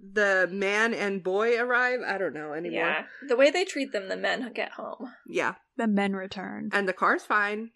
the 0.00 0.48
man 0.50 0.94
and 0.94 1.22
boy 1.22 1.58
arrive. 1.60 2.00
I 2.06 2.18
don't 2.18 2.34
know 2.34 2.52
anymore. 2.52 2.80
Yeah. 2.80 3.04
The 3.28 3.36
way 3.36 3.50
they 3.50 3.64
treat 3.64 3.92
them, 3.92 4.08
the 4.08 4.16
men 4.16 4.50
get 4.54 4.72
home. 4.72 5.12
yeah. 5.26 5.54
The 5.76 5.86
men 5.86 6.14
return. 6.14 6.70
and 6.72 6.88
the 6.88 6.92
car's 6.92 7.24
fine. 7.24 7.70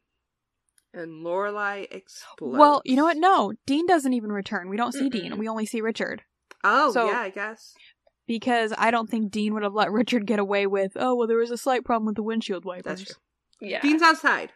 And 0.94 1.24
Lorelai 1.24 1.86
explodes. 1.90 2.58
Well, 2.58 2.82
you 2.84 2.96
know 2.96 3.04
what? 3.04 3.16
No, 3.16 3.52
Dean 3.64 3.86
doesn't 3.86 4.12
even 4.12 4.30
return. 4.30 4.68
We 4.68 4.76
don't 4.76 4.92
see 4.92 5.08
Mm-mm. 5.08 5.12
Dean. 5.12 5.38
We 5.38 5.48
only 5.48 5.64
see 5.66 5.80
Richard. 5.80 6.22
Oh, 6.64 6.92
So- 6.92 7.06
yeah, 7.10 7.20
I 7.20 7.30
guess. 7.30 7.74
Because 8.26 8.72
I 8.78 8.90
don't 8.90 9.08
think 9.10 9.30
Dean 9.32 9.52
would 9.54 9.62
have 9.64 9.72
let 9.74 9.90
Richard 9.90 10.26
get 10.26 10.38
away 10.38 10.66
with, 10.66 10.92
oh, 10.96 11.14
well, 11.16 11.26
there 11.26 11.38
was 11.38 11.50
a 11.50 11.56
slight 11.56 11.84
problem 11.84 12.06
with 12.06 12.14
the 12.16 12.22
windshield 12.22 12.64
wipers. 12.64 12.84
That's 12.84 13.04
true. 13.04 13.16
Yeah. 13.60 13.80
Dean's 13.80 14.00
outside, 14.02 14.52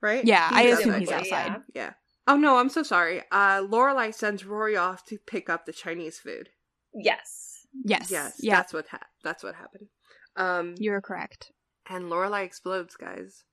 right? 0.00 0.24
Yeah, 0.24 0.48
I 0.50 0.62
assume 0.62 0.98
he's 1.00 1.10
outside. 1.10 1.46
Yeah. 1.48 1.58
Yeah. 1.74 1.90
Oh 2.26 2.36
no, 2.36 2.56
I'm 2.58 2.68
so 2.68 2.82
sorry. 2.82 3.22
Uh, 3.30 3.62
Lorelai 3.62 4.12
sends 4.12 4.44
Rory 4.44 4.76
off 4.76 5.04
to 5.06 5.18
pick 5.26 5.48
up 5.48 5.64
the 5.66 5.72
Chinese 5.72 6.18
food. 6.18 6.48
Yes. 6.94 7.66
Yes. 7.84 8.10
Yes, 8.10 8.34
Yeah. 8.40 8.56
that's 8.56 8.72
what 8.72 8.88
ha- 8.88 9.06
that's 9.22 9.42
what 9.44 9.54
happened. 9.54 9.88
Um, 10.36 10.74
You're 10.78 11.00
correct. 11.00 11.52
and 11.88 12.06
Lorelai 12.06 12.44
explodes, 12.44 12.96
guys. 12.96 13.44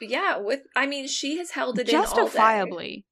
Yeah. 0.00 0.38
With 0.38 0.62
I 0.74 0.86
mean, 0.86 1.06
she 1.08 1.38
has 1.38 1.50
held 1.52 1.78
it 1.78 1.88
in. 1.88 1.92
Justifiably. 1.92 3.06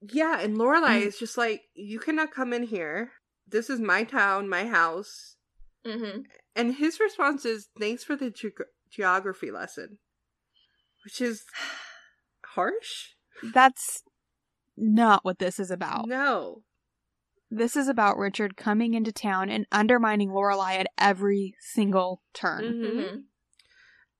Yeah, 0.00 0.38
and 0.40 0.56
Lorelai 0.56 1.00
Mm. 1.02 1.06
is 1.06 1.18
just 1.18 1.36
like, 1.36 1.62
you 1.74 1.98
cannot 1.98 2.30
come 2.32 2.52
in 2.52 2.62
here. 2.62 3.10
This 3.46 3.68
is 3.68 3.80
my 3.80 4.04
town, 4.04 4.48
my 4.48 4.66
house. 4.66 5.34
Mm-hmm. 5.84 6.20
And 6.54 6.74
his 6.76 7.00
response 7.00 7.44
is, 7.44 7.68
"Thanks 7.80 8.04
for 8.04 8.14
the 8.14 8.30
ge- 8.30 8.52
geography 8.90 9.50
lesson," 9.50 9.98
which 11.04 11.20
is 11.20 11.44
harsh. 12.54 13.14
That's 13.54 14.02
not 14.80 15.24
what 15.24 15.38
this 15.38 15.58
is 15.58 15.70
about. 15.70 16.08
No. 16.08 16.62
This 17.50 17.76
is 17.76 17.88
about 17.88 18.18
Richard 18.18 18.56
coming 18.56 18.94
into 18.94 19.10
town 19.12 19.48
and 19.48 19.66
undermining 19.72 20.28
Lorelai 20.30 20.78
at 20.80 20.88
every 20.98 21.54
single 21.60 22.22
turn. 22.34 22.62
Mhm. 22.64 22.82
Mm-hmm. 22.90 23.16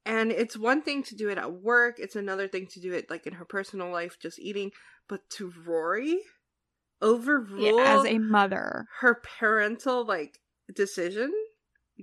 And 0.06 0.32
it's 0.32 0.56
one 0.56 0.80
thing 0.80 1.02
to 1.04 1.14
do 1.14 1.28
it 1.28 1.36
at 1.36 1.52
work, 1.52 1.98
it's 1.98 2.16
another 2.16 2.48
thing 2.48 2.66
to 2.68 2.80
do 2.80 2.94
it 2.94 3.10
like 3.10 3.26
in 3.26 3.34
her 3.34 3.44
personal 3.44 3.90
life, 3.92 4.16
just 4.18 4.38
eating. 4.38 4.70
But 5.06 5.28
to 5.32 5.52
Rory, 5.66 6.20
overrule 7.02 7.80
As 7.80 8.06
a 8.06 8.18
mother, 8.18 8.86
her 9.00 9.20
parental 9.38 10.04
like 10.06 10.38
decision. 10.74 11.32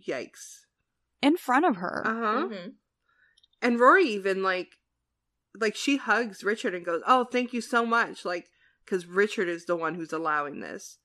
Yikes. 0.07 0.65
in 1.21 1.37
front 1.37 1.65
of 1.65 1.77
her. 1.77 2.03
Uh 2.05 2.13
huh. 2.13 2.45
Mm-hmm. 2.47 2.69
And 3.61 3.79
Rory 3.79 4.05
even 4.05 4.43
like, 4.43 4.77
like 5.59 5.75
she 5.75 5.97
hugs 5.97 6.43
Richard 6.43 6.73
and 6.75 6.85
goes, 6.85 7.01
"Oh, 7.07 7.25
thank 7.25 7.53
you 7.53 7.61
so 7.61 7.85
much," 7.85 8.25
like 8.25 8.49
because 8.83 9.05
Richard 9.05 9.47
is 9.47 9.65
the 9.65 9.75
one 9.75 9.95
who's 9.95 10.13
allowing 10.13 10.59
this. 10.59 10.97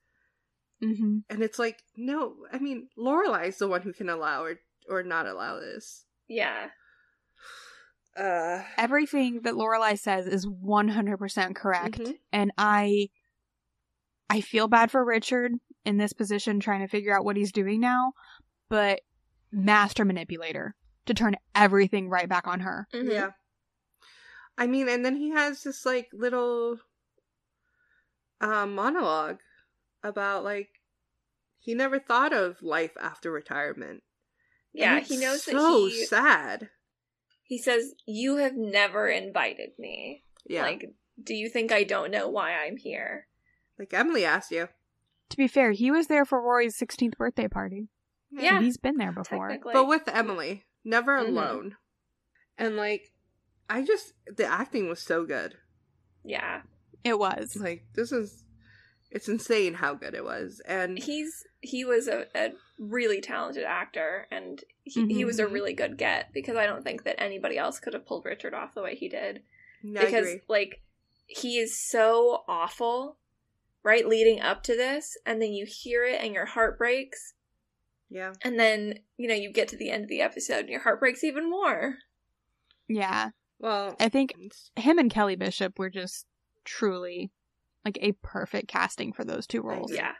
hmm 0.81 1.19
And 1.29 1.41
it's 1.43 1.57
like, 1.59 1.83
no, 1.95 2.35
I 2.51 2.59
mean, 2.59 2.89
Lorelai's 2.97 3.57
the 3.57 3.67
one 3.67 3.81
who 3.81 3.93
can 3.93 4.09
allow 4.09 4.43
or 4.43 4.59
or 4.89 5.03
not 5.03 5.27
allow 5.27 5.59
this. 5.59 6.05
Yeah. 6.27 6.69
Uh, 8.17 8.63
Everything 8.77 9.41
that 9.43 9.53
Lorelai 9.53 9.97
says 9.97 10.27
is 10.27 10.45
100% 10.45 11.55
correct. 11.55 11.99
Mhm. 11.99 12.17
And 12.33 12.51
I 12.57 13.09
I 14.29 14.41
feel 14.41 14.67
bad 14.67 14.91
for 14.91 15.03
Richard 15.03 15.53
in 15.85 15.97
this 15.97 16.13
position 16.13 16.59
trying 16.59 16.81
to 16.81 16.87
figure 16.87 17.15
out 17.15 17.25
what 17.25 17.35
he's 17.37 17.51
doing 17.51 17.79
now, 17.79 18.13
but 18.69 19.01
master 19.51 20.05
manipulator 20.05 20.75
to 21.05 21.13
turn 21.13 21.35
everything 21.55 22.09
right 22.09 22.29
back 22.29 22.47
on 22.47 22.61
her. 22.61 22.87
Mhm. 22.93 23.11
Yeah. 23.11 23.31
I 24.57 24.67
mean, 24.67 24.87
and 24.89 25.03
then 25.03 25.15
he 25.15 25.29
has 25.31 25.63
this 25.63 25.85
like 25.85 26.09
little 26.13 26.77
uh, 28.39 28.65
monologue 28.65 29.39
about 30.03 30.43
like 30.43 30.69
he 31.59 31.73
never 31.73 31.99
thought 31.99 32.33
of 32.33 32.61
life 32.61 32.91
after 32.99 33.31
retirement. 33.31 34.03
Yeah. 34.73 34.99
He 34.99 35.15
it's 35.15 35.21
knows 35.23 35.45
that 35.45 35.51
so 35.51 35.85
he 35.87 36.05
sad. 36.05 36.69
he 37.43 37.57
says, 37.57 37.93
"You 38.05 38.37
have 38.37 38.55
never 38.55 39.07
invited 39.07 39.71
me. 39.77 40.23
Yeah, 40.45 40.63
like, 40.63 40.81
Like, 40.83 40.93
do 41.23 41.35
you 41.35 41.49
think 41.49 41.71
I 41.71 41.83
don't 41.83 42.11
know 42.11 42.27
why 42.29 42.53
I'm 42.53 42.77
here?" 42.77 43.27
Like 43.77 43.93
Emily 43.93 44.25
asked 44.25 44.51
you. 44.51 44.69
To 45.29 45.37
be 45.37 45.47
fair, 45.47 45.71
he 45.71 45.91
was 45.91 46.07
there 46.07 46.25
for 46.25 46.41
Rory's 46.41 46.77
16th 46.77 47.17
birthday 47.17 47.47
party. 47.47 47.87
Yeah. 48.31 48.57
So 48.59 48.63
he's 48.63 48.77
been 48.77 48.97
there 48.97 49.11
before. 49.13 49.57
But 49.63 49.87
with 49.87 50.07
Emily, 50.07 50.65
never 50.83 51.17
Mhm. 51.17 51.27
alone. 51.27 51.77
And 52.57 52.75
like, 52.75 53.10
I 53.71 53.83
just 53.85 54.13
the 54.27 54.45
acting 54.45 54.89
was 54.89 54.99
so 55.01 55.25
good. 55.25 55.55
yeah. 56.23 56.61
It 57.03 57.17
was. 57.17 57.55
Like 57.59 57.85
this 57.95 58.11
is, 58.11 58.43
it's 59.09 59.27
insane 59.27 59.73
how 59.73 59.95
good 59.95 60.13
it 60.13 60.23
was. 60.23 60.61
And 60.67 60.99
He's 60.99 61.43
he 61.61 61.83
was 61.83 62.07
a, 62.07 62.25
a 62.35 62.51
really 62.77 63.21
talented 63.21 63.63
actor 63.63 64.27
and 64.31 64.61
he, 64.83 65.07
he 65.07 65.25
was 65.25 65.39
a 65.39 65.45
Mhm. 65.45 65.51
really 65.53 65.73
good 65.73 65.97
get 65.97 66.31
because 66.33 66.55
I 66.57 66.65
don't 66.67 66.83
think 66.83 67.03
that 67.05 67.19
anybody 67.21 67.57
else 67.57 67.79
could 67.79 67.93
have 67.93 68.05
pulled 68.05 68.25
Richard 68.25 68.53
off 68.53 68.75
the 68.75 68.83
way 68.83 68.95
he 68.95 69.09
did. 69.09 69.41
I 69.83 70.05
because 70.05 70.27
agree. 70.27 70.41
like 70.47 70.81
he 71.25 71.57
is 71.57 71.79
so 71.79 72.43
awful 72.47 73.17
right 73.83 74.07
leading 74.07 74.39
up 74.41 74.61
to 74.63 74.75
this 74.77 75.17
and 75.25 75.41
then 75.41 75.53
you 75.53 75.65
hear 75.67 76.03
it 76.05 76.21
and 76.21 76.33
your 76.35 76.45
heart 76.45 76.77
breaks 76.77 77.33
Yeah. 78.11 78.33
and 78.43 78.59
then 78.59 78.99
you 79.17 79.27
know 79.27 79.33
you 79.33 79.51
get 79.51 79.67
to 79.69 79.77
the 79.77 79.89
end 79.89 80.03
of 80.03 80.09
the 80.09 80.21
episode 80.21 80.59
and 80.61 80.69
your 80.69 80.81
heart 80.81 80.99
breaks 80.99 81.23
even 81.23 81.49
more 81.49 81.95
Yeah. 82.87 83.29
Well, 83.61 83.95
I 83.99 84.09
think 84.09 84.33
him 84.75 84.97
and 84.99 85.09
Kelly 85.11 85.35
Bishop 85.37 85.77
were 85.79 85.89
just 85.89 86.25
truly 86.65 87.31
like 87.85 87.97
a 88.01 88.11
perfect 88.23 88.67
casting 88.67 89.13
for 89.13 89.23
those 89.23 89.47
two 89.47 89.61
roles. 89.61 89.91
yeah 89.91 90.13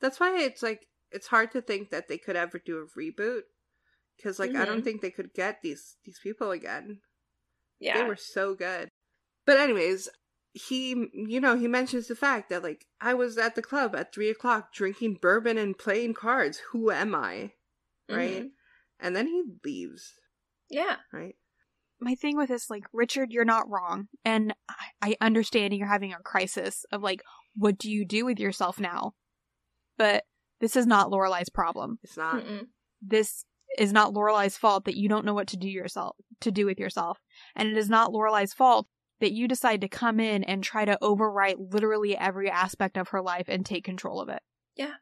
that's 0.00 0.18
why 0.18 0.36
it's 0.38 0.62
like 0.62 0.80
it's 1.12 1.28
hard 1.28 1.52
to 1.52 1.62
think 1.62 1.90
that 1.90 2.08
they 2.08 2.18
could 2.18 2.34
ever 2.36 2.58
do 2.58 2.78
a 2.78 2.98
reboot 2.98 3.42
because 4.16 4.38
like 4.38 4.54
I 4.56 4.64
don't 4.64 4.80
Mhm. 4.80 4.84
think 4.84 5.00
they 5.00 5.10
could 5.10 5.32
get 5.32 5.60
these 5.62 5.96
these 6.04 6.18
people 6.22 6.50
again. 6.50 7.00
yeah 7.78 7.98
They 8.02 8.08
were 8.08 8.16
so 8.16 8.54
good. 8.54 8.88
But 9.46 9.58
anyways, 9.58 10.08
he 10.54 10.90
you 11.14 11.40
know 11.40 11.56
he 11.56 11.68
mentions 11.68 12.08
the 12.08 12.16
fact 12.16 12.50
that 12.50 12.62
like 12.62 12.86
I 13.00 13.14
was 13.14 13.38
at 13.38 13.54
the 13.54 13.62
club 13.62 13.94
at 13.94 14.12
three 14.12 14.28
o'clock 14.30 14.72
drinking 14.74 15.18
bourbon 15.22 15.56
and 15.58 15.78
playing 15.78 16.14
cards. 16.14 16.58
Who 16.72 16.90
am 16.90 17.14
I? 17.14 17.52
Right. 18.10 18.42
Mhm. 18.44 18.50
And 19.00 19.14
then 19.16 19.26
he 19.28 19.42
leaves. 19.64 20.14
yeah 20.68 20.96
Right. 21.12 21.36
My 22.02 22.16
thing 22.16 22.36
with 22.36 22.48
this, 22.48 22.68
like, 22.68 22.82
Richard, 22.92 23.30
you're 23.30 23.44
not 23.44 23.70
wrong. 23.70 24.08
And 24.24 24.54
I, 24.68 24.86
I 25.00 25.16
understand 25.20 25.72
you're 25.72 25.86
having 25.86 26.12
a 26.12 26.18
crisis 26.18 26.84
of 26.90 27.00
like, 27.00 27.22
what 27.54 27.78
do 27.78 27.90
you 27.90 28.04
do 28.04 28.24
with 28.24 28.40
yourself 28.40 28.80
now? 28.80 29.12
But 29.98 30.24
this 30.60 30.74
is 30.74 30.86
not 30.86 31.10
Lorelai's 31.10 31.48
problem. 31.48 31.98
It's 32.02 32.16
not. 32.16 32.44
Mm-mm. 32.44 32.66
This 33.00 33.44
is 33.78 33.92
not 33.92 34.12
Lorelai's 34.12 34.56
fault 34.56 34.84
that 34.84 34.96
you 34.96 35.08
don't 35.08 35.24
know 35.24 35.34
what 35.34 35.46
to 35.48 35.56
do 35.56 35.68
yourself 35.68 36.16
to 36.40 36.50
do 36.50 36.66
with 36.66 36.80
yourself. 36.80 37.18
And 37.54 37.68
it 37.68 37.76
is 37.76 37.88
not 37.88 38.10
Lorelai's 38.10 38.52
fault 38.52 38.86
that 39.20 39.32
you 39.32 39.46
decide 39.46 39.80
to 39.80 39.88
come 39.88 40.18
in 40.18 40.42
and 40.42 40.62
try 40.62 40.84
to 40.84 40.98
overwrite 41.00 41.54
literally 41.72 42.16
every 42.16 42.50
aspect 42.50 42.96
of 42.96 43.10
her 43.10 43.22
life 43.22 43.46
and 43.48 43.64
take 43.64 43.84
control 43.84 44.20
of 44.20 44.28
it. 44.28 44.42
Yeah. 44.74 44.94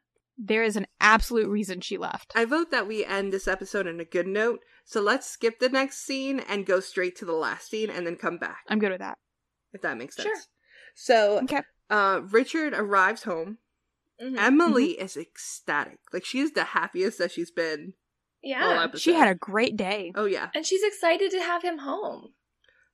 There 0.43 0.63
is 0.63 0.75
an 0.75 0.87
absolute 0.99 1.47
reason 1.49 1.81
she 1.81 1.97
left. 1.97 2.31
I 2.35 2.45
vote 2.45 2.71
that 2.71 2.87
we 2.87 3.05
end 3.05 3.31
this 3.31 3.47
episode 3.47 3.85
on 3.87 3.99
a 3.99 4.05
good 4.05 4.25
note. 4.27 4.61
So 4.85 4.99
let's 4.99 5.29
skip 5.29 5.59
the 5.59 5.69
next 5.69 6.03
scene 6.05 6.39
and 6.39 6.65
go 6.65 6.79
straight 6.79 7.15
to 7.17 7.25
the 7.25 7.33
last 7.33 7.69
scene 7.69 7.89
and 7.91 8.07
then 8.07 8.15
come 8.15 8.37
back. 8.37 8.61
I'm 8.67 8.79
good 8.79 8.91
with 8.91 8.99
that. 9.01 9.17
if 9.73 9.81
that 9.83 9.97
makes 9.97 10.15
sense. 10.15 10.27
Sure. 10.27 10.37
So, 10.95 11.39
Okay. 11.43 11.61
uh, 11.89 12.21
Richard 12.29 12.73
arrives 12.73 13.23
home. 13.23 13.59
Mhm. 14.21 14.37
Emily 14.37 14.99
is 14.99 15.15
ecstatic. 15.15 15.99
Like 16.11 16.25
she's 16.25 16.51
the 16.51 16.63
happiest 16.65 17.17
that 17.19 17.31
she's 17.31 17.51
been 17.51 17.93
yeah 18.43 18.83
episode. 18.83 19.01
She 19.01 19.13
had 19.13 19.29
a 19.29 19.35
great 19.35 19.77
day. 19.77 20.11
Oh 20.15 20.25
yeah. 20.25 20.49
and 20.55 20.65
she's 20.65 20.83
excited 20.83 21.29
to 21.31 21.39
have 21.39 21.63
him 21.63 21.77
home 21.79 22.33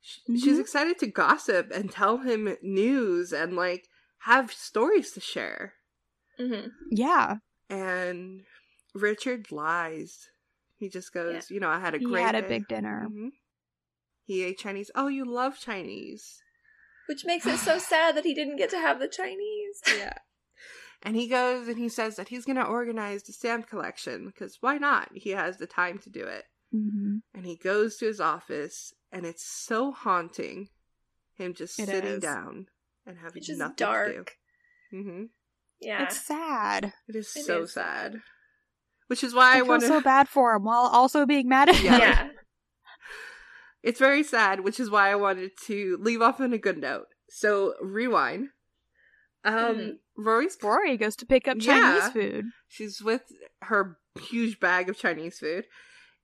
She- 0.02 0.38
She's 0.38 0.60
excited 0.60 1.00
to 1.00 1.08
gossip 1.08 1.72
and 1.74 1.90
tell 1.92 2.18
him 2.20 2.56
news 2.62 3.32
and 3.34 3.56
like 3.56 3.88
have 4.20 4.52
stories 4.54 5.12
to 5.14 5.20
share. 5.22 5.74
Hmm 6.38 6.68
Yeah. 6.92 7.38
And 7.70 8.44
Richard 8.94 9.52
lies. 9.52 10.30
He 10.78 10.90
just 10.90 11.14
goes, 11.14 11.50
you 11.50 11.60
know, 11.60 11.70
I 11.70 11.80
had 11.80 11.94
a 11.96 12.00
He 12.00 12.06
great 12.06 12.22
had 12.24 12.36
a 12.36 12.42
day." 12.42 12.48
big 12.48 12.68
dinner. 12.68 13.08
Mhm. 13.10 13.30
He 14.26 14.44
ate 14.44 14.60
Chinese. 14.60 14.92
Oh, 14.96 15.08
you 15.08 15.26
love 15.26 15.58
Chinese. 15.60 16.42
which 17.08 17.24
makes 17.26 17.46
it 17.48 17.58
so 17.60 17.78
sad 17.92 18.16
that 18.16 18.26
he 18.26 18.34
didn't 18.34 18.58
get 18.58 18.70
to 18.72 18.78
have 18.80 19.00
the 19.00 19.08
chinese 19.08 19.82
Yeah. 19.98 20.14
And 21.04 21.16
he 21.16 21.28
goes 21.28 21.68
and 21.70 21.78
he 21.78 21.88
says 21.90 22.16
that 22.18 22.28
he's 22.30 22.44
going 22.46 22.58
to 22.58 22.66
organize 22.66 23.24
the 23.24 23.32
stamp 23.32 23.68
collection 23.70 24.26
because 24.26 24.58
why 24.62 24.78
not? 24.78 25.10
He 25.14 25.30
has 25.32 25.58
the 25.58 25.68
time 25.68 26.00
to 26.00 26.10
do 26.10 26.24
it. 26.26 26.46
hmm 26.72 27.18
And 27.34 27.46
he 27.46 27.56
goes 27.56 27.96
to 27.98 28.06
his 28.08 28.20
office 28.20 28.94
and 29.12 29.26
it's 29.26 29.46
so 29.46 29.92
haunting. 29.92 30.70
Him 31.36 31.54
just 31.54 31.80
It 31.80 31.86
sitting 31.88 32.16
is. 32.16 32.24
down 32.24 32.68
and 33.06 33.18
having 33.18 33.38
it's 33.38 33.48
just 33.48 33.60
nothing 33.60 33.76
dark 33.78 34.36
to 34.92 34.98
do. 34.98 35.04
hmm 35.04 35.24
yeah 35.82 36.04
It's 36.04 36.26
sad. 36.26 36.94
It 37.08 37.16
is 37.16 37.36
It 37.36 37.46
so 37.46 37.64
is 37.64 37.74
sad. 37.74 38.14
sad. 38.14 38.22
Which 39.08 39.24
is 39.24 39.34
why 39.34 39.52
I, 39.52 39.52
I, 39.52 39.58
feel 39.60 39.68
want 39.68 39.82
to. 39.84 39.88
so 39.88 40.02
bad 40.02 40.28
for 40.28 40.54
him 40.56 40.64
while 40.66 40.88
also 40.92 41.26
being 41.26 41.48
mad 41.48 41.70
at 41.70 41.82
Yeah. 41.82 41.92
him. 41.94 42.00
yeah 42.02 42.30
It's 43.84 44.00
very 44.00 44.24
sad, 44.24 44.62
which 44.62 44.80
is 44.80 44.90
why 44.90 45.10
I 45.12 45.16
wanted 45.16 45.52
to 45.68 45.98
leave 46.02 46.22
off 46.22 46.42
on 46.42 46.52
a 46.52 46.58
good 46.58 46.78
note. 46.78 47.06
So 47.30 47.76
rewind. 47.82 48.50
Um, 49.46 49.54
Mhm. 49.56 49.92
Rory's 50.18 50.58
Rory 50.62 50.98
goes 50.98 51.16
to 51.18 51.26
pick 51.26 51.48
up 51.48 51.60
Chinese 51.60 52.04
Yeah. 52.04 52.10
food. 52.10 52.46
She's 52.68 53.02
with 53.02 53.22
her 53.62 53.98
huge 54.20 54.60
bag 54.60 54.90
of 54.90 54.98
Chinese 54.98 55.38
food, 55.40 55.66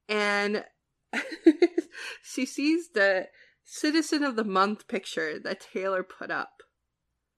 and 0.09 0.65
she 2.23 2.45
sees 2.45 2.89
the 2.93 3.27
Citizen 3.63 4.23
of 4.23 4.35
the 4.35 4.43
Month 4.43 4.87
picture 4.87 5.39
that 5.39 5.61
Taylor 5.73 6.03
put 6.03 6.31
up. 6.31 6.62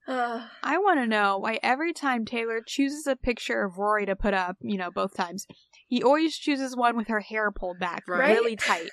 Ugh. 0.08 0.42
I 0.62 0.78
want 0.78 1.00
to 1.00 1.06
know 1.06 1.38
why 1.38 1.58
every 1.62 1.92
time 1.92 2.24
Taylor 2.24 2.60
chooses 2.64 3.06
a 3.06 3.16
picture 3.16 3.62
of 3.64 3.78
Rory 3.78 4.06
to 4.06 4.16
put 4.16 4.34
up, 4.34 4.56
you 4.60 4.76
know, 4.78 4.90
both 4.90 5.14
times, 5.14 5.46
he 5.88 6.02
always 6.02 6.36
chooses 6.36 6.76
one 6.76 6.96
with 6.96 7.08
her 7.08 7.20
hair 7.20 7.50
pulled 7.50 7.78
back 7.78 8.04
Right. 8.08 8.36
really 8.36 8.56
tight. 8.66 8.90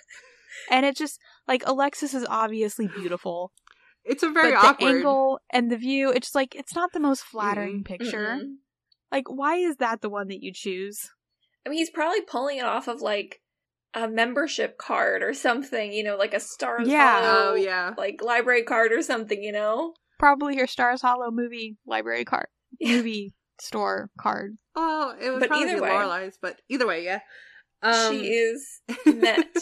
And 0.69 0.85
it 0.85 0.95
just 0.95 1.19
like 1.48 1.64
Alexis 1.65 2.14
is 2.14 2.26
obviously 2.30 2.88
beautiful, 2.88 3.52
It's 4.06 4.23
a 4.23 4.30
very 4.30 4.53
but 4.53 4.61
the 4.61 4.68
awkward. 4.68 4.95
angle 4.95 5.40
and 5.52 5.72
the 5.72 5.77
view, 5.77 6.10
it's 6.10 6.27
just 6.27 6.35
like 6.35 6.56
it's 6.56 6.76
not 6.76 6.94
the 6.94 6.99
most 6.99 7.23
flattering 7.23 7.84
picture. 7.84 8.38
Mm-mm. 8.40 8.56
Like, 9.11 9.26
why 9.30 9.56
is 9.57 9.77
that 9.77 10.02
the 10.02 10.10
one 10.10 10.27
that 10.30 10.41
you 10.41 10.52
choose? 10.53 11.10
I 11.65 11.69
mean, 11.69 11.77
he's 11.80 11.90
probably 11.90 12.22
pulling 12.22 12.57
it 12.57 12.65
off 12.65 12.88
of 12.88 13.02
like 13.02 13.41
a 13.94 14.07
membership 14.07 14.77
card 14.77 15.22
or 15.22 15.34
something, 15.34 15.91
you 15.94 16.03
know, 16.03 16.18
like 16.18 16.34
a 16.34 16.40
Stars 16.40 16.88
Yeah. 16.88 17.22
Hollow, 17.22 17.52
Oh 17.52 17.56
yeah, 17.56 17.94
like 17.98 18.22
library 18.22 18.64
card 18.64 18.91
or 18.91 19.02
something, 19.02 19.41
you 19.44 19.52
know. 19.52 19.94
Probably 20.23 20.55
your 20.55 20.67
Stars 20.67 21.01
Hollow 21.01 21.31
movie 21.31 21.75
library 21.85 22.23
card, 22.23 22.47
movie 22.81 23.33
store 23.59 24.09
card. 24.17 24.57
oh 24.73 25.13
it 25.21 25.29
would 25.31 25.41
But 25.41 25.49
probably 25.49 25.67
either 25.67 25.75
be 25.75 25.81
way- 25.81 25.89
Lorelai's, 25.89 26.37
but 26.41 26.61
either 26.69 26.87
way, 26.87 27.03
yeah. 27.03 27.19
Um, 27.81 28.13
she 28.13 28.27
is 28.29 28.79
met. 29.05 29.57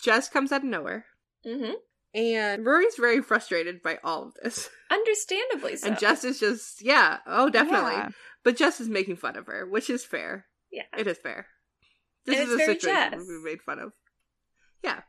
Jess 0.00 0.28
comes 0.28 0.52
out 0.52 0.60
of 0.62 0.68
nowhere, 0.68 1.06
hmm 1.44 1.72
and 2.14 2.64
Rory's 2.64 2.94
very 2.96 3.20
frustrated 3.22 3.82
by 3.82 3.98
all 4.04 4.22
of 4.28 4.34
this, 4.42 4.70
Understandably 4.92 5.74
so. 5.76 5.88
and 5.88 5.98
Jess 5.98 6.22
is 6.22 6.38
just 6.38 6.80
yeah, 6.84 7.18
oh 7.26 7.48
definitely. 7.50 7.92
Yeah. 7.92 8.10
But 8.44 8.56
Jess 8.56 8.80
is 8.80 8.88
making 8.88 9.16
fun 9.16 9.36
of 9.36 9.46
her, 9.46 9.66
which 9.68 9.90
is 9.90 10.04
fair. 10.04 10.46
yeah. 10.70 10.82
It 10.96 11.08
is 11.08 11.18
fair. 11.18 11.46
This 12.26 12.38
And 12.38 12.48
is 12.48 12.52
it's 12.54 12.62
a 12.62 12.66
very 12.66 12.78
situation 12.78 13.18
Jess. 13.18 13.28
we 13.28 13.42
made 13.50 13.62
fun 13.62 13.80
of. 13.80 13.92
Yeah. 14.84 15.00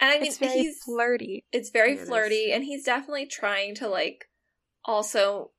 And 0.00 0.10
I 0.10 0.14
mean, 0.18 0.26
it's 0.28 0.38
very 0.38 0.58
he's 0.58 0.82
flirty. 0.84 1.44
it's 1.52 1.70
very 1.70 1.92
It 1.92 2.00
is. 2.00 2.08
flirty, 2.08 2.52
and 2.52 2.64
he's 2.64 2.84
definitely 2.84 3.26
trying 3.26 3.74
to 3.76 3.88
like 3.88 4.26
also. 4.84 5.50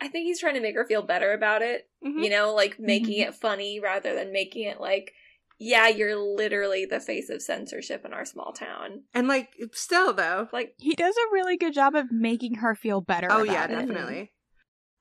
I 0.00 0.08
think 0.08 0.24
he's 0.26 0.40
trying 0.40 0.54
to 0.54 0.60
make 0.60 0.74
her 0.74 0.84
feel 0.84 1.02
better 1.02 1.32
about 1.32 1.62
it. 1.62 1.88
Mhm. 2.04 2.24
You 2.24 2.30
know, 2.30 2.52
like 2.54 2.80
making 2.80 3.20
Mhm. 3.20 3.28
it 3.28 3.34
funny 3.36 3.78
rather 3.78 4.14
than 4.16 4.32
making 4.32 4.64
it 4.64 4.80
like, 4.80 5.12
yeah, 5.60 5.86
you're 5.86 6.16
literally 6.16 6.84
the 6.86 6.98
face 6.98 7.30
of 7.30 7.40
censorship 7.40 8.04
in 8.04 8.12
our 8.12 8.24
small 8.24 8.52
town. 8.52 9.04
And 9.14 9.28
like 9.28 9.50
still 9.72 10.12
though. 10.12 10.48
Like, 10.52 10.74
He 10.78 10.96
does 10.96 11.14
a 11.16 11.32
really 11.32 11.56
good 11.56 11.72
job 11.72 11.94
of 11.94 12.10
making 12.10 12.54
her 12.56 12.74
feel 12.74 13.00
better. 13.00 13.28
Oh 13.30 13.42
about 13.44 13.46
yeah, 13.52 13.64
it. 13.66 13.68
definitely. 13.68 14.32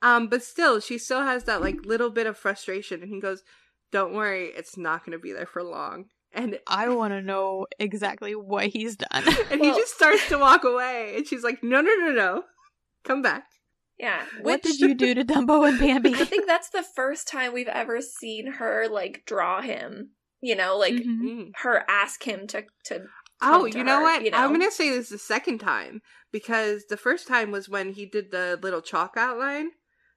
Um, 0.04 0.28
but 0.28 0.44
still 0.44 0.80
she 0.80 1.00
still 1.00 1.24
has 1.24 1.46
that 1.46 1.62
like 1.62 1.84
little 1.84 2.12
bit 2.12 2.28
of 2.28 2.38
frustration 2.38 3.02
and 3.02 3.12
he 3.12 3.20
goes, 3.20 3.42
Don't 3.92 4.14
worry, 4.14 4.50
it's 4.56 4.78
not 4.78 5.04
gonna 5.04 5.18
be 5.18 5.32
there 5.32 5.48
for 5.48 5.64
long. 5.64 6.10
And 6.34 6.60
I 6.68 6.88
want 6.90 7.14
to 7.14 7.22
know 7.22 7.68
exactly 7.80 8.36
what 8.36 8.68
he's 8.68 8.96
done. 8.96 9.24
and 9.52 9.62
he 9.62 9.72
just 9.72 9.94
starts 9.96 10.28
to 10.30 10.38
walk 10.38 10.64
away 10.64 11.14
and 11.18 11.28
she's 11.28 11.44
like, 11.44 11.62
No 11.64 11.82
no 11.82 11.94
no 11.96 12.12
no. 12.12 12.44
Come 13.04 13.22
back. 13.22 13.46
yeah. 14.00 14.24
what 14.42 14.62
did 14.62 14.80
you 14.80 14.94
do 14.96 15.14
to 15.16 15.24
Dumbo 15.26 15.68
and 15.68 15.78
Bambi? 15.80 16.14
I 16.16 16.24
think 16.26 16.48
that's 16.48 16.70
the 16.70 16.84
first 16.96 17.28
time 17.28 17.54
we've 17.54 17.68
ever 17.68 18.00
seen 18.02 18.54
her 18.54 18.88
like 18.90 19.24
draw 19.26 19.62
him. 19.62 20.12
You 20.42 20.56
know, 20.56 20.78
like 20.78 20.94
Mhm. 20.94 21.22
Mm. 21.22 21.52
her 21.58 21.84
ask 21.90 22.24
him 22.24 22.48
to 22.48 22.64
to. 22.86 23.04
Oh, 23.44 23.62
come 23.64 23.72
to 23.72 23.78
you 23.80 23.84
know 23.84 23.98
her, 23.98 24.04
what? 24.04 24.24
you 24.24 24.32
know? 24.32 24.38
I'm 24.38 24.52
gonna 24.52 24.72
say 24.72 24.90
this 24.92 25.10
the 25.10 25.18
second 25.18 25.58
time 25.60 26.02
because 26.32 26.86
the 26.90 26.98
first 26.98 27.28
time 27.28 27.52
was 27.52 27.68
when 27.68 27.94
he 27.94 28.06
did 28.06 28.32
the 28.32 28.58
little 28.62 28.82
chalk 28.82 29.16
outline, 29.18 29.72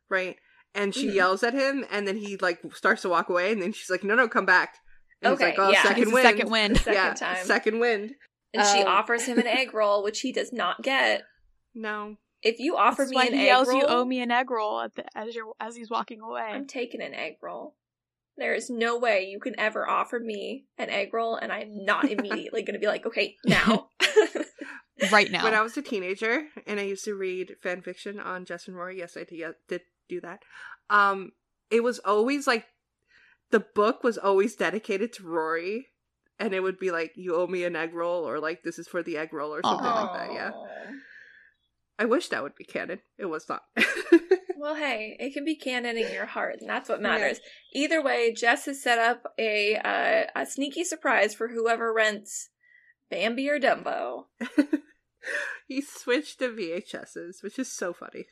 right? 0.08 0.36
And 0.74 0.94
she 0.94 1.08
Mhm. 1.08 1.14
yells 1.14 1.42
at 1.42 1.54
him, 1.54 1.84
and 1.90 2.06
then 2.06 2.16
he 2.18 2.36
like 2.36 2.60
starts 2.74 3.02
to 3.02 3.08
walk 3.08 3.28
away, 3.28 3.50
and 3.52 3.60
then 3.62 3.72
she's 3.72 3.90
like, 3.90 4.04
"No, 4.04 4.14
no, 4.14 4.28
come 4.28 4.44
back." 4.46 4.76
And 5.24 5.34
Okay, 5.34 5.50
he's 5.50 5.58
like, 5.58 5.68
"Oh, 5.68 5.72
yeah. 5.72 5.82
second 5.82 6.12
wind." 6.12 6.26
second 6.26 6.50
wind. 6.50 6.76
Second 6.78 6.92
yeah, 6.94 7.14
time. 7.14 7.44
second 7.44 7.78
wind. 7.80 8.14
And 8.52 8.66
she 8.66 8.80
Um, 8.82 8.86
offers 8.88 9.24
him 9.26 9.38
an 9.38 9.46
egg 9.60 9.74
roll, 9.74 10.02
which 10.04 10.20
he 10.20 10.30
does 10.32 10.52
not 10.52 10.82
get. 10.82 11.22
No, 11.74 12.16
If 12.42 12.60
you 12.60 12.76
offer 12.76 13.02
That's 13.02 13.10
me 13.10 13.16
why 13.16 13.24
an 13.26 13.32
he 13.32 13.40
egg 13.40 13.46
yells, 13.46 13.68
roll, 13.68 13.78
"You 13.78 13.86
owe 13.86 14.04
me 14.04 14.20
an 14.20 14.30
egg 14.30 14.50
roll!" 14.50 14.80
At 14.80 14.94
the, 14.94 15.04
as 15.18 15.34
you're 15.34 15.52
as 15.58 15.74
he's 15.76 15.90
walking 15.90 16.20
away. 16.20 16.42
I'm 16.42 16.66
taking 16.66 17.00
an 17.02 17.14
egg 17.14 17.36
roll. 17.42 17.74
There 18.36 18.52
is 18.54 18.68
no 18.68 18.98
way 18.98 19.26
you 19.30 19.38
can 19.40 19.58
ever 19.58 19.88
offer 19.88 20.18
me 20.20 20.66
an 20.78 20.90
egg 20.90 21.14
roll, 21.14 21.36
and 21.36 21.50
I'm 21.52 21.84
not 21.84 22.04
immediately 22.10 22.62
going 22.62 22.74
to 22.74 22.80
be 22.80 22.86
like, 22.86 23.06
okay, 23.06 23.36
now. 23.46 23.88
right 25.12 25.30
now. 25.30 25.44
When 25.44 25.54
I 25.54 25.62
was 25.62 25.76
a 25.76 25.82
teenager 25.82 26.46
and 26.66 26.78
I 26.80 26.84
used 26.84 27.04
to 27.04 27.14
read 27.14 27.56
fan 27.62 27.82
fiction 27.82 28.20
on 28.20 28.44
Justin 28.44 28.74
and 28.74 28.78
Rory, 28.78 28.98
yes, 28.98 29.16
I 29.16 29.24
did, 29.24 29.54
did 29.68 29.82
do 30.08 30.20
that. 30.20 30.40
Um, 30.90 31.32
it 31.70 31.82
was 31.82 31.98
always 32.00 32.46
like 32.46 32.66
the 33.50 33.60
book 33.60 34.02
was 34.02 34.18
always 34.18 34.56
dedicated 34.56 35.12
to 35.14 35.28
Rory, 35.28 35.88
and 36.38 36.54
it 36.54 36.60
would 36.60 36.78
be 36.78 36.90
like, 36.90 37.12
"You 37.16 37.36
owe 37.36 37.46
me 37.46 37.64
an 37.64 37.76
egg 37.76 37.94
roll," 37.94 38.28
or 38.28 38.38
like, 38.40 38.62
"This 38.62 38.78
is 38.78 38.88
for 38.88 39.02
the 39.02 39.16
egg 39.16 39.32
roll," 39.32 39.54
or 39.54 39.62
something 39.62 39.86
Aw. 39.86 40.02
like 40.02 40.28
that. 40.28 40.34
Yeah, 40.34 40.50
I 41.98 42.04
wish 42.06 42.28
that 42.28 42.42
would 42.42 42.56
be 42.56 42.64
canon. 42.64 43.00
It 43.18 43.26
was 43.26 43.48
not. 43.48 43.62
Well, 44.64 44.76
hey, 44.76 45.14
it 45.20 45.34
can 45.34 45.44
be 45.44 45.56
canon 45.56 45.98
in 45.98 46.10
your 46.10 46.24
heart, 46.24 46.56
and 46.58 46.70
that's 46.70 46.88
what 46.88 47.02
matters. 47.02 47.38
Either 47.74 48.00
way, 48.00 48.32
Jess 48.32 48.64
has 48.64 48.82
set 48.82 48.98
up 48.98 49.34
a 49.38 49.76
uh, 49.76 50.40
a 50.40 50.46
sneaky 50.46 50.84
surprise 50.84 51.34
for 51.34 51.48
whoever 51.48 51.92
rents 51.92 52.48
Bambi 53.10 53.46
or 53.50 53.60
Dumbo. 53.60 54.24
he 55.68 55.82
switched 55.82 56.38
to 56.38 56.48
VHSs, 56.48 57.42
which 57.42 57.58
is 57.58 57.70
so 57.70 57.92
funny. 57.92 58.24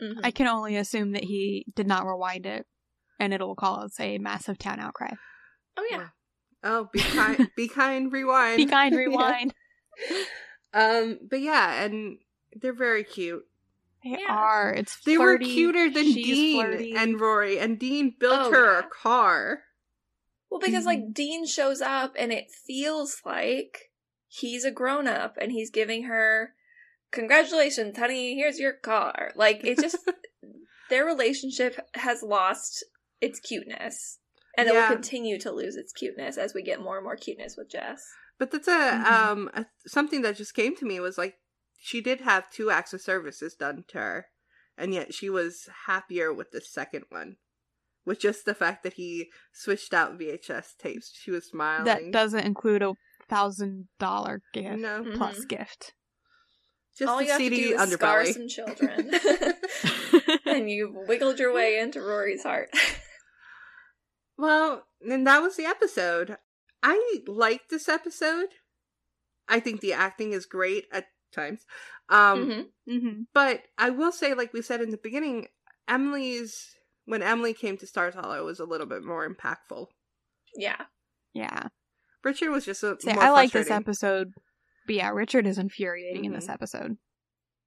Mhm. 0.00 0.20
I 0.22 0.30
can 0.30 0.46
only 0.46 0.76
assume 0.76 1.10
that 1.10 1.24
he 1.24 1.66
did 1.74 1.88
not 1.88 2.06
rewind 2.06 2.46
it, 2.46 2.66
and 3.20 3.32
it'll 3.32 3.54
cause 3.54 3.94
a 4.00 4.18
massive 4.18 4.58
town 4.58 4.80
outcry. 4.80 5.12
oh 5.76 5.86
yeah, 5.90 6.08
Oh, 6.64 6.88
be 6.92 6.98
kind, 7.00 7.48
be 7.56 7.68
kind, 7.68 8.12
rewind. 8.12 8.56
Be 8.56 8.66
kind, 8.66 8.94
rewind. 8.96 9.54
Um, 10.72 11.18
but 11.28 11.40
yeah, 11.40 11.84
and 11.84 12.18
they're 12.60 12.72
very 12.72 13.04
cute. 13.04 13.44
They 14.02 14.10
Yeah. 14.18 14.26
are. 14.34 14.72
It's 14.72 14.98
They 15.04 15.18
were 15.18 15.38
cuter 15.38 15.90
than 15.90 16.04
She's 16.04 16.14
Dean 16.24 16.62
flirty. 16.66 16.94
and 16.96 17.20
Rory, 17.20 17.58
and 17.58 17.78
Dean 17.78 18.14
built 18.18 18.40
Oh, 18.46 18.50
her 18.52 18.72
yeah. 18.72 18.78
a 18.80 18.82
car. 18.84 19.60
Well, 20.50 20.60
because 20.60 20.84
like 20.86 21.12
Dean 21.12 21.46
shows 21.46 21.80
up 21.80 22.14
and 22.18 22.32
it 22.32 22.50
feels 22.50 23.20
like 23.24 23.90
he's 24.26 24.64
a 24.64 24.70
grown 24.70 25.06
up 25.06 25.36
and 25.40 25.52
he's 25.52 25.70
giving 25.70 26.04
her 26.04 26.54
congratulations, 27.12 27.96
honey, 27.96 28.34
here's 28.36 28.58
your 28.58 28.72
car. 28.72 29.32
Like 29.36 29.60
it 29.64 29.78
just 29.80 29.96
their 30.90 31.04
relationship 31.04 31.78
has 31.94 32.22
lost 32.22 32.84
its 33.20 33.38
cuteness. 33.40 34.18
And 34.56 34.68
it 34.68 34.74
Yeah. 34.74 34.88
will 34.88 34.96
continue 34.96 35.38
to 35.40 35.52
lose 35.52 35.76
its 35.76 35.92
cuteness 35.92 36.36
as 36.36 36.54
we 36.54 36.62
get 36.62 36.80
more 36.80 36.96
and 36.96 37.04
more 37.04 37.16
cuteness 37.16 37.56
with 37.56 37.70
Jess. 37.70 38.02
But 38.38 38.50
that's 38.50 38.68
a 38.68 38.70
Mhm. 38.70 39.04
um 39.12 39.50
a, 39.54 39.66
something 39.86 40.22
that 40.22 40.36
just 40.36 40.54
came 40.54 40.74
to 40.76 40.84
me 40.86 40.98
was 41.00 41.16
like 41.18 41.36
she 41.78 42.00
did 42.00 42.20
have 42.22 42.50
two 42.50 42.70
acts 42.70 42.92
of 42.92 43.00
services 43.00 43.54
done 43.54 43.84
to 43.88 43.98
her, 43.98 44.26
and 44.76 44.92
yet 44.92 45.14
she 45.14 45.30
was 45.30 45.68
happier 45.86 46.32
with 46.32 46.50
the 46.50 46.60
second 46.60 47.04
one. 47.10 47.36
With 48.04 48.18
just 48.18 48.44
the 48.46 48.54
fact 48.54 48.82
that 48.82 48.94
he 48.94 49.30
switched 49.52 49.92
out 49.94 50.18
VHS 50.18 50.74
tapes, 50.78 51.12
she 51.14 51.30
was 51.30 51.46
smiling. 51.46 51.84
that 51.84 52.10
doesn't 52.12 52.44
include 52.44 52.82
a 52.82 52.94
thousand 53.28 53.88
dollar 53.98 54.42
gift 54.52 54.78
no, 54.78 55.04
Mhm. 55.04 55.16
plus 55.16 55.44
gift. 55.44 55.92
just 56.98 57.08
All 57.10 57.18
the 57.18 57.24
you 57.24 57.30
have 57.30 57.38
CD 57.38 57.56
to 57.56 57.68
do 57.76 57.82
is 57.82 57.92
scar 57.92 58.26
some 58.26 58.48
children. 58.48 59.10
and 60.44 60.68
you've 60.70 60.94
wiggled 60.94 61.38
your 61.38 61.52
way 61.52 61.78
into 61.78 62.00
Rory's 62.02 62.42
heart. 62.42 62.70
Well, 64.40 64.86
then 65.00 65.24
that 65.24 65.42
was 65.42 65.56
the 65.56 65.66
episode. 65.66 66.36
I 66.82 67.18
liked 67.26 67.68
this 67.70 67.88
episode. 67.88 68.48
I 69.48 69.60
think 69.60 69.80
the 69.80 69.92
acting 69.92 70.32
is 70.32 70.46
great 70.46 70.86
at 70.92 71.06
times. 71.32 71.66
Um, 72.08 72.48
Mhm. 72.48 73.00
hmm 73.00 73.22
but 73.34 73.62
I 73.76 73.90
will 73.90 74.12
say, 74.12 74.32
like 74.34 74.52
we 74.52 74.62
said 74.62 74.80
in 74.80 74.90
the 74.90 74.96
beginning, 74.96 75.48
Emily's 75.86 76.74
when 77.04 77.22
Emily 77.22 77.52
came 77.54 77.76
to 77.78 77.86
Stars 77.86 78.14
Hollow 78.14 78.38
it 78.40 78.44
was 78.44 78.60
a 78.60 78.64
little 78.64 78.86
bit 78.86 79.02
more 79.02 79.28
impactful. 79.28 79.88
Yeah. 80.54 80.86
Yeah. 81.34 81.68
Richard 82.22 82.50
was 82.50 82.64
just 82.64 82.82
a 82.82 82.96
Say, 83.00 83.12
more 83.14 83.22
I 83.24 83.30
like 83.30 83.50
this 83.52 83.70
episode, 83.70 84.32
but 84.86 84.94
yeah, 84.94 85.08
Richard 85.10 85.46
is 85.46 85.58
infuriating 85.58 86.24
in 86.24 86.32
this 86.32 86.46
Mhm. 86.46 86.52
episode. 86.54 86.98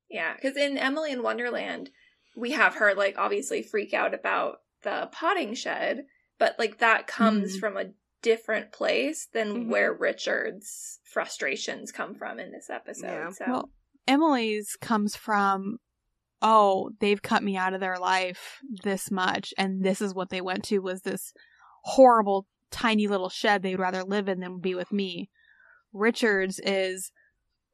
Yeah, 0.10 0.36
because 0.36 0.56
in 0.58 0.78
Emily 0.78 1.12
in 1.12 1.24
Wonderland, 1.24 1.91
we 2.36 2.52
have 2.52 2.76
her 2.76 2.94
like 2.94 3.18
obviously 3.18 3.62
freak 3.64 3.94
out 3.94 4.14
about 4.14 4.60
the 4.84 5.10
potting 5.12 5.54
shed, 5.56 6.06
but 6.39 6.57
like 6.60 6.80
that 6.80 7.07
comes 7.07 7.55
Mhm. 7.55 7.60
from 7.60 7.77
a 7.77 7.91
different 8.22 8.72
place 8.72 9.27
than 9.34 9.65
Mhm. 9.65 9.69
where 9.69 9.93
Richard's 9.93 10.99
frustrations 11.03 11.91
come 11.91 12.15
from 12.15 12.39
in 12.39 12.51
this 12.51 12.69
episode. 12.69 13.05
Yeah. 13.07 13.30
So 13.31 13.45
Well, 13.47 13.69
Emily's 14.07 14.76
comes 14.81 15.15
from, 15.15 15.77
oh, 16.41 16.91
they've 16.99 17.22
cut 17.22 17.43
me 17.43 17.55
out 17.57 17.73
of 17.73 17.80
their 17.80 17.97
life 17.97 18.60
this 18.84 19.10
much, 19.11 19.53
and 19.57 19.84
this 19.84 20.01
is 20.01 20.14
what 20.14 20.30
they 20.30 20.41
went 20.41 20.64
to 20.65 20.80
was 20.80 21.01
this 21.01 21.34
horrible 21.84 22.47
tiny 22.72 23.07
little 23.07 23.30
shed 23.30 23.61
they'd 23.61 23.76
rather 23.80 24.03
live 24.03 24.27
in 24.27 24.39
than 24.39 24.60
be 24.60 24.73
with 24.76 24.91
me. 24.91 25.30
Richard's 25.93 26.60
is 26.60 27.11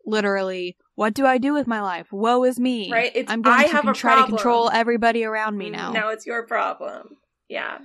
literally, 0.05 0.77
what 0.95 1.13
do 1.13 1.25
I 1.25 1.37
do 1.37 1.53
with 1.53 1.67
my 1.67 1.81
life? 1.81 2.11
Woe 2.11 2.43
is 2.43 2.59
me. 2.59 2.91
Right, 2.91 3.11
it's, 3.15 3.31
I'm 3.31 3.41
going 3.41 3.55
I 3.59 3.63
to 3.63 3.69
have 3.69 3.87
a 3.87 3.93
try 3.93 4.21
to 4.21 4.27
control 4.27 4.69
everybody 4.71 5.23
around 5.23 5.57
me 5.57 5.69
Mhm. 5.69 5.73
now. 5.73 5.91
now 5.91 6.09
it's 6.09 6.25
your 6.25 6.45
problem. 6.45 7.17
Yeah. 7.47 7.79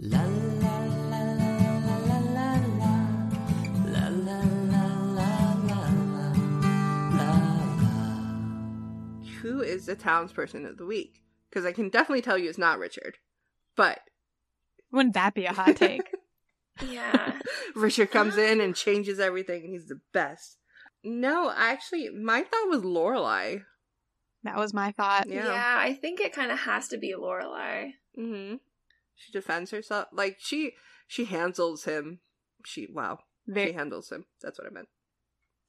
La 0.00 0.22
la 0.22 0.78
la 1.10 1.22
la 1.22 1.22
la 1.32 1.58
la 1.58 1.98
la 1.98 2.18
la 2.30 2.54
la 3.84 4.06
la 4.06 4.38
la 4.38 4.86
la 5.16 5.54
la 5.64 6.32
Who 9.42 9.60
is 9.60 9.86
the 9.86 9.96
townsperson 9.96 10.68
of 10.68 10.76
the 10.76 10.86
week? 10.86 11.22
Because 11.50 11.66
I 11.66 11.72
can 11.72 11.88
definitely 11.88 12.22
tell 12.22 12.38
you 12.38 12.48
it's 12.48 12.58
not 12.58 12.78
Richard. 12.78 13.18
But 13.74 13.98
Wouldn't 14.92 15.14
that 15.14 15.34
be 15.34 15.46
a 15.46 15.52
hot 15.52 15.74
take? 15.74 16.02
Yeah. 16.88 17.32
Richard 17.74 18.12
comes 18.12 18.36
in 18.36 18.60
and 18.60 18.76
changes 18.76 19.18
everything, 19.18 19.64
and 19.64 19.72
he's 19.72 19.88
the 19.88 19.98
best. 20.12 20.58
No, 21.02 21.52
actually, 21.52 22.08
my 22.10 22.42
thought 22.42 22.68
was 22.68 22.82
Lorelai. 22.82 23.64
that 24.44 24.54
was 24.56 24.72
my 24.72 24.92
thought. 24.92 25.28
Yeah. 25.28 25.48
yeah. 25.48 25.76
I 25.76 25.94
think 25.94 26.20
it 26.20 26.32
kind 26.32 26.52
of 26.52 26.60
has 26.60 26.86
to 26.88 26.98
be 26.98 27.16
Lorelai. 27.18 27.94
Mm-hmm. 28.16 28.58
She 29.18 29.32
defends 29.32 29.70
herself. 29.72 30.06
Like 30.12 30.36
she 30.38 30.72
she 31.06 31.24
handles 31.26 31.84
him. 31.84 32.20
She 32.64 32.86
wow. 32.92 33.18
She 33.52 33.72
handles 33.72 34.10
him. 34.10 34.26
That's 34.42 34.58
what 34.58 34.66
I 34.68 34.70
meant. 34.70 34.88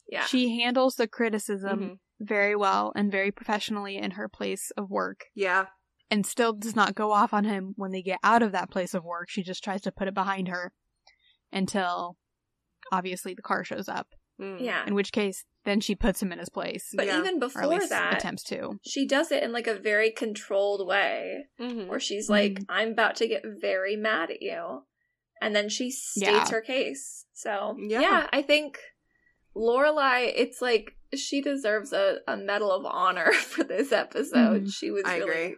Yeah. 0.07 0.26
She 0.26 0.59
handles 0.61 0.95
the 0.95 1.07
criticism 1.07 1.80
Mhm. 1.80 1.99
very 2.19 2.55
well 2.55 2.91
and 2.95 3.11
very 3.11 3.31
professionally 3.31 3.95
in 3.97 4.11
her 4.11 4.27
place 4.30 4.71
of 4.77 4.89
work. 4.89 5.26
Yeah. 5.35 5.67
and 6.11 6.26
still 6.26 6.53
does 6.53 6.76
not 6.76 6.95
go 6.95 7.11
off 7.11 7.35
on 7.35 7.43
him 7.43 7.73
when 7.76 7.91
they 7.91 8.01
get 8.01 8.17
out 8.23 8.41
of 8.41 8.51
that 8.51 8.71
place 8.71 8.95
of 8.95 9.03
work. 9.03 9.30
She 9.30 9.43
just 9.43 9.63
tries 9.63 9.81
to 9.81 9.91
put 9.91 10.07
it 10.07 10.13
behind 10.15 10.47
her 10.47 10.73
until 11.51 12.17
obviously 12.91 13.35
the 13.35 13.43
car 13.43 13.63
shows 13.63 13.88
up. 13.88 14.07
Mm. 14.41 14.59
yeah. 14.59 14.85
In 14.88 14.95
which 14.95 15.11
case, 15.11 15.45
then 15.69 15.79
she 15.79 15.95
puts 15.95 16.21
him 16.21 16.31
in 16.31 16.39
his 16.39 16.49
place. 16.49 16.89
But 16.93 17.05
Yeah. 17.05 17.19
even 17.19 17.33
or 17.35 17.35
at 17.35 17.39
before 17.39 17.67
least 17.67 17.89
that, 17.89 18.15
attempts 18.17 18.43
to. 18.45 18.79
she 18.85 19.05
does 19.07 19.31
it 19.31 19.43
in 19.43 19.51
like 19.51 19.67
a 19.67 19.75
very 19.75 20.11
controlled 20.11 20.87
way. 20.87 21.45
Mhm. 21.59 21.87
where 21.87 21.99
she's 21.99 22.29
like, 22.29 22.53
Mhm. 22.53 22.65
I'm 22.69 22.91
about 22.91 23.15
to 23.17 23.27
get 23.27 23.43
very 23.45 23.95
mad 23.95 24.31
at 24.31 24.41
you. 24.41 24.83
And 25.41 25.55
then 25.55 25.69
she 25.69 25.89
states 25.91 26.27
Yeah. 26.27 26.49
her 26.51 26.61
case. 26.61 27.25
So, 27.33 27.77
Yeah. 27.79 28.01
yeah. 28.01 28.29
I 28.33 28.41
think 28.41 28.77
Lorelai, 29.55 30.31
it's 30.35 30.61
like 30.61 30.95
she 31.15 31.41
deserves 31.41 31.91
a, 31.93 32.19
a 32.27 32.37
medal 32.37 32.71
of 32.71 32.85
honor 32.85 33.31
for 33.33 33.63
this 33.63 33.91
episode. 33.91 34.65
Mhm. 34.65 34.73
She 34.73 34.91
was 34.91 35.03
I 35.05 35.17
really 35.17 35.29
agree. 35.45 35.55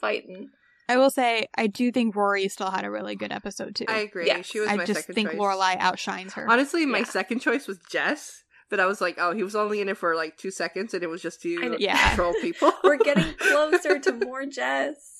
fighting. 0.00 0.50
I 0.90 0.96
will 0.96 1.10
say, 1.10 1.48
I 1.54 1.66
do 1.66 1.92
think 1.92 2.16
Rory 2.16 2.48
still 2.48 2.70
had 2.70 2.84
a 2.86 2.90
really 2.90 3.14
good 3.14 3.30
episode 3.30 3.76
too. 3.76 3.84
I 3.88 3.98
agree. 3.98 4.26
Yes. 4.26 4.46
She 4.46 4.58
was 4.60 4.70
I 4.70 4.76
my 4.76 4.86
just 4.86 5.00
second 5.00 5.14
think 5.16 5.30
choice. 5.32 5.38
Lorelai 5.38 5.76
outshines 5.78 6.32
her. 6.32 6.50
Honestly, 6.50 6.86
my 6.86 6.98
Yeah. 7.00 7.04
second 7.04 7.40
choice 7.40 7.66
was 7.66 7.78
Jess, 7.90 8.42
but 8.70 8.80
I 8.80 8.86
was 8.86 9.00
like, 9.00 9.16
oh, 9.18 9.32
he 9.34 9.42
was 9.42 9.56
only 9.56 9.80
in 9.80 9.88
it 9.88 9.96
for 9.96 10.14
like 10.16 10.36
two 10.36 10.50
seconds, 10.50 10.94
and 10.94 11.02
it 11.02 11.08
was 11.08 11.22
just 11.22 11.44
I 11.44 11.56
to 11.68 11.76
Yeah. 11.78 12.08
control 12.08 12.34
people. 12.40 12.72
We're 12.84 12.98
getting 12.98 13.34
closer 13.34 13.98
to 13.98 14.12
more 14.24 14.46
Jess. 14.46 15.14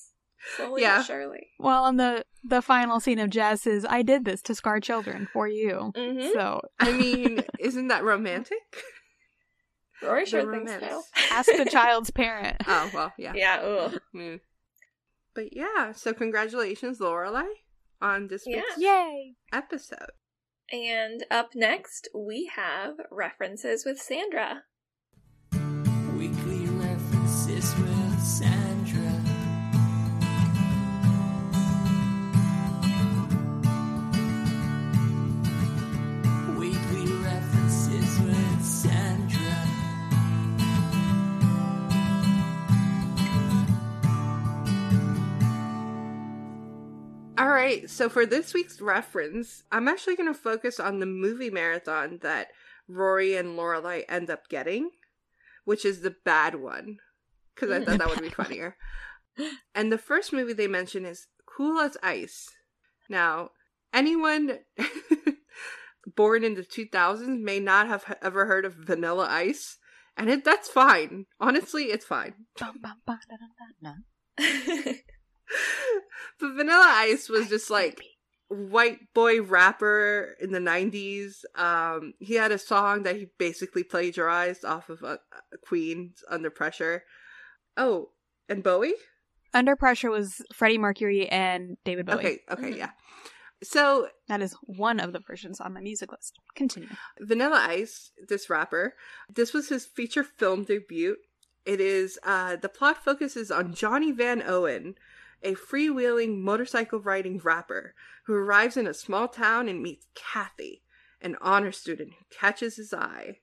Slowly 0.57 0.83
Yeah. 0.83 1.03
surely. 1.03 1.49
well, 1.59 1.87
and 1.87 1.99
the 1.99 2.25
the 2.45 2.62
final 2.62 3.01
scene 3.01 3.19
of 3.19 3.29
Jess 3.31 3.66
is, 3.66 3.85
"I 3.89 4.03
did 4.03 4.25
this 4.25 4.41
to 4.43 4.55
scar 4.55 4.79
children 4.81 5.29
for 5.33 5.49
you." 5.49 5.93
Mm-hmm. 5.97 6.33
So 6.33 6.61
I 6.79 6.93
mean, 7.03 7.43
isn't 7.59 7.89
that 7.89 8.05
romantic? 8.05 8.59
Rory 10.03 10.27
sure 10.27 10.45
The 10.47 10.53
thinks 10.53 10.73
romance. 10.73 10.93
so. 10.93 11.35
ask 11.35 11.49
a 11.51 11.65
child's 11.65 12.11
parent. 12.12 12.57
Oh 12.69 12.89
well, 12.95 13.12
yeah. 13.19 13.33
yeah, 13.35 13.57
ugh. 13.61 14.01
Mm. 14.15 14.41
But 15.35 15.57
yeah, 15.57 15.93
so 15.93 16.12
congratulations, 16.15 17.01
Lorelai, 17.01 17.49
on 18.01 18.29
this 18.29 18.45
Yeah. 18.47 18.59
week's 18.59 18.79
Yay! 18.79 19.35
episode. 19.53 20.11
And 20.70 21.24
up 21.31 21.55
next, 21.55 22.09
we 22.15 22.51
have 22.55 22.95
references 23.11 23.85
with 23.85 23.99
Sandra. 23.99 24.65
All 47.39 47.48
right, 47.48 47.89
so 47.89 48.09
for 48.09 48.27
this 48.27 48.52
week's 48.52 48.81
reference, 48.81 49.62
I'm 49.70 49.86
actually 49.86 50.16
going 50.16 50.32
to 50.32 50.39
focus 50.39 50.81
on 50.81 50.98
the 50.98 51.06
movie 51.06 51.51
marathon 51.51 52.19
that 52.23 52.48
Rory 52.89 53.36
and 53.36 53.56
Lorelai 53.56 54.02
end 54.09 54.28
up 54.28 54.48
getting, 54.48 54.90
which 55.65 55.85
is 55.85 56.01
the 56.01 56.16
bad 56.24 56.56
one, 56.56 56.98
because 57.55 57.70
I 57.70 57.85
thought 57.85 57.98
that 57.98 58.09
would 58.09 58.23
be 58.23 58.28
funnier. 58.44 58.77
And 59.73 59.93
the 59.93 59.98
first 59.98 60.32
movie 60.32 60.52
they 60.52 60.66
mention 60.66 61.05
is 61.05 61.28
Cool 61.47 61.78
as 61.78 61.97
Ice. 62.02 62.48
Now, 63.09 63.51
anyone 63.94 64.59
born 66.16 66.43
in 66.43 66.55
the 66.55 66.62
2000s 66.62 67.40
may 67.40 67.60
not 67.60 67.86
have 67.86 68.16
ever 68.20 68.47
heard 68.47 68.65
of 68.65 68.74
Vanilla 68.74 69.28
Ice, 69.31 69.78
and 70.16 70.28
it, 70.28 70.44
that's 70.44 70.69
fine. 70.69 71.27
Honestly, 71.39 71.85
it's 71.85 72.05
fine. 72.05 72.35
But 76.41 76.55
Vanilla 76.55 76.87
Ice 76.87 77.29
was 77.29 77.49
just 77.49 77.69
like 77.70 78.01
white 78.49 79.12
boy 79.12 79.43
rapper 79.43 80.37
in 80.41 80.53
the 80.53 80.61
90s. 80.61 81.45
Um, 81.57 82.15
he 82.20 82.35
had 82.35 82.53
a 82.53 82.59
song 82.59 83.03
that 83.03 83.16
he 83.16 83.27
basically 83.39 83.83
plagiarized 83.83 84.65
off 84.65 84.89
of 84.89 85.03
uh, 85.03 85.16
Queen's 85.66 86.23
Under 86.31 86.49
Pressure. 86.51 87.03
Oh, 87.77 88.11
and 88.49 88.62
Bowie? 88.62 88.95
Under 89.53 89.75
Pressure 89.77 90.11
was 90.11 90.41
Freddie 90.55 90.79
Mercury 90.79 91.29
and 91.29 91.77
David 91.85 92.07
Bowie. 92.07 92.15
Okay, 92.19 92.39
okay, 92.51 92.70
Mhm. 92.73 92.77
yeah. 92.79 92.91
So 93.62 94.09
That 94.29 94.41
is 94.41 94.55
one 94.62 95.01
of 95.01 95.12
the 95.12 95.20
versions 95.20 95.61
on 95.61 95.73
my 95.75 95.81
music 95.81 96.12
list. 96.12 96.39
Continue. 96.55 96.89
Vanilla 97.20 97.65
Ice, 97.69 98.12
this 98.29 98.49
rapper, 98.49 98.95
this 99.29 99.53
was 99.53 99.69
his 99.70 99.85
feature 99.87 100.23
film 100.23 100.62
debut. 100.65 101.16
It 101.66 101.81
is 101.81 102.19
uh 102.23 102.55
the 102.57 102.69
plot 102.69 103.03
focuses 103.05 103.51
on 103.51 103.75
Johnny 103.75 104.12
Van 104.12 104.43
Owen, 104.47 104.95
a 105.43 105.55
freewheeling 105.55 106.40
motorcycle 106.40 107.01
riding 107.01 107.39
rapper 107.39 107.94
who 108.27 108.35
arrives 108.35 108.77
in 108.77 108.86
a 108.86 108.94
small 108.94 109.28
town 109.28 109.69
and 109.69 109.82
meets 109.82 110.06
Kathy, 110.15 110.82
an 111.20 111.36
honor 111.40 111.73
student 111.73 112.10
who 112.10 112.24
catches 112.31 112.77
his 112.77 112.93
eye. 112.93 113.39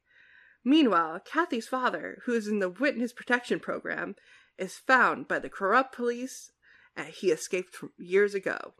Meanwhile, 0.63 1.21
Kathy's 1.25 1.67
father, 1.67 2.21
who 2.25 2.33
is 2.33 2.47
in 2.47 2.59
the 2.59 2.69
witness 2.69 3.13
protection 3.13 3.59
program, 3.59 4.15
is 4.57 4.77
found 4.77 5.27
by 5.27 5.39
the 5.39 5.49
corrupt 5.49 5.95
police 5.95 6.51
and 6.95 7.07
he 7.09 7.31
escaped 7.31 7.75
from 7.75 7.91
years 7.97 8.33
ago. 8.33 8.73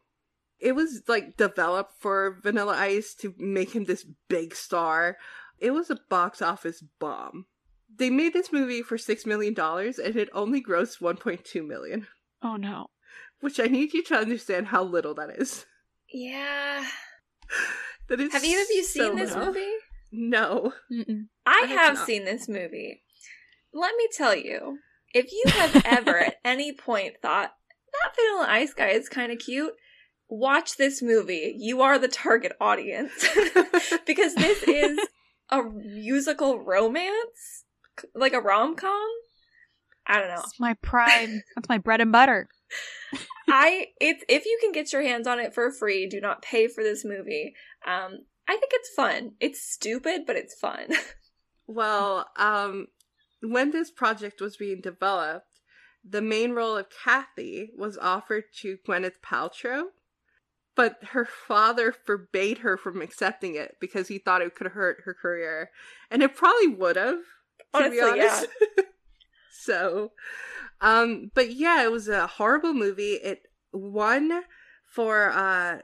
It 0.59 0.73
was 0.73 1.03
like 1.07 1.37
developed 1.37 1.93
for 1.99 2.39
Vanilla 2.41 2.75
Ice 2.77 3.13
to 3.15 3.35
make 3.37 3.75
him 3.75 3.83
this 3.83 4.05
big 4.29 4.55
star. 4.55 5.17
It 5.59 5.71
was 5.71 5.89
a 5.89 5.99
box 6.09 6.41
office 6.41 6.83
bomb. 6.99 7.45
They 7.93 8.09
made 8.09 8.33
this 8.33 8.51
movie 8.51 8.81
for 8.81 8.97
six 8.97 9.25
million 9.25 9.53
dollars 9.53 9.99
and 9.99 10.15
it 10.15 10.29
only 10.33 10.63
grossed 10.63 11.01
one 11.01 11.17
point 11.17 11.43
two 11.43 11.63
million. 11.63 12.07
Oh 12.41 12.55
no. 12.55 12.87
Which 13.41 13.59
I 13.59 13.65
need 13.65 13.93
you 13.93 14.03
to 14.05 14.15
understand 14.15 14.67
how 14.67 14.83
little 14.83 15.13
that 15.15 15.29
is. 15.31 15.65
yeah. 16.11 16.85
That 18.07 18.19
is 18.21 18.33
Have 18.33 18.43
either 18.43 18.61
of 18.61 18.67
you 18.69 18.83
so 18.83 18.99
seen 19.07 19.15
this 19.15 19.31
little. 19.33 19.47
movie? 19.47 19.71
No. 20.11 20.73
Mm-mm. 20.93 21.25
I 21.45 21.61
I 21.63 21.65
have 21.65 21.69
have 21.79 21.93
not. 21.95 22.05
seen 22.05 22.23
this 22.23 22.47
movie. 22.47 23.01
Let 23.73 23.95
me 23.97 24.07
tell 24.15 24.35
you, 24.35 24.77
if 25.13 25.31
you 25.31 25.43
have 25.47 25.81
ever 25.85 26.19
at 26.19 26.35
any 26.45 26.71
point 26.71 27.15
thought 27.23 27.55
that 27.91 28.15
Vanilla 28.15 28.45
Ice 28.47 28.75
guy 28.75 28.89
is 28.89 29.09
kind 29.09 29.31
of 29.31 29.39
cute, 29.39 29.73
watch 30.29 30.77
this 30.77 31.01
movie. 31.01 31.55
You 31.57 31.81
are 31.81 31.97
the 31.97 32.07
target 32.07 32.51
audience 32.61 33.11
because 34.05 34.35
this 34.35 34.61
is 34.63 34.99
a 35.49 35.63
musical 35.63 36.59
romance, 36.63 37.63
like 38.13 38.33
a 38.33 38.39
rom 38.39 38.75
com. 38.75 39.07
I 40.05 40.19
don't 40.19 40.27
know. 40.29 40.35
That's 40.35 40.59
my 40.59 40.75
pride. 40.75 41.29
That's 41.55 41.69
my 41.69 41.79
bread 41.79 42.01
and 42.01 42.11
butter. 42.11 42.47
I 43.47 43.87
it's 44.01 44.23
if 44.27 44.45
you 44.45 44.57
can 44.61 44.71
get 44.71 44.91
your 44.91 45.03
hands 45.03 45.27
on 45.27 45.39
it 45.39 45.53
for 45.53 45.71
free, 45.71 46.07
do 46.07 46.19
not 46.19 46.41
pay 46.41 46.67
for 46.67 46.83
this 46.83 47.05
movie. 47.05 47.53
Um, 47.85 48.19
I 48.47 48.57
think 48.57 48.71
it's 48.73 48.89
fun. 48.95 49.33
It's 49.39 49.61
stupid, 49.61 50.21
but 50.25 50.35
it's 50.35 50.55
fun. 50.55 50.87
Well, 51.67 52.27
um, 52.37 52.87
when 53.41 53.71
this 53.71 53.91
project 53.91 54.41
was 54.41 54.57
being 54.57 54.81
developed, 54.81 55.61
the 56.07 56.21
main 56.21 56.51
role 56.51 56.77
of 56.77 56.87
Kathy 57.03 57.71
was 57.75 57.97
offered 57.97 58.43
to 58.61 58.77
Gwyneth 58.87 59.19
Paltrow, 59.23 59.85
but 60.75 60.97
her 61.11 61.25
father 61.25 61.91
forbade 61.91 62.59
her 62.59 62.77
from 62.77 63.01
accepting 63.01 63.55
it 63.55 63.77
because 63.81 64.07
he 64.07 64.19
thought 64.19 64.41
it 64.41 64.55
could 64.55 64.67
hurt 64.67 65.01
her 65.05 65.13
career, 65.13 65.71
and 66.11 66.21
it 66.21 66.35
probably 66.35 66.67
would 66.67 66.95
have. 66.95 67.19
To 67.73 67.89
be 67.89 67.99
Honestly, 67.99 68.19
yeah. 68.19 68.25
honest. 68.25 68.47
so, 69.51 70.11
um, 70.85 71.31
but 71.33 71.51
yeah, 71.53 71.83
it 71.83 71.91
was 71.91 72.07
a 72.07 72.27
horrible 72.27 72.73
movie. 72.73 73.13
It 73.13 73.41
won 73.73 74.43
for 74.87 75.29
uh 75.31 75.79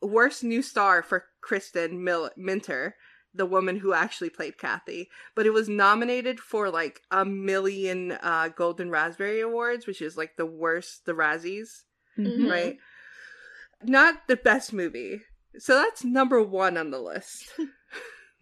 worst 0.00 0.44
new 0.44 0.62
star 0.62 1.02
for 1.02 1.24
Kristin 1.42 2.00
Mil- 2.00 2.30
Minter, 2.36 2.94
the 3.34 3.46
woman 3.46 3.76
who 3.78 3.92
actually 3.92 4.30
played 4.30 4.58
Kathy, 4.58 5.08
but 5.34 5.46
it 5.46 5.52
was 5.52 5.68
nominated 5.68 6.38
for 6.38 6.70
like 6.70 7.00
a 7.10 7.24
million 7.24 8.12
uh 8.22 8.48
Golden 8.54 8.90
Raspberry 8.90 9.40
Awards, 9.40 9.86
which 9.86 10.00
is 10.02 10.16
like 10.16 10.36
the 10.36 10.46
worst 10.46 11.04
the 11.06 11.12
Razzies, 11.14 11.84
Mhm. 12.18 12.48
right? 12.50 12.76
Not 13.82 14.28
the 14.28 14.36
best 14.36 14.72
movie. 14.72 15.22
So 15.58 15.74
that's 15.74 16.04
number 16.04 16.42
1 16.42 16.76
on 16.76 16.90
the 16.90 17.00
list. 17.00 17.48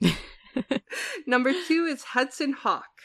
number 1.26 1.52
2 1.52 1.84
is 1.86 2.02
Hudson 2.04 2.52
Hawk. 2.52 2.95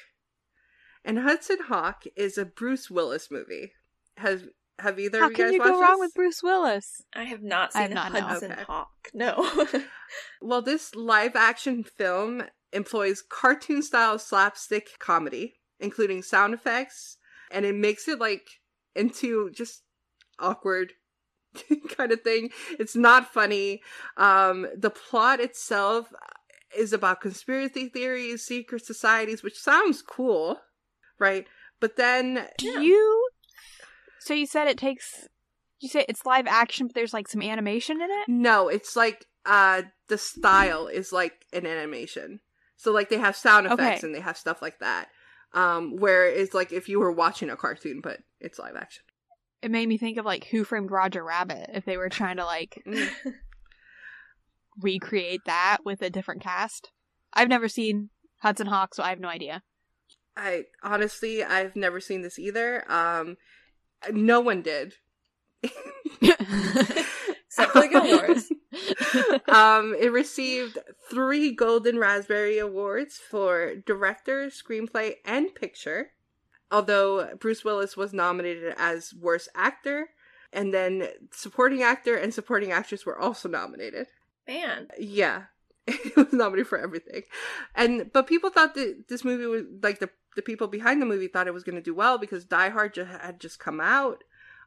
And 1.03 1.19
Hudson 1.19 1.57
Hawk 1.67 2.03
is 2.15 2.37
a 2.37 2.45
Bruce 2.45 2.89
Willis 2.89 3.29
movie. 3.31 3.73
Has 4.17 4.43
have 4.79 4.99
either 4.99 5.19
How 5.19 5.25
of 5.25 5.31
you 5.31 5.35
can 5.35 5.45
guys 5.45 5.53
you 5.53 5.59
watched 5.59 5.71
go 5.71 5.81
wrong 5.81 5.99
this? 5.99 6.07
with 6.07 6.13
Bruce 6.15 6.43
Willis? 6.43 7.01
I 7.15 7.23
have 7.23 7.43
not 7.43 7.75
I 7.75 7.81
have 7.81 7.89
seen 7.89 7.95
not. 7.95 8.11
Hudson 8.11 8.51
Okay. 8.51 8.63
Hawk. 8.63 8.89
No. 9.13 9.67
Well, 10.41 10.61
this 10.61 10.93
live 10.93 11.37
action 11.37 11.83
film 11.85 12.43
employs 12.73 13.21
cartoon 13.21 13.81
style 13.81 14.19
slapstick 14.19 14.99
comedy, 14.99 15.55
including 15.79 16.21
sound 16.21 16.53
effects, 16.53 17.15
and 17.49 17.65
it 17.65 17.75
makes 17.75 18.09
it 18.09 18.19
like 18.19 18.45
into 18.93 19.49
just 19.51 19.83
awkward 20.37 20.91
kind 21.95 22.11
of 22.11 22.21
thing. 22.21 22.49
It's 22.77 22.95
not 22.95 23.31
funny. 23.33 23.81
Um, 24.17 24.67
the 24.75 24.89
plot 24.89 25.39
itself 25.39 26.11
is 26.77 26.91
about 26.91 27.21
conspiracy 27.21 27.87
theories, 27.87 28.43
secret 28.45 28.85
societies, 28.85 29.43
which 29.43 29.57
sounds 29.57 30.01
cool, 30.01 30.59
right? 31.21 31.45
But 31.79 31.95
then 31.95 32.47
Do 32.57 32.67
Yeah. 32.67 32.81
you? 32.81 33.29
So 34.19 34.33
you 34.33 34.45
said 34.45 34.67
it 34.67 34.77
takes. 34.77 35.27
You 35.79 35.89
say 35.89 36.05
it's 36.09 36.25
live 36.25 36.45
action, 36.47 36.87
but 36.87 36.93
there's 36.95 37.13
like 37.13 37.27
some 37.27 37.41
animation 37.41 38.01
in 38.01 38.09
it. 38.11 38.27
No, 38.27 38.67
it's 38.67 38.95
like 38.95 39.25
uh 39.45 39.83
the 40.09 40.17
style 40.17 40.87
is 40.87 41.11
like 41.13 41.45
an 41.53 41.65
animation. 41.65 42.41
So 42.77 42.91
like 42.91 43.09
they 43.09 43.17
have 43.17 43.35
sound 43.35 43.65
effects 43.67 44.03
Okay. 44.03 44.07
and 44.07 44.13
they 44.13 44.19
have 44.19 44.37
stuff 44.37 44.61
like 44.61 44.79
that. 44.79 45.07
Um 45.53 45.97
where 45.97 46.25
it's 46.27 46.53
like 46.53 46.71
if 46.71 46.87
you 46.89 46.99
were 46.99 47.11
watching 47.11 47.49
a 47.49 47.55
cartoon 47.55 48.01
but 48.01 48.19
it's 48.39 48.59
live 48.59 48.75
action. 48.75 49.03
It 49.63 49.71
made 49.71 49.87
me 49.87 49.97
think 49.97 50.17
of 50.17 50.25
like 50.25 50.45
Who 50.45 50.63
Framed 50.63 50.91
Roger 50.91 51.23
Rabbit 51.23 51.69
if 51.73 51.85
they 51.85 51.97
were 51.97 52.09
trying 52.09 52.37
to 52.37 52.45
like 52.45 52.81
Mm. 52.85 53.09
recreate 54.81 55.41
that 55.45 55.79
with 55.83 56.01
a 56.01 56.09
different 56.09 56.41
cast. 56.41 56.91
I've 57.33 57.49
never 57.49 57.67
seen 57.67 58.09
Hudson 58.41 58.67
Hawk, 58.67 58.95
so 58.95 59.03
I 59.03 59.09
have 59.09 59.19
no 59.19 59.27
idea. 59.27 59.63
I 60.35 60.65
honestly 60.83 61.43
I've 61.43 61.75
never 61.75 61.99
seen 61.99 62.21
this 62.21 62.39
either. 62.39 62.83
Um 62.91 63.37
no 64.11 64.39
one 64.39 64.61
did. 64.61 64.95
Except 66.21 67.71
for 67.71 67.81
the 67.81 67.89
Gilmores. 67.89 68.49
um, 69.53 69.95
it 69.99 70.11
received 70.11 70.77
three 71.09 71.51
Golden 71.51 71.99
Raspberry 71.99 72.57
Awards 72.59 73.17
for 73.17 73.75
director, 73.75 74.47
screenplay, 74.47 75.15
and 75.25 75.53
picture. 75.53 76.11
Although 76.71 77.35
Bruce 77.39 77.65
Willis 77.65 77.97
was 77.97 78.13
nominated 78.13 78.73
as 78.77 79.13
worst 79.13 79.49
actor, 79.55 80.09
and 80.53 80.73
then 80.73 81.07
supporting 81.31 81.83
actor 81.83 82.15
and 82.15 82.33
supporting 82.33 82.71
actress 82.71 83.05
were 83.05 83.19
also 83.19 83.49
nominated. 83.49 84.07
Man. 84.47 84.87
Yeah, 84.97 85.43
it 85.87 86.15
was 86.15 86.31
nominated 86.31 86.67
for 86.67 86.77
everything, 86.77 87.23
and 87.75 88.11
but 88.13 88.27
people 88.27 88.49
thought 88.49 88.75
that 88.75 89.09
this 89.09 89.25
movie 89.25 89.45
was 89.45 89.63
like 89.83 89.99
the 89.99 90.09
the 90.35 90.41
people 90.41 90.67
behind 90.67 91.01
the 91.01 91.05
movie 91.05 91.27
thought 91.27 91.47
it 91.47 91.53
was 91.53 91.63
going 91.63 91.75
to 91.75 91.81
do 91.81 91.93
well 91.93 92.17
because 92.17 92.45
Die 92.45 92.69
Hard 92.69 92.93
ju- 92.93 93.03
had 93.05 93.39
just 93.39 93.59
come 93.59 93.79
out, 93.81 94.23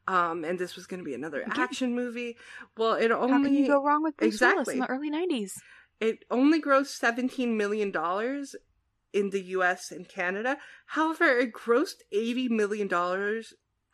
um, 0.06 0.44
and 0.44 0.58
this 0.58 0.76
was 0.76 0.86
going 0.86 0.98
to 1.00 1.04
be 1.04 1.14
another 1.14 1.44
action 1.50 1.94
movie. 1.94 2.36
Well, 2.76 2.94
it 2.94 3.10
only 3.10 3.32
How 3.32 3.42
can 3.42 3.54
you 3.54 3.66
go 3.66 3.82
wrong 3.82 4.02
with 4.02 4.16
Bruce 4.16 4.40
Willis 4.40 4.68
Exactly. 4.68 4.74
in 4.74 4.80
the 4.80 4.86
early 4.88 5.10
'90s? 5.10 5.52
it 6.00 6.24
only 6.30 6.60
grossed 6.60 7.00
$17 7.00 7.54
million 7.56 7.92
in 9.12 9.30
the 9.30 9.40
US 9.42 9.90
and 9.92 10.08
Canada. 10.08 10.58
However, 10.86 11.24
it 11.38 11.52
grossed 11.52 12.02
$80 12.12 12.50
million 12.50 12.90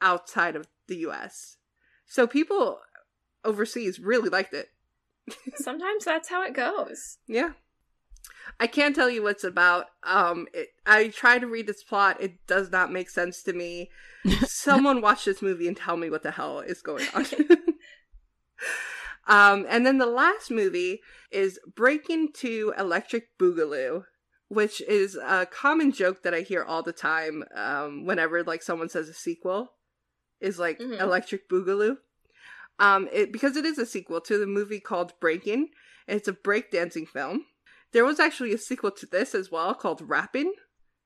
outside 0.01 0.56
of 0.56 0.66
the 0.88 0.97
US. 1.09 1.59
So 2.06 2.26
people 2.26 2.80
overseas 3.44 4.01
really 4.01 4.30
liked 4.30 4.55
it. 4.55 4.70
Sometimes 5.56 6.06
that's 6.06 6.30
how 6.30 6.42
it 6.42 6.55
goes. 6.55 7.18
Yeah. 7.28 7.51
I 8.59 8.66
can't 8.66 8.94
tell 8.94 9.09
you 9.11 9.23
what's 9.23 9.44
about. 9.44 9.86
Um, 10.02 10.47
it, 10.52 10.69
I 10.86 11.09
try 11.09 11.39
to 11.39 11.47
read 11.47 11.69
its 11.69 11.82
plot. 11.82 12.20
It 12.20 12.47
does 12.47 12.70
not 12.70 12.93
make 12.93 13.09
sense 13.11 13.43
to 13.44 13.52
me. 13.52 13.90
Someone 14.47 15.01
watch 15.01 15.24
this 15.24 15.40
movie 15.43 15.66
and 15.69 15.77
tell 15.77 15.97
me 15.97 16.11
what 16.11 16.23
the 16.23 16.31
hell 16.31 16.61
is 16.61 16.82
going 16.82 17.07
on. 17.15 17.27
Um, 19.27 19.65
and 19.69 19.86
then 19.86 19.98
the 19.98 20.07
last 20.07 20.51
movie 20.51 21.02
is 21.31 21.61
Breakin' 21.77 22.32
2 22.32 22.74
Electric 22.77 23.39
Boogaloo, 23.39 24.05
which 24.48 24.81
is 24.81 25.15
a 25.16 25.47
common 25.47 25.93
joke 25.93 26.23
that 26.24 26.35
I 26.35 26.40
hear 26.40 26.65
all 26.65 26.82
the 26.82 26.93
time 26.93 27.44
um, 27.55 28.07
whenever 28.07 28.43
like 28.43 28.62
someone 28.62 28.89
says 28.89 29.09
a 29.09 29.15
sequel 29.15 29.73
is 30.40 30.59
like 30.59 30.81
Mhm. 30.81 31.01
Electric 31.01 31.48
Boogaloo. 31.48 31.98
Um, 32.81 33.09
it 33.12 33.31
because 33.31 33.57
it 33.57 33.65
is 33.66 33.78
a 33.78 33.86
sequel 33.86 34.20
to 34.23 34.39
the 34.39 34.47
movie 34.47 34.81
called 34.81 35.12
Breakin'. 35.20 35.69
It's 36.09 36.27
a 36.27 36.32
breakdancing 36.32 37.07
film. 37.07 37.44
There 37.92 38.04
was 38.04 38.20
actually 38.20 38.52
a 38.52 38.58
sequel 38.58 38.90
to 38.92 39.06
this 39.06 39.34
as 39.34 39.50
well 39.50 39.74
called 39.74 40.02
Rappin'. 40.02 40.52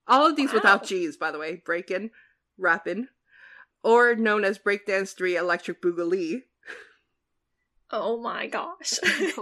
All 0.06 0.26
of 0.26 0.36
these 0.36 0.52
without 0.52 0.84
G's, 0.84 1.16
by 1.16 1.30
the 1.30 1.38
way. 1.38 1.62
Breakin', 1.64 2.10
Rappin', 2.58 3.08
or 3.82 4.14
known 4.14 4.44
as 4.44 4.58
Breakdance 4.58 5.16
3 5.16 5.36
Electric 5.36 5.80
Boogaloo. 5.80 6.42
Oh 7.90 8.20
my 8.20 8.46
gosh. 8.46 8.98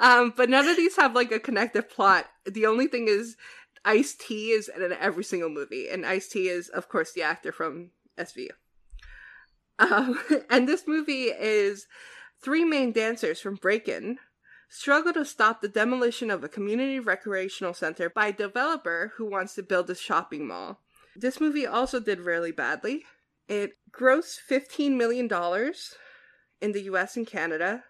Um, 0.00 0.32
but 0.36 0.48
none 0.48 0.68
of 0.68 0.76
these 0.76 0.96
have 0.96 1.14
like 1.14 1.32
a 1.32 1.40
connective 1.40 1.90
plot. 1.90 2.26
The 2.46 2.66
only 2.66 2.86
thing 2.86 3.08
is 3.08 3.36
Ice 3.84 4.14
T 4.14 4.50
is 4.50 4.68
in 4.68 4.92
every 4.92 5.24
single 5.24 5.48
movie, 5.48 5.88
and 5.88 6.06
Ice 6.06 6.28
T 6.28 6.48
is, 6.48 6.68
of 6.68 6.88
course, 6.88 7.12
the 7.12 7.22
actor 7.22 7.52
from 7.52 7.90
SVU. 8.16 8.50
Um, 9.78 10.20
and 10.50 10.68
this 10.68 10.84
movie 10.86 11.24
is 11.24 11.86
three 12.40 12.64
main 12.64 12.92
dancers 12.92 13.40
from 13.40 13.56
Breakin' 13.56 14.18
struggle 14.68 15.12
to 15.14 15.24
stop 15.24 15.60
the 15.60 15.68
demolition 15.68 16.30
of 16.30 16.44
a 16.44 16.48
community 16.48 16.98
recreational 16.98 17.74
center 17.74 18.10
by 18.10 18.28
a 18.28 18.32
developer 18.32 19.12
who 19.16 19.26
wants 19.28 19.54
to 19.54 19.62
build 19.62 19.88
a 19.90 19.94
shopping 19.94 20.46
mall. 20.46 20.80
This 21.16 21.40
movie 21.40 21.66
also 21.66 22.00
did 22.00 22.20
really 22.20 22.52
badly. 22.52 23.04
It 23.48 23.72
grossed 23.90 24.38
$15 24.48 24.96
million 24.96 25.28
in 26.60 26.72
the 26.72 26.82
US 26.82 27.16
and 27.16 27.26
Canada. 27.26 27.84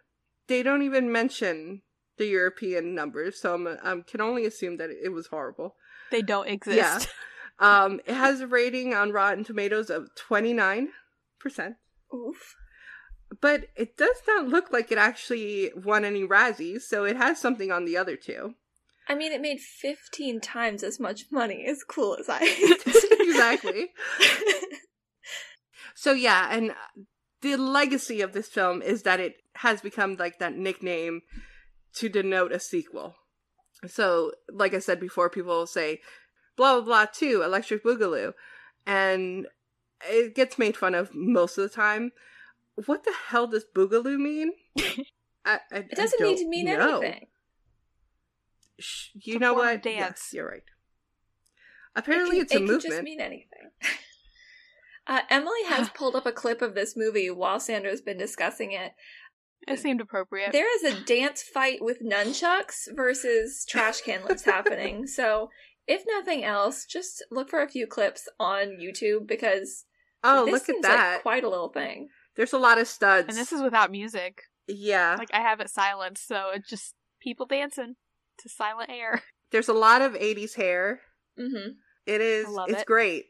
They 0.47 0.63
don't 0.63 0.83
even 0.83 1.13
mention 1.13 1.83
the 2.17 2.27
European 2.27 2.95
numbers, 2.95 3.41
so 3.41 3.79
I'm, 3.83 4.03
can 4.03 4.21
only 4.21 4.47
assume 4.47 4.77
that 4.79 4.91
it 4.91 5.13
was 5.13 5.29
horrible. 5.29 5.77
They 6.11 6.23
don't 6.23 6.49
exist. 6.49 6.77
Yeah. 6.77 7.01
Um, 7.61 8.01
it 8.07 8.15
has 8.15 8.41
a 8.41 8.47
rating 8.47 8.95
on 8.95 9.11
Rotten 9.11 9.43
Tomatoes 9.43 9.91
of 9.91 10.11
29%, 10.15 10.89
Oof. 12.15 12.55
But 13.41 13.67
it 13.77 13.97
does 13.97 14.23
not 14.27 14.49
look 14.49 14.73
like 14.73 14.91
it 14.91 14.99
actually 14.99 15.71
won 15.77 16.05
any 16.05 16.23
Razzies, 16.23 16.83
so 16.83 17.05
it 17.05 17.17
has 17.17 17.41
something 17.41 17.71
on 17.71 17.85
the 17.85 17.97
other 17.97 18.17
two. 18.17 18.55
I 19.07 19.15
mean, 19.15 19.33
it 19.33 19.41
made 19.41 19.61
15 19.61 20.41
times 20.41 20.83
as 20.83 20.99
much 20.99 21.27
money 21.31 21.65
as 21.67 21.83
Cool 21.85 22.17
as 22.19 22.29
Ice. 22.29 22.61
exactly. 23.21 23.89
So 25.99 26.13
yeah, 26.13 26.47
and 26.53 26.77
the 27.43 27.57
legacy 27.57 28.21
of 28.21 28.33
this 28.33 28.47
film 28.47 28.83
is 28.83 29.03
that 29.03 29.19
it 29.19 29.35
has 29.55 29.81
become 29.81 30.15
like 30.15 30.39
that 30.39 30.57
nickname 30.57 31.23
to 31.95 32.09
denote 32.09 32.53
a 32.53 32.61
sequel. 32.61 33.17
So, 33.85 34.31
like 34.49 34.75
I 34.75 34.79
said 34.79 35.01
before, 35.01 35.29
people 35.29 35.67
say 35.67 35.99
blah 36.57 36.77
blah 36.77 36.85
blah 36.85 37.07
two 37.07 37.43
Electric 37.43 37.83
Boogaloo, 37.83 38.35
and 38.87 39.49
it 40.09 40.37
gets 40.37 40.57
made 40.57 40.77
fun 40.77 40.95
of 40.95 41.13
most 41.17 41.59
of 41.59 41.69
the 41.69 41.75
time. 41.75 42.13
What 42.87 43.05
the 43.05 43.13
hell 43.29 43.47
does 43.47 43.65
Boogaloo 43.75 44.19
mean? 44.19 44.53
I, 45.45 45.59
I, 45.73 45.79
It 45.79 45.91
doesn't 45.97 46.21
need 46.21 46.39
to 46.39 46.49
mean 46.49 46.69
anything. 46.69 47.27
Sh- 48.79 49.09
You 49.15 49.37
a 49.37 49.39
know 49.39 49.55
what? 49.55 49.83
dance. 49.83 49.97
Yes, 49.97 50.31
you're 50.33 50.49
right. 50.49 50.63
Apparently, 51.97 52.39
it 52.39 52.43
it's 52.43 52.53
a 52.55 52.57
it 52.57 52.61
movement. 52.61 52.83
Can 52.83 52.91
just 52.91 53.03
mean 53.03 53.21
anything. 53.21 53.71
Uh, 55.11 55.21
Emily 55.31 55.65
has 55.69 55.89
pulled 55.95 56.15
up 56.15 56.27
a 56.27 56.33
clip 56.33 56.61
of 56.61 56.75
this 56.75 56.95
movie 56.95 57.31
while 57.31 57.59
Sandra's 57.59 58.03
been 58.03 58.19
discussing 58.19 58.73
it. 58.73 58.93
It 59.67 59.79
seemed 59.79 60.03
appropriate. 60.03 60.53
There 60.53 60.69
is 60.77 60.85
a 60.85 61.01
dance 61.05 61.43
fight 61.43 61.79
with 61.83 62.03
nunchucks 62.03 62.95
versus 62.95 63.65
trash 63.67 64.03
can 64.03 64.23
lips 64.27 64.45
happening. 64.45 65.07
So, 65.09 65.49
if 65.87 66.05
nothing 66.07 66.45
else, 66.45 66.85
just 66.85 67.25
look 67.31 67.49
for 67.49 67.63
a 67.63 67.69
few 67.71 67.87
clips 67.87 68.29
on 68.39 68.77
YouTube 68.79 69.27
because 69.27 69.87
oh, 70.23 70.45
this 70.45 70.53
look 70.53 70.69
at 70.69 70.83
that! 70.83 71.13
like 71.15 71.23
quite 71.23 71.45
a 71.45 71.49
little 71.49 71.71
thing. 71.71 72.11
There's 72.39 72.55
a 72.55 72.59
lot 72.59 72.79
of 72.79 72.89
studs. 72.89 73.29
and 73.29 73.37
this 73.37 73.53
is 73.53 73.61
without 73.61 73.91
music. 73.91 74.45
yeah. 74.67 75.17
Like 75.19 75.35
I 75.35 75.41
have 75.43 75.61
it 75.61 75.69
silenced, 75.69 76.27
so 76.27 76.51
it's 76.55 76.71
just 76.71 76.95
people 77.21 77.45
dancing 77.45 77.97
to 78.39 78.49
silent 78.49 78.89
air. 78.91 79.23
There's 79.51 79.69
a 79.69 79.75
lot 79.75 80.01
of 80.01 80.13
80s 80.15 80.55
hair. 80.55 81.01
hmm 81.37 81.73
It 82.07 82.21
is. 82.23 82.47
I 82.47 82.51
love 82.51 82.71
it's 82.71 82.83
it. 82.83 82.87
great. 82.87 83.27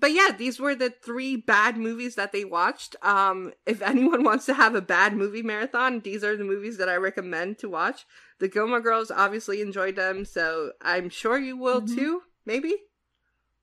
But 0.00 0.12
yeah, 0.12 0.30
these 0.36 0.58
were 0.60 0.74
the 0.74 0.90
three 0.90 1.36
bad 1.36 1.76
movies 1.76 2.14
that 2.16 2.32
they 2.32 2.44
watched. 2.44 2.96
Um, 3.02 3.52
if 3.66 3.82
anyone 3.92 4.22
wants 4.24 4.46
to 4.46 4.54
have 4.54 4.74
a 4.74 4.80
bad 4.82 5.14
movie 5.16 5.42
marathon, 5.42 6.00
these 6.00 6.22
are 6.24 6.36
the 6.36 6.44
movies 6.44 6.76
that 6.78 6.88
I 6.88 6.96
recommend 6.96 7.58
to 7.58 7.68
watch. 7.68 8.06
The 8.40 8.48
Gilmore 8.48 8.80
Girls 8.80 9.10
obviously 9.10 9.60
enjoyed 9.62 9.96
them, 9.96 10.24
so 10.24 10.72
I'm 10.82 11.08
sure 11.10 11.38
you 11.38 11.56
will 11.56 11.82
Mhm. 11.82 11.94
too. 11.94 12.22
Maybe. 12.46 12.76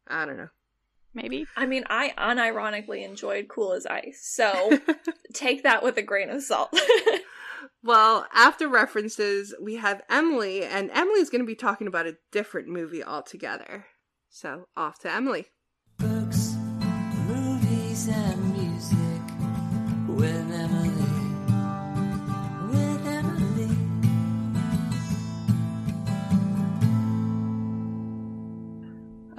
I 0.08 0.26
don't 0.26 0.38
know. 0.38 0.50
Maybe. 1.14 1.46
I 1.58 1.66
mean, 1.66 1.84
I 1.90 2.14
unironically 2.18 3.04
enjoyed 3.04 3.48
Cool 3.50 3.74
as 3.74 3.86
Ice, 3.86 4.22
so 4.24 4.80
take 5.34 5.64
that 5.64 5.84
with 5.84 5.98
a 5.98 6.02
grain 6.02 6.30
of 6.30 6.42
salt. 6.42 6.74
well, 7.84 8.26
after 8.34 8.68
references, 8.68 9.54
we 9.62 9.76
have 9.76 10.02
Emily, 10.10 10.64
and 10.64 10.90
Emily's 10.92 11.30
going 11.30 11.42
to 11.42 11.48
be 11.48 11.56
talking 11.56 11.88
about 11.88 12.08
a 12.08 12.18
different 12.32 12.70
movie 12.70 13.04
altogether. 13.04 13.88
So 14.30 14.68
off 14.78 15.00
to 15.00 15.12
Emily. 15.12 15.48
Books, 15.98 16.56
movies, 17.28 18.08
and 18.08 18.54
music 18.54 18.98
with 20.08 20.52
Emily. 20.52 20.91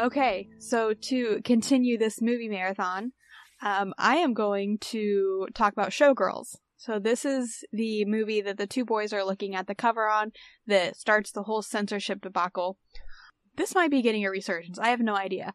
Okay, 0.03 0.49
so 0.59 0.95
to 0.95 1.41
continue 1.45 1.97
this 1.97 2.21
movie 2.21 2.49
marathon, 2.49 3.13
um, 3.63 3.95
I 3.97 4.17
am 4.17 4.35
going 4.35 4.79
to 4.79 5.47
talk 5.55 5.73
about 5.73 5.91
Showgirls. 5.91 6.57
So 6.77 6.99
this 6.99 7.25
is 7.25 7.63
the 7.73 8.05
movie 8.07 8.41
that 8.41 8.59
the 8.59 8.67
two 8.67 8.85
boys 8.85 9.13
are 9.13 9.25
looking 9.25 9.55
at 9.55 9.69
the 9.69 9.77
cover 9.77 10.09
on 10.09 10.33
that 10.67 10.97
starts 10.97 11.31
the 11.31 11.45
whole 11.45 11.63
censorship 11.63 12.21
debacle. 12.21 12.79
This 13.57 13.77
might 13.77 13.93
be 13.93 14.03
getting 14.03 14.25
a 14.27 14.31
resurgence. 14.31 14.77
I 14.77 14.89
have 14.89 14.99
no 14.99 15.15
idea. 15.15 15.55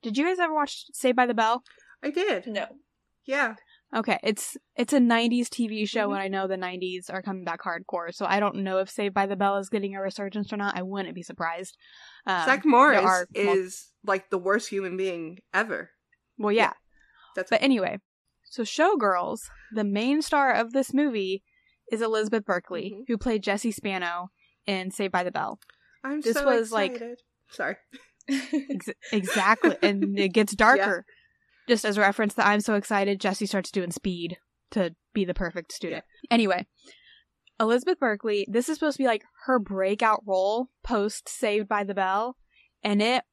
Did 0.00 0.16
you 0.16 0.24
guys 0.26 0.38
ever 0.38 0.54
watch 0.54 0.84
Saved 0.92 1.16
by 1.16 1.26
the 1.26 1.34
Bell? 1.34 1.64
I 2.00 2.10
did. 2.10 2.46
no. 2.46 2.66
Yeah. 3.26 3.56
Okay, 3.96 4.18
it's 4.22 4.56
it's 4.76 4.92
a 4.92 4.98
'90s 5.00 5.48
TV 5.48 5.88
show, 5.88 6.08
Mhm. 6.08 6.12
and 6.14 6.22
I 6.22 6.28
know 6.28 6.46
the 6.46 6.56
'90s 6.58 7.08
are 7.08 7.22
coming 7.22 7.44
back 7.44 7.62
hardcore. 7.62 8.12
So 8.14 8.26
I 8.26 8.38
don't 8.38 8.56
know 8.56 8.78
if 8.80 8.90
Saved 8.90 9.14
by 9.14 9.24
the 9.26 9.36
Bell 9.36 9.56
is 9.56 9.70
getting 9.70 9.94
a 9.96 10.02
resurgence 10.02 10.52
or 10.52 10.58
not. 10.58 10.76
I 10.76 10.82
wouldn't 10.82 11.14
be 11.14 11.22
surprised. 11.22 11.76
Um, 12.26 12.44
Zach 12.44 12.64
Morris 12.66 13.02
are 13.04 13.26
is 13.34 13.88
like 14.04 14.28
the 14.28 14.36
worst 14.38 14.68
human 14.68 14.96
being 14.98 15.38
ever. 15.54 15.90
well, 16.36 16.52
yeah. 16.52 16.74
That's 17.34 17.48
But 17.50 17.62
anyway, 17.62 17.98
so 18.44 18.62
Showgirls, 18.62 19.40
the 19.72 19.84
main 19.84 20.20
star 20.22 20.52
of 20.52 20.72
this 20.72 20.92
movie 20.92 21.42
is 21.90 22.02
Elizabeth 22.02 22.44
Berkley, 22.44 22.92
Mhm. 22.94 23.04
who 23.08 23.16
played 23.16 23.42
Jessie 23.42 23.72
Spano 23.72 24.30
in 24.66 24.90
Saved 24.90 25.12
by 25.12 25.24
the 25.24 25.30
Bell. 25.30 25.60
I'm 26.04 26.20
this 26.20 26.36
so 26.36 26.44
was, 26.44 26.70
like- 26.72 26.92
excited. 26.92 27.22
Sorry. 27.50 27.76
Ex- 28.28 28.88
exactly, 29.12 29.76
and 29.82 30.18
it 30.18 30.34
gets 30.34 30.54
darker. 30.56 31.06
Just 31.68 31.84
as 31.84 31.96
a 31.96 32.00
reference, 32.00 32.34
that 32.34 32.46
I'm 32.46 32.60
so 32.60 32.74
excited, 32.74 33.20
Jessie 33.20 33.46
starts 33.46 33.70
doing 33.70 33.90
speed 33.90 34.38
to 34.70 34.94
be 35.12 35.24
the 35.24 35.34
perfect 35.34 35.72
student. 35.72 36.04
Anyway, 36.30 36.66
Elizabeth 37.60 37.98
Berkley, 38.00 38.46
this 38.50 38.68
is 38.68 38.76
supposed 38.76 38.96
to 38.96 39.02
be 39.02 39.06
like 39.06 39.22
her 39.46 39.58
breakout 39.58 40.22
role 40.26 40.68
post 40.82 41.28
Saved 41.28 41.68
by 41.68 41.84
the 41.84 41.94
Bell, 41.94 42.36
and 42.82 43.00
it 43.02 43.24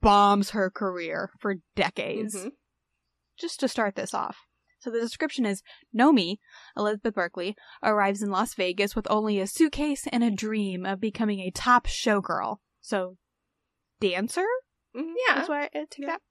bombs 0.00 0.50
her 0.50 0.70
career 0.70 1.30
for 1.40 1.56
decades. 1.74 2.34
Mhm. 2.36 2.52
just 3.38 3.58
to 3.60 3.68
start 3.68 3.94
this 3.94 4.12
off. 4.12 4.36
So 4.80 4.90
the 4.90 5.00
description 5.00 5.46
is 5.46 5.62
Nomi, 5.98 6.36
Elizabeth 6.76 7.14
Berkley, 7.14 7.56
arrives 7.82 8.20
in 8.22 8.30
Las 8.30 8.52
Vegas 8.52 8.94
with 8.94 9.06
only 9.10 9.40
a 9.40 9.46
suitcase 9.46 10.06
and 10.12 10.22
a 10.22 10.30
dream 10.30 10.84
of 10.84 11.00
becoming 11.00 11.40
a 11.40 11.50
top 11.50 11.86
showgirl. 11.86 12.58
So, 12.82 13.16
dancer? 13.98 14.44
Mhm. 14.94 15.14
Yeah. 15.26 15.34
That's 15.36 15.48
why 15.48 15.62
I 15.74 15.86
took 15.90 15.98
Yeah. 16.00 16.06
that. 16.06 16.22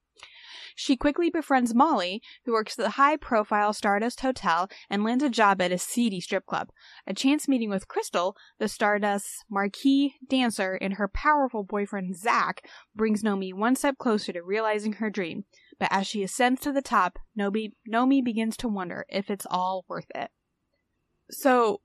She 0.75 0.95
quickly 0.95 1.29
befriends 1.29 1.73
Molly, 1.73 2.21
who 2.45 2.53
works 2.53 2.77
at 2.77 2.83
the 2.83 2.91
high 2.91 3.17
profile 3.17 3.73
Stardust 3.73 4.21
Hotel 4.21 4.69
and 4.89 5.03
lands 5.03 5.23
a 5.23 5.29
job 5.29 5.61
at 5.61 5.71
a 5.71 5.77
seedy 5.77 6.19
strip 6.21 6.45
club. 6.45 6.69
A 7.07 7.13
chance 7.13 7.47
meeting 7.47 7.69
with 7.69 7.87
Crystal, 7.87 8.35
the 8.57 8.67
Stardust's 8.67 9.43
marquee 9.49 10.15
dancer, 10.27 10.73
and 10.73 10.93
her 10.93 11.07
powerful 11.07 11.63
boyfriend 11.63 12.15
Zach 12.15 12.67
brings 12.95 13.23
Nomi 13.23 13.53
one 13.53 13.75
step 13.75 13.97
closer 13.97 14.33
to 14.33 14.43
realizing 14.43 14.93
her 14.93 15.09
dream. 15.09 15.45
But 15.79 15.89
as 15.91 16.07
she 16.07 16.23
ascends 16.23 16.61
to 16.61 16.71
the 16.71 16.81
top, 16.81 17.19
Nomi, 17.37 17.71
Nomi 17.87 18.23
begins 18.23 18.57
to 18.57 18.67
wonder 18.67 19.05
if 19.09 19.29
it's 19.29 19.47
all 19.49 19.85
worth 19.87 20.11
it. 20.13 20.29
So, 21.31 21.81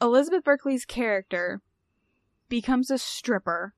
Elizabeth 0.00 0.44
Berkley's 0.44 0.84
character 0.84 1.60
becomes 2.48 2.90
a 2.90 2.98
stripper, 2.98 3.74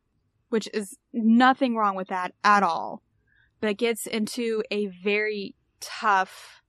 which 0.48 0.68
is 0.72 0.98
nothing 1.12 1.76
wrong 1.76 1.94
with 1.94 2.08
that 2.08 2.32
at 2.42 2.62
all, 2.62 3.02
but 3.62 3.78
gets 3.78 4.06
into 4.06 4.62
a 4.70 4.88
very 4.88 5.54
tough 5.80 6.62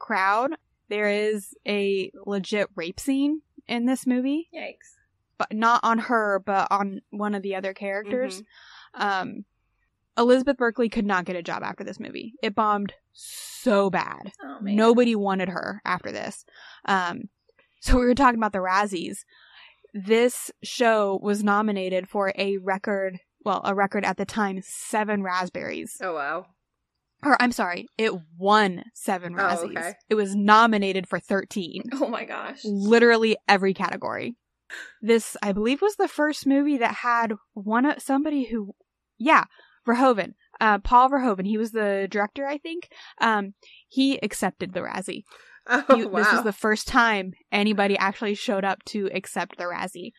crowd 0.00 0.56
there 0.88 1.08
is 1.08 1.54
a 1.66 2.10
legit 2.26 2.68
rape 2.74 2.98
scene 2.98 3.42
in 3.66 3.86
this 3.86 4.06
movie, 4.06 4.48
Yikes. 4.54 4.96
but 5.36 5.52
not 5.52 5.80
on 5.82 5.98
her, 5.98 6.42
but 6.44 6.68
on 6.70 7.02
one 7.10 7.34
of 7.34 7.42
the 7.42 7.54
other 7.54 7.74
characters. 7.74 8.42
Um, 8.94 9.44
Elizabeth 10.16 10.56
Berkley 10.56 10.88
could 10.88 11.06
not 11.06 11.26
get 11.26 11.36
a 11.36 11.42
job 11.42 11.62
after 11.62 11.84
this 11.84 12.00
movie. 12.00 12.34
It 12.42 12.54
bombed 12.54 12.94
so 13.12 13.90
bad. 13.90 14.32
Oh 14.42 14.60
man. 14.60 14.76
Nobody 14.76 15.14
wanted 15.14 15.50
her 15.50 15.80
after 15.84 16.10
this. 16.10 16.44
Um, 16.86 17.28
so 17.80 17.98
we 17.98 18.06
were 18.06 18.14
talking 18.14 18.40
about 18.40 18.52
the 18.52 18.58
Razzies. 18.58 19.18
This 19.94 20.50
show 20.62 21.20
was 21.22 21.44
nominated 21.44 22.08
for 22.08 22.32
a 22.36 22.56
record, 22.58 23.20
well, 23.44 23.60
a 23.64 23.74
record 23.74 24.04
at 24.04 24.16
the 24.16 24.24
time, 24.26 24.60
seven 24.62 25.22
raspberries. 25.22 25.96
Oh 26.02 26.14
wow. 26.14 26.46
Or 27.24 27.36
I'm 27.42 27.50
sorry, 27.52 27.86
it 27.98 28.12
won 28.36 28.84
seven 28.94 29.34
Oh, 29.38 29.42
Razzies. 29.42 29.76
okay. 29.76 29.94
It 30.08 30.14
was 30.14 30.36
nominated 30.36 31.08
for 31.08 31.18
13. 31.18 31.82
Oh 31.94 32.06
my 32.08 32.24
gosh. 32.24 32.60
Literally 32.64 33.36
every 33.48 33.74
category. 33.74 34.36
This, 35.02 35.36
I 35.42 35.52
believe, 35.52 35.80
was 35.82 35.96
the 35.96 36.06
first 36.08 36.46
movie 36.46 36.76
that 36.78 36.96
had 36.96 37.32
one 37.54 37.86
of 37.86 38.00
somebody 38.02 38.44
who, 38.44 38.74
yeah, 39.18 39.44
Verhoeven, 39.86 40.34
uh, 40.60 40.78
Paul 40.78 41.10
Verhoeven. 41.10 41.46
He 41.46 41.58
was 41.58 41.72
the 41.72 42.06
director, 42.10 42.46
I 42.46 42.58
think. 42.58 42.88
Um, 43.20 43.54
he 43.88 44.18
accepted 44.22 44.72
the 44.74 44.80
Razzie. 44.80 45.22
Oh 45.70 45.96
He- 45.96 46.06
wow. 46.06 46.18
This 46.20 46.32
was 46.32 46.44
the 46.44 46.52
first 46.52 46.86
time 46.88 47.32
anybody 47.52 47.98
actually 47.98 48.34
showed 48.36 48.64
up 48.64 48.82
to 48.86 49.10
accept 49.12 49.58
the 49.58 49.64
Razzie. 49.64 50.12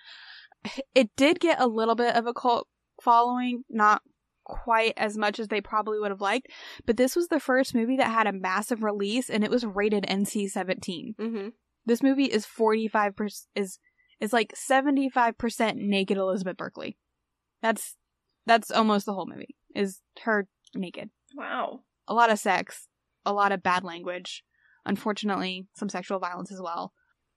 It 0.93 1.09
did 1.15 1.39
get 1.39 1.59
a 1.61 1.65
little 1.67 1.95
bit 1.95 2.15
of 2.15 2.27
a 2.27 2.33
cult 2.33 2.67
following, 3.01 3.63
not 3.69 4.01
quite 4.43 4.93
as 4.97 5.17
much 5.17 5.39
as 5.39 5.47
they 5.47 5.61
probably 5.61 5.99
would 5.99 6.09
have 6.11 6.21
liked, 6.21 6.47
but 6.85 6.97
this 6.97 7.15
was 7.15 7.27
the 7.27 7.39
first 7.39 7.75
movie 7.75 7.97
that 7.97 8.09
had 8.11 8.25
a 8.27 8.33
massive 8.33 8.81
release 8.83 9.29
and 9.29 9.43
it 9.43 9.51
was 9.51 9.65
rated 9.65 10.05
NC-17. 10.07 11.15
hmm 11.19 11.47
This 11.85 12.01
movie 12.01 12.25
is 12.25 12.45
45% 12.45 13.41
is 13.55 13.79
is 14.19 14.33
like 14.33 14.53
75% 14.53 15.75
naked 15.75 16.17
Elizabeth 16.17 16.57
Berkley. 16.57 16.97
That's 17.61 17.95
that's 18.45 18.71
almost 18.71 19.05
the 19.05 19.13
whole 19.13 19.27
movie. 19.27 19.55
Is 19.75 20.01
her 20.23 20.47
naked 20.75 21.09
Wow. 21.35 21.81
a 22.07 22.13
lot 22.13 22.31
of 22.31 22.39
sex, 22.39 22.87
a 23.25 23.33
lot 23.33 23.51
of 23.51 23.61
bad 23.63 23.83
language, 23.83 24.43
unfortunately, 24.85 25.67
some 25.75 25.89
sexual 25.89 26.19
violence 26.19 26.51
as 26.51 26.59
well. 26.61 26.91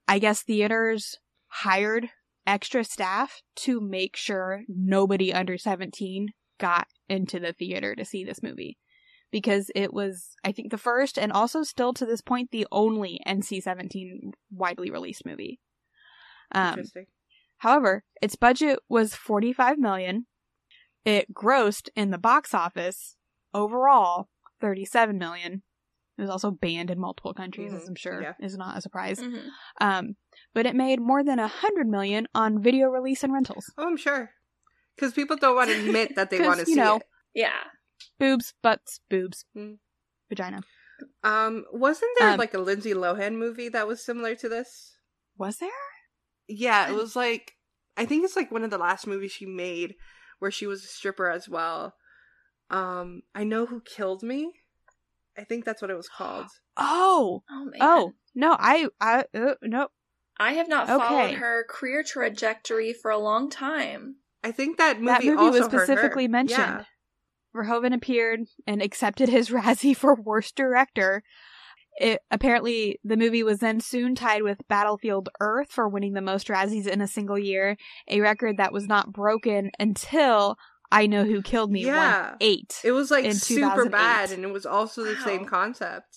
I 0.09 0.19
guess 0.19 0.43
theaters 0.43 1.17
hired 1.49 2.09
extra 2.47 2.85
staff 2.85 3.41
to 3.57 3.81
make 3.81 4.17
sure 4.17 4.63
nobody 4.69 5.33
under 5.33 5.57
17 5.57 6.29
got 6.59 6.87
into 7.09 7.41
the 7.41 7.53
theater 7.53 7.95
to 7.95 8.05
see 8.05 8.25
this 8.25 8.43
movie 8.43 8.79
because 9.31 9.71
it 9.75 9.93
was, 9.93 10.37
I 10.45 10.53
think, 10.53 10.71
the 10.71 10.79
first 10.79 11.19
and 11.19 11.33
also 11.33 11.63
still 11.63 11.93
to 11.95 12.07
this 12.07 12.21
point 12.21 12.51
the 12.51 12.67
only 12.71 13.21
NC 13.27 13.63
17 13.63 14.33
widely 14.51 14.91
released 14.91 15.27
movie. 15.27 15.61
Um, 16.55 16.71
Interesting. 16.71 17.07
However, 17.59 18.05
its 18.21 18.37
budget 18.37 18.81
was 18.89 19.15
45 19.15 19.79
million. 19.79 20.27
It 21.05 21.33
grossed 21.33 21.89
in 21.97 22.11
the 22.11 22.19
box 22.19 22.55
office 22.55 23.17
overall 23.55 24.29
37 24.61 25.19
million. 25.19 25.63
It 26.19 26.21
was 26.21 26.31
also 26.31 26.51
banned 26.51 26.91
in 26.91 26.99
multiple 26.99 27.33
countries, 27.33 27.73
as 27.73 27.85
Mhm. 27.85 27.89
I'm 27.89 27.95
sure 27.95 28.23
Yeah. 28.23 28.35
is 28.39 28.57
not 28.57 28.77
a 28.77 28.81
surprise. 28.81 29.19
Mhm. 29.19 29.49
Um, 29.81 30.17
but 30.53 30.67
it 30.67 30.77
made 30.77 31.01
more 31.01 31.25
than 31.25 31.39
a 31.39 31.49
hundred 31.49 31.89
million 31.89 32.29
on 32.35 32.63
video 32.63 32.89
release 32.89 33.25
and 33.25 33.33
rentals. 33.33 33.73
Oh, 33.79 33.87
I'm 33.87 33.97
sure. 33.97 34.35
Because 34.95 35.13
people 35.15 35.37
don't 35.37 35.57
want 35.57 35.71
to 35.71 35.77
admit 36.07 36.15
that 36.17 36.31
they 36.31 36.41
want 36.41 36.61
to 36.61 36.67
see 36.67 36.75
know, 36.75 36.97
it. 36.97 37.09
Yeah. 37.35 37.65
Boobs, 38.19 38.53
butts, 38.63 39.01
boobs, 39.09 39.47
Mm. 39.57 39.79
vagina. 40.29 40.63
Um, 41.25 41.65
wasn't 41.73 42.11
there 42.19 42.31
Um, 42.33 42.39
like 42.39 42.55
a 42.55 42.59
Lindsay 42.59 42.93
Lohan 42.93 43.37
movie 43.37 43.69
that 43.71 43.87
was 43.89 44.05
similar 44.05 44.35
to 44.37 44.49
this? 44.49 44.97
Was 45.39 45.57
there? 45.59 45.71
Yeah, 46.47 46.89
it 46.91 46.95
was 46.95 47.17
like 47.17 47.57
I 47.97 48.07
think 48.07 48.25
it's 48.25 48.37
like 48.37 48.51
one 48.51 48.65
of 48.65 48.71
the 48.71 48.79
last 48.79 49.07
movies 49.07 49.33
she 49.33 49.45
made 49.47 49.97
where 50.39 50.51
she 50.51 50.67
was 50.67 50.85
a 50.85 50.87
stripper 50.89 51.29
as 51.31 51.49
well. 51.49 51.97
Um, 52.71 53.23
I 53.35 53.45
know 53.45 53.67
who 53.67 53.81
killed 53.83 54.23
me. 54.23 54.62
I 55.39 55.45
think 55.45 55.65
that's 55.65 55.81
what 55.83 55.91
it 55.91 55.97
was 55.97 56.09
called. 56.09 56.47
Oh, 56.77 57.43
Oh 57.51 57.65
man. 57.65 57.75
oh 57.81 58.13
no! 58.35 58.57
I, 58.59 58.89
I, 59.01 59.25
uh, 59.35 59.55
no. 59.63 59.89
I 60.41 60.55
have 60.55 60.69
not 60.69 60.89
Okay. 60.89 60.99
followed 61.07 61.35
her 61.35 61.65
career 61.69 62.03
trajectory 62.03 62.95
for 62.95 63.11
a 63.11 63.19
long 63.19 63.51
time. 63.51 64.17
I 64.43 64.53
think 64.53 64.79
that 64.79 64.97
movie, 64.99 65.07
that 65.09 65.25
movie 65.25 65.37
also 65.37 65.51
was 65.51 65.61
hurt 65.67 65.73
her. 65.73 65.85
specifically 65.85 66.29
mentioned. 66.29 66.59
Yeah. 66.59 66.85
Verhoeven 67.55 67.95
appeared 67.95 68.41
and 68.67 68.81
accepted 68.83 69.29
his 69.29 69.51
Razzie 69.51 69.95
for 69.95 70.15
Worst 70.15 70.57
Director. 70.57 71.23
It, 71.99 72.21
apparently, 72.31 72.99
the 73.05 73.19
movie 73.19 73.43
was 73.43 73.59
then 73.59 73.79
soon 73.81 74.15
tied 74.15 74.43
with 74.43 74.67
Battlefield 74.67 75.29
Earth 75.41 75.71
for 75.71 75.87
winning 75.87 76.15
the 76.15 76.23
most 76.23 76.49
Razzies 76.49 76.87
in 76.87 77.03
a 77.03 77.07
single 77.07 77.39
year, 77.39 77.77
a 78.09 78.21
record 78.23 78.57
that 78.57 78.73
was 78.73 78.87
not 78.89 79.13
broken 79.13 79.71
until 79.79 80.57
I 80.93 81.07
Know 81.07 81.25
Who 81.25 81.43
Killed 81.43 81.71
Me 81.73 81.85
Yeah. 81.87 82.29
won 82.31 82.37
eight. 82.41 82.81
It 82.85 82.93
was 82.93 83.11
like 83.11 83.25
in 83.25 83.35
super 83.35 83.89
bad, 83.89 84.31
and 84.31 84.45
it 84.45 84.53
was 84.53 84.67
also 84.67 85.03
the 85.05 85.17
same 85.17 85.45
concept. 85.47 86.17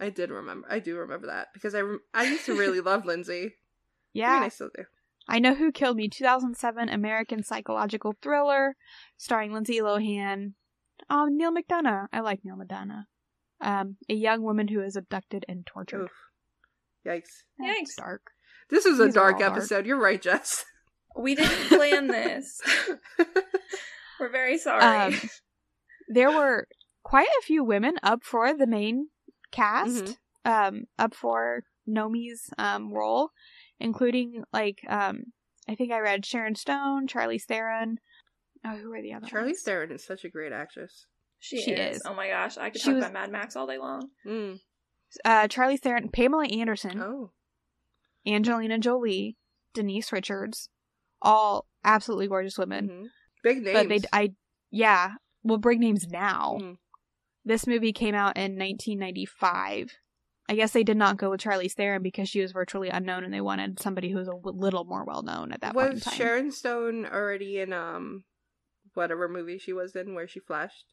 I 0.00 0.08
did 0.10 0.30
remember. 0.30 0.66
I 0.70 0.78
do 0.78 0.96
remember 0.96 1.26
that 1.26 1.48
because 1.52 1.74
I 1.74 1.80
rem- 1.80 2.00
I 2.14 2.24
used 2.24 2.46
to 2.46 2.56
really 2.58 2.80
love 2.80 3.04
Lindsay. 3.04 3.44
I 3.46 3.50
yeah, 4.14 4.34
mean, 4.34 4.42
I 4.44 4.48
still 4.48 4.70
do. 4.74 4.84
I 5.28 5.38
Know 5.38 5.54
Who 5.54 5.70
Killed 5.72 5.96
Me, 5.96 6.08
2007 6.08 6.88
American 6.88 7.42
psychological 7.42 8.14
thriller 8.22 8.76
starring 9.16 9.52
Lindsay 9.52 9.78
Lohan. 9.80 10.52
Um, 11.10 11.36
Neal 11.36 11.52
McDonough. 11.52 12.06
I 12.12 12.20
like 12.20 12.44
Neal 12.44 12.56
McDonough. 12.56 13.04
Um, 13.60 13.96
a 14.08 14.14
young 14.14 14.42
woman 14.42 14.68
who 14.68 14.80
is 14.82 14.96
abducted 14.96 15.44
and 15.48 15.64
tortured. 15.64 16.04
Oof. 16.04 16.10
Yikes! 17.06 17.44
That's 17.58 17.92
Yikes. 17.92 17.96
dark. 17.96 18.22
This 18.70 18.86
is 18.86 18.98
a 19.00 19.04
These 19.06 19.16
are 19.16 19.20
dark 19.20 19.34
all 19.34 19.40
dark. 19.40 19.52
episode. 19.58 19.86
You're 19.86 20.00
right, 20.00 20.20
Jess. 20.20 20.64
We 21.16 21.34
didn't 21.34 21.68
plan 21.68 22.06
this. 22.08 22.60
We're 24.20 24.30
very 24.30 24.58
sorry. 24.58 24.82
Um, 25.14 25.20
there 26.08 26.30
were 26.30 26.68
quite 27.02 27.28
a 27.40 27.42
few 27.42 27.64
women 27.64 27.96
up 28.02 28.22
for 28.22 28.54
the 28.56 28.66
main 28.66 29.08
cast, 29.50 30.16
um, 30.44 30.84
up 30.98 31.14
for 31.14 31.64
Nomi's 31.86 32.50
um, 32.58 32.92
role, 32.92 33.30
including 33.80 34.44
like 34.52 34.78
um, 34.88 35.24
I 35.68 35.74
think 35.74 35.92
I 35.92 35.98
read 36.00 36.24
Sharon 36.24 36.54
Stone, 36.54 37.08
Charlize 37.08 37.44
Theron. 37.44 37.98
Oh, 38.64 38.76
who 38.76 38.92
are 38.92 39.02
the 39.02 39.14
other 39.14 39.26
Charlie? 39.26 39.54
Theron 39.54 39.90
is 39.90 40.04
such 40.04 40.24
a 40.24 40.28
great 40.28 40.52
actress. 40.52 41.06
she, 41.40 41.60
she 41.60 41.72
is. 41.72 41.96
is. 41.96 42.02
Oh 42.06 42.14
my 42.14 42.28
gosh, 42.28 42.56
I 42.58 42.70
could 42.70 42.80
She 42.80 42.86
talk 42.86 42.94
was- 42.96 43.04
about 43.04 43.12
Mad 43.12 43.32
Max 43.32 43.56
all 43.56 43.66
day 43.66 43.78
long. 43.78 44.08
Mm. 44.26 44.60
Uh, 45.24 45.48
Charlize 45.48 45.80
Theron, 45.80 46.08
Pamela 46.08 46.46
Anderson, 46.46 47.00
Oh, 47.02 47.32
Angelina 48.26 48.78
Jolie, 48.78 49.36
Denise 49.74 50.12
Richards, 50.12 50.68
all 51.22 51.66
absolutely 51.84 52.28
gorgeous 52.28 52.58
women. 52.58 52.88
Mhm. 52.88 53.06
big 53.42 53.62
names. 53.62 53.78
But 53.78 53.88
they, 53.88 54.00
I, 54.12 54.34
yeah, 54.70 55.14
we'll 55.42 55.58
bring 55.58 55.80
names 55.80 56.06
now. 56.08 56.58
Mm. 56.60 56.76
This 57.44 57.66
movie 57.66 57.92
came 57.92 58.14
out 58.14 58.36
in 58.36 58.58
1995. 58.58 59.98
I 60.48 60.54
guess 60.54 60.72
they 60.72 60.84
did 60.84 60.96
not 60.96 61.16
go 61.16 61.30
with 61.30 61.40
Charlize 61.40 61.72
Theron 61.72 62.02
because 62.02 62.28
she 62.28 62.40
was 62.40 62.52
virtually 62.52 62.88
unknown, 62.88 63.24
and 63.24 63.32
they 63.32 63.40
wanted 63.40 63.80
somebody 63.80 64.10
who 64.10 64.18
was 64.18 64.28
a 64.28 64.34
little 64.34 64.84
more 64.84 65.04
well 65.04 65.22
known 65.22 65.52
at 65.52 65.60
that 65.62 65.72
point 65.74 65.94
was. 65.94 66.14
Sharon 66.14 66.50
Stone 66.50 67.06
already 67.06 67.58
in 67.58 67.72
um 67.72 68.24
whatever 68.94 69.28
movie 69.28 69.58
she 69.58 69.72
was 69.72 69.96
in 69.96 70.14
where 70.14 70.28
she 70.28 70.40
flashed? 70.40 70.86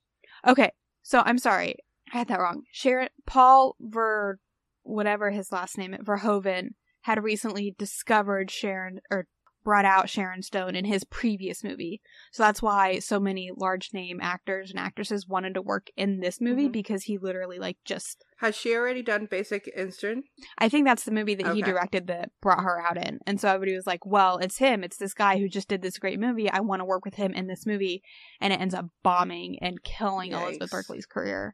Okay, 0.48 0.72
so 1.02 1.22
I'm 1.26 1.38
sorry, 1.38 1.76
I 2.14 2.20
had 2.20 2.28
that 2.30 2.40
wrong. 2.40 2.64
Sharon 2.72 3.10
Paul 3.26 3.76
Ver, 3.80 4.40
whatever 4.84 5.32
his 5.32 5.52
last 5.52 5.78
name, 5.78 5.96
Verhoeven 6.04 6.70
had 7.02 7.24
recently 7.24 7.76
discovered 7.78 8.52
Sharon 8.52 9.02
or 9.12 9.28
brought 9.64 9.86
out 9.86 10.10
Sharon 10.10 10.41
Stone 10.41 10.76
in 10.76 10.86
his 10.86 11.03
previous 11.03 11.64
movie. 11.64 12.02
So 12.31 12.44
that's 12.44 12.61
why 12.61 12.99
so 12.99 13.19
many 13.19 13.52
large 13.56 13.90
name 13.94 14.19
actors 14.22 14.69
and 14.72 14.80
actresses 14.80 15.27
wanted 15.27 15.53
to 15.56 15.61
work 15.61 15.88
in 15.98 16.22
this 16.22 16.40
movie 16.40 16.69
Mhm. 16.69 16.72
because 16.72 17.03
he 17.03 17.18
literally 17.18 17.60
like 17.60 17.77
just 17.86 18.23
Has 18.38 18.56
she 18.56 18.73
already 18.73 19.02
done 19.02 19.26
Basic 19.26 19.69
Instinct? 19.76 20.30
I 20.57 20.69
think 20.69 20.86
that's 20.88 21.03
the 21.03 21.11
movie 21.11 21.36
that 21.36 21.53
he 21.53 21.61
directed 21.61 22.07
that 22.07 22.31
brought 22.41 22.64
her 22.64 22.81
out 22.81 22.98
in. 22.98 23.19
And 23.27 23.40
so 23.40 23.49
everybody 23.49 23.76
was 23.76 23.86
like, 23.86 24.06
well, 24.06 24.38
it's 24.38 24.57
him. 24.60 24.81
It's 24.84 24.95
this 24.98 25.14
guy 25.14 25.38
who 25.40 25.49
just 25.49 25.68
did 25.68 25.81
this 25.81 25.98
great 25.99 26.19
movie. 26.22 26.49
I 26.49 26.61
want 26.61 26.80
to 26.80 26.86
work 26.86 27.03
with 27.03 27.15
him 27.15 27.34
in 27.34 27.48
this 27.48 27.65
movie. 27.65 28.02
And 28.40 28.53
it 28.53 28.61
ends 28.61 28.73
up 28.73 28.86
bombing 29.03 29.60
and 29.61 29.84
killing 29.84 30.31
Elizabeth 30.31 30.69
Yikes. 30.69 30.72
Berkley's 30.72 31.06
career. 31.06 31.53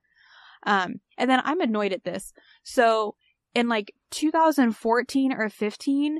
Um, 0.68 0.95
and 1.18 1.30
then 1.30 1.41
I'm 1.44 1.60
annoyed 1.61 1.91
at 1.91 2.03
this. 2.03 2.34
So 2.64 3.15
in 3.56 3.68
like 3.68 3.94
2014 4.11 5.34
or 5.34 5.49
15, 5.49 6.19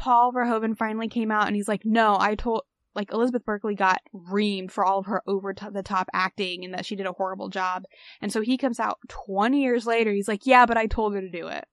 Paul 0.00 0.32
Verhoeven 0.32 0.74
finally 0.78 1.08
came 1.08 1.30
out 1.30 1.46
and 1.46 1.54
he's 1.54 1.68
like, 1.68 1.84
no, 1.84 2.16
I 2.18 2.34
told, 2.34 2.62
like 2.94 3.12
Elizabeth 3.12 3.44
Berkley 3.44 3.74
got 3.74 4.00
reamed 4.14 4.70
for 4.70 4.82
all 4.82 5.00
of 5.00 5.04
her 5.04 5.22
over 5.26 5.54
the 5.54 5.82
top 5.82 6.08
acting 6.14 6.64
and 6.64 6.72
that 6.72 6.86
she 6.86 6.96
did 6.96 7.04
a 7.04 7.12
horrible 7.12 7.50
job. 7.50 7.84
And 8.22 8.32
so 8.32 8.40
he 8.40 8.56
comes 8.56 8.80
out 8.80 8.98
20 9.08 9.60
years 9.60 9.84
later. 9.84 10.10
He's 10.10 10.26
like, 10.26 10.46
yeah, 10.46 10.64
but 10.64 10.78
I 10.78 10.86
told 10.86 11.14
her 11.14 11.20
to 11.20 11.28
do 11.28 11.48
it. 11.48 11.66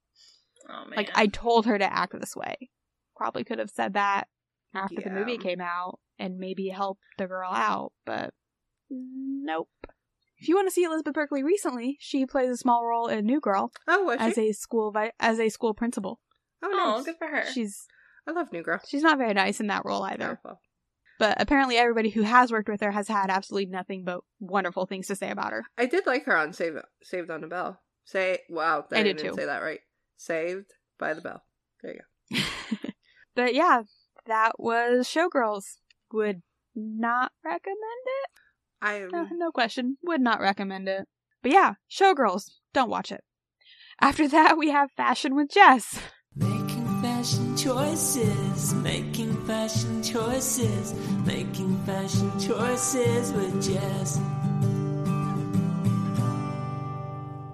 Oh 0.70 0.90
man. 0.90 0.98
Like 0.98 1.10
I 1.16 1.28
told 1.28 1.68
her 1.68 1.78
to 1.80 1.94
act 1.94 2.20
this 2.20 2.36
way. 2.36 2.70
Probably 3.16 3.45
could 3.45 3.60
have 3.60 3.70
said 3.70 3.94
that 3.94 4.28
after 4.76 4.99
the 5.02 5.10
movie 5.10 5.38
came 5.38 5.62
out 5.62 5.99
and 6.20 6.38
maybe 6.38 6.68
help 6.68 6.99
the 7.18 7.28
girl 7.28 7.49
out, 7.49 7.94
but 8.06 8.34
nope. 8.90 9.70
if 10.38 10.49
you 10.49 10.54
hmm. 10.54 10.58
want 10.58 10.68
to 10.68 10.74
see 10.74 10.84
Elizabeth 10.84 11.14
Berkley 11.14 11.44
recently, 11.44 11.95
she 12.02 12.26
plays 12.26 12.49
a 12.49 12.58
small 12.58 12.86
role 12.86 13.08
in 13.08 13.26
New 13.26 13.40
Girl 13.40 13.72
Oh, 13.88 14.10
as 14.10 14.38
a 14.38 14.52
school 14.52 14.91
vi- 14.91 15.14
as 15.18 15.40
a 15.40 15.48
school 15.48 15.74
principal. 15.74 16.20
oh, 16.62 16.98
Oh, 16.99 17.04
good 17.04 17.16
for 17.18 17.28
her. 17.28 17.45
She's 17.54 17.88
I 18.28 18.32
love 18.32 18.52
New 18.52 18.62
Girl. 18.64 18.80
she's 18.88 19.04
not 19.04 19.18
very 19.18 19.34
nice 19.34 19.60
in 19.60 19.68
that 19.68 19.86
role 19.86 20.04
either. 20.04 20.40
But 21.20 21.41
apparently, 21.41 21.78
everybody 21.78 22.10
who 22.10 22.22
has 22.22 22.52
worked 22.52 22.70
with 22.70 22.82
her 22.82 22.91
has 22.91 23.08
had 23.08 23.30
absolutely 23.32 23.66
nothing 23.72 24.04
but 24.04 24.22
wonderful 24.40 24.86
things 24.86 25.08
to 25.08 25.16
say 25.16 25.32
about 25.32 25.52
her. 25.52 25.64
I 25.78 25.88
did 25.88 26.06
like 26.06 26.26
her 26.26 26.38
on 26.38 26.54
Save 26.54 26.76
Saved 27.02 27.32
on 27.32 27.41
the 27.41 27.48
Bell. 27.48 27.80
Say 28.06 28.40
wow, 28.49 28.86
I 28.91 29.02
did 29.02 29.18
didn't 29.18 29.32
too. 29.32 29.36
say 29.36 29.45
that 29.45 29.64
right. 29.64 29.80
Saved 30.18 30.74
by 30.99 31.14
the 31.14 31.22
Bell. 31.22 31.41
There 31.82 31.94
you 31.94 32.38
go. 32.38 32.41
but 33.36 33.56
yeah, 33.56 33.82
that 34.28 34.60
was 34.60 35.08
Showgirls. 35.08 35.78
Would 36.14 36.44
not 36.76 37.32
recommend 37.44 37.78
it. 38.24 38.30
I 38.82 39.02
Uh, 39.04 39.26
no 39.34 39.52
question. 39.52 39.98
Would 40.04 40.22
not 40.22 40.40
recommend 40.40 40.88
it. 40.88 41.08
But 41.41 41.52
yeah, 41.52 41.74
Showgirls. 41.90 42.52
Don't 42.74 42.90
watch 42.90 43.12
it. 43.12 43.24
After 43.99 44.28
that, 44.28 44.58
we 44.58 44.70
have 44.70 44.91
Fashion 44.91 45.36
with 45.36 45.49
Jess. 45.49 45.99
Making 47.57 47.73
fashion 47.73 48.03
choices, 48.13 48.73
making 48.75 49.45
fashion 49.47 50.03
choices, 50.03 50.93
making 51.25 51.84
fashion 51.85 52.39
choices 52.39 53.34
with 53.34 53.63
Jess. 53.63 54.19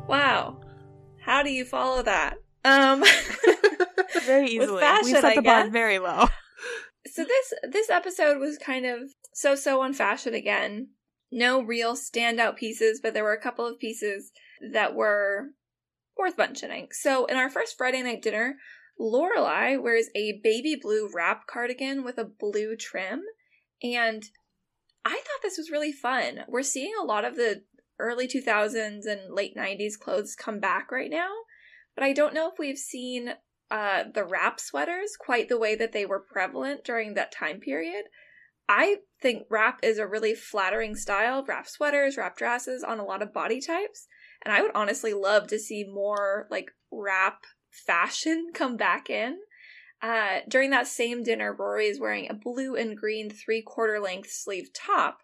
Wow. 0.07 0.57
How 1.21 1.41
do 1.41 1.49
you 1.51 1.63
follow 1.63 2.03
that? 2.03 2.35
Um 2.65 3.01
Very 4.25 4.43
With 4.57 4.63
easily. 4.63 4.81
fashion, 4.81 5.05
we 5.05 5.11
set 5.13 5.23
I 5.23 5.35
the 5.35 5.41
bar 5.41 5.69
very 5.69 5.99
low. 5.99 6.25
so 7.07 7.23
this 7.23 7.53
this 7.71 7.89
episode 7.89 8.39
was 8.39 8.57
kind 8.57 8.85
of 8.85 9.03
so-so 9.33 9.81
on 9.81 9.93
fashion 9.93 10.33
again. 10.33 10.89
No 11.31 11.61
real 11.61 11.95
standout 11.95 12.57
pieces, 12.57 12.99
but 13.01 13.13
there 13.13 13.23
were 13.23 13.33
a 13.33 13.41
couple 13.41 13.65
of 13.65 13.79
pieces 13.79 14.31
that 14.73 14.95
were 14.95 15.51
worth 16.17 16.37
mentioning. 16.37 16.89
So 16.91 17.25
in 17.25 17.37
our 17.37 17.49
first 17.49 17.77
Friday 17.77 18.03
night 18.03 18.21
dinner, 18.21 18.55
Lorelai 18.99 19.81
wears 19.81 20.09
a 20.15 20.39
baby 20.43 20.77
blue 20.79 21.09
wrap 21.13 21.47
cardigan 21.47 22.03
with 22.03 22.17
a 22.17 22.25
blue 22.25 22.75
trim, 22.75 23.23
and 23.81 24.23
I 25.05 25.15
thought 25.15 25.41
this 25.41 25.57
was 25.57 25.71
really 25.71 25.91
fun. 25.91 26.45
We're 26.47 26.63
seeing 26.63 26.93
a 26.99 27.05
lot 27.05 27.25
of 27.25 27.35
the 27.35 27.63
early 27.99 28.27
2000s 28.27 29.05
and 29.05 29.33
late 29.33 29.55
90s 29.55 29.99
clothes 29.99 30.35
come 30.35 30.59
back 30.59 30.91
right 30.91 31.09
now, 31.09 31.31
but 31.95 32.03
I 32.03 32.13
don't 32.13 32.33
know 32.33 32.49
if 32.49 32.57
we've 32.57 32.77
seen 32.77 33.33
uh, 33.69 34.03
the 34.13 34.23
wrap 34.23 34.59
sweaters 34.59 35.17
quite 35.19 35.49
the 35.49 35.59
way 35.59 35.75
that 35.75 35.91
they 35.91 36.05
were 36.05 36.19
prevalent 36.19 36.83
during 36.83 37.13
that 37.13 37.31
time 37.31 37.59
period. 37.59 38.05
I 38.69 38.97
think 39.21 39.43
wrap 39.49 39.79
is 39.83 39.97
a 39.97 40.07
really 40.07 40.35
flattering 40.35 40.95
style, 40.95 41.43
wrap 41.45 41.67
sweaters, 41.67 42.17
wrap 42.17 42.37
dresses 42.37 42.83
on 42.83 42.99
a 42.99 43.03
lot 43.03 43.21
of 43.21 43.33
body 43.33 43.59
types. 43.59 44.07
And 44.45 44.53
I 44.53 44.61
would 44.61 44.71
honestly 44.75 45.13
love 45.13 45.47
to 45.47 45.59
see 45.59 45.83
more 45.83 46.47
like 46.49 46.71
wrap 46.91 47.43
fashion 47.73 48.51
come 48.53 48.77
back 48.77 49.09
in. 49.09 49.39
Uh, 50.01 50.39
during 50.49 50.69
that 50.71 50.87
same 50.87 51.23
dinner, 51.23 51.53
Rory 51.53 51.87
is 51.87 51.99
wearing 51.99 52.29
a 52.29 52.33
blue 52.33 52.75
and 52.75 52.97
green 52.97 53.29
three 53.29 53.61
quarter 53.61 53.99
length 53.99 54.29
sleeve 54.31 54.69
top. 54.73 55.19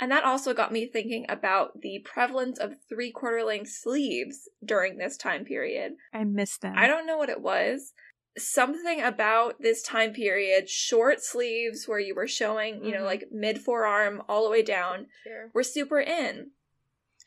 And 0.00 0.10
that 0.10 0.24
also 0.24 0.52
got 0.54 0.72
me 0.72 0.86
thinking 0.86 1.26
about 1.28 1.80
the 1.80 2.00
prevalence 2.04 2.58
of 2.58 2.74
three 2.88 3.12
quarter 3.12 3.44
length 3.44 3.70
sleeves 3.70 4.48
during 4.64 4.96
this 4.96 5.16
time 5.16 5.44
period. 5.44 5.92
I 6.12 6.24
missed 6.24 6.62
them. 6.62 6.74
I 6.76 6.86
don't 6.86 7.06
know 7.06 7.18
what 7.18 7.28
it 7.28 7.40
was. 7.40 7.92
Something 8.38 9.02
about 9.02 9.60
this 9.60 9.82
time 9.82 10.12
period, 10.14 10.68
short 10.70 11.22
sleeves 11.22 11.86
where 11.86 12.00
you 12.00 12.14
were 12.14 12.26
showing, 12.26 12.82
you 12.84 12.92
know, 12.92 13.02
Mhm. 13.02 13.06
like 13.06 13.24
mid 13.30 13.60
forearm 13.60 14.22
all 14.28 14.42
the 14.44 14.50
way 14.50 14.62
down, 14.62 15.08
Here. 15.24 15.50
were 15.52 15.62
super 15.62 16.00
in. 16.00 16.52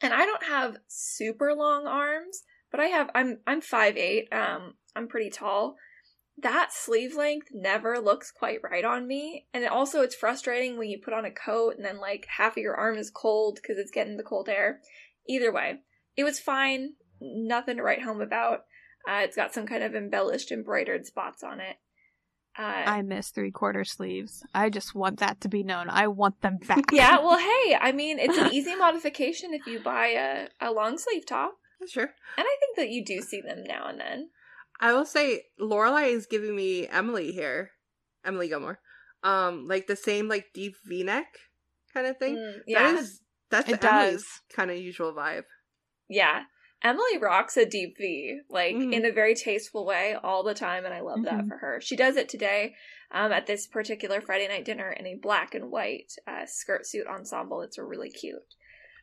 And 0.01 0.13
I 0.13 0.25
don't 0.25 0.43
have 0.43 0.77
super 0.87 1.53
long 1.53 1.85
arms, 1.85 2.43
but 2.75 2.83
I 2.83 2.87
have 2.87 3.09
I'm 3.15 3.39
I'm 3.47 3.61
five 3.61 3.95
eight. 3.95 4.27
um 4.33 4.73
I'm 4.97 5.07
pretty 5.07 5.29
tall. 5.29 5.77
That 6.37 6.73
sleeve 6.73 7.15
length 7.15 7.47
never 7.53 7.99
looks 7.99 8.31
quite 8.31 8.59
right 8.61 8.83
on 8.83 9.07
me. 9.07 9.47
And 9.53 9.63
it 9.63 9.71
also 9.71 10.01
it's 10.01 10.15
frustrating 10.15 10.77
when 10.77 10.89
you 10.89 10.99
put 11.01 11.13
on 11.13 11.23
a 11.23 11.31
coat 11.31 11.75
and 11.77 11.85
then 11.85 12.01
like 12.01 12.27
half 12.37 12.57
of 12.57 12.63
your 12.63 12.75
arm 12.75 12.97
is 12.97 13.09
cold 13.09 13.59
cuz 13.65 13.77
it's 13.77 13.91
getting 13.91 14.17
the 14.17 14.23
cold 14.23 14.49
air. 14.49 14.81
Either 15.29 15.53
way, 15.53 15.79
it 16.17 16.25
was 16.25 16.37
fine. 16.37 16.95
Nothing 17.21 17.77
to 17.77 17.83
write 17.83 18.01
home 18.01 18.19
about. 18.19 18.65
Uh, 19.07 19.21
it's 19.23 19.37
got 19.37 19.53
some 19.53 19.65
kind 19.65 19.81
of 19.83 19.95
embellished 19.95 20.51
embroidered 20.51 21.05
spots 21.05 21.43
on 21.43 21.61
it. 21.61 21.77
Uh, 22.57 22.83
I 22.85 23.01
miss 23.03 23.29
three 23.29 23.51
quarter 23.51 23.85
sleeves. 23.85 24.43
I 24.53 24.69
just 24.69 24.95
want 24.95 25.19
that 25.19 25.39
to 25.41 25.49
be 25.49 25.63
known. 25.63 25.89
I 25.89 26.07
want 26.07 26.41
them 26.41 26.57
back. 26.67 26.91
yeah, 26.91 27.19
well, 27.19 27.37
hey, 27.51 27.77
I 27.79 27.93
mean, 27.93 28.19
it's 28.19 28.37
an 28.37 28.53
easy 28.53 28.75
modification 28.75 29.53
if 29.53 29.65
you 29.65 29.79
buy 29.79 30.07
a, 30.07 30.47
a 30.59 30.71
long 30.71 30.97
sleeve 30.97 31.25
top. 31.25 31.57
Sure. 31.89 32.03
And 32.37 32.45
I 32.47 32.55
think 32.59 32.77
that 32.77 32.89
you 32.89 33.03
do 33.05 33.21
see 33.21 33.41
them 33.41 33.63
now 33.63 33.87
and 33.87 33.99
then. 33.99 34.29
I 34.79 34.93
will 34.93 35.05
say 35.05 35.43
Lorelai 35.59 36.11
is 36.11 36.25
giving 36.25 36.55
me 36.55 36.87
Emily 36.87 37.31
here, 37.31 37.71
Emily 38.25 38.47
Gilmore, 38.49 38.79
um, 39.23 39.67
like 39.67 39.87
the 39.87 39.95
same 39.95 40.27
like 40.27 40.47
deep 40.53 40.75
V 40.85 41.03
neck 41.03 41.27
kind 41.93 42.07
of 42.07 42.17
thing. 42.17 42.35
Mm, 42.35 42.59
yeah. 42.67 42.91
That 42.91 42.99
is 42.99 43.21
that's 43.49 43.69
It 43.69 43.83
Emily's 43.83 44.13
does. 44.23 44.25
kind 44.55 44.71
of 44.71 44.77
usual 44.77 45.13
vibe. 45.13 45.43
yeah. 46.09 46.43
Emily 46.83 47.17
rocks 47.19 47.57
a 47.57 47.65
deep 47.65 47.95
V, 47.97 48.41
like 48.49 48.75
Mhm. 48.75 48.93
in 48.93 49.05
a 49.05 49.11
very 49.11 49.33
tasteful 49.33 49.85
way 49.85 50.13
all 50.21 50.43
the 50.43 50.53
time, 50.53 50.85
and 50.85 50.93
I 50.93 50.99
love 50.99 51.23
that 51.23 51.45
Mhm. 51.45 51.47
for 51.47 51.57
her. 51.57 51.81
She 51.81 51.95
does 51.95 52.15
it 52.15 52.29
today 52.29 52.75
um, 53.11 53.31
at 53.31 53.47
this 53.47 53.65
particular 53.65 54.19
Friday 54.21 54.47
night 54.47 54.65
dinner 54.65 54.91
in 54.91 55.07
a 55.07 55.15
black 55.15 55.55
and 55.55 55.71
white 55.71 56.11
uh, 56.27 56.45
skirt 56.45 56.85
suit 56.85 57.07
ensemble. 57.07 57.61
It's 57.61 57.77
really 57.79 58.11
cute. 58.11 58.53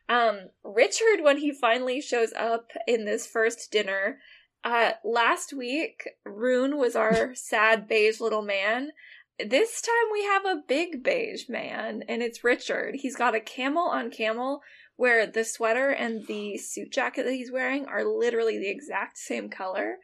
Um, 0.09 0.49
Richard, 0.63 1.21
when 1.21 1.37
he 1.37 1.51
finally 1.51 2.01
shows 2.01 2.33
up 2.33 2.71
in 2.87 3.05
this 3.05 3.25
first 3.25 3.71
dinner, 3.71 4.19
uh, 4.63 4.91
last 5.03 5.53
week, 5.53 6.09
Rune 6.25 6.77
was 6.77 6.95
our 6.95 7.35
sad 7.35 7.87
beige 7.87 8.19
little 8.19 8.41
man. 8.41 8.91
This 9.39 9.81
time 9.81 10.11
we 10.11 10.23
have 10.23 10.45
a 10.45 10.61
big 10.67 11.03
beige 11.03 11.49
man, 11.49 12.03
and 12.07 12.21
it's 12.21 12.43
Richard. 12.43 12.95
He's 12.95 13.15
got 13.15 13.35
a 13.35 13.39
camel 13.39 13.87
on 13.87 14.11
camel 14.11 14.61
where 14.95 15.25
the 15.25 15.43
sweater 15.43 15.89
and 15.89 16.25
the 16.27 16.57
suit 16.57 16.91
jacket 16.91 17.23
that 17.23 17.33
he's 17.33 17.51
wearing 17.51 17.85
are 17.85 18.05
literally 18.05 18.59
the 18.59 18.69
exact 18.69 19.17
same 19.17 19.49
color. 19.49 19.97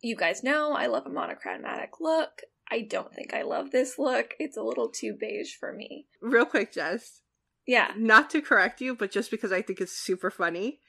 You 0.00 0.16
guys 0.16 0.42
know 0.42 0.72
I 0.72 0.86
love 0.86 1.06
a 1.06 1.10
monochromatic 1.10 2.00
look. 2.00 2.42
I 2.70 2.80
don't 2.80 3.14
think 3.14 3.34
I 3.34 3.42
love 3.42 3.70
this 3.70 3.98
look. 3.98 4.34
It's 4.38 4.56
a 4.56 4.62
little 4.62 4.88
too 4.88 5.14
beige 5.18 5.54
for 5.54 5.72
me. 5.72 6.06
Real 6.20 6.46
quick, 6.46 6.72
Jess, 6.72 7.20
Yeah. 7.66 7.92
not 7.96 8.30
to 8.30 8.40
correct 8.42 8.80
you, 8.80 8.94
but 8.94 9.10
just 9.12 9.30
because 9.30 9.52
I 9.52 9.62
think 9.62 9.80
it's 9.80 9.92
super 9.96 10.30
funny. 10.30 10.80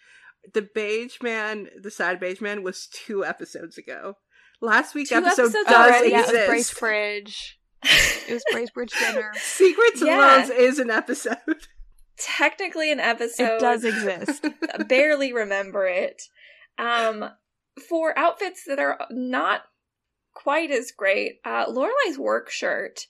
The 0.54 0.62
beige 0.74 1.18
man, 1.22 1.70
the 1.82 1.92
sad 1.92 2.20
beige 2.20 2.42
man, 2.42 2.64
was 2.64 2.88
two 2.88 3.24
episodes 3.24 3.78
ago. 3.78 4.18
Last 4.62 4.96
week's 4.96 5.10
Two 5.10 5.16
episode 5.18 5.52
does 5.54 5.68
already? 5.68 6.10
yeah, 6.12 6.20
it 6.22 6.28
was 6.28 6.30
exist. 6.32 6.80
Bracebridge. 6.82 7.36
It 8.30 8.34
was 8.34 8.44
Bracebridge 8.54 8.98
dinner. 9.00 9.32
Secrets 9.36 10.00
and 10.02 10.08
Yeah. 10.08 10.18
Loves 10.18 10.50
is 10.50 10.80
an 10.80 10.90
episode. 10.90 11.38
Technically 12.18 12.92
an 12.92 13.00
episode. 13.00 13.56
it 13.56 13.60
does 13.60 13.84
exist. 13.84 14.46
barely 14.88 15.34
remember 15.34 15.86
it. 15.86 16.22
Um, 16.78 17.26
for 17.90 18.18
outfits 18.18 18.64
that 18.68 18.80
are 18.80 19.00
not 19.12 19.62
quite 20.34 20.72
as 20.72 20.92
great, 20.92 21.40
uh, 21.46 21.66
Lorelai's 21.68 22.18
work 22.18 22.50
shirt. 22.50 23.08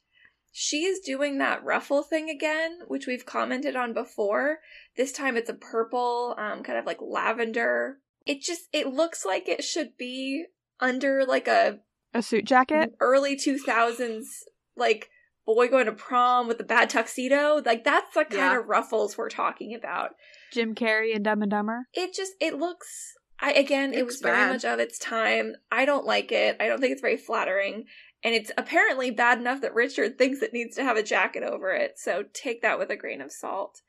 She's 0.56 1.00
doing 1.00 1.40
that 1.40 1.64
ruffle 1.64 2.04
thing 2.04 2.30
again, 2.30 2.82
which 2.88 3.08
we've 3.08 3.26
commented 3.26 3.76
on 3.76 3.92
before. 3.92 4.60
This 4.96 5.12
time 5.12 5.36
it's 5.36 5.50
a 5.50 5.54
purple, 5.56 6.36
um, 6.38 6.62
kind 6.62 6.78
of 6.78 6.86
like 6.86 7.00
lavender. 7.02 7.98
It 8.26 8.42
just 8.42 8.64
it 8.72 8.88
looks 8.88 9.26
like 9.26 9.50
it 9.50 9.64
should 9.64 9.98
be 9.98 10.46
under 10.80 11.26
like 11.26 11.48
a 11.48 11.80
A 12.14 12.22
suit 12.22 12.46
jacket. 12.46 12.94
early 13.00 13.36
two 13.36 13.58
thousands 13.58 14.44
like 14.78 15.10
boy 15.46 15.68
going 15.68 15.88
to 15.88 15.92
prom 15.92 16.48
with 16.48 16.60
a 16.60 16.64
bad 16.64 16.90
tuxedo. 16.90 17.62
Like 17.66 17.84
that's 17.84 18.14
the 18.14 18.24
kind 18.24 18.34
Yeah. 18.36 18.60
of 18.60 18.68
ruffles 18.68 19.18
we're 19.18 19.30
talking 19.30 19.74
about 19.74 20.12
Jim 20.52 20.76
Carrey 20.76 21.16
and 21.16 21.24
Dumb 21.26 21.42
and 21.42 21.50
Dumber. 21.52 21.88
it 21.96 22.14
just 22.14 22.34
it 22.40 22.54
looks 22.60 23.14
i 23.40 23.52
again 23.54 23.92
it 23.92 24.02
Looks 24.02 24.14
was 24.16 24.22
very 24.22 24.48
much 24.54 24.64
of 24.64 24.80
its 24.80 25.00
time 25.00 25.54
i 25.72 25.84
don't 25.86 26.06
like 26.06 26.32
it 26.32 26.56
i 26.60 26.68
don't 26.68 26.80
think 26.80 26.92
it's 26.92 27.02
very 27.02 27.18
flattering 27.18 27.86
and 28.24 28.34
it's 28.34 28.52
apparently 28.58 29.12
bad 29.12 29.38
enough 29.40 29.62
that 29.62 29.74
richard 29.74 30.18
thinks 30.18 30.42
it 30.42 30.54
needs 30.54 30.76
to 30.76 30.84
have 30.84 30.98
a 30.98 31.04
jacket 31.04 31.44
over 31.44 31.72
it 31.72 31.98
so 31.98 32.24
take 32.34 32.62
that 32.62 32.80
with 32.80 32.90
a 32.90 32.96
grain 32.96 33.22
of 33.22 33.32
salt 33.32 33.82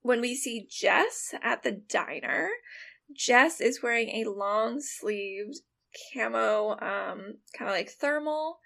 when 0.00 0.20
we 0.20 0.34
see 0.34 0.66
jess 0.70 1.34
at 1.42 1.62
the 1.62 1.70
diner 1.72 2.48
jess 3.14 3.60
is 3.60 3.82
wearing 3.82 4.08
a 4.10 4.30
long 4.30 4.80
sleeved 4.80 5.56
camo 6.12 6.70
um 6.80 7.34
kind 7.56 7.68
of 7.70 7.76
like 7.76 7.90
thermal 7.90 8.58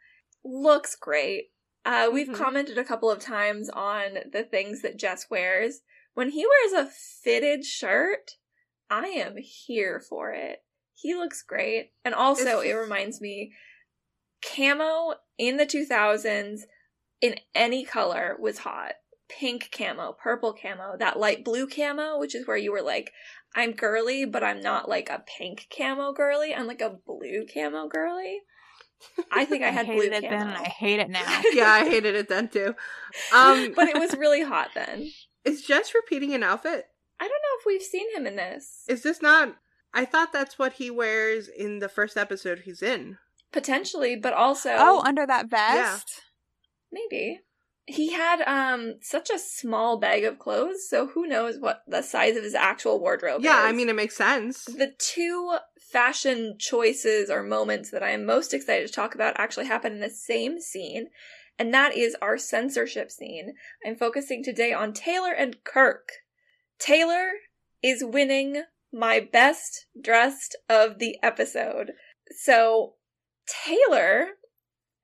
looks 0.44 0.94
great 0.94 1.46
uh 1.84 2.08
we've 2.12 2.28
Mhm. 2.28 2.36
commented 2.36 2.78
a 2.78 2.84
couple 2.84 3.10
of 3.10 3.18
times 3.20 3.68
on 3.70 4.18
the 4.32 4.44
things 4.44 4.82
that 4.82 4.96
jess 4.96 5.26
wears 5.28 5.80
when 6.14 6.30
he 6.30 6.46
wears 6.46 6.72
a 6.86 6.90
fitted 6.90 7.64
shirt 7.64 8.32
I 8.88 9.06
am 9.08 9.34
here 9.36 9.98
for 9.98 10.30
it. 10.30 10.62
He 10.94 11.12
looks 11.16 11.42
great. 11.42 11.90
And 12.04 12.14
also, 12.14 12.60
It's- 12.60 12.66
it 12.66 12.72
reminds 12.74 13.20
me 13.20 13.52
camo 14.54 15.14
in 15.38 15.56
the 15.56 15.66
2000s 15.66 16.60
in 17.20 17.36
any 17.54 17.84
color 17.84 18.36
was 18.38 18.58
hot. 18.58 18.92
pink 19.28 19.70
camo, 19.72 20.12
purple 20.12 20.52
camo, 20.52 20.96
that 20.98 21.18
light 21.18 21.44
blue 21.44 21.66
camo, 21.66 22.18
which 22.18 22.34
is 22.34 22.46
where 22.46 22.56
you 22.56 22.72
were 22.72 22.82
like, 22.82 23.12
I'm 23.54 23.72
girly, 23.72 24.24
but 24.24 24.44
I'm 24.44 24.60
not 24.60 24.88
like 24.88 25.08
a 25.08 25.24
pink 25.38 25.66
camo 25.76 26.12
girly. 26.12 26.54
I'm 26.54 26.66
like 26.66 26.80
a 26.80 26.98
blue 27.06 27.46
camo 27.52 27.88
girly. 27.88 28.40
I 29.30 29.44
think 29.44 29.62
I 29.62 29.70
had 29.70 29.86
blue 29.86 30.00
it 30.00 30.12
camo. 30.12 30.28
then 30.28 30.48
and 30.48 30.56
I 30.56 30.64
hate 30.64 31.00
it 31.00 31.10
now. 31.10 31.42
yeah, 31.52 31.70
I 31.70 31.88
hated 31.88 32.14
it 32.14 32.28
then 32.28 32.48
too. 32.48 32.74
Um, 33.34 33.72
but 33.76 33.88
it 33.88 33.98
was 33.98 34.16
really 34.16 34.42
hot 34.42 34.70
then. 34.74 35.10
is 35.44 35.62
Jess 35.62 35.92
repeating 35.94 36.34
an 36.34 36.42
outfit? 36.42 36.86
I 37.18 37.24
don't 37.24 37.30
know 37.30 37.58
if 37.60 37.66
we've 37.66 37.82
seen 37.82 38.14
him 38.14 38.26
in 38.26 38.36
this. 38.36 38.84
Is 38.88 39.02
this 39.02 39.22
not? 39.22 39.56
I 39.94 40.04
thought 40.04 40.32
that's 40.32 40.58
what 40.58 40.74
he 40.74 40.90
wears 40.90 41.48
in 41.48 41.78
the 41.78 41.88
first 41.88 42.18
episode 42.18 42.60
he's 42.60 42.82
in. 42.82 43.16
Potentially, 43.52 44.16
but 44.16 44.32
also 44.32 44.70
Oh, 44.72 45.02
under 45.04 45.26
that 45.26 45.48
vest? 45.48 46.22
maybe. 46.92 47.40
He 47.88 48.12
had 48.12 48.42
um 48.42 48.94
such 49.00 49.30
a 49.30 49.38
small 49.38 49.98
bag 49.98 50.24
of 50.24 50.38
clothes, 50.40 50.88
so 50.88 51.06
who 51.06 51.26
knows 51.26 51.58
what 51.58 51.82
the 51.86 52.02
size 52.02 52.36
of 52.36 52.42
his 52.42 52.54
actual 52.54 52.98
wardrobe 53.00 53.42
Yeah, 53.44 53.58
is. 53.60 53.64
I 53.66 53.72
mean 53.72 53.88
it 53.88 53.94
makes 53.94 54.16
sense. 54.16 54.64
The 54.64 54.92
two 54.98 55.56
fashion 55.92 56.56
choices 56.58 57.30
or 57.30 57.44
moments 57.44 57.92
that 57.92 58.02
I 58.02 58.10
am 58.10 58.24
most 58.26 58.52
excited 58.52 58.88
to 58.88 58.92
talk 58.92 59.14
about 59.14 59.38
actually 59.38 59.66
happen 59.66 59.92
in 59.92 60.00
the 60.00 60.10
same 60.10 60.60
scene, 60.60 61.10
and 61.60 61.72
that 61.72 61.96
is 61.96 62.16
our 62.20 62.36
censorship 62.36 63.12
scene. 63.12 63.54
I'm 63.86 63.94
focusing 63.94 64.42
today 64.42 64.72
on 64.72 64.92
Taylor 64.92 65.32
and 65.32 65.62
Kirk. 65.62 66.08
Taylor 66.80 67.28
is 67.82 68.02
winning 68.04 68.64
my 68.92 69.20
best 69.20 69.86
dressed 70.00 70.56
of 70.68 70.98
the 70.98 71.18
episode. 71.22 71.92
So, 72.30 72.94
Taylor 73.46 74.28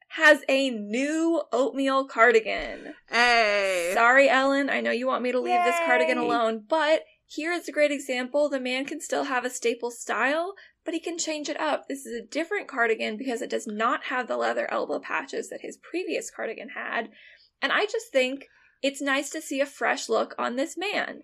has 0.08 0.42
a 0.48 0.70
new 0.70 1.42
oatmeal 1.52 2.06
cardigan. 2.06 2.94
Hey. 3.08 3.92
Sorry, 3.94 4.28
Ellen. 4.28 4.68
I 4.68 4.80
know 4.80 4.90
you 4.90 5.06
want 5.06 5.22
me 5.22 5.32
to 5.32 5.40
leave 5.40 5.64
this 5.64 5.78
cardigan 5.86 6.18
alone, 6.18 6.64
but 6.68 7.02
here 7.26 7.52
is 7.52 7.66
a 7.66 7.72
great 7.72 7.90
example. 7.90 8.50
The 8.50 8.60
man 8.60 8.84
can 8.84 9.00
still 9.00 9.24
have 9.24 9.46
a 9.46 9.50
staple 9.50 9.90
style, 9.90 10.52
but 10.84 10.92
he 10.92 11.00
can 11.00 11.16
change 11.16 11.48
it 11.48 11.58
up. 11.58 11.88
This 11.88 12.04
is 12.04 12.14
a 12.14 12.26
different 12.26 12.68
cardigan 12.68 13.16
because 13.16 13.40
it 13.40 13.48
does 13.48 13.66
not 13.66 14.04
have 14.04 14.28
the 14.28 14.36
leather 14.36 14.70
elbow 14.70 14.98
patches 14.98 15.48
that 15.48 15.62
his 15.62 15.78
previous 15.78 16.30
cardigan 16.30 16.70
had. 16.70 17.08
And 17.62 17.72
I 17.72 17.86
just 17.86 18.12
think 18.12 18.48
it's 18.82 19.00
nice 19.00 19.30
to 19.30 19.40
see 19.40 19.60
a 19.60 19.66
fresh 19.66 20.10
look 20.10 20.34
on 20.38 20.56
this 20.56 20.76
man 20.76 21.22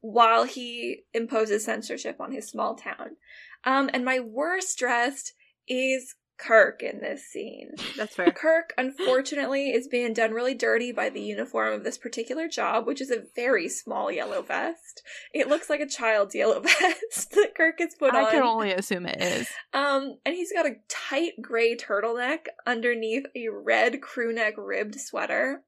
while 0.00 0.44
he 0.44 1.02
imposes 1.12 1.64
censorship 1.64 2.20
on 2.20 2.30
his 2.30 2.46
small 2.46 2.76
town. 2.76 3.16
Um, 3.64 3.90
and 3.92 4.04
my 4.04 4.20
worst 4.20 4.78
dressed 4.78 5.32
is 5.66 6.14
Kirk 6.38 6.82
in 6.82 7.00
this 7.00 7.26
scene. 7.26 7.72
That's 7.96 8.14
fair. 8.14 8.30
Kirk, 8.30 8.72
unfortunately, 8.78 9.70
is 9.70 9.88
being 9.88 10.12
done 10.12 10.32
really 10.32 10.54
dirty 10.54 10.92
by 10.92 11.10
the 11.10 11.20
uniform 11.20 11.74
of 11.74 11.84
this 11.84 11.98
particular 11.98 12.48
job, 12.48 12.86
which 12.86 13.00
is 13.00 13.10
a 13.10 13.24
very 13.34 13.68
small 13.68 14.10
yellow 14.10 14.42
vest. 14.42 15.02
It 15.34 15.48
looks 15.48 15.68
like 15.68 15.80
a 15.80 15.86
child's 15.86 16.34
yellow 16.34 16.60
vest 16.80 17.32
that 17.32 17.54
Kirk 17.56 17.80
has 17.80 17.94
put 17.98 18.14
I 18.14 18.20
on. 18.20 18.26
I 18.26 18.30
can 18.30 18.42
only 18.42 18.72
assume 18.72 19.06
it 19.06 19.20
is. 19.20 19.48
Um, 19.72 20.18
and 20.24 20.34
he's 20.34 20.52
got 20.52 20.66
a 20.66 20.76
tight 20.88 21.32
gray 21.42 21.76
turtleneck 21.76 22.46
underneath 22.66 23.26
a 23.34 23.48
red 23.48 24.00
crew 24.00 24.32
neck 24.32 24.54
ribbed 24.56 25.00
sweater. 25.00 25.62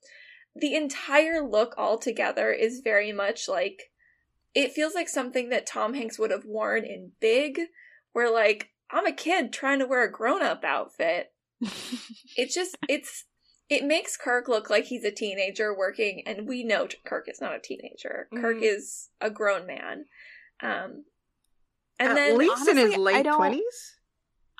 The 0.55 0.75
entire 0.75 1.47
look 1.47 1.75
altogether 1.77 2.53
is 2.53 2.81
very 2.83 3.13
much 3.13 3.49
like 3.49 3.91
it 4.55 4.73
feels 4.73 4.95
like 4.95 5.09
something 5.09 5.49
that 5.51 5.67
Tom 5.67 5.95
Hanks 5.95 6.19
would 6.19 6.31
have 6.31 6.45
worn 6.45 6.85
in 6.85 7.13
Big, 7.21 7.61
where 8.13 8.31
like 8.31 8.71
I'm 8.93 9.07
a 9.07 9.13
kid 9.13 9.53
trying 9.53 9.79
to 9.81 9.87
wear 9.87 10.03
a 10.05 10.11
grown 10.11 10.43
up 10.43 10.65
outfit. 10.65 11.33
It's 12.37 12.55
just 12.55 12.77
it's 12.89 13.25
it 13.69 13.85
makes 13.85 14.17
Kirk 14.17 14.49
look 14.49 14.69
like 14.71 14.85
he's 14.87 15.05
a 15.05 15.11
teenager 15.13 15.77
working, 15.77 16.23
and 16.27 16.49
we 16.49 16.65
know 16.65 16.89
Kirk 17.05 17.27
is 17.29 17.41
not 17.41 17.55
a 17.55 17.61
teenager. 17.61 18.29
Kirk 18.35 18.57
Mhm. 18.59 18.63
is 18.63 19.11
a 19.21 19.31
grown 19.31 19.67
man. 19.67 20.07
Um, 20.63 21.05
and 21.99 22.11
At 22.11 22.15
then 22.15 22.39
least 22.39 22.67
in 22.69 22.77
his 22.77 22.97
late 22.97 23.25
twenties. 23.27 23.97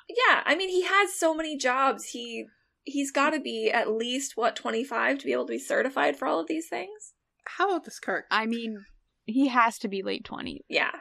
yeah, 0.07 0.43
I 0.45 0.55
mean 0.55 0.69
he 0.69 0.83
has 0.83 1.13
so 1.13 1.33
many 1.33 1.57
jobs. 1.57 2.09
He 2.09 2.45
he's 2.83 3.11
got 3.11 3.31
to 3.31 3.39
be 3.39 3.69
at 3.71 3.89
least 3.91 4.33
what 4.37 4.55
25 4.55 5.19
to 5.19 5.25
be 5.25 5.33
able 5.33 5.45
to 5.47 5.51
be 5.53 5.59
certified 5.59 6.17
for 6.17 6.27
all 6.27 6.39
of 6.39 6.47
these 6.47 6.67
things. 6.67 7.13
How 7.45 7.71
old 7.73 7.87
is 7.87 7.99
Kirk? 7.99 8.25
I 8.31 8.45
mean, 8.45 8.85
he 9.25 9.47
has 9.47 9.77
to 9.79 9.87
be 9.87 10.01
late 10.03 10.23
20s. 10.23 10.61
Yeah. 10.69 10.91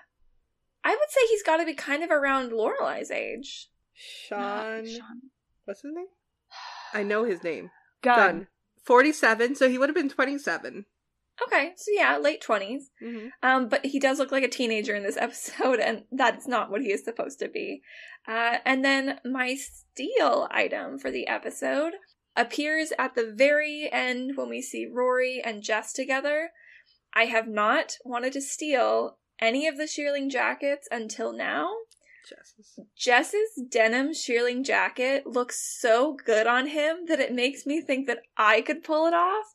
I 0.85 0.91
would 0.91 1.11
say 1.11 1.21
he's 1.29 1.43
got 1.43 1.59
to 1.59 1.67
be 1.67 1.75
kind 1.75 2.03
of 2.03 2.11
around 2.11 2.53
Lorelai's 2.53 3.11
age. 3.11 3.69
Sean. 3.95 4.87
Sean. 4.87 5.21
What's 5.65 5.83
his 5.83 5.93
name? 5.95 6.07
I 6.93 7.03
know 7.03 7.25
his 7.25 7.43
name. 7.45 7.71
Gun. 8.03 8.17
Gunn. 8.19 8.47
Forty-seven. 8.85 9.55
So 9.55 9.69
he 9.69 9.79
would 9.79 9.89
have 9.89 9.97
been 9.97 10.09
twenty-seven. 10.09 10.87
Okay, 11.47 11.73
so 11.77 11.91
yeah, 11.95 12.19
late 12.19 12.43
20s. 12.43 12.83
Mm-hmm. 13.03 13.29
Um, 13.43 13.69
but 13.69 13.87
he 13.87 13.99
does 13.99 14.19
look 14.19 14.31
like 14.31 14.45
a 14.45 14.49
teenager 14.49 14.95
in 14.95 15.03
this 15.03 15.17
episode, 15.21 15.81
and 15.81 16.05
that's 16.13 16.47
not 16.47 16.71
what 16.71 16.83
he 16.83 16.93
is 16.93 17.05
supposed 17.05 17.39
to 17.39 17.49
be. 17.49 17.83
Uh, 18.29 18.59
and 18.65 18.85
then 18.85 19.21
my 19.25 19.55
steal 19.55 20.49
item 20.51 20.99
for 20.99 21.11
the 21.11 21.27
episode 21.27 21.95
appears 22.37 22.93
at 22.99 23.15
the 23.15 23.33
very 23.35 23.89
end 23.91 24.33
when 24.37 24.49
we 24.49 24.61
see 24.63 24.87
Rory 24.87 25.41
and 25.43 25.63
Jess 25.63 25.93
together. 25.93 26.51
I 27.15 27.25
have 27.25 27.49
not 27.49 27.97
wanted 28.05 28.33
to 28.35 28.41
steal 28.41 29.19
any 29.41 29.67
of 29.67 29.77
the 29.77 29.87
shearling 29.87 30.31
jackets 30.31 30.89
until 30.91 31.33
now. 31.33 31.71
Jess's. 32.29 32.79
Jess's 32.97 33.63
denim 33.71 34.13
shearling 34.13 34.63
jacket 34.63 35.27
looks 35.27 35.61
so 35.81 36.17
good 36.25 36.47
on 36.47 36.69
him 36.69 37.07
that 37.09 37.19
it 37.21 37.33
makes 37.33 37.67
me 37.67 37.81
think 37.81 38.07
that 38.07 38.21
I 38.37 38.61
could 38.61 38.85
pull 38.85 39.07
it 39.07 39.15
off. 39.15 39.47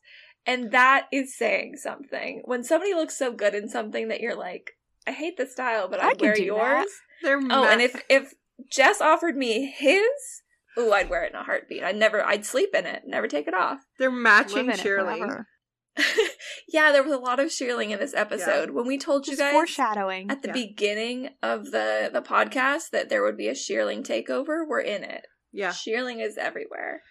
And 0.46 0.70
that 0.72 1.06
is 1.12 1.36
saying 1.36 1.76
something. 1.76 2.42
When 2.44 2.62
somebody 2.62 2.94
looks 2.94 3.16
so 3.16 3.32
good 3.32 3.54
in 3.54 3.68
something 3.68 4.08
that 4.08 4.20
you're 4.20 4.36
like, 4.36 4.72
I 5.06 5.12
hate 5.12 5.36
the 5.36 5.46
style, 5.46 5.88
but 5.88 6.00
I 6.02 6.10
I'd 6.10 6.20
wear 6.20 6.38
yours. 6.38 6.84
that. 6.84 6.88
They're 7.22 7.40
Oh, 7.50 7.64
and 7.64 7.80
if 7.80 8.02
if 8.08 8.34
Jess 8.70 9.00
offered 9.00 9.36
me 9.36 9.72
his, 9.76 10.02
ooh, 10.78 10.92
I'd 10.92 11.08
wear 11.10 11.24
it 11.24 11.32
in 11.32 11.38
a 11.38 11.42
heartbeat. 11.44 11.82
I'd 11.82 11.96
never, 11.96 12.24
I'd 12.24 12.44
sleep 12.46 12.74
in 12.74 12.86
it, 12.86 13.02
never 13.06 13.26
take 13.26 13.48
it 13.48 13.54
off. 13.54 13.80
they're 13.98 14.10
matching 14.10 14.66
Live 14.66 14.80
Shirley. 14.80 15.20
yeah, 16.68 16.92
there 16.92 17.02
was 17.02 17.12
a 17.12 17.18
lot 17.18 17.40
of 17.40 17.46
shearling 17.48 17.90
in 17.90 17.98
this 17.98 18.14
episode. 18.14 18.70
When 18.70 18.86
we 18.86 18.98
told 18.98 19.26
you 19.26 19.36
guys 19.36 19.52
foreshadowing. 19.52 20.30
at 20.30 20.42
the 20.42 20.48
Yeah. 20.48 20.54
beginning 20.54 21.28
of 21.42 21.70
the 21.70 22.10
the 22.12 22.22
podcast 22.22 22.90
that 22.90 23.08
there 23.08 23.22
would 23.22 23.36
be 23.36 23.48
a 23.48 23.54
shearling 23.54 24.02
takeover, 24.04 24.66
we're 24.66 24.80
in 24.80 25.02
it. 25.04 25.26
Yeah. 25.52 25.70
Shearling 25.70 26.22
is 26.24 26.36
everywhere. 26.36 27.02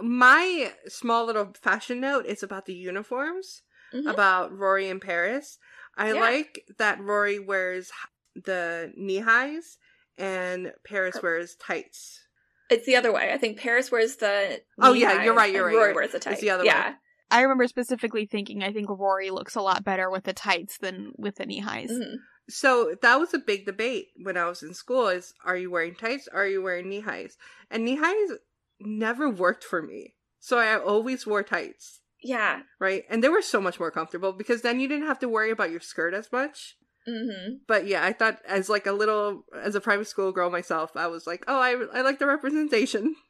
My 0.00 0.72
small 0.86 1.26
little 1.26 1.52
fashion 1.60 2.00
note 2.00 2.24
is 2.26 2.42
about 2.42 2.66
the 2.66 2.74
uniforms, 2.74 3.62
Mhm. 3.92 4.10
about 4.10 4.56
Rory 4.56 4.88
and 4.88 5.00
Paris. 5.00 5.58
I 5.96 6.12
Yeah. 6.12 6.20
like 6.20 6.64
that 6.78 7.00
Rory 7.00 7.38
wears 7.38 7.90
the 8.34 8.92
knee 8.96 9.18
highs 9.18 9.78
and 10.16 10.72
Paris 10.86 11.20
wears 11.22 11.56
tights. 11.56 12.24
It's 12.70 12.86
the 12.86 12.94
other 12.94 13.10
way. 13.12 13.32
I 13.32 13.36
think 13.38 13.58
Paris 13.58 13.90
wears 13.90 14.16
the. 14.16 14.62
Oh, 14.80 14.92
yeah, 14.92 15.24
you're 15.24 15.34
right, 15.34 15.52
you're 15.52 15.64
right, 15.64 15.72
Rory 15.72 15.72
you're 15.74 15.86
right. 15.88 15.94
wears 15.94 16.12
the 16.12 16.18
It's 16.18 16.24
tights. 16.24 16.40
the 16.40 16.50
other 16.50 16.64
way. 16.64 16.92
Yeah. 17.30 17.38
I 17.38 17.42
remember 17.42 17.66
specifically 17.68 18.26
thinking 18.26 18.62
I 18.62 18.72
think 18.72 18.88
Rory 18.88 19.30
looks 19.30 19.54
a 19.54 19.60
lot 19.62 19.84
better 19.84 20.10
with 20.10 20.24
the 20.24 20.32
tights 20.32 20.78
than 20.78 21.12
with 21.16 21.36
the 21.36 21.46
knee 21.46 21.60
highs. 21.60 21.90
Mhm. 21.90 22.16
So 22.48 22.96
that 23.02 23.20
was 23.20 23.32
a 23.32 23.38
big 23.38 23.64
debate 23.66 24.08
when 24.22 24.36
I 24.36 24.46
was 24.46 24.62
in 24.62 24.74
school 24.74 25.08
is 25.08 25.34
are 25.44 25.56
you 25.56 25.70
wearing 25.70 25.94
tights? 25.94 26.28
Are 26.28 26.46
you 26.46 26.62
wearing 26.62 26.88
knee 26.88 27.00
highs? 27.00 27.36
And 27.70 27.84
knee 27.84 27.96
highs 27.96 28.38
never 28.80 29.28
worked 29.30 29.62
for 29.64 29.82
me. 29.82 30.14
So 30.40 30.58
I 30.58 30.78
always 30.78 31.26
wore 31.26 31.42
tights, 31.42 32.00
Yeah. 32.22 32.62
right? 32.80 33.04
And 33.10 33.22
they 33.22 33.28
were 33.28 33.42
so 33.42 33.60
much 33.60 33.78
more 33.78 33.90
comfortable 33.90 34.32
because 34.32 34.62
then 34.62 34.80
you 34.80 34.88
didn't 34.88 35.06
have 35.06 35.18
to 35.20 35.28
worry 35.28 35.50
about 35.50 35.70
your 35.70 35.80
skirt 35.80 36.14
as 36.14 36.32
much. 36.32 36.76
hmm 37.06 37.56
But 37.68 37.86
yeah, 37.86 38.04
I 38.04 38.12
thought 38.12 38.38
as 38.46 38.68
like 38.68 38.86
a 38.86 38.92
little 38.92 39.44
as 39.54 39.74
a 39.74 39.80
private 39.80 40.08
school 40.08 40.32
girl 40.32 40.50
myself, 40.50 40.96
I 40.96 41.06
was 41.06 41.26
like, 41.26 41.44
"Oh, 41.46 41.60
I 41.60 41.72
I 41.92 42.00
like 42.02 42.18
the 42.18 42.26
representation." 42.26 43.14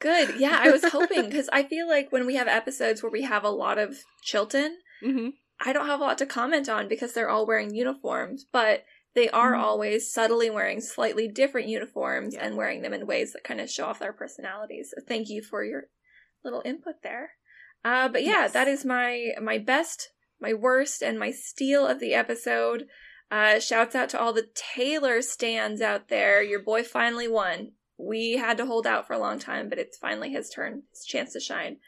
Good. 0.00 0.38
Yeah, 0.38 0.58
I 0.60 0.70
was 0.70 0.84
hoping 0.84 1.24
because 1.26 1.48
I 1.52 1.62
feel 1.64 1.88
like 1.88 2.12
when 2.12 2.26
we 2.26 2.36
have 2.36 2.46
episodes 2.48 3.02
where 3.02 3.10
we 3.12 3.22
have 3.22 3.44
a 3.44 3.50
lot 3.50 3.78
of 3.78 3.98
Chilton, 4.22 4.78
Mhm. 5.02 5.32
I 5.60 5.72
don't 5.72 5.86
have 5.86 6.00
a 6.00 6.04
lot 6.04 6.18
to 6.18 6.26
comment 6.26 6.68
on 6.68 6.86
because 6.88 7.12
they're 7.12 7.28
all 7.28 7.46
wearing 7.46 7.74
uniforms, 7.74 8.44
but 8.44 8.84
they 9.14 9.28
are 9.30 9.52
Mhm. 9.54 9.60
always 9.60 10.12
subtly 10.12 10.50
wearing 10.50 10.80
slightly 10.80 11.26
different 11.26 11.66
uniforms 11.68 12.34
Yeah. 12.34 12.44
and 12.46 12.56
wearing 12.56 12.82
them 12.82 12.92
in 12.94 13.06
ways 13.06 13.32
that 13.32 13.42
kind 13.42 13.60
of 13.60 13.68
show 13.70 13.86
off 13.86 13.98
their 13.98 14.12
personalities. 14.12 14.92
So 14.94 15.02
thank 15.04 15.28
you 15.28 15.42
for 15.42 15.64
your 15.64 15.88
little 16.44 16.62
input 16.64 17.02
there. 17.02 17.32
Uh, 17.84 18.08
but 18.08 18.22
yeah, 18.22 18.42
Yes. 18.42 18.52
that 18.52 18.68
is 18.68 18.84
my 18.84 19.34
my 19.40 19.58
best, 19.58 20.12
my 20.38 20.54
worst, 20.54 21.02
and 21.02 21.18
my 21.18 21.32
steal 21.32 21.86
of 21.86 21.98
the 21.98 22.14
episode. 22.14 22.88
Uh, 23.30 23.58
shouts 23.58 23.94
out 23.94 24.08
to 24.10 24.18
all 24.20 24.32
the 24.32 24.48
Taylor 24.54 25.20
stands 25.22 25.82
out 25.82 26.08
there. 26.08 26.40
Your 26.42 26.60
boy 26.60 26.82
finally 26.84 27.28
won. 27.28 27.72
We 27.98 28.32
had 28.32 28.56
to 28.58 28.66
hold 28.66 28.86
out 28.86 29.06
for 29.06 29.12
a 29.12 29.18
long 29.18 29.38
time, 29.38 29.68
but 29.68 29.78
it's 29.78 29.98
finally 29.98 30.30
his 30.30 30.50
turn, 30.50 30.84
his 30.92 31.04
chance 31.04 31.32
to 31.32 31.40
shine. 31.40 31.78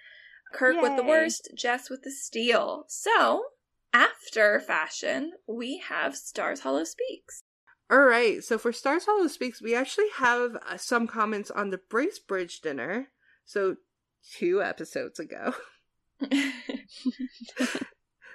Kirk 0.52 0.82
with 0.82 0.96
the 0.96 1.04
worst, 1.04 1.50
Jess 1.54 1.88
with 1.88 2.02
the 2.02 2.10
steal. 2.10 2.84
So, 2.88 3.44
after 3.92 4.58
fashion, 4.58 5.32
we 5.46 5.78
have 5.88 6.16
Stars 6.16 6.60
Hollow 6.60 6.84
Speaks. 6.84 7.44
All 7.90 8.02
right. 8.02 8.42
So 8.42 8.56
for 8.56 8.72
Stars 8.72 9.06
Hollow 9.06 9.26
Speaks, 9.26 9.60
we 9.60 9.74
actually 9.74 10.10
have 10.16 10.56
uh, 10.68 10.76
some 10.76 11.06
comments 11.08 11.50
on 11.50 11.70
the 11.70 11.80
Bracebridge 11.90 12.60
dinner. 12.60 13.08
So 13.44 13.76
two 14.36 14.62
episodes 14.62 15.18
ago. 15.18 15.54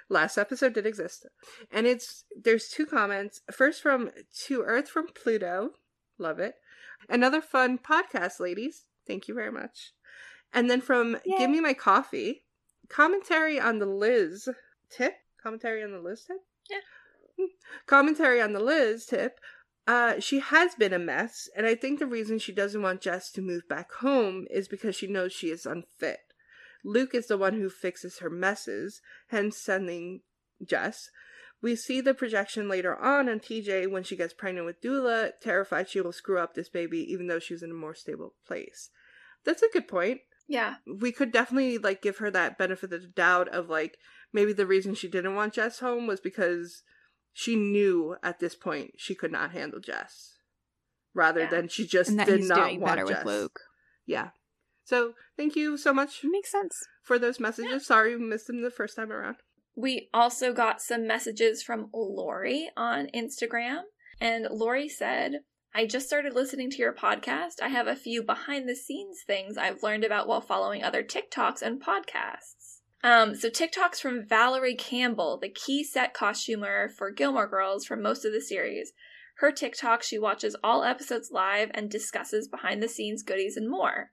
Last 0.08 0.36
episode 0.38 0.74
did 0.74 0.86
exist. 0.86 1.26
And 1.72 1.86
it's 1.86 2.24
there's 2.40 2.68
two 2.68 2.84
comments. 2.84 3.40
First 3.50 3.82
from 3.82 4.10
To 4.44 4.62
Earth 4.62 4.88
from 4.88 5.06
Pluto. 5.08 5.70
Love 6.18 6.38
it. 6.38 6.54
Another 7.08 7.40
fun 7.40 7.78
podcast, 7.78 8.40
ladies. 8.40 8.84
Thank 9.06 9.28
you 9.28 9.34
very 9.34 9.52
much. 9.52 9.92
And 10.52 10.70
then 10.70 10.80
from 10.80 11.16
Yay. 11.24 11.38
Give 11.38 11.50
Me 11.50 11.60
My 11.60 11.74
Coffee. 11.74 12.44
Commentary 12.88 13.60
on 13.60 13.78
the 13.78 13.86
Liz 13.86 14.48
tip. 14.90 15.14
Commentary 15.42 15.82
on 15.82 15.92
the 15.92 16.00
Liz 16.00 16.24
tip? 16.24 16.38
Yeah. 16.70 16.78
Hmm. 17.38 17.50
Commentary 17.86 18.40
on 18.40 18.52
the 18.52 18.60
Liz 18.60 19.06
tip. 19.06 19.40
Uh, 19.86 20.18
she 20.18 20.40
has 20.40 20.74
been 20.74 20.92
a 20.92 20.98
mess, 20.98 21.48
and 21.56 21.64
I 21.64 21.76
think 21.76 21.98
the 21.98 22.06
reason 22.06 22.38
she 22.38 22.52
doesn't 22.52 22.82
want 22.82 23.00
Jess 23.00 23.30
to 23.32 23.40
move 23.40 23.68
back 23.68 23.92
home 23.92 24.46
is 24.50 24.66
because 24.66 24.96
she 24.96 25.06
knows 25.06 25.32
she 25.32 25.50
is 25.50 25.64
unfit. 25.64 26.32
Luke 26.84 27.14
is 27.14 27.28
the 27.28 27.38
one 27.38 27.54
who 27.54 27.68
fixes 27.68 28.18
her 28.18 28.30
messes, 28.30 29.00
hence 29.28 29.56
sending 29.56 30.22
Jess. 30.64 31.10
We 31.66 31.74
see 31.74 32.00
the 32.00 32.14
projection 32.14 32.68
later 32.68 32.94
on 32.96 33.28
on 33.28 33.40
TJ 33.40 33.90
when 33.90 34.04
she 34.04 34.14
gets 34.14 34.32
pregnant 34.32 34.66
with 34.66 34.80
Doula, 34.80 35.32
terrified 35.42 35.88
she 35.88 36.00
will 36.00 36.12
screw 36.12 36.38
up 36.38 36.54
this 36.54 36.68
baby 36.68 37.00
even 37.12 37.26
though 37.26 37.40
she's 37.40 37.60
in 37.60 37.72
a 37.72 37.74
more 37.74 37.92
stable 37.92 38.34
place. 38.46 38.90
That's 39.44 39.62
a 39.62 39.68
good 39.72 39.88
point. 39.88 40.20
Yeah. 40.46 40.76
We 40.86 41.10
could 41.10 41.32
definitely 41.32 41.78
like 41.78 42.02
give 42.02 42.18
her 42.18 42.30
that 42.30 42.56
benefit 42.56 42.92
of 42.92 43.00
the 43.02 43.08
doubt 43.08 43.48
of 43.48 43.68
like 43.68 43.96
maybe 44.32 44.52
the 44.52 44.64
reason 44.64 44.94
she 44.94 45.08
didn't 45.08 45.34
want 45.34 45.54
Jess 45.54 45.80
home 45.80 46.06
was 46.06 46.20
because 46.20 46.84
she 47.32 47.56
knew 47.56 48.14
at 48.22 48.38
this 48.38 48.54
point 48.54 48.92
she 48.96 49.16
could 49.16 49.32
not 49.32 49.50
handle 49.50 49.80
Jess. 49.80 50.36
Rather 51.14 51.40
Yeah. 51.40 51.50
than 51.50 51.66
she 51.66 51.84
just 51.84 52.10
and 52.10 52.20
that 52.20 52.28
did 52.28 52.38
he's 52.42 52.48
not 52.48 52.68
doing 52.68 52.80
want 52.80 52.94
better 52.98 53.08
Jess. 53.08 53.24
with 53.24 53.34
Luke. 53.34 53.60
Yeah. 54.06 54.28
So 54.84 55.14
thank 55.36 55.56
you 55.56 55.76
so 55.76 55.92
much 55.92 56.20
Makes 56.22 56.52
sense. 56.52 56.76
for 57.02 57.18
those 57.18 57.40
messages. 57.40 57.84
Sorry 57.84 58.14
we 58.14 58.22
missed 58.24 58.46
them 58.46 58.62
the 58.62 58.70
first 58.70 58.94
time 58.94 59.10
around. 59.10 59.38
We 59.76 60.08
also 60.12 60.52
got 60.52 60.80
some 60.80 61.06
messages 61.06 61.62
from 61.62 61.90
Lori 61.92 62.70
on 62.76 63.08
Instagram. 63.14 63.82
And 64.20 64.48
Lori 64.50 64.88
said, 64.88 65.40
I 65.74 65.84
just 65.86 66.06
started 66.06 66.32
listening 66.34 66.70
to 66.70 66.78
your 66.78 66.94
podcast. 66.94 67.60
I 67.62 67.68
have 67.68 67.86
a 67.86 67.94
few 67.94 68.22
behind 68.22 68.66
the 68.66 68.74
scenes 68.74 69.18
things 69.26 69.58
I've 69.58 69.82
learned 69.82 70.04
about 70.04 70.26
while 70.26 70.40
following 70.40 70.82
other 70.82 71.02
TikToks 71.02 71.60
and 71.60 71.82
podcasts. 71.82 72.80
Um, 73.04 73.34
so 73.34 73.50
TikToks 73.50 74.00
from 74.00 74.26
Valerie 74.26 74.74
Campbell, 74.74 75.38
the 75.38 75.50
key 75.50 75.84
set 75.84 76.14
costumer 76.14 76.88
for 76.88 77.10
Gilmore 77.10 77.46
Girls 77.46 77.84
for 77.84 77.96
most 77.96 78.24
of 78.24 78.32
the 78.32 78.40
series. 78.40 78.92
Her 79.40 79.52
TikTok, 79.52 80.02
she 80.02 80.18
watches 80.18 80.56
all 80.64 80.82
episodes 80.82 81.30
live 81.30 81.70
and 81.74 81.90
discusses 81.90 82.48
behind 82.48 82.82
the 82.82 82.88
scenes 82.88 83.22
goodies 83.22 83.58
and 83.58 83.68
more. 83.68 84.12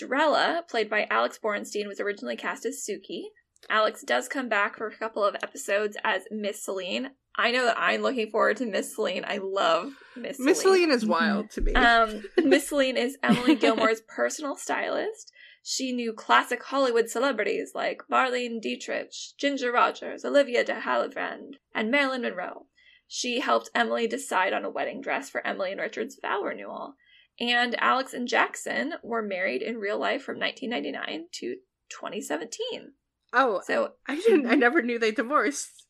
Drella, 0.00 0.66
played 0.68 0.88
by 0.88 1.08
Alex 1.10 1.40
Borstein, 1.42 1.88
was 1.88 1.98
originally 1.98 2.36
cast 2.36 2.64
as 2.64 2.86
Sookie. 2.88 3.24
Alex 3.68 4.02
does 4.02 4.28
come 4.28 4.48
back 4.48 4.76
for 4.76 4.86
a 4.86 4.96
couple 4.96 5.24
of 5.24 5.36
episodes 5.42 5.96
as 6.04 6.22
Miss 6.30 6.64
Celine. 6.64 7.10
I 7.36 7.50
know 7.50 7.64
that 7.64 7.78
I'm 7.78 8.02
looking 8.02 8.30
forward 8.30 8.56
to 8.58 8.66
Miss 8.66 8.94
Celine. 8.94 9.24
I 9.26 9.38
love 9.38 9.92
Miss 10.16 10.36
Celine. 10.36 10.46
Miss 10.46 10.62
Celine 10.62 10.90
is 10.90 11.06
wild 11.06 11.50
to 11.50 11.60
me. 11.60 11.72
Um, 11.74 12.22
Miss 12.44 12.68
Celine 12.68 12.96
is 12.96 13.16
Emily 13.22 13.54
Gilmore's 13.56 14.02
personal 14.08 14.56
stylist. 14.56 15.32
She 15.62 15.92
knew 15.92 16.12
classic 16.12 16.62
Hollywood 16.64 17.08
celebrities 17.10 17.72
like 17.74 18.02
Marlene 18.10 18.60
Dietrich, 18.60 19.12
Ginger 19.38 19.70
Rogers, 19.70 20.24
Olivia 20.24 20.64
de 20.64 20.80
Havilland, 20.80 21.56
and 21.74 21.90
Marilyn 21.90 22.22
Monroe. 22.22 22.66
She 23.06 23.40
helped 23.40 23.70
Emily 23.74 24.06
decide 24.06 24.52
on 24.52 24.64
a 24.64 24.70
wedding 24.70 25.00
dress 25.00 25.28
for 25.28 25.46
Emily 25.46 25.72
and 25.72 25.80
Richard's 25.80 26.18
vow 26.20 26.42
renewal. 26.42 26.94
And 27.38 27.74
Alex 27.80 28.12
and 28.14 28.28
Jackson 28.28 28.94
were 29.02 29.22
married 29.22 29.62
in 29.62 29.78
real 29.78 29.98
life 29.98 30.22
from 30.22 30.38
1999 30.38 31.26
to 31.32 31.56
2017. 31.90 32.92
Oh, 33.32 33.60
So 33.64 33.92
I 34.06 34.16
didn't. 34.16 34.46
I 34.46 34.54
never 34.54 34.82
knew 34.82 34.98
they 34.98 35.12
divorced. 35.12 35.86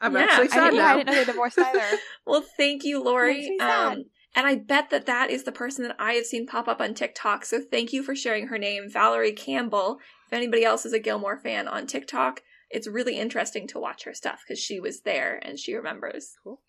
I'm 0.00 0.14
Yeah, 0.14 0.22
actually 0.22 0.50
I 0.50 0.66
I 0.66 0.70
sad 0.70 0.74
now. 0.74 0.86
I 0.86 0.96
didn't 0.98 1.06
know 1.06 1.14
they 1.14 1.24
divorced 1.24 1.58
either. 1.58 1.98
Well, 2.26 2.44
thank 2.56 2.84
you, 2.84 3.02
Lori. 3.02 3.56
Sad. 3.58 3.92
Um, 3.92 4.04
and 4.34 4.46
I 4.46 4.56
bet 4.56 4.90
that 4.90 5.06
that 5.06 5.30
is 5.30 5.44
the 5.44 5.52
person 5.52 5.84
that 5.84 5.96
I 5.98 6.12
have 6.12 6.26
seen 6.26 6.46
pop 6.46 6.68
up 6.68 6.80
on 6.80 6.94
TikTok. 6.94 7.44
So 7.44 7.60
thank 7.60 7.92
you 7.92 8.02
for 8.02 8.14
sharing 8.14 8.48
her 8.48 8.58
name, 8.58 8.88
Valerie 8.90 9.32
Campbell. 9.32 9.98
If 10.26 10.32
anybody 10.32 10.64
else 10.64 10.84
is 10.84 10.92
a 10.92 10.98
Gilmore 10.98 11.38
fan 11.38 11.66
on 11.66 11.86
TikTok, 11.86 12.42
it's 12.70 12.86
really 12.86 13.18
interesting 13.18 13.66
to 13.68 13.80
watch 13.80 14.04
her 14.04 14.14
stuff 14.14 14.42
because 14.46 14.62
she 14.62 14.78
was 14.78 15.00
there 15.00 15.40
and 15.42 15.58
she 15.58 15.74
remembers. 15.74 16.34
Cool. 16.44 16.60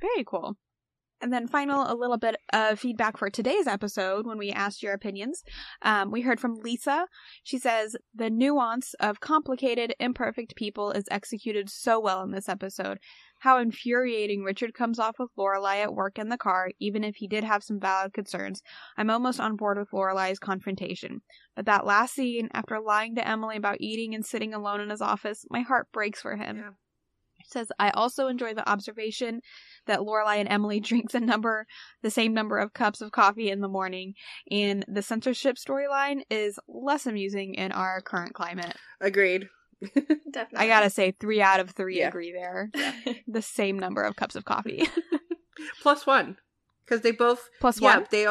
Very 0.00 0.24
cool. 0.24 0.56
And 1.22 1.32
then 1.32 1.48
final, 1.48 1.90
a 1.90 1.96
little 1.96 2.18
bit 2.18 2.36
of 2.52 2.78
feedback 2.78 3.16
for 3.16 3.30
today's 3.30 3.66
episode 3.66 4.26
when 4.26 4.36
we 4.36 4.50
asked 4.50 4.82
your 4.82 4.92
opinions. 4.92 5.42
Um, 5.80 6.10
we 6.10 6.20
heard 6.20 6.38
from 6.38 6.56
Lisa. 6.56 7.06
She 7.42 7.58
says, 7.58 7.96
the 8.14 8.28
nuance 8.28 8.94
of 9.00 9.20
complicated, 9.20 9.94
imperfect 9.98 10.56
people 10.56 10.90
is 10.90 11.04
executed 11.10 11.70
so 11.70 11.98
well 11.98 12.22
in 12.22 12.32
this 12.32 12.50
episode. 12.50 12.98
How 13.40 13.58
infuriating 13.58 14.42
Richard 14.42 14.74
comes 14.74 14.98
off 14.98 15.16
with 15.18 15.30
Lorelai 15.38 15.82
at 15.82 15.94
work 15.94 16.18
in 16.18 16.28
the 16.28 16.38
car, 16.38 16.70
even 16.80 17.02
if 17.02 17.16
he 17.16 17.28
did 17.28 17.44
have 17.44 17.62
some 17.62 17.80
valid 17.80 18.12
concerns. 18.12 18.62
I'm 18.98 19.10
almost 19.10 19.40
on 19.40 19.56
board 19.56 19.78
with 19.78 19.90
Lorelai's 19.92 20.38
confrontation. 20.38 21.22
But 21.54 21.66
that 21.66 21.86
last 21.86 22.14
scene, 22.14 22.50
after 22.52 22.78
lying 22.80 23.14
to 23.16 23.26
Emily 23.26 23.56
about 23.56 23.80
eating 23.80 24.14
and 24.14 24.24
sitting 24.24 24.52
alone 24.52 24.80
in 24.80 24.90
his 24.90 25.00
office, 25.02 25.46
my 25.50 25.60
heart 25.62 25.88
breaks 25.92 26.20
for 26.20 26.36
him. 26.36 26.56
Yeah. 26.58 26.70
Says, 27.48 27.70
I 27.78 27.90
also 27.90 28.26
enjoy 28.28 28.54
the 28.54 28.68
observation 28.68 29.40
that 29.86 30.00
Lorelai 30.00 30.36
and 30.36 30.48
Emily 30.48 30.80
drink 30.80 31.10
the 31.12 31.20
number, 31.20 31.66
the 32.02 32.10
same 32.10 32.34
number 32.34 32.58
of 32.58 32.72
cups 32.72 33.00
of 33.00 33.12
coffee 33.12 33.50
in 33.50 33.60
the 33.60 33.68
morning, 33.68 34.14
and 34.50 34.84
the 34.88 35.02
censorship 35.02 35.56
storyline 35.56 36.22
is 36.30 36.58
less 36.68 37.06
amusing 37.06 37.54
in 37.54 37.72
our 37.72 38.00
current 38.00 38.34
climate. 38.34 38.74
Agreed. 39.00 39.48
Definitely. 39.94 40.58
I 40.58 40.66
gotta 40.66 40.90
say, 40.90 41.12
three 41.20 41.40
out 41.42 41.60
of 41.60 41.70
three 41.70 41.98
Yeah. 41.98 42.08
agree 42.08 42.32
there. 42.32 42.70
The 43.28 43.42
same 43.42 43.78
number 43.78 44.02
of 44.02 44.16
cups 44.16 44.34
of 44.36 44.44
coffee. 44.44 44.88
Plus 45.82 46.06
one, 46.06 46.38
because 46.84 47.02
they 47.02 47.10
both. 47.12 47.48
Plus 47.60 47.80
yeah, 47.80 47.96
one. 47.98 48.06
they 48.10 48.26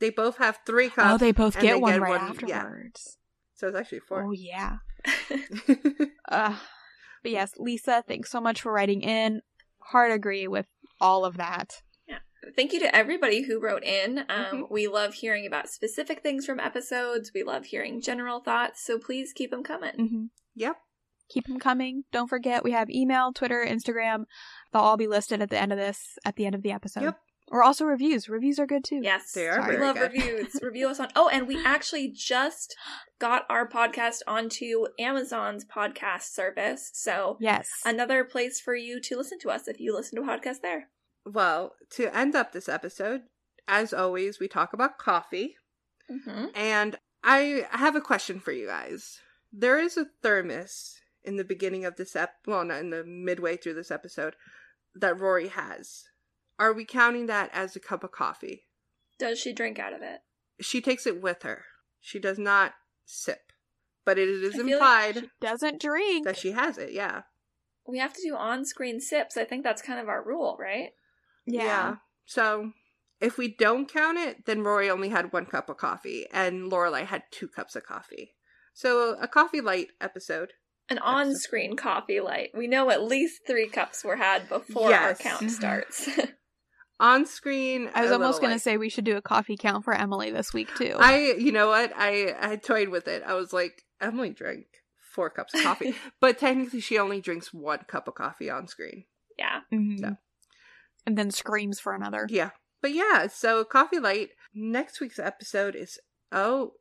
they 0.00 0.10
both 0.10 0.38
have 0.38 0.58
three 0.66 0.88
cups. 0.88 1.08
Oh, 1.14 1.18
they 1.18 1.32
both 1.32 1.54
get 1.60 1.74
they 1.74 1.80
one 1.80 1.92
get 1.94 2.00
right 2.02 2.20
one- 2.20 2.38
yeah. 2.48 2.56
afterwards. 2.58 3.18
So 3.54 3.68
it's 3.68 3.76
actually 3.76 4.00
four. 4.00 4.24
Oh, 4.24 4.32
yeah. 4.32 4.76
Uh, 6.28 6.54
but 7.26 7.32
yes, 7.32 7.52
Lisa, 7.58 8.04
thanks 8.06 8.30
so 8.30 8.40
much 8.40 8.62
for 8.62 8.70
writing 8.72 9.02
in. 9.02 9.40
Hard 9.80 10.12
agree 10.12 10.46
with 10.46 10.66
all 11.00 11.24
of 11.24 11.36
that. 11.38 11.82
Yeah. 12.08 12.18
Thank 12.54 12.72
you 12.72 12.78
to 12.80 12.94
everybody 12.94 13.42
who 13.42 13.60
wrote 13.60 13.82
in. 13.82 14.20
Um, 14.28 14.44
Mhm. 14.44 14.70
We 14.70 14.86
love 14.86 15.14
hearing 15.14 15.44
about 15.44 15.68
specific 15.68 16.22
things 16.22 16.46
from 16.46 16.60
episodes. 16.60 17.32
We 17.34 17.42
love 17.42 17.66
hearing 17.66 18.00
general 18.00 18.38
thoughts. 18.40 18.84
So 18.84 18.98
please 18.98 19.32
keep 19.32 19.50
them 19.50 19.64
coming. 19.64 20.08
hmm 20.08 20.24
yep. 20.54 20.76
keep 21.28 21.48
them 21.48 21.58
coming. 21.58 22.04
Don't 22.12 22.28
forget 22.28 22.62
we 22.62 22.70
have 22.70 22.88
email, 22.88 23.32
Twitter, 23.32 23.66
Instagram. 23.68 24.26
They'll 24.72 24.82
all 24.82 24.96
be 24.96 25.08
listed 25.08 25.42
at 25.42 25.50
the 25.50 25.58
end 25.58 25.72
of 25.72 25.78
this, 25.78 26.16
at 26.24 26.36
the 26.36 26.46
end 26.46 26.54
of 26.54 26.62
the 26.62 26.70
episode. 26.70 27.02
Yep. 27.02 27.18
Or 27.50 27.62
also 27.62 27.84
reviews. 27.84 28.28
Reviews 28.28 28.58
are 28.58 28.66
good 28.66 28.82
too. 28.82 29.00
Yes, 29.02 29.30
They 29.32 29.46
are 29.48 29.60
we 29.60 29.66
very 29.76 29.80
love 29.86 29.94
good. 29.96 30.12
reviews. 30.12 30.56
Review 30.60 30.88
us 30.88 30.98
on. 30.98 31.08
Oh, 31.14 31.28
and 31.28 31.46
we 31.46 31.64
actually 31.64 32.08
just 32.08 32.74
got 33.20 33.44
our 33.48 33.68
podcast 33.68 34.18
onto 34.26 34.86
Amazon's 34.98 35.64
podcast 35.64 36.22
service. 36.32 36.90
So 36.92 37.36
Yes. 37.40 37.68
another 37.84 38.24
place 38.24 38.60
for 38.60 38.74
you 38.74 39.00
to 39.02 39.16
listen 39.16 39.38
to 39.40 39.50
us 39.50 39.68
if 39.68 39.78
you 39.78 39.94
listen 39.94 40.16
to 40.20 40.28
a 40.28 40.36
podcast 40.38 40.60
there. 40.62 40.88
Well, 41.24 41.74
to 41.90 42.14
end 42.16 42.34
up 42.34 42.52
this 42.52 42.68
episode, 42.68 43.22
as 43.68 43.92
always, 43.94 44.40
we 44.40 44.48
talk 44.48 44.72
about 44.72 44.98
coffee. 44.98 45.56
Mm-hmm. 46.10 46.46
And 46.54 46.98
I 47.22 47.66
have 47.70 47.94
a 47.96 48.00
question 48.00 48.40
for 48.40 48.50
you 48.52 48.66
guys. 48.66 49.20
There 49.52 49.78
is 49.78 49.96
a 49.96 50.06
thermos 50.22 50.96
in 51.24 51.36
the 51.36 51.44
beginning 51.44 51.84
of 51.84 51.96
this 51.96 52.14
ep 52.16 52.34
well, 52.46 52.64
not 52.64 52.80
in 52.80 52.90
the 52.90 53.04
midway 53.04 53.56
through 53.56 53.74
this 53.74 53.90
episode 53.90 54.34
that 54.94 55.18
Rory 55.18 55.48
has. 55.48 56.04
Are 56.58 56.72
we 56.72 56.84
counting 56.84 57.26
that 57.26 57.50
as 57.52 57.76
a 57.76 57.80
cup 57.80 58.02
of 58.04 58.12
coffee? 58.12 58.62
Does 59.18 59.38
she 59.38 59.52
drink 59.52 59.78
out 59.78 59.92
of 59.92 60.02
it? 60.02 60.20
She 60.60 60.80
takes 60.80 61.06
it 61.06 61.20
with 61.22 61.42
her. 61.42 61.64
She 62.00 62.18
does 62.18 62.38
not 62.38 62.74
sip. 63.04 63.52
But 64.04 64.18
it 64.18 64.28
is 64.28 64.58
implied 64.58 65.16
like 65.16 65.30
Doesn't 65.40 65.80
drink. 65.80 66.24
that 66.26 66.36
she 66.36 66.52
has 66.52 66.78
it, 66.78 66.92
yeah. 66.92 67.22
We 67.86 67.98
have 67.98 68.12
to 68.14 68.22
do 68.22 68.36
on-screen 68.36 69.00
sips. 69.00 69.36
I 69.36 69.44
think 69.44 69.64
that's 69.64 69.82
kind 69.82 70.00
of 70.00 70.08
our 70.08 70.22
rule, 70.22 70.56
right? 70.58 70.90
yeah. 71.44 71.96
So 72.24 72.72
if 73.20 73.38
we 73.38 73.48
don't 73.54 73.92
count 73.92 74.18
it, 74.18 74.46
then 74.46 74.62
Rory 74.62 74.90
only 74.90 75.08
had 75.10 75.32
one 75.32 75.46
cup 75.46 75.68
of 75.68 75.76
coffee 75.76 76.26
and 76.32 76.70
Lorelai 76.70 77.04
had 77.06 77.22
two 77.30 77.48
cups 77.48 77.76
of 77.76 77.84
coffee. 77.84 78.34
So 78.74 79.16
a 79.20 79.28
coffee 79.28 79.60
light 79.60 79.88
episode. 80.00 80.52
An 80.88 80.98
on-screen 80.98 81.76
coffee 81.76 82.20
light. 82.20 82.50
We 82.54 82.66
know 82.68 82.90
at 82.90 83.02
least 83.02 83.42
three 83.46 83.68
cups 83.68 84.04
were 84.04 84.16
had 84.16 84.48
before 84.48 84.92
our 84.92 85.14
count 85.14 85.50
starts. 85.50 86.08
On 86.98 87.26
screen. 87.26 87.90
I 87.94 88.02
was 88.02 88.10
almost 88.10 88.40
going 88.40 88.52
to 88.54 88.58
say 88.58 88.76
we 88.78 88.88
should 88.88 89.04
do 89.04 89.16
a 89.16 89.22
coffee 89.22 89.56
count 89.56 89.84
for 89.84 89.92
Emily 89.92 90.30
this 90.30 90.54
week 90.54 90.68
too. 90.76 90.96
I, 90.98 91.34
you 91.38 91.52
know 91.52 91.68
what? 91.68 91.92
I 91.96 92.34
I 92.40 92.56
toyed 92.56 92.88
with 92.88 93.06
it. 93.08 93.22
I 93.26 93.34
was 93.34 93.52
like, 93.52 93.82
Emily 94.00 94.30
drank 94.30 94.66
four 95.12 95.28
cups 95.30 95.52
of 95.54 95.62
coffee, 95.62 95.94
but 96.20 96.38
technically 96.38 96.80
she 96.80 96.98
only 96.98 97.20
drinks 97.20 97.52
one 97.52 97.80
cup 97.86 98.08
of 98.08 98.14
coffee 98.14 98.48
on 98.50 98.66
screen. 98.66 99.04
yeah. 99.38 99.60
Mhm. 99.72 100.00
So. 100.00 100.16
And 101.06 101.16
then 101.18 101.30
screams 101.30 101.78
for 101.78 101.94
another. 101.94 102.26
Yeah, 102.30 102.50
but 102.82 102.92
yeah. 102.92 103.26
So 103.28 103.62
coffee 103.64 103.98
light. 104.00 104.30
Next 104.54 105.00
week's 105.00 105.18
episode 105.18 105.74
is 105.76 105.98
oh 106.32 106.72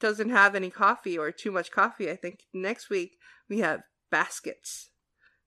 doesn't 0.00 0.30
have 0.30 0.54
any 0.54 0.70
coffee 0.70 1.18
or 1.18 1.30
too 1.32 1.50
much 1.50 1.70
coffee. 1.72 2.10
I 2.10 2.16
think 2.16 2.44
next 2.52 2.90
week 2.90 3.16
we 3.48 3.58
have 3.58 3.80
baskets. 4.10 4.90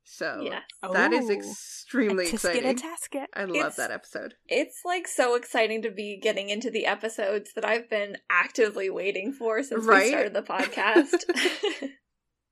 So 0.10 0.40
Yes. 0.42 0.64
that 0.94 1.12
is 1.12 1.30
Oh. 1.30 1.34
extremely 1.34 2.28
a 2.28 2.32
tisket, 2.32 2.64
a 2.64 2.70
exciting. 2.70 2.78
tasket. 2.78 3.26
I 3.34 3.44
love 3.44 3.56
It's- 3.58 3.76
that 3.76 3.92
episode. 3.92 4.36
It's 4.48 4.82
like 4.86 5.06
so 5.08 5.36
exciting 5.36 5.82
to 5.82 5.92
be 5.92 6.18
getting 6.18 6.50
into 6.50 6.72
the 6.72 6.86
episodes 6.86 7.52
that 7.54 7.66
I've 7.66 7.90
been 7.90 8.18
actively 8.30 8.90
waiting 8.90 9.34
for 9.34 9.62
since 9.64 9.84
Right? 9.86 10.04
we 10.04 10.10
started 10.10 10.34
the 10.34 10.42
podcast. 10.44 11.24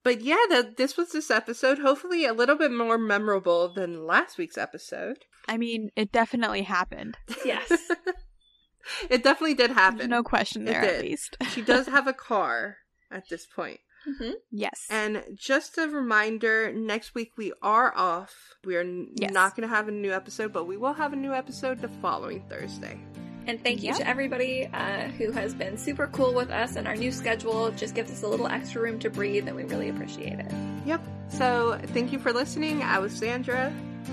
But 0.03 0.21
yeah, 0.21 0.35
that 0.49 0.77
this 0.77 0.97
was 0.97 1.09
this 1.13 1.31
episode. 1.31 1.79
Hopefully, 1.79 2.25
a 2.25 2.33
little 2.33 2.55
bit 2.55 2.71
more 2.71 2.95
memorable 2.99 3.73
than 3.73 4.05
last 4.05 4.37
week's 4.37 4.55
episode. 4.55 5.25
I 5.47 5.57
mean, 5.57 5.89
it 5.95 6.11
definitely 6.11 6.61
happened. 6.61 7.17
yes. 7.43 7.71
it 9.09 9.23
definitely 9.23 9.55
did 9.55 9.71
There's 9.71 9.79
happen. 9.79 10.09
no 10.11 10.21
question 10.21 10.67
It 10.67 10.71
there, 10.73 10.81
did. 10.81 10.95
at 10.97 11.01
least. 11.01 11.37
she 11.49 11.63
does 11.63 11.87
have 11.95 12.05
a 12.05 12.13
car 12.13 12.77
at 13.09 13.23
this 13.29 13.47
point. 13.47 13.79
Hmm 14.05 14.31
yes. 14.51 14.87
And 14.89 15.23
just 15.35 15.77
a 15.77 15.87
reminder, 15.87 16.71
next 16.73 17.15
week 17.15 17.31
we 17.37 17.53
are 17.61 17.95
off. 17.95 18.33
We 18.63 18.75
are 18.75 18.81
n- 18.81 19.09
Yes. 19.19 19.31
not 19.33 19.55
going 19.55 19.67
to 19.67 19.73
have 19.75 19.87
a 19.87 19.91
new 19.91 20.11
episode, 20.13 20.53
but 20.53 20.65
we 20.65 20.77
will 20.77 20.93
have 20.93 21.13
a 21.13 21.15
new 21.15 21.33
episode 21.33 21.79
the 21.81 21.89
following 22.01 22.43
Thursday. 22.49 22.99
And 23.47 23.61
thank 23.63 23.83
you 23.83 23.89
Yep. 23.89 23.97
to 23.97 24.07
everybody 24.07 24.65
uh, 24.73 25.07
who 25.17 25.31
has 25.31 25.53
been 25.53 25.77
super 25.77 26.07
cool 26.07 26.33
with 26.33 26.49
us 26.49 26.75
and 26.77 26.87
our 26.87 26.95
new 26.95 27.11
schedule. 27.11 27.69
Just 27.71 27.93
gives 27.93 28.11
us 28.11 28.23
a 28.23 28.27
little 28.27 28.47
extra 28.47 28.81
room 28.81 28.97
to 28.99 29.09
breathe, 29.09 29.47
and 29.47 29.55
we 29.55 29.63
really 29.65 29.89
appreciate 29.89 30.39
it. 30.39 30.51
Yep. 30.85 31.01
So 31.29 31.79
thank 31.87 32.11
you 32.11 32.17
for 32.19 32.33
listening. 32.33 32.81
I 32.81 32.97
was 32.99 33.13
Sandra. 33.13 33.71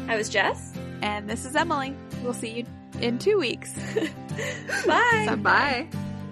I 0.09 0.16
was 0.16 0.28
Jess. 0.28 0.74
and 1.02 1.28
this 1.28 1.44
is 1.47 1.56
Emily. 1.56 1.94
We'll 2.23 2.35
see 2.35 2.51
you 2.51 2.66
in 3.01 3.19
two 3.19 3.39
weeks. 3.39 3.73
Bye. 4.86 5.24
Some- 5.27 5.43
Bye. 5.43 5.89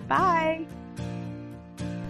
Bye. 0.09 0.67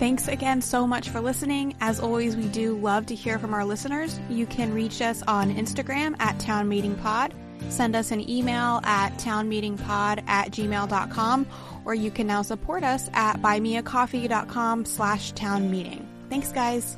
Thanks 0.00 0.28
again 0.28 0.62
so 0.62 0.86
much 0.86 1.10
for 1.10 1.20
listening. 1.20 1.76
As 1.82 2.00
always, 2.00 2.34
we 2.34 2.48
do 2.48 2.74
love 2.78 3.04
to 3.04 3.14
hear 3.14 3.38
from 3.38 3.52
our 3.52 3.66
listeners. 3.66 4.18
You 4.30 4.46
can 4.46 4.72
reach 4.72 5.02
us 5.02 5.22
on 5.28 5.54
Instagram 5.54 6.18
at 6.18 6.40
Town 6.40 6.70
Meeting 6.70 6.96
Pod, 6.96 7.34
send 7.68 7.94
us 7.94 8.10
an 8.10 8.26
email 8.28 8.80
at 8.84 9.10
townmeetingpod 9.18 10.26
at 10.26 10.52
gmail.com, 10.52 11.46
or 11.84 11.94
you 11.94 12.10
can 12.10 12.26
now 12.26 12.40
support 12.40 12.82
us 12.82 13.10
at 13.12 13.42
buymeacoffee.com 13.42 14.86
slash 14.86 15.32
town 15.32 15.70
meeting. 15.70 16.08
Thanks, 16.30 16.50
guys. 16.50 16.96